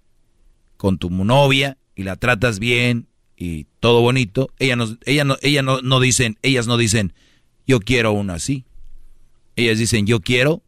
con 0.75 0.98
tu 0.98 1.09
novia 1.09 1.77
y 1.95 2.03
la 2.03 2.17
tratas 2.17 2.59
bien 2.59 3.07
y 3.38 3.65
todo 3.80 4.01
bonito, 4.01 4.51
ellas 4.59 4.77
no, 4.77 4.98
ella 5.06 5.23
no, 5.23 5.38
ella 5.41 5.61
no, 5.61 5.82
no 5.82 6.01
dicen, 6.01 6.38
ellas 6.41 6.67
no 6.67 6.75
dicen, 6.75 7.14
yo 7.65 7.80
quiero 7.80 8.11
uno 8.11 8.33
así. 8.33 8.65
Ellas 9.56 9.80
dicen, 9.80 10.06
yo 10.06 10.19
quiero 10.19 10.62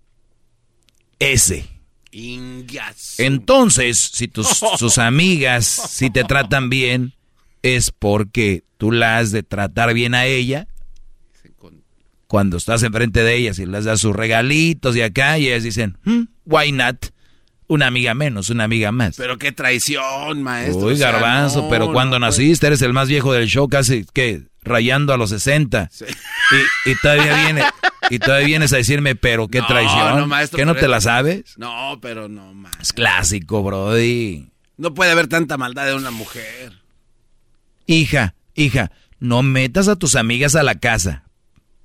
ese. 1.19 1.67
Ingas. 2.11 3.19
Entonces, 3.19 3.97
si 3.97 4.27
tus 4.27 4.47
sus 4.77 4.97
amigas, 4.97 5.65
si 5.65 6.09
te 6.09 6.23
tratan 6.23 6.69
bien, 6.69 7.13
es 7.61 7.91
porque 7.91 8.63
tú 8.77 8.91
la 8.91 9.17
has 9.17 9.31
de 9.31 9.43
tratar 9.43 9.93
bien 9.93 10.15
a 10.15 10.25
ella. 10.25 10.67
Cuando 12.27 12.57
estás 12.57 12.81
enfrente 12.83 13.23
de 13.23 13.35
ellas 13.35 13.59
y 13.59 13.65
les 13.65 13.85
das 13.85 14.01
sus 14.01 14.15
regalitos 14.15 14.95
y 14.95 15.01
acá, 15.01 15.37
y 15.37 15.47
ellas 15.47 15.63
dicen, 15.63 15.97
"Hmm, 16.03 16.23
why 16.45 16.71
not? 16.71 16.97
Una 17.67 17.87
amiga 17.87 18.13
menos, 18.13 18.49
una 18.49 18.63
amiga 18.63 18.91
más. 18.91 19.15
Pero 19.17 19.37
qué 19.37 19.51
traición, 19.51 20.43
maestro. 20.43 20.85
Uy, 20.87 20.93
o 20.93 20.97
sea, 20.97 21.11
garbanzo, 21.11 21.63
no, 21.63 21.69
pero 21.69 21.91
cuando 21.91 22.19
no, 22.19 22.27
naciste 22.27 22.67
eres 22.67 22.81
el 22.81 22.93
más 22.93 23.09
viejo 23.09 23.33
del 23.33 23.47
show, 23.47 23.67
casi 23.67 24.05
que 24.13 24.43
rayando 24.65 25.13
a 25.13 25.17
los 25.17 25.29
60. 25.29 25.89
Y, 26.85 26.91
y 26.91 26.95
todavía 27.01 27.35
viene, 27.45 27.63
y 28.09 28.19
todavía 28.19 28.47
vienes 28.47 28.73
a 28.73 28.77
decirme, 28.77 29.15
pero 29.15 29.47
qué 29.47 29.59
No, 29.59 29.67
traición. 29.67 30.19
no, 30.19 30.27
maestro, 30.27 30.57
¿Que 30.57 30.65
no 30.65 30.75
te 30.75 30.87
la 30.87 30.99
sabes? 31.01 31.57
No, 31.57 31.99
pero 32.01 32.27
no, 32.27 32.53
ma. 32.53 32.69
Es 32.81 32.91
clásico, 32.93 33.63
Brody. 33.63 34.49
No 34.77 34.93
puede 34.93 35.11
haber 35.11 35.27
tanta 35.27 35.57
maldad 35.57 35.85
de 35.85 35.95
una 35.95 36.11
mujer. 36.11 36.73
Hija, 37.87 38.35
hija, 38.55 38.91
no 39.19 39.41
metas 39.43 39.87
a 39.87 39.95
tus 39.95 40.15
amigas 40.15 40.55
a 40.55 40.63
la 40.63 40.75
casa. 40.75 41.23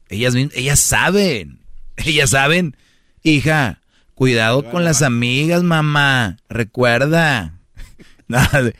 Ellas, 0.09 0.35
ellas 0.35 0.81
saben. 0.81 1.61
Ellas 1.97 2.31
saben. 2.31 2.77
Hija, 3.23 3.81
cuidado 4.15 4.69
con 4.71 4.85
las 4.85 5.03
amigas, 5.03 5.63
mamá. 5.63 6.39
Recuerda. 6.49 7.55
Nada 8.29 8.73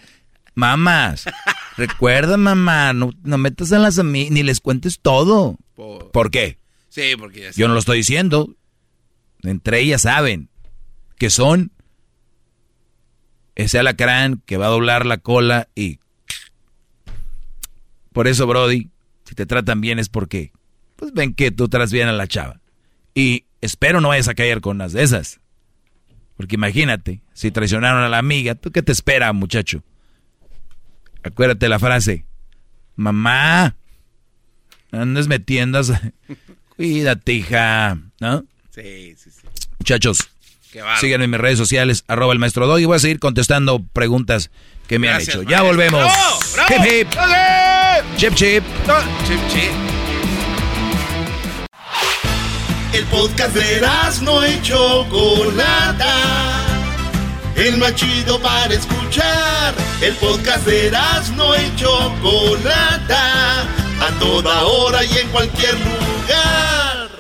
Mamás, 0.55 1.25
recuerda, 1.81 2.37
mamá, 2.37 2.93
no, 2.93 3.11
no 3.23 3.39
metas 3.39 3.73
a 3.73 3.79
las 3.79 3.99
amigas, 3.99 4.31
ni 4.31 4.43
les 4.43 4.61
cuentes 4.61 5.01
todo. 5.01 5.57
Por- 5.75 6.11
¿Por 6.13 6.31
qué? 6.31 6.59
Sí, 6.89 7.15
porque 7.19 7.41
ya 7.41 7.51
Yo 7.53 7.67
no 7.69 7.75
lo 7.75 7.81
estoy 7.81 7.99
diciendo. 7.99 8.55
Entre 9.43 9.81
ellas 9.81 10.03
saben 10.03 10.49
que 11.19 11.31
son 11.31 11.73
ese 13.55 13.79
alacrán 13.79 14.43
que 14.47 14.57
va 14.57 14.67
a 14.67 14.71
doblar 14.71 15.07
la 15.07 15.19
cola 15.19 15.69
y... 15.75 15.99
Por 18.13 18.27
eso, 18.29 18.47
Brody, 18.47 18.91
si 19.25 19.35
te 19.35 19.47
tratan 19.47 19.81
bien 19.81 19.99
es 19.99 20.09
porque 20.09 20.53
pues 20.97 21.13
ven 21.13 21.35
que 21.35 21.51
tú 21.51 21.69
tratas 21.69 21.93
bien 21.93 22.09
a 22.09 22.13
la 22.13 22.27
chava. 22.27 22.61
Y 23.15 23.45
espero 23.61 24.01
no 24.01 24.09
vayas 24.09 24.29
a 24.29 24.35
caer 24.35 24.61
con 24.61 24.77
unas 24.77 24.93
de 24.93 25.03
esas. 25.03 25.41
Porque 26.37 26.57
imagínate, 26.57 27.23
si 27.33 27.51
traicionaron 27.51 28.03
a 28.03 28.09
la 28.09 28.19
amiga, 28.19 28.55
¿tú 28.55 28.71
qué 28.73 28.83
te 28.83 28.93
espera, 28.93 29.33
muchacho? 29.33 29.83
Acuérdate 31.23 31.69
la 31.69 31.79
frase. 31.79 32.25
Mamá, 32.97 33.77
no 34.93 35.03
andes 35.03 35.29
metiendas. 35.29 35.93
Cuídate, 36.77 37.33
hija. 37.33 37.99
¿No? 38.21 38.45
Sí, 38.75 39.15
sí, 39.17 39.31
sí. 39.31 39.47
Muchachos, 39.79 40.31
síganme 41.01 41.25
en 41.25 41.31
mis 41.31 41.41
redes 41.41 41.59
sociales, 41.59 42.05
arroba 42.07 42.33
el 42.33 42.39
maestro 42.39 42.67
Doggy. 42.67 42.85
Voy 42.85 42.97
a 42.97 43.01
seguir 43.01 43.19
contestando 43.19 43.83
preguntas 43.93 44.51
que 44.87 44.99
me 44.99 45.07
Gracias, 45.09 45.37
han 45.37 45.43
hecho. 45.43 45.51
Ya 45.51 45.63
volvemos. 45.63 46.03
¡Bravo! 46.03 46.39
¡Bravo! 46.55 46.85
Hip, 46.85 46.91
hip. 46.91 47.09
Chip, 48.17 48.35
chip. 48.35 48.65
Chip, 49.27 49.41
chip. 49.49 49.73
El 52.93 53.05
podcast 53.07 53.55
de 53.55 53.81
no 54.23 54.47
y 54.47 54.61
Chocolata. 54.63 56.07
El 57.57 57.77
más 57.79 57.95
chido 57.95 58.41
para 58.41 58.73
escuchar. 58.73 59.75
El 60.01 60.15
podcast 60.15 60.67
de 60.67 60.91
no 61.37 61.55
y 61.55 61.77
Chocolata. 61.77 63.63
A 64.01 64.19
toda 64.19 64.63
hora 64.65 65.05
y 65.05 65.19
en 65.19 65.29
cualquier 65.29 65.75
lugar. 65.75 67.11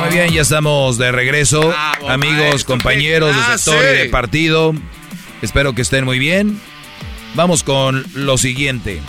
Muy 0.00 0.10
bien, 0.10 0.32
ya 0.32 0.42
estamos 0.42 0.98
de 0.98 1.10
regreso. 1.10 1.60
Bravo, 1.68 2.08
Amigos, 2.08 2.38
maestro, 2.38 2.66
compañeros 2.74 3.34
de 3.34 3.58
sector 3.58 3.84
y 3.84 3.98
de 3.98 4.08
partido. 4.08 4.74
Espero 5.42 5.74
que 5.74 5.82
estén 5.82 6.04
muy 6.04 6.18
bien. 6.18 6.60
Vamos 7.34 7.62
con 7.62 8.04
lo 8.14 8.38
siguiente. 8.38 9.00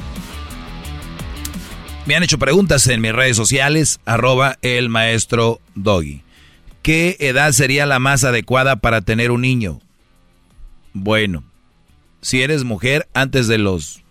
Me 2.06 2.16
han 2.16 2.24
hecho 2.24 2.40
preguntas 2.40 2.88
en 2.88 3.01
mis 3.01 3.14
redes 3.14 3.38
sociales, 3.38 4.00
arroba 4.06 4.58
el 4.64 4.90
maestro 4.90 5.61
Doggy. 5.76 6.24
¿Qué 6.82 7.17
edad 7.19 7.51
sería 7.51 7.85
la 7.85 7.99
más 7.99 8.24
adecuada 8.24 8.77
para 8.77 9.01
tener 9.01 9.32
un 9.32 9.41
niño? 9.41 9.82
Bueno, 10.93 11.43
si 12.22 12.41
eres 12.41 12.64
mujer 12.64 13.08
antes 13.14 13.48
de 13.48 13.58
los 13.58 14.03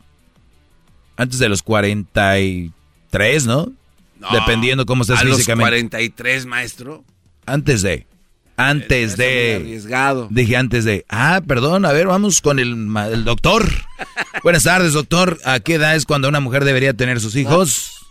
Antes 1.17 1.39
de 1.39 1.49
los 1.49 1.63
43, 1.63 3.47
¿no? 3.47 3.73
no 4.21 4.29
Dependiendo 4.33 4.87
cómo 4.87 5.03
estés 5.03 5.19
a 5.19 5.23
físicamente. 5.23 5.83
los 5.83 5.91
43, 5.91 6.47
maestro. 6.47 7.05
Antes 7.47 7.83
de. 7.83 8.07
Antes 8.57 9.17
de. 9.17 9.57
Arriesgado. 9.57 10.29
Dije 10.31 10.57
antes 10.57 10.85
de. 10.85 11.05
Ah, 11.09 11.41
perdón, 11.47 11.85
a 11.85 11.93
ver, 11.93 12.07
vamos 12.09 12.41
con 12.41 12.59
el, 12.59 12.89
el 13.13 13.25
doctor. 13.25 13.69
Buenas 14.43 14.65
tardes, 14.65 14.93
doctor. 14.93 15.39
¿A 15.45 15.61
qué 15.61 15.75
edad 15.75 15.97
es 15.97 16.05
cuando 16.05 16.29
una 16.29 16.41
mujer 16.41 16.65
debería 16.65 16.93
tener 16.95 17.21
sus 17.21 17.37
hijos? 17.37 17.95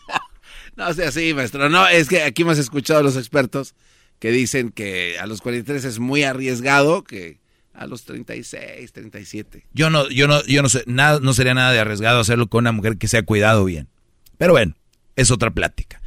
No, 0.75 0.93
sea 0.93 1.09
así, 1.09 1.33
maestro. 1.33 1.69
No, 1.69 1.87
es 1.87 2.07
que 2.07 2.21
aquí 2.21 2.43
hemos 2.43 2.59
escuchado 2.59 2.99
a 2.99 3.03
los 3.03 3.17
expertos 3.17 3.73
que 4.19 4.31
dicen 4.31 4.71
que 4.71 5.17
a 5.19 5.25
los 5.25 5.41
43 5.41 5.85
es 5.85 5.99
muy 5.99 6.23
arriesgado, 6.23 7.03
que 7.03 7.39
a 7.73 7.85
los 7.85 8.03
36, 8.05 8.91
37. 8.91 9.65
Yo 9.73 9.89
no, 9.89 10.09
yo 10.09 10.27
no, 10.27 10.43
yo 10.45 10.61
no 10.61 10.69
sé, 10.69 10.83
nada, 10.87 11.19
no 11.21 11.33
sería 11.33 11.53
nada 11.53 11.71
de 11.71 11.79
arriesgado 11.79 12.19
hacerlo 12.19 12.47
con 12.47 12.63
una 12.63 12.71
mujer 12.71 12.97
que 12.97 13.07
se 13.07 13.17
ha 13.17 13.23
cuidado 13.23 13.65
bien. 13.65 13.87
Pero 14.37 14.53
bueno, 14.53 14.75
es 15.15 15.31
otra 15.31 15.51
plática. 15.51 16.01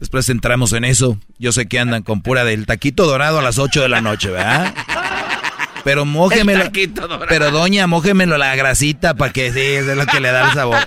Después 0.00 0.28
entramos 0.28 0.72
en 0.72 0.84
eso. 0.84 1.18
Yo 1.38 1.52
sé 1.52 1.66
que 1.66 1.78
andan 1.78 2.02
con 2.02 2.20
pura 2.20 2.44
del 2.44 2.66
taquito 2.66 3.06
dorado 3.06 3.38
a 3.38 3.42
las 3.42 3.58
8 3.58 3.80
de 3.82 3.88
la 3.88 4.00
noche, 4.00 4.30
¿verdad? 4.30 4.74
Pero 5.84 6.04
mójemelo. 6.04 6.70
Pero 7.28 7.50
doña, 7.50 7.86
mójemelo 7.86 8.36
la 8.38 8.56
grasita 8.56 9.14
para 9.14 9.32
que 9.32 9.52
sí, 9.52 9.60
es 9.60 9.86
lo 9.86 10.06
que 10.06 10.20
le 10.20 10.30
da 10.30 10.48
el 10.48 10.54
sabor. 10.54 10.78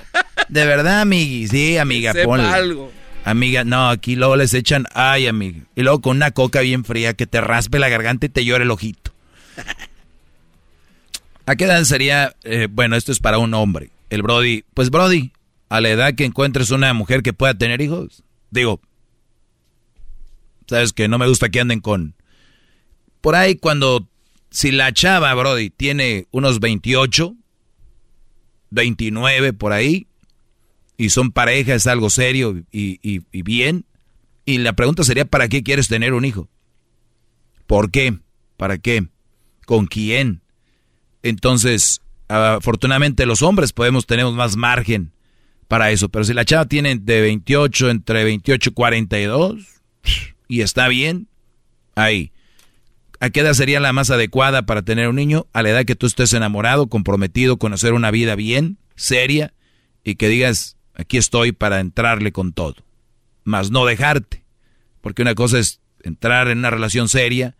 De 0.50 0.66
verdad, 0.66 1.02
amigui, 1.02 1.48
sí, 1.48 1.78
amiga, 1.78 2.14
ponle. 2.24 2.48
algo. 2.48 2.92
Amiga, 3.28 3.66
no, 3.66 3.90
aquí 3.90 4.16
luego 4.16 4.38
les 4.38 4.54
echan, 4.54 4.86
ay, 4.94 5.28
amiga. 5.28 5.60
Y 5.76 5.82
luego 5.82 6.00
con 6.00 6.16
una 6.16 6.32
coca 6.32 6.62
bien 6.62 6.86
fría 6.86 7.14
que 7.14 7.28
te 7.28 7.42
raspe 7.42 7.78
la 7.78 7.90
garganta 7.90 8.26
y 8.26 8.30
te 8.30 8.46
llore 8.46 8.64
el 8.64 8.72
ojito. 8.72 9.12
¿A 11.46 11.58
qué 11.58 11.66
edad 11.66 11.84
sería, 11.84 12.38
eh, 12.46 12.70
bueno, 12.72 12.96
esto 12.96 13.12
es 13.12 13.20
para 13.20 13.38
un 13.38 13.54
hombre, 13.54 13.90
el 14.10 14.22
Brody? 14.22 14.64
Pues 14.74 14.90
Brody, 14.92 15.34
a 15.68 15.82
la 15.82 15.90
edad 15.90 16.16
que 16.16 16.24
encuentres 16.24 16.72
una 16.72 16.94
mujer 16.94 17.22
que 17.22 17.34
pueda 17.34 17.54
tener 17.54 17.82
hijos. 17.82 18.24
Digo, 18.50 18.80
sabes 20.66 20.94
que 20.94 21.10
no 21.10 21.18
me 21.18 21.28
gusta 21.28 21.50
que 21.50 21.60
anden 21.60 21.82
con... 21.82 22.16
Por 23.20 23.36
ahí 23.36 23.56
cuando, 23.56 24.08
si 24.52 24.72
la 24.72 24.94
chava, 24.94 25.34
Brody, 25.34 25.70
tiene 25.70 26.28
unos 26.32 26.62
28, 26.62 27.36
29 28.70 29.52
por 29.52 29.74
ahí, 29.74 30.08
y 30.98 31.09
son 31.09 31.32
pareja, 31.32 31.76
es 31.76 31.88
algo 31.88 32.09
serio 32.09 32.64
y, 32.72 33.22
bien. 33.42 33.85
Y 34.45 34.58
la 34.58 34.74
pregunta 34.74 35.03
sería, 35.03 35.26
¿para 35.26 35.48
qué 35.48 35.61
quieres 35.61 35.88
tener 35.88 36.14
un 36.14 36.26
hijo? 36.26 36.50
¿Por 37.67 37.92
qué? 37.92 38.17
¿Para 38.58 38.77
qué? 38.80 39.08
¿Con 39.66 39.85
quién? 39.85 40.42
Entonces, 41.22 42.01
afortunadamente 42.27 43.26
los 43.26 43.42
hombres 43.42 43.74
podemos 43.74 44.08
tener 44.08 44.26
más 44.26 44.56
margen 44.56 45.11
para 45.67 45.92
eso. 45.92 46.09
Pero 46.09 46.26
si 46.26 46.34
la 46.34 46.45
chava 46.45 46.66
tiene 46.66 46.95
de 46.95 47.22
28, 47.22 47.90
entre 47.90 48.24
28 48.24 48.69
y 48.69 48.74
42, 48.74 49.56
y 50.48 50.61
está 50.61 50.88
bien, 50.88 51.27
ahí. 51.95 52.32
¿A 53.19 53.30
qué 53.32 53.42
edad 53.42 53.53
sería 53.53 53.80
la 53.80 53.93
más 53.93 54.11
adecuada 54.11 54.66
para 54.66 54.84
tener 54.84 55.09
un 55.09 55.16
niño? 55.16 55.48
A 55.51 55.64
la 55.64 55.69
edad 55.69 55.85
que 55.85 55.95
tú 55.95 56.06
estés 56.06 56.34
enamorado, 56.34 56.88
comprometido, 56.88 57.58
conocer 57.58 57.93
una 57.93 58.11
vida 58.11 58.35
bien, 58.35 58.77
seria, 58.95 59.53
y 60.03 60.16
que 60.16 60.30
digas, 60.30 60.77
Aquí 60.98 61.17
estoy 61.17 61.51
para 61.51 61.80
entrarle 61.80 62.32
con 62.32 62.51
todo. 62.51 62.76
Más 63.43 63.69
no 63.69 63.85
dejarte. 63.85 64.43
Porque 65.01 65.22
una 65.22 65.35
cosa 65.35 65.59
es 65.59 65.80
entrar 66.03 66.48
en 66.48 66.58
una 66.58 66.72
relación 66.72 67.08
seria 67.08 67.56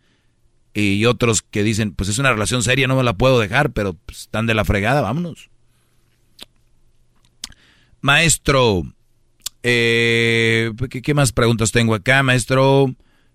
y 0.74 1.04
otros 1.06 1.42
que 1.42 1.62
dicen, 1.62 1.92
pues 1.92 2.08
es 2.08 2.18
una 2.18 2.32
relación 2.32 2.62
seria, 2.62 2.86
no 2.86 2.96
me 2.96 3.02
la 3.02 3.14
puedo 3.14 3.40
dejar, 3.40 3.70
pero 3.72 3.94
pues, 3.94 4.22
están 4.22 4.46
de 4.46 4.54
la 4.54 4.64
fregada, 4.64 5.00
vámonos. 5.00 5.50
Maestro, 8.00 8.82
eh, 9.62 10.70
¿qué, 10.88 11.14
más 11.14 11.32
preguntas 11.32 11.72
tengo 11.72 11.94
acá, 11.94 12.22
maestro? 12.22 12.94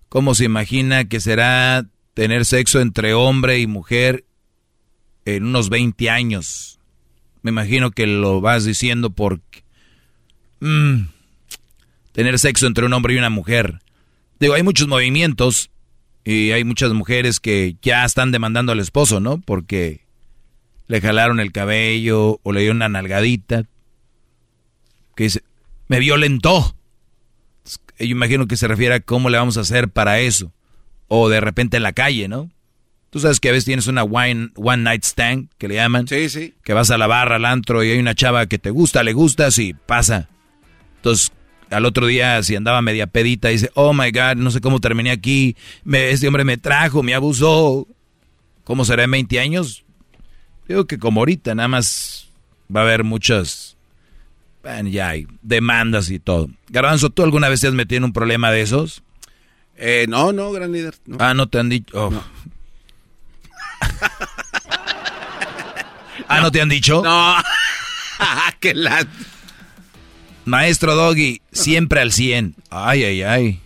¿Cómo 0.10 0.36
se 0.36 0.46
imagina 0.46 1.06
que 1.06 1.20
será 1.20 1.86
tener 2.14 2.46
sexo 2.46 2.80
entre 2.80 3.14
hombre 3.14 3.60
y 3.60 3.68
mujer 3.68 4.26
en 5.26 5.46
unos 5.46 5.70
20 5.70 6.10
años? 6.10 6.80
Me 7.42 7.52
imagino 7.52 7.92
que 7.92 8.08
lo 8.08 8.40
vas 8.40 8.64
diciendo 8.64 9.10
porque 9.10 9.63
Mm. 10.64 11.10
tener 12.14 12.40
sexo 12.40 12.68
entre 12.68 12.86
un 12.86 12.94
hombre 12.94 13.14
y 13.14 13.18
una 13.18 13.30
mujer. 13.30 13.80
Digo, 14.40 14.54
hay 14.54 14.64
muchos 14.64 14.88
movimientos 14.88 15.72
y 16.24 16.52
hay 16.52 16.64
muchas 16.64 16.94
mujeres 16.94 17.42
que 17.42 17.76
ya 17.82 18.06
están 18.06 18.32
demandando 18.32 18.72
al 18.72 18.80
esposo, 18.80 19.20
¿no? 19.20 19.42
Porque 19.42 20.02
le 20.88 21.02
jalaron 21.02 21.42
el 21.42 21.52
cabello 21.52 22.40
o 22.44 22.52
le 22.54 22.62
dio 22.62 22.72
una 22.72 22.88
nalgadita. 22.88 23.66
Que 25.16 25.26
dice, 25.26 25.44
me 25.90 26.00
violentó. 26.00 26.76
Yo 28.00 28.06
imagino 28.06 28.48
que 28.48 28.56
se 28.56 28.70
refiere 28.70 28.96
a 28.96 29.00
cómo 29.02 29.30
le 29.30 29.38
vamos 29.38 29.58
a 29.58 29.62
hacer 29.62 29.90
para 29.90 30.22
eso. 30.22 30.54
O 31.10 31.28
de 31.28 31.42
repente 31.42 31.76
en 31.76 31.84
la 31.84 31.92
calle, 31.92 32.30
¿no? 32.30 32.50
Tú 33.10 33.20
sabes 33.20 33.42
que 33.42 33.50
a 33.50 33.52
veces 33.52 33.66
tienes 33.66 33.88
una 33.88 34.04
one, 34.04 34.52
one 34.56 34.84
night 34.84 35.04
stand, 35.04 35.50
que 35.58 35.68
le 35.68 35.76
llaman. 35.76 36.08
Sí, 36.08 36.30
sí. 36.30 36.54
Que 36.64 36.74
vas 36.74 36.90
a 36.90 36.98
la 36.98 37.08
barra, 37.08 37.36
al 37.36 37.46
antro 37.46 37.84
y 37.84 37.92
hay 37.92 38.00
una 38.00 38.16
chava 38.16 38.46
que 38.48 38.60
te 38.60 38.70
gusta, 38.70 39.04
le 39.04 39.12
gusta, 39.12 39.52
sí, 39.52 39.76
pasa. 39.86 40.30
Entonces, 41.04 41.34
al 41.70 41.86
otro 41.86 42.08
día, 42.08 42.42
si 42.44 42.56
andaba 42.56 42.82
media 42.82 43.08
pedita, 43.08 43.50
dice, 43.50 43.70
oh 43.74 43.94
my 43.94 44.10
God, 44.12 44.38
no 44.38 44.52
sé 44.52 44.62
cómo 44.62 44.80
terminé 44.80 45.12
aquí, 45.12 45.58
me, 45.84 46.12
este 46.12 46.30
hombre 46.30 46.46
me 46.46 46.56
trajo, 46.56 47.04
me 47.04 47.14
abusó. 47.14 47.86
¿Cómo 48.64 48.86
será 48.86 49.04
en 49.04 49.12
20 49.12 49.38
años? 49.42 49.84
Digo 50.66 50.88
que 50.88 50.98
como 50.98 51.20
ahorita, 51.20 51.56
nada 51.56 51.68
más 51.68 52.30
va 52.74 52.80
a 52.80 52.84
haber 52.84 53.04
muchas, 53.04 53.76
bueno, 54.62 54.88
ya 54.88 55.10
hay 55.10 55.28
demandas 55.42 56.10
y 56.10 56.20
todo. 56.20 56.48
Garbanzo, 56.70 57.10
¿tú 57.10 57.22
alguna 57.22 57.50
vez 57.50 57.60
te 57.60 57.68
has 57.68 57.74
metido 57.74 57.98
en 57.98 58.06
un 58.06 58.14
problema 58.14 58.50
de 58.50 58.62
esos? 58.62 59.04
Eh, 59.76 60.06
no, 60.08 60.32
no, 60.32 60.54
gran 60.54 60.72
líder. 60.72 60.96
Ah, 61.20 61.34
no 61.34 61.50
te 61.50 61.60
han 61.60 61.68
dicho. 61.68 61.98
Oh. 61.98 62.14
ah, 66.30 66.40
¿no 66.40 66.50
te 66.50 66.62
han 66.62 66.70
dicho? 66.70 67.02
No. 67.04 67.36
que 68.62 68.74
la... 68.74 69.06
Maestro 70.46 70.96
Doggy, 70.96 71.42
siempre 71.52 72.02
al 72.02 72.12
100. 72.12 72.56
Ay, 72.70 73.04
ay, 73.04 73.22
ay. 73.24 73.60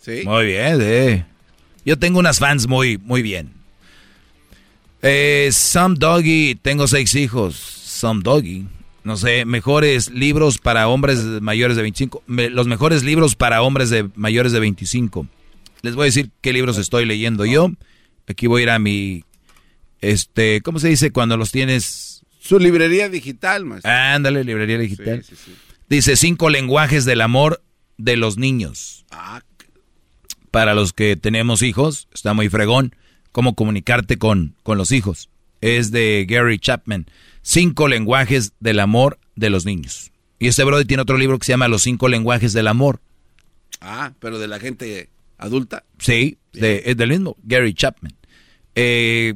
Sí. 0.00 0.22
Muy 0.24 0.46
bien, 0.46 0.78
eh. 0.80 1.24
Yo 1.84 1.98
tengo 1.98 2.18
unas 2.18 2.38
fans 2.38 2.66
muy, 2.66 2.98
muy 2.98 3.22
bien. 3.22 3.50
Eh, 5.02 5.50
Some 5.52 5.96
Doggy, 5.98 6.54
tengo 6.60 6.86
seis 6.86 7.14
hijos. 7.14 7.56
Some 7.56 8.22
Doggy. 8.22 8.66
No 9.04 9.16
sé, 9.16 9.44
mejores 9.44 10.10
libros 10.10 10.58
para 10.58 10.88
hombres 10.88 11.24
mayores 11.40 11.76
de 11.76 11.82
25. 11.82 12.22
los 12.26 12.66
mejores 12.66 13.02
libros 13.04 13.36
para 13.36 13.62
hombres 13.62 13.90
de 13.90 14.08
mayores 14.16 14.52
de 14.52 14.60
25. 14.60 15.26
Les 15.82 15.94
voy 15.94 16.04
a 16.04 16.06
decir 16.06 16.30
qué 16.40 16.52
libros 16.52 16.76
estoy 16.78 17.06
leyendo 17.06 17.46
yo. 17.46 17.70
Aquí 18.26 18.46
voy 18.46 18.60
a 18.60 18.62
ir 18.64 18.70
a 18.70 18.78
mi. 18.78 19.24
Este, 20.00 20.60
¿cómo 20.60 20.78
se 20.78 20.88
dice 20.88 21.10
cuando 21.10 21.36
los 21.36 21.50
tienes 21.50 22.07
su 22.38 22.58
librería 22.58 23.08
digital, 23.08 23.64
más. 23.64 23.84
Ándale, 23.84 24.44
librería 24.44 24.78
digital. 24.78 25.24
Dice 25.88 26.16
cinco 26.16 26.50
lenguajes 26.50 27.04
del 27.04 27.20
amor 27.20 27.62
de 27.96 28.16
los 28.16 28.36
niños. 28.36 29.06
Ah. 29.10 29.42
Para 30.50 30.74
los 30.74 30.92
que 30.92 31.16
tenemos 31.16 31.62
hijos, 31.62 32.08
está 32.12 32.34
muy 32.34 32.48
fregón 32.48 32.94
cómo 33.32 33.54
comunicarte 33.54 34.18
con, 34.18 34.54
con 34.62 34.78
los 34.78 34.92
hijos. 34.92 35.28
Es 35.60 35.90
de 35.90 36.26
Gary 36.28 36.58
Chapman. 36.58 37.06
Cinco 37.42 37.88
lenguajes 37.88 38.52
del 38.60 38.80
amor 38.80 39.18
de 39.36 39.50
los 39.50 39.64
niños. 39.64 40.12
Y 40.38 40.48
este 40.48 40.64
brother 40.64 40.86
tiene 40.86 41.02
otro 41.02 41.18
libro 41.18 41.38
que 41.38 41.46
se 41.46 41.52
llama 41.52 41.68
Los 41.68 41.82
cinco 41.82 42.08
lenguajes 42.08 42.52
del 42.52 42.68
amor. 42.68 43.00
Ah, 43.80 44.12
pero 44.20 44.38
de 44.38 44.48
la 44.48 44.58
gente 44.58 45.08
adulta. 45.36 45.84
Sí, 45.98 46.38
es 46.52 46.96
del 46.96 47.08
mismo, 47.08 47.36
Gary 47.42 47.74
Chapman. 47.74 48.14
Eh, 48.74 49.34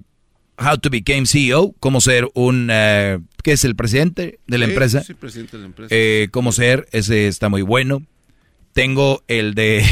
How 0.63 0.79
to 0.79 0.91
Become 0.91 1.27
CEO, 1.27 1.75
cómo 1.81 2.01
ser 2.01 2.29
un, 2.35 2.69
eh, 2.71 3.19
¿qué 3.43 3.53
es 3.53 3.65
el 3.65 3.75
presidente 3.75 4.39
de 4.47 4.59
la 4.59 4.67
empresa? 4.67 5.03
Sí, 5.03 5.15
presidente 5.15 5.57
de 5.57 5.63
la 5.63 5.67
empresa. 5.67 5.95
Eh, 5.95 6.29
cómo 6.31 6.53
ser, 6.53 6.89
ese 6.93 7.27
está 7.29 7.49
muy 7.49 7.63
bueno. 7.63 8.03
Tengo 8.73 9.23
el 9.29 9.55
de, 9.55 9.85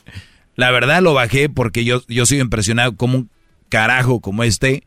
la 0.56 0.70
verdad 0.70 1.02
lo 1.02 1.14
bajé 1.14 1.48
porque 1.48 1.84
yo, 1.84 2.02
yo 2.08 2.26
sigo 2.26 2.42
impresionado 2.42 2.96
como 2.96 3.18
un 3.18 3.30
carajo 3.68 4.20
como 4.20 4.42
este 4.42 4.84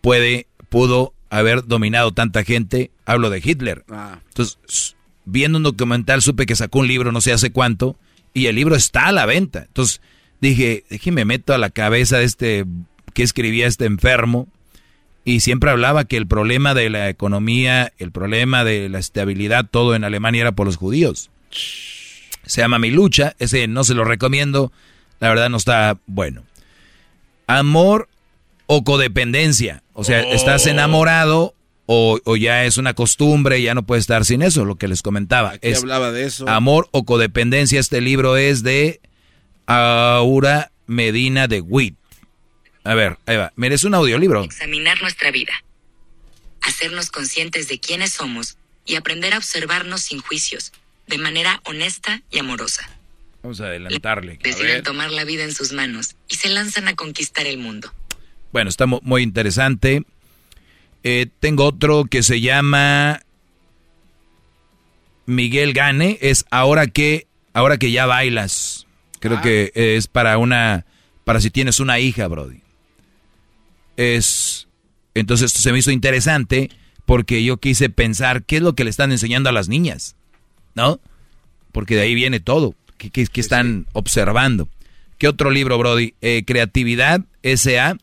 puede, 0.00 0.46
pudo 0.68 1.14
haber 1.30 1.66
dominado 1.66 2.12
tanta 2.12 2.44
gente. 2.44 2.90
Hablo 3.04 3.30
de 3.30 3.40
Hitler. 3.44 3.84
Ah. 3.88 4.20
Entonces, 4.28 4.96
viendo 5.24 5.58
un 5.58 5.64
documental 5.64 6.22
supe 6.22 6.46
que 6.46 6.56
sacó 6.56 6.80
un 6.80 6.88
libro 6.88 7.12
no 7.12 7.20
sé 7.20 7.32
hace 7.32 7.50
cuánto 7.50 7.96
y 8.34 8.46
el 8.46 8.56
libro 8.56 8.76
está 8.76 9.06
a 9.06 9.12
la 9.12 9.26
venta. 9.26 9.64
Entonces 9.66 10.00
dije, 10.40 10.84
déjeme 10.90 11.24
meto 11.24 11.54
a 11.54 11.58
la 11.58 11.70
cabeza 11.70 12.18
de 12.18 12.24
este 12.24 12.64
que 13.14 13.22
escribía 13.22 13.66
este 13.66 13.84
enfermo 13.84 14.48
y 15.28 15.40
siempre 15.40 15.70
hablaba 15.70 16.06
que 16.06 16.16
el 16.16 16.26
problema 16.26 16.72
de 16.72 16.88
la 16.88 17.10
economía, 17.10 17.92
el 17.98 18.12
problema 18.12 18.64
de 18.64 18.88
la 18.88 18.98
estabilidad, 18.98 19.66
todo 19.70 19.94
en 19.94 20.02
Alemania 20.02 20.40
era 20.40 20.52
por 20.52 20.64
los 20.64 20.78
judíos. 20.78 21.28
Se 22.46 22.62
llama 22.62 22.78
Mi 22.78 22.90
lucha, 22.90 23.36
ese 23.38 23.68
no 23.68 23.84
se 23.84 23.92
lo 23.92 24.04
recomiendo, 24.04 24.72
la 25.20 25.28
verdad 25.28 25.50
no 25.50 25.58
está 25.58 25.98
bueno. 26.06 26.44
Amor 27.46 28.08
o 28.64 28.84
codependencia, 28.84 29.82
o 29.92 30.02
sea, 30.02 30.22
estás 30.22 30.64
oh. 30.64 30.70
enamorado 30.70 31.54
o, 31.84 32.18
ya 32.36 32.64
es 32.64 32.78
una 32.78 32.94
costumbre, 32.94 33.60
ya 33.60 33.74
no 33.74 33.82
puede 33.82 34.00
estar 34.00 34.24
sin 34.24 34.40
eso, 34.40 34.64
lo 34.64 34.76
que 34.76 34.88
les 34.88 35.02
comentaba. 35.02 35.56
es 35.60 35.80
hablaba 35.80 36.10
de 36.10 36.24
eso. 36.24 36.48
Amor 36.48 36.88
o 36.90 37.04
codependencia. 37.04 37.80
Este 37.80 38.00
libro 38.00 38.38
es 38.38 38.62
de 38.62 39.00
Aura 39.66 40.72
Medina 40.86 41.48
de 41.48 41.60
Witt. 41.60 41.97
A 42.88 42.94
ver, 42.94 43.18
ahí 43.26 43.36
va. 43.36 43.52
Es 43.60 43.84
un 43.84 43.92
audiolibro. 43.94 44.44
Examinar 44.44 45.02
nuestra 45.02 45.30
vida. 45.30 45.52
Hacernos 46.62 47.10
conscientes 47.10 47.68
de 47.68 47.78
quiénes 47.78 48.14
somos 48.14 48.56
y 48.86 48.94
aprender 48.94 49.34
a 49.34 49.36
observarnos 49.36 50.00
sin 50.00 50.20
juicios, 50.20 50.72
de 51.06 51.18
manera 51.18 51.60
honesta 51.66 52.22
y 52.30 52.38
amorosa. 52.38 52.88
Vamos 53.42 53.60
a 53.60 53.66
adelantarle. 53.66 54.38
Deciden 54.42 54.82
tomar 54.82 55.10
la 55.10 55.24
vida 55.24 55.44
en 55.44 55.52
sus 55.52 55.74
manos 55.74 56.16
y 56.28 56.36
se 56.36 56.48
lanzan 56.48 56.88
a 56.88 56.96
conquistar 56.96 57.46
el 57.46 57.58
mundo. 57.58 57.92
Bueno, 58.52 58.70
está 58.70 58.86
muy 58.86 59.22
interesante. 59.22 60.04
Eh, 61.02 61.26
tengo 61.40 61.66
otro 61.66 62.06
que 62.06 62.22
se 62.22 62.40
llama 62.40 63.20
Miguel 65.26 65.74
Gane. 65.74 66.16
Es 66.22 66.46
ahora 66.50 66.86
que, 66.86 67.26
ahora 67.52 67.76
que 67.76 67.92
ya 67.92 68.06
bailas. 68.06 68.86
Creo 69.20 69.36
ah. 69.36 69.42
que 69.42 69.72
es 69.74 70.06
para 70.06 70.38
una, 70.38 70.86
para 71.24 71.42
si 71.42 71.50
tienes 71.50 71.80
una 71.80 71.98
hija, 71.98 72.26
Brody. 72.28 72.62
Es, 73.98 74.68
entonces 75.14 75.50
se 75.50 75.72
me 75.72 75.80
hizo 75.80 75.90
interesante 75.90 76.70
porque 77.04 77.42
yo 77.42 77.56
quise 77.56 77.90
pensar 77.90 78.44
qué 78.44 78.58
es 78.58 78.62
lo 78.62 78.74
que 78.74 78.84
le 78.84 78.90
están 78.90 79.10
enseñando 79.10 79.48
a 79.48 79.52
las 79.52 79.68
niñas, 79.68 80.14
¿no? 80.76 81.00
Porque 81.72 81.96
de 81.96 82.02
ahí 82.02 82.14
viene 82.14 82.38
todo. 82.38 82.76
¿Qué, 82.96 83.28
están 83.34 83.86
observando? 83.92 84.68
¿Qué 85.18 85.26
otro 85.26 85.50
libro, 85.50 85.78
Brody? 85.78 86.14
Eh, 86.20 86.44
Creatividad 86.46 87.22
S.A. 87.42 87.96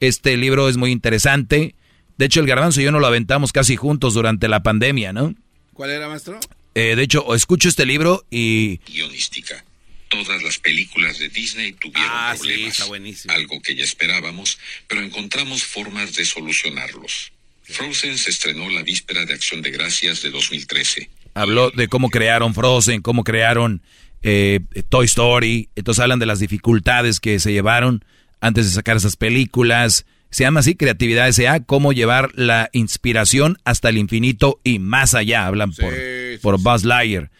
Este 0.00 0.36
libro 0.36 0.68
es 0.68 0.76
muy 0.76 0.90
interesante. 0.90 1.74
De 2.18 2.26
hecho, 2.26 2.40
el 2.40 2.46
garbanzo 2.46 2.82
y 2.82 2.84
yo 2.84 2.92
nos 2.92 3.00
lo 3.00 3.06
aventamos 3.06 3.50
casi 3.50 3.76
juntos 3.76 4.12
durante 4.12 4.48
la 4.48 4.62
pandemia, 4.62 5.14
¿no? 5.14 5.34
¿Cuál 5.72 5.90
era, 5.90 6.08
maestro? 6.08 6.38
Eh, 6.74 6.94
de 6.94 7.02
hecho, 7.02 7.34
escucho 7.34 7.70
este 7.70 7.86
libro 7.86 8.26
y... 8.30 8.80
Guionística. 8.86 9.64
Todas 10.08 10.42
las 10.42 10.58
películas 10.58 11.18
de 11.18 11.28
Disney 11.28 11.72
tuvieron 11.72 12.10
ah, 12.10 12.34
problemas. 12.36 12.60
Sí, 12.60 12.66
está 12.66 12.84
buenísimo. 12.86 13.34
Algo 13.34 13.60
que 13.60 13.74
ya 13.74 13.84
esperábamos, 13.84 14.58
pero 14.86 15.02
encontramos 15.02 15.64
formas 15.64 16.14
de 16.14 16.24
solucionarlos. 16.24 17.32
Frozen 17.62 18.16
se 18.16 18.30
estrenó 18.30 18.70
la 18.70 18.82
víspera 18.82 19.26
de 19.26 19.34
Acción 19.34 19.60
de 19.60 19.70
Gracias 19.70 20.22
de 20.22 20.30
2013. 20.30 21.10
Habló 21.34 21.70
de 21.70 21.88
cómo 21.88 22.08
crearon 22.08 22.54
Frozen, 22.54 23.02
cómo 23.02 23.24
crearon 23.24 23.82
eh, 24.22 24.60
Toy 24.88 25.06
Story. 25.06 25.68
Entonces 25.76 26.02
hablan 26.02 26.18
de 26.18 26.26
las 26.26 26.40
dificultades 26.40 27.20
que 27.20 27.38
se 27.38 27.52
llevaron 27.52 28.04
antes 28.40 28.66
de 28.66 28.72
sacar 28.72 28.96
esas 28.96 29.16
películas 29.16 30.06
se 30.30 30.44
llama 30.44 30.60
así, 30.60 30.74
Creatividad 30.74 31.28
S.A., 31.28 31.60
cómo 31.60 31.92
llevar 31.92 32.30
la 32.34 32.68
inspiración 32.72 33.56
hasta 33.64 33.88
el 33.88 33.96
infinito 33.96 34.60
y 34.62 34.78
más 34.78 35.14
allá, 35.14 35.46
hablan 35.46 35.72
por, 35.72 35.94
por 36.42 36.60
Buzz 36.60 36.84
Lightyear. 36.84 37.30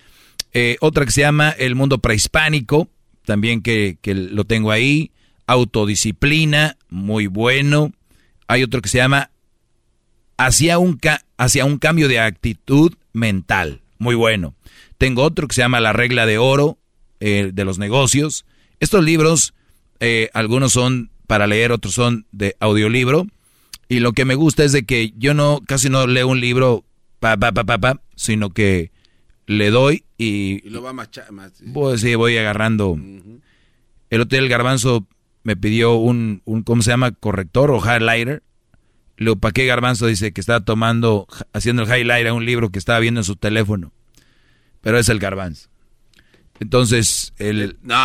Eh, 0.60 0.76
otra 0.80 1.04
que 1.04 1.12
se 1.12 1.20
llama 1.20 1.50
El 1.50 1.76
Mundo 1.76 1.98
Prehispánico, 1.98 2.88
también 3.24 3.62
que, 3.62 3.96
lo 4.04 4.42
tengo 4.42 4.72
ahí. 4.72 5.12
Autodisciplina, 5.46 6.76
muy 6.88 7.28
bueno. 7.28 7.92
Hay 8.48 8.64
otro 8.64 8.82
que 8.82 8.88
se 8.88 8.98
llama 8.98 9.30
Hacia 10.36 10.78
un, 10.78 10.98
hacia 11.36 11.64
un 11.64 11.78
cambio 11.78 12.08
de 12.08 12.18
actitud 12.18 12.94
mental, 13.12 13.82
muy 13.98 14.16
bueno. 14.16 14.56
Tengo 14.98 15.22
otro 15.22 15.46
que 15.46 15.54
se 15.54 15.60
llama 15.60 15.78
La 15.78 15.92
Regla 15.92 16.26
de 16.26 16.38
Oro 16.38 16.76
eh, 17.20 17.52
de 17.54 17.64
los 17.64 17.78
Negocios. 17.78 18.44
Estos 18.80 19.04
libros, 19.04 19.54
eh, 20.00 20.28
algunos 20.34 20.72
son 20.72 21.12
para 21.28 21.46
leer, 21.46 21.70
otros 21.70 21.94
son 21.94 22.26
de 22.32 22.56
audiolibro. 22.58 23.28
Y 23.88 24.00
lo 24.00 24.12
que 24.12 24.24
me 24.24 24.34
gusta 24.34 24.64
es 24.64 24.72
de 24.72 24.84
que 24.84 25.12
yo 25.16 25.34
no, 25.34 25.60
casi 25.68 25.88
no 25.88 26.08
leo 26.08 26.26
un 26.26 26.40
libro 26.40 26.84
pa, 27.20 27.36
pa, 27.36 27.52
pa, 27.52 27.62
pa, 27.62 27.78
pa 27.78 28.00
sino 28.16 28.50
que 28.50 28.90
le 29.48 29.70
doy 29.70 30.04
y... 30.18 30.60
Y 30.64 30.70
lo 30.70 30.82
va 30.82 30.92
más... 30.92 31.08
Pues 31.72 32.02
sí, 32.02 32.14
voy 32.14 32.36
agarrando. 32.36 32.96
El 34.10 34.20
otro 34.20 34.36
día 34.36 34.40
el 34.40 34.48
garbanzo 34.48 35.06
me 35.42 35.56
pidió 35.56 35.94
un, 35.94 36.42
un, 36.44 36.62
¿cómo 36.62 36.82
se 36.82 36.90
llama? 36.90 37.12
Corrector 37.12 37.70
o 37.70 37.80
highlighter. 37.80 38.42
Lo 39.16 39.36
¿para 39.36 39.52
qué 39.52 39.64
garbanzo? 39.64 40.06
Dice 40.06 40.32
que 40.32 40.42
estaba 40.42 40.60
tomando, 40.60 41.26
haciendo 41.54 41.82
el 41.82 41.88
highlighter 41.88 42.28
a 42.28 42.34
un 42.34 42.44
libro 42.44 42.68
que 42.68 42.78
estaba 42.78 43.00
viendo 43.00 43.20
en 43.20 43.24
su 43.24 43.36
teléfono. 43.36 43.90
Pero 44.82 44.98
es 44.98 45.08
el 45.08 45.18
garbanzo. 45.18 45.70
Entonces, 46.60 47.32
el... 47.38 47.78
No, 47.82 47.96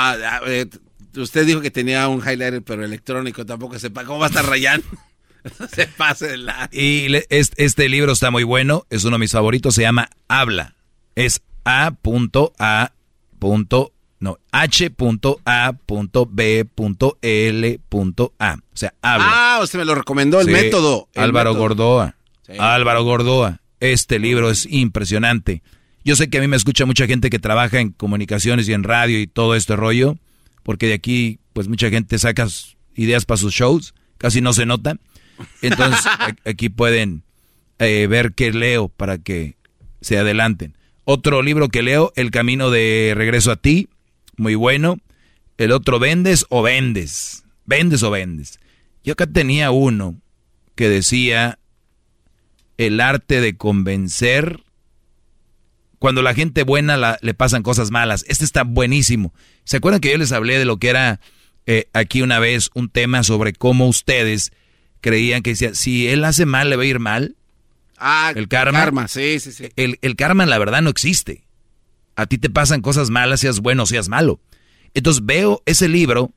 usted 1.17 1.45
dijo 1.45 1.59
que 1.59 1.71
tenía 1.71 2.07
un 2.07 2.21
highlighter, 2.21 2.61
pero 2.61 2.85
electrónico, 2.85 3.45
tampoco 3.45 3.77
sepa 3.79 4.05
cómo 4.05 4.19
va 4.19 4.27
a 4.27 4.29
estar 4.29 4.45
rayando. 4.45 4.87
se 5.73 5.87
pase 5.87 6.29
de 6.29 6.37
la... 6.37 6.69
Y 6.71 7.07
este, 7.27 7.89
libro 7.89 8.13
está 8.13 8.31
muy 8.31 8.43
bueno, 8.43 8.85
es 8.89 9.03
uno 9.03 9.17
de 9.17 9.19
mis 9.19 9.33
favoritos, 9.33 9.75
se 9.75 9.81
llama 9.81 10.09
Habla. 10.29 10.75
Es 11.15 11.41
A.A. 11.65 12.93
No, 14.19 14.39
H.A.B.L.A. 14.51 15.03
O 18.53 18.77
sea, 18.77 18.93
habla. 19.01 19.25
Ah, 19.27 19.59
usted 19.61 19.79
me 19.79 19.85
lo 19.85 19.95
recomendó, 19.95 20.39
el 20.39 20.47
método. 20.47 21.09
Álvaro 21.15 21.55
Gordoa. 21.55 22.15
Álvaro 22.57 23.03
Gordoa. 23.03 23.61
Este 23.79 24.19
libro 24.19 24.49
es 24.49 24.65
impresionante. 24.65 25.61
Yo 26.05 26.15
sé 26.15 26.29
que 26.29 26.37
a 26.37 26.41
mí 26.41 26.47
me 26.47 26.55
escucha 26.55 26.85
mucha 26.85 27.05
gente 27.05 27.29
que 27.29 27.39
trabaja 27.39 27.79
en 27.81 27.91
comunicaciones 27.91 28.69
y 28.69 28.73
en 28.73 28.83
radio 28.83 29.19
y 29.19 29.27
todo 29.27 29.55
este 29.55 29.75
rollo 29.75 30.17
porque 30.63 30.87
de 30.87 30.93
aquí 30.93 31.39
pues 31.51 31.67
mucha 31.67 31.89
gente 31.89 32.17
saca 32.17 32.47
ideas 32.95 33.25
para 33.25 33.37
sus 33.37 33.53
shows, 33.53 33.93
casi 34.17 34.41
no 34.41 34.53
se 34.53 34.65
nota. 34.65 34.97
Entonces 35.61 36.01
aquí 36.45 36.69
pueden 36.69 37.23
eh, 37.79 38.07
ver 38.09 38.33
qué 38.33 38.51
leo 38.51 38.89
para 38.89 39.17
que 39.17 39.57
se 40.01 40.17
adelanten. 40.17 40.75
Otro 41.05 41.41
libro 41.41 41.69
que 41.69 41.83
leo, 41.83 42.13
El 42.15 42.31
Camino 42.31 42.69
de 42.69 43.13
Regreso 43.15 43.51
a 43.51 43.57
ti, 43.57 43.89
muy 44.37 44.55
bueno. 44.55 44.97
El 45.57 45.71
otro, 45.71 45.99
Vendes 45.99 46.45
o 46.49 46.61
Vendes. 46.61 47.43
Vendes 47.65 48.03
o 48.03 48.11
Vendes. 48.11 48.59
Yo 49.03 49.13
acá 49.13 49.27
tenía 49.27 49.71
uno 49.71 50.15
que 50.75 50.89
decía 50.89 51.59
el 52.77 52.99
arte 52.99 53.41
de 53.41 53.55
convencer 53.55 54.63
cuando 55.99 56.21
la 56.21 56.33
gente 56.33 56.63
buena 56.63 57.17
le 57.21 57.33
pasan 57.33 57.63
cosas 57.63 57.91
malas. 57.91 58.25
Este 58.27 58.43
está 58.45 58.63
buenísimo. 58.63 59.33
¿Se 59.63 59.77
acuerdan 59.77 60.01
que 60.01 60.11
yo 60.11 60.17
les 60.17 60.31
hablé 60.31 60.57
de 60.57 60.65
lo 60.65 60.77
que 60.77 60.89
era 60.89 61.19
eh, 61.65 61.87
aquí 61.93 62.21
una 62.21 62.39
vez 62.39 62.69
un 62.73 62.89
tema 62.89 63.23
sobre 63.23 63.53
cómo 63.53 63.87
ustedes 63.87 64.51
creían 64.99 65.43
que 65.43 65.51
decía, 65.51 65.75
si 65.75 66.07
él 66.07 66.25
hace 66.25 66.45
mal, 66.45 66.69
le 66.69 66.75
va 66.75 66.83
a 66.83 66.87
ir 66.87 66.99
mal? 66.99 67.35
Ah, 67.97 68.33
el 68.35 68.47
karma. 68.47 68.79
karma 68.79 69.07
sí, 69.07 69.39
sí, 69.39 69.51
sí. 69.51 69.69
El, 69.75 69.99
el 70.01 70.15
karma, 70.15 70.45
la 70.45 70.57
verdad, 70.57 70.81
no 70.81 70.89
existe. 70.89 71.45
A 72.15 72.25
ti 72.25 72.37
te 72.37 72.49
pasan 72.49 72.81
cosas 72.81 73.09
malas, 73.09 73.39
seas 73.39 73.59
bueno 73.59 73.83
o 73.83 73.85
seas 73.85 74.09
malo. 74.09 74.39
Entonces 74.93 75.25
veo 75.25 75.61
ese 75.65 75.87
libro 75.87 76.31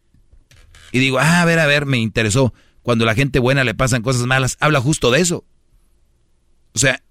y 0.93 0.99
digo, 0.99 1.19
ah, 1.19 1.43
a 1.43 1.45
ver, 1.45 1.59
a 1.59 1.67
ver, 1.67 1.87
me 1.87 1.99
interesó. 1.99 2.55
Cuando 2.83 3.05
la 3.05 3.15
gente 3.15 3.39
buena 3.39 3.65
le 3.65 3.75
pasan 3.75 4.03
cosas 4.03 4.27
malas, 4.27 4.57
habla 4.61 4.81
justo 4.81 5.11
de 5.11 5.21
eso. 5.21 5.45
O 6.73 6.79
sea, 6.79 7.03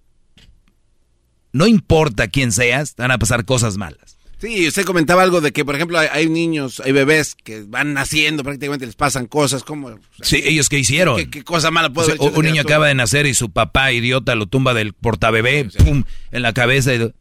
no 1.51 1.67
importa 1.67 2.27
quién 2.27 2.51
seas, 2.51 2.95
te 2.95 3.01
van 3.01 3.11
a 3.11 3.17
pasar 3.17 3.45
cosas 3.45 3.77
malas. 3.77 4.14
Sí, 4.39 4.67
usted 4.67 4.83
comentaba 4.83 5.23
algo 5.23 5.39
de 5.39 5.53
que, 5.53 5.63
por 5.63 5.75
ejemplo, 5.75 5.97
hay, 5.97 6.27
niños, 6.27 6.81
hay 6.83 6.91
bebés 6.91 7.35
que 7.35 7.63
van 7.63 7.93
naciendo, 7.93 8.43
prácticamente 8.43 8.85
les 8.85 8.95
pasan 8.95 9.27
cosas 9.27 9.63
como... 9.63 9.97
sí, 10.21 10.41
ellos 10.43 10.67
qué 10.67 10.77
hicieron. 10.77 11.29
¿Qué, 11.29 11.43
cosa 11.43 11.71
mala 11.71 11.89
puede 11.89 12.15
o 12.19 12.29
Un 12.31 12.45
niño 12.45 12.61
acaba 12.61 12.87
de 12.87 12.95
nacer 12.95 13.25
y 13.27 13.33
su 13.33 13.49
papá 13.49 13.93
idiota 13.93 14.35
lo 14.35 14.45
tumba 14.45 14.73
del 14.73 14.93
portabebé, 14.93 15.65
pum, 15.65 16.03
en 16.31 16.41
la 16.41 16.53
cabeza. 16.53 16.93
Y, 16.93 17.13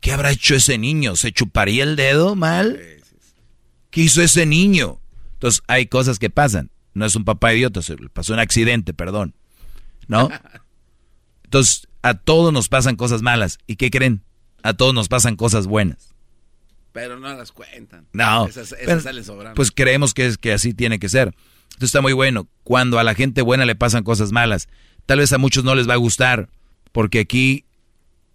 ¿Qué 0.00 0.12
habrá 0.12 0.30
hecho 0.30 0.54
ese 0.54 0.78
niño? 0.78 1.16
¿Se 1.16 1.32
chuparía 1.32 1.82
el 1.82 1.96
dedo 1.96 2.36
mal? 2.36 2.80
¿Qué 3.90 4.02
hizo 4.02 4.22
ese 4.22 4.46
niño? 4.46 5.00
Entonces, 5.34 5.62
hay 5.66 5.86
cosas 5.86 6.18
que 6.18 6.30
pasan. 6.30 6.70
No 6.94 7.04
es 7.04 7.16
un 7.16 7.24
papá 7.24 7.52
idiota, 7.52 7.82
se 7.82 7.96
pasó 7.96 8.32
un 8.32 8.38
accidente, 8.38 8.94
perdón. 8.94 9.34
¿No? 10.06 10.30
Entonces, 11.44 11.88
a 12.02 12.14
todos 12.14 12.52
nos 12.52 12.68
pasan 12.68 12.96
cosas 12.96 13.22
malas. 13.22 13.58
¿Y 13.66 13.76
qué 13.76 13.90
creen? 13.90 14.22
A 14.62 14.74
todos 14.74 14.94
nos 14.94 15.08
pasan 15.08 15.36
cosas 15.36 15.66
buenas. 15.66 16.13
Pero 16.94 17.18
no 17.18 17.34
las 17.34 17.50
cuentan. 17.50 18.06
No. 18.12 18.46
Esas, 18.46 18.72
salen 19.02 19.24
sobrando. 19.24 19.56
Pues 19.56 19.72
creemos 19.72 20.14
que, 20.14 20.26
es, 20.26 20.38
que 20.38 20.52
así 20.52 20.74
tiene 20.74 21.00
que 21.00 21.08
ser. 21.08 21.34
Esto 21.72 21.86
está 21.86 22.00
muy 22.00 22.12
bueno. 22.12 22.46
Cuando 22.62 23.00
a 23.00 23.04
la 23.04 23.16
gente 23.16 23.42
buena 23.42 23.64
le 23.64 23.74
pasan 23.74 24.04
cosas 24.04 24.30
malas, 24.30 24.68
tal 25.04 25.18
vez 25.18 25.32
a 25.32 25.38
muchos 25.38 25.64
no 25.64 25.74
les 25.74 25.88
va 25.88 25.94
a 25.94 25.96
gustar, 25.96 26.48
porque 26.92 27.18
aquí 27.18 27.64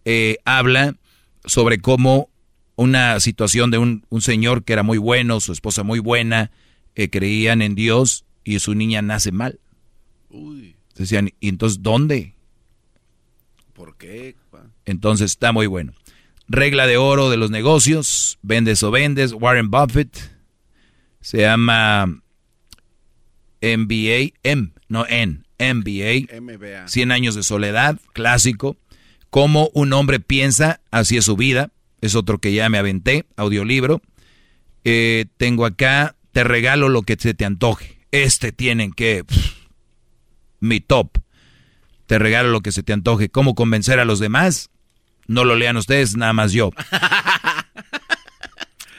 eh, 0.04 0.40
habla 0.44 0.98
sobre 1.46 1.80
cómo 1.80 2.30
una 2.76 3.22
situación 3.22 3.72
de 3.72 3.78
un, 3.78 4.04
señor 4.20 4.66
que 4.66 4.74
era 4.74 4.84
muy 4.84 4.98
bueno, 4.98 5.40
su 5.40 5.54
esposa 5.54 5.84
muy 5.84 6.00
buena, 6.00 6.52
eh, 6.96 7.10
creían 7.10 7.62
en 7.62 7.76
Dios 7.76 8.26
y 8.44 8.60
su 8.60 8.76
niña 8.76 9.02
nace 9.02 9.32
mal. 9.32 9.62
Uy. 10.30 10.76
Decían, 10.96 11.30
¿y 11.40 11.48
entonces 11.48 11.82
dónde? 11.82 12.36
¿Por 13.72 13.96
qué? 13.96 14.36
Entonces 14.84 15.32
está 15.32 15.54
muy 15.54 15.68
bueno. 15.68 15.94
Regla 16.52 16.88
de 16.88 16.98
oro 16.98 17.30
de 17.30 17.38
los 17.38 17.52
negocios, 17.52 18.40
vendes 18.42 18.82
o 18.82 18.90
vendes, 18.90 19.34
Warren 19.34 19.70
Buffett. 19.70 20.18
Se 21.22 21.42
llama 21.42 22.08
MBA, 23.62 24.34
M, 24.42 24.72
no 24.88 25.06
N, 25.08 25.44
MBA, 25.60 26.88
100 26.88 27.12
años 27.12 27.36
de 27.36 27.44
soledad, 27.44 28.00
clásico. 28.14 28.78
Cómo 29.30 29.70
un 29.76 29.94
hombre 29.94 30.20
piensa, 30.20 30.82
así 30.90 31.18
es 31.18 31.26
su 31.26 31.36
vida. 31.36 31.72
Es 32.02 32.16
otro 32.16 32.40
que 32.40 32.52
ya 32.52 32.68
me 32.68 32.80
aventé, 32.80 33.26
audiolibro. 33.36 34.02
Eh, 34.84 35.26
tengo 35.38 35.68
acá, 35.68 36.16
te 36.32 36.44
regalo 36.44 36.90
lo 36.90 37.04
que 37.04 37.16
se 37.16 37.36
te 37.36 37.46
antoje. 37.46 38.00
Este 38.10 38.52
tienen 38.52 38.92
que... 38.92 39.24
mi 40.60 40.80
top. 40.80 41.20
Te 42.08 42.18
regalo 42.18 42.50
lo 42.50 42.62
que 42.62 42.72
se 42.72 42.82
te 42.82 42.92
antoje. 42.92 43.30
¿Cómo 43.30 43.54
convencer 43.54 44.00
a 44.00 44.06
los 44.06 44.18
demás? 44.18 44.72
No 45.30 45.44
lo 45.44 45.56
lean 45.56 45.78
ustedes, 45.78 46.18
nada 46.18 46.34
más 46.34 46.52
yo. 46.52 46.72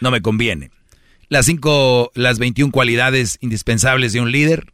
No 0.00 0.10
me 0.10 0.22
conviene. 0.22 0.70
Las 1.28 1.44
cinco, 1.44 2.10
las 2.14 2.38
21 2.38 2.72
cualidades 2.72 3.36
indispensables 3.42 4.14
de 4.14 4.22
un 4.22 4.32
líder. 4.32 4.72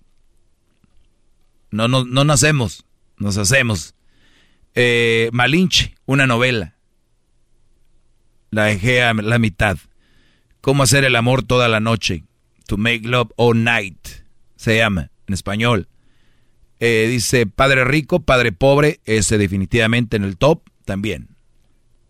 No, 1.73 1.89
no, 1.89 2.05
no 2.05 2.23
nacemos, 2.23 2.87
nos 3.17 3.37
hacemos. 3.37 3.97
Eh, 4.77 5.29
Malinche, 5.33 5.97
una 6.05 6.29
novela. 6.29 6.77
La 8.51 8.67
dejé 8.67 9.03
a 9.03 9.15
la 9.15 9.41
mitad. 9.41 9.79
Cómo 10.61 10.85
hacer 10.85 11.05
el 11.05 11.17
amor 11.17 11.43
toda 11.43 11.67
la 11.67 11.81
noche. 11.81 12.23
To 12.69 12.77
make 12.77 13.01
love 13.01 13.33
all 13.35 13.65
night. 13.65 14.07
Se 14.55 14.77
llama 14.77 15.11
en 15.27 15.35
español. 15.35 15.89
Eh, 16.79 17.09
dice 17.11 17.47
padre 17.47 17.85
rico, 17.85 18.21
padre 18.21 18.53
pobre. 18.53 19.01
Ese 19.07 19.39
definitivamente 19.39 20.17
en 20.17 20.23
el 20.23 20.37
top 20.37 20.63
también. 20.85 21.36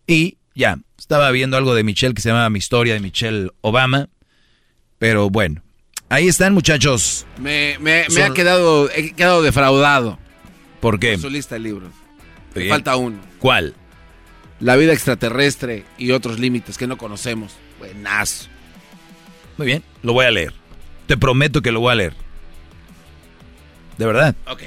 Y 0.07 0.37
ya, 0.55 0.79
estaba 0.97 1.29
viendo 1.31 1.57
algo 1.57 1.75
de 1.75 1.83
Michelle 1.83 2.13
que 2.13 2.21
se 2.21 2.29
llama 2.29 2.49
Mi 2.49 2.59
historia 2.59 2.93
de 2.93 3.01
Michelle 3.01 3.51
Obama. 3.61 4.07
Pero 4.97 5.29
bueno, 5.29 5.61
ahí 6.09 6.27
están 6.27 6.53
muchachos. 6.53 7.27
Me, 7.37 7.75
ha 7.75 8.33
quedado, 8.33 8.89
he 8.89 9.11
quedado 9.11 9.41
defraudado. 9.41 10.17
¿Por 10.79 10.99
qué? 10.99 11.17
su 11.17 11.29
lista 11.29 11.55
de 11.55 11.59
libros. 11.59 11.89
Me 12.55 12.69
falta 12.69 12.95
uno. 12.95 13.19
¿Cuál? 13.39 13.75
La 14.59 14.75
vida 14.75 14.93
extraterrestre 14.93 15.85
y 15.97 16.11
otros 16.11 16.39
límites 16.39 16.77
que 16.77 16.87
no 16.87 16.97
conocemos. 16.97 17.53
Buenazo. 17.77 18.47
Muy 19.57 19.67
bien, 19.67 19.83
lo 20.01 20.13
voy 20.13 20.25
a 20.25 20.31
leer. 20.31 20.53
Te 21.05 21.17
prometo 21.17 21.61
que 21.61 21.71
lo 21.71 21.81
voy 21.81 21.91
a 21.91 21.95
leer. 21.95 22.13
De 23.97 24.05
verdad. 24.05 24.35
Ok. 24.47 24.63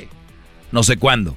No 0.70 0.82
sé 0.82 0.96
cuándo. 0.96 1.36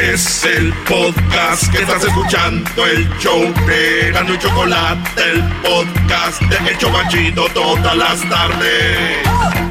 Es 0.00 0.44
el 0.46 0.72
podcast 0.88 1.70
que 1.70 1.82
estás 1.82 2.02
escuchando, 2.02 2.86
el 2.86 3.06
show 3.18 3.42
de 3.66 4.10
Gano 4.12 4.32
y 4.32 4.38
Chocolate, 4.38 5.22
el 5.30 5.42
podcast 5.62 6.40
de 6.40 6.70
El 6.70 6.78
Chocachito 6.78 7.46
todas 7.52 7.96
las 7.96 8.20
tardes. 8.30 9.69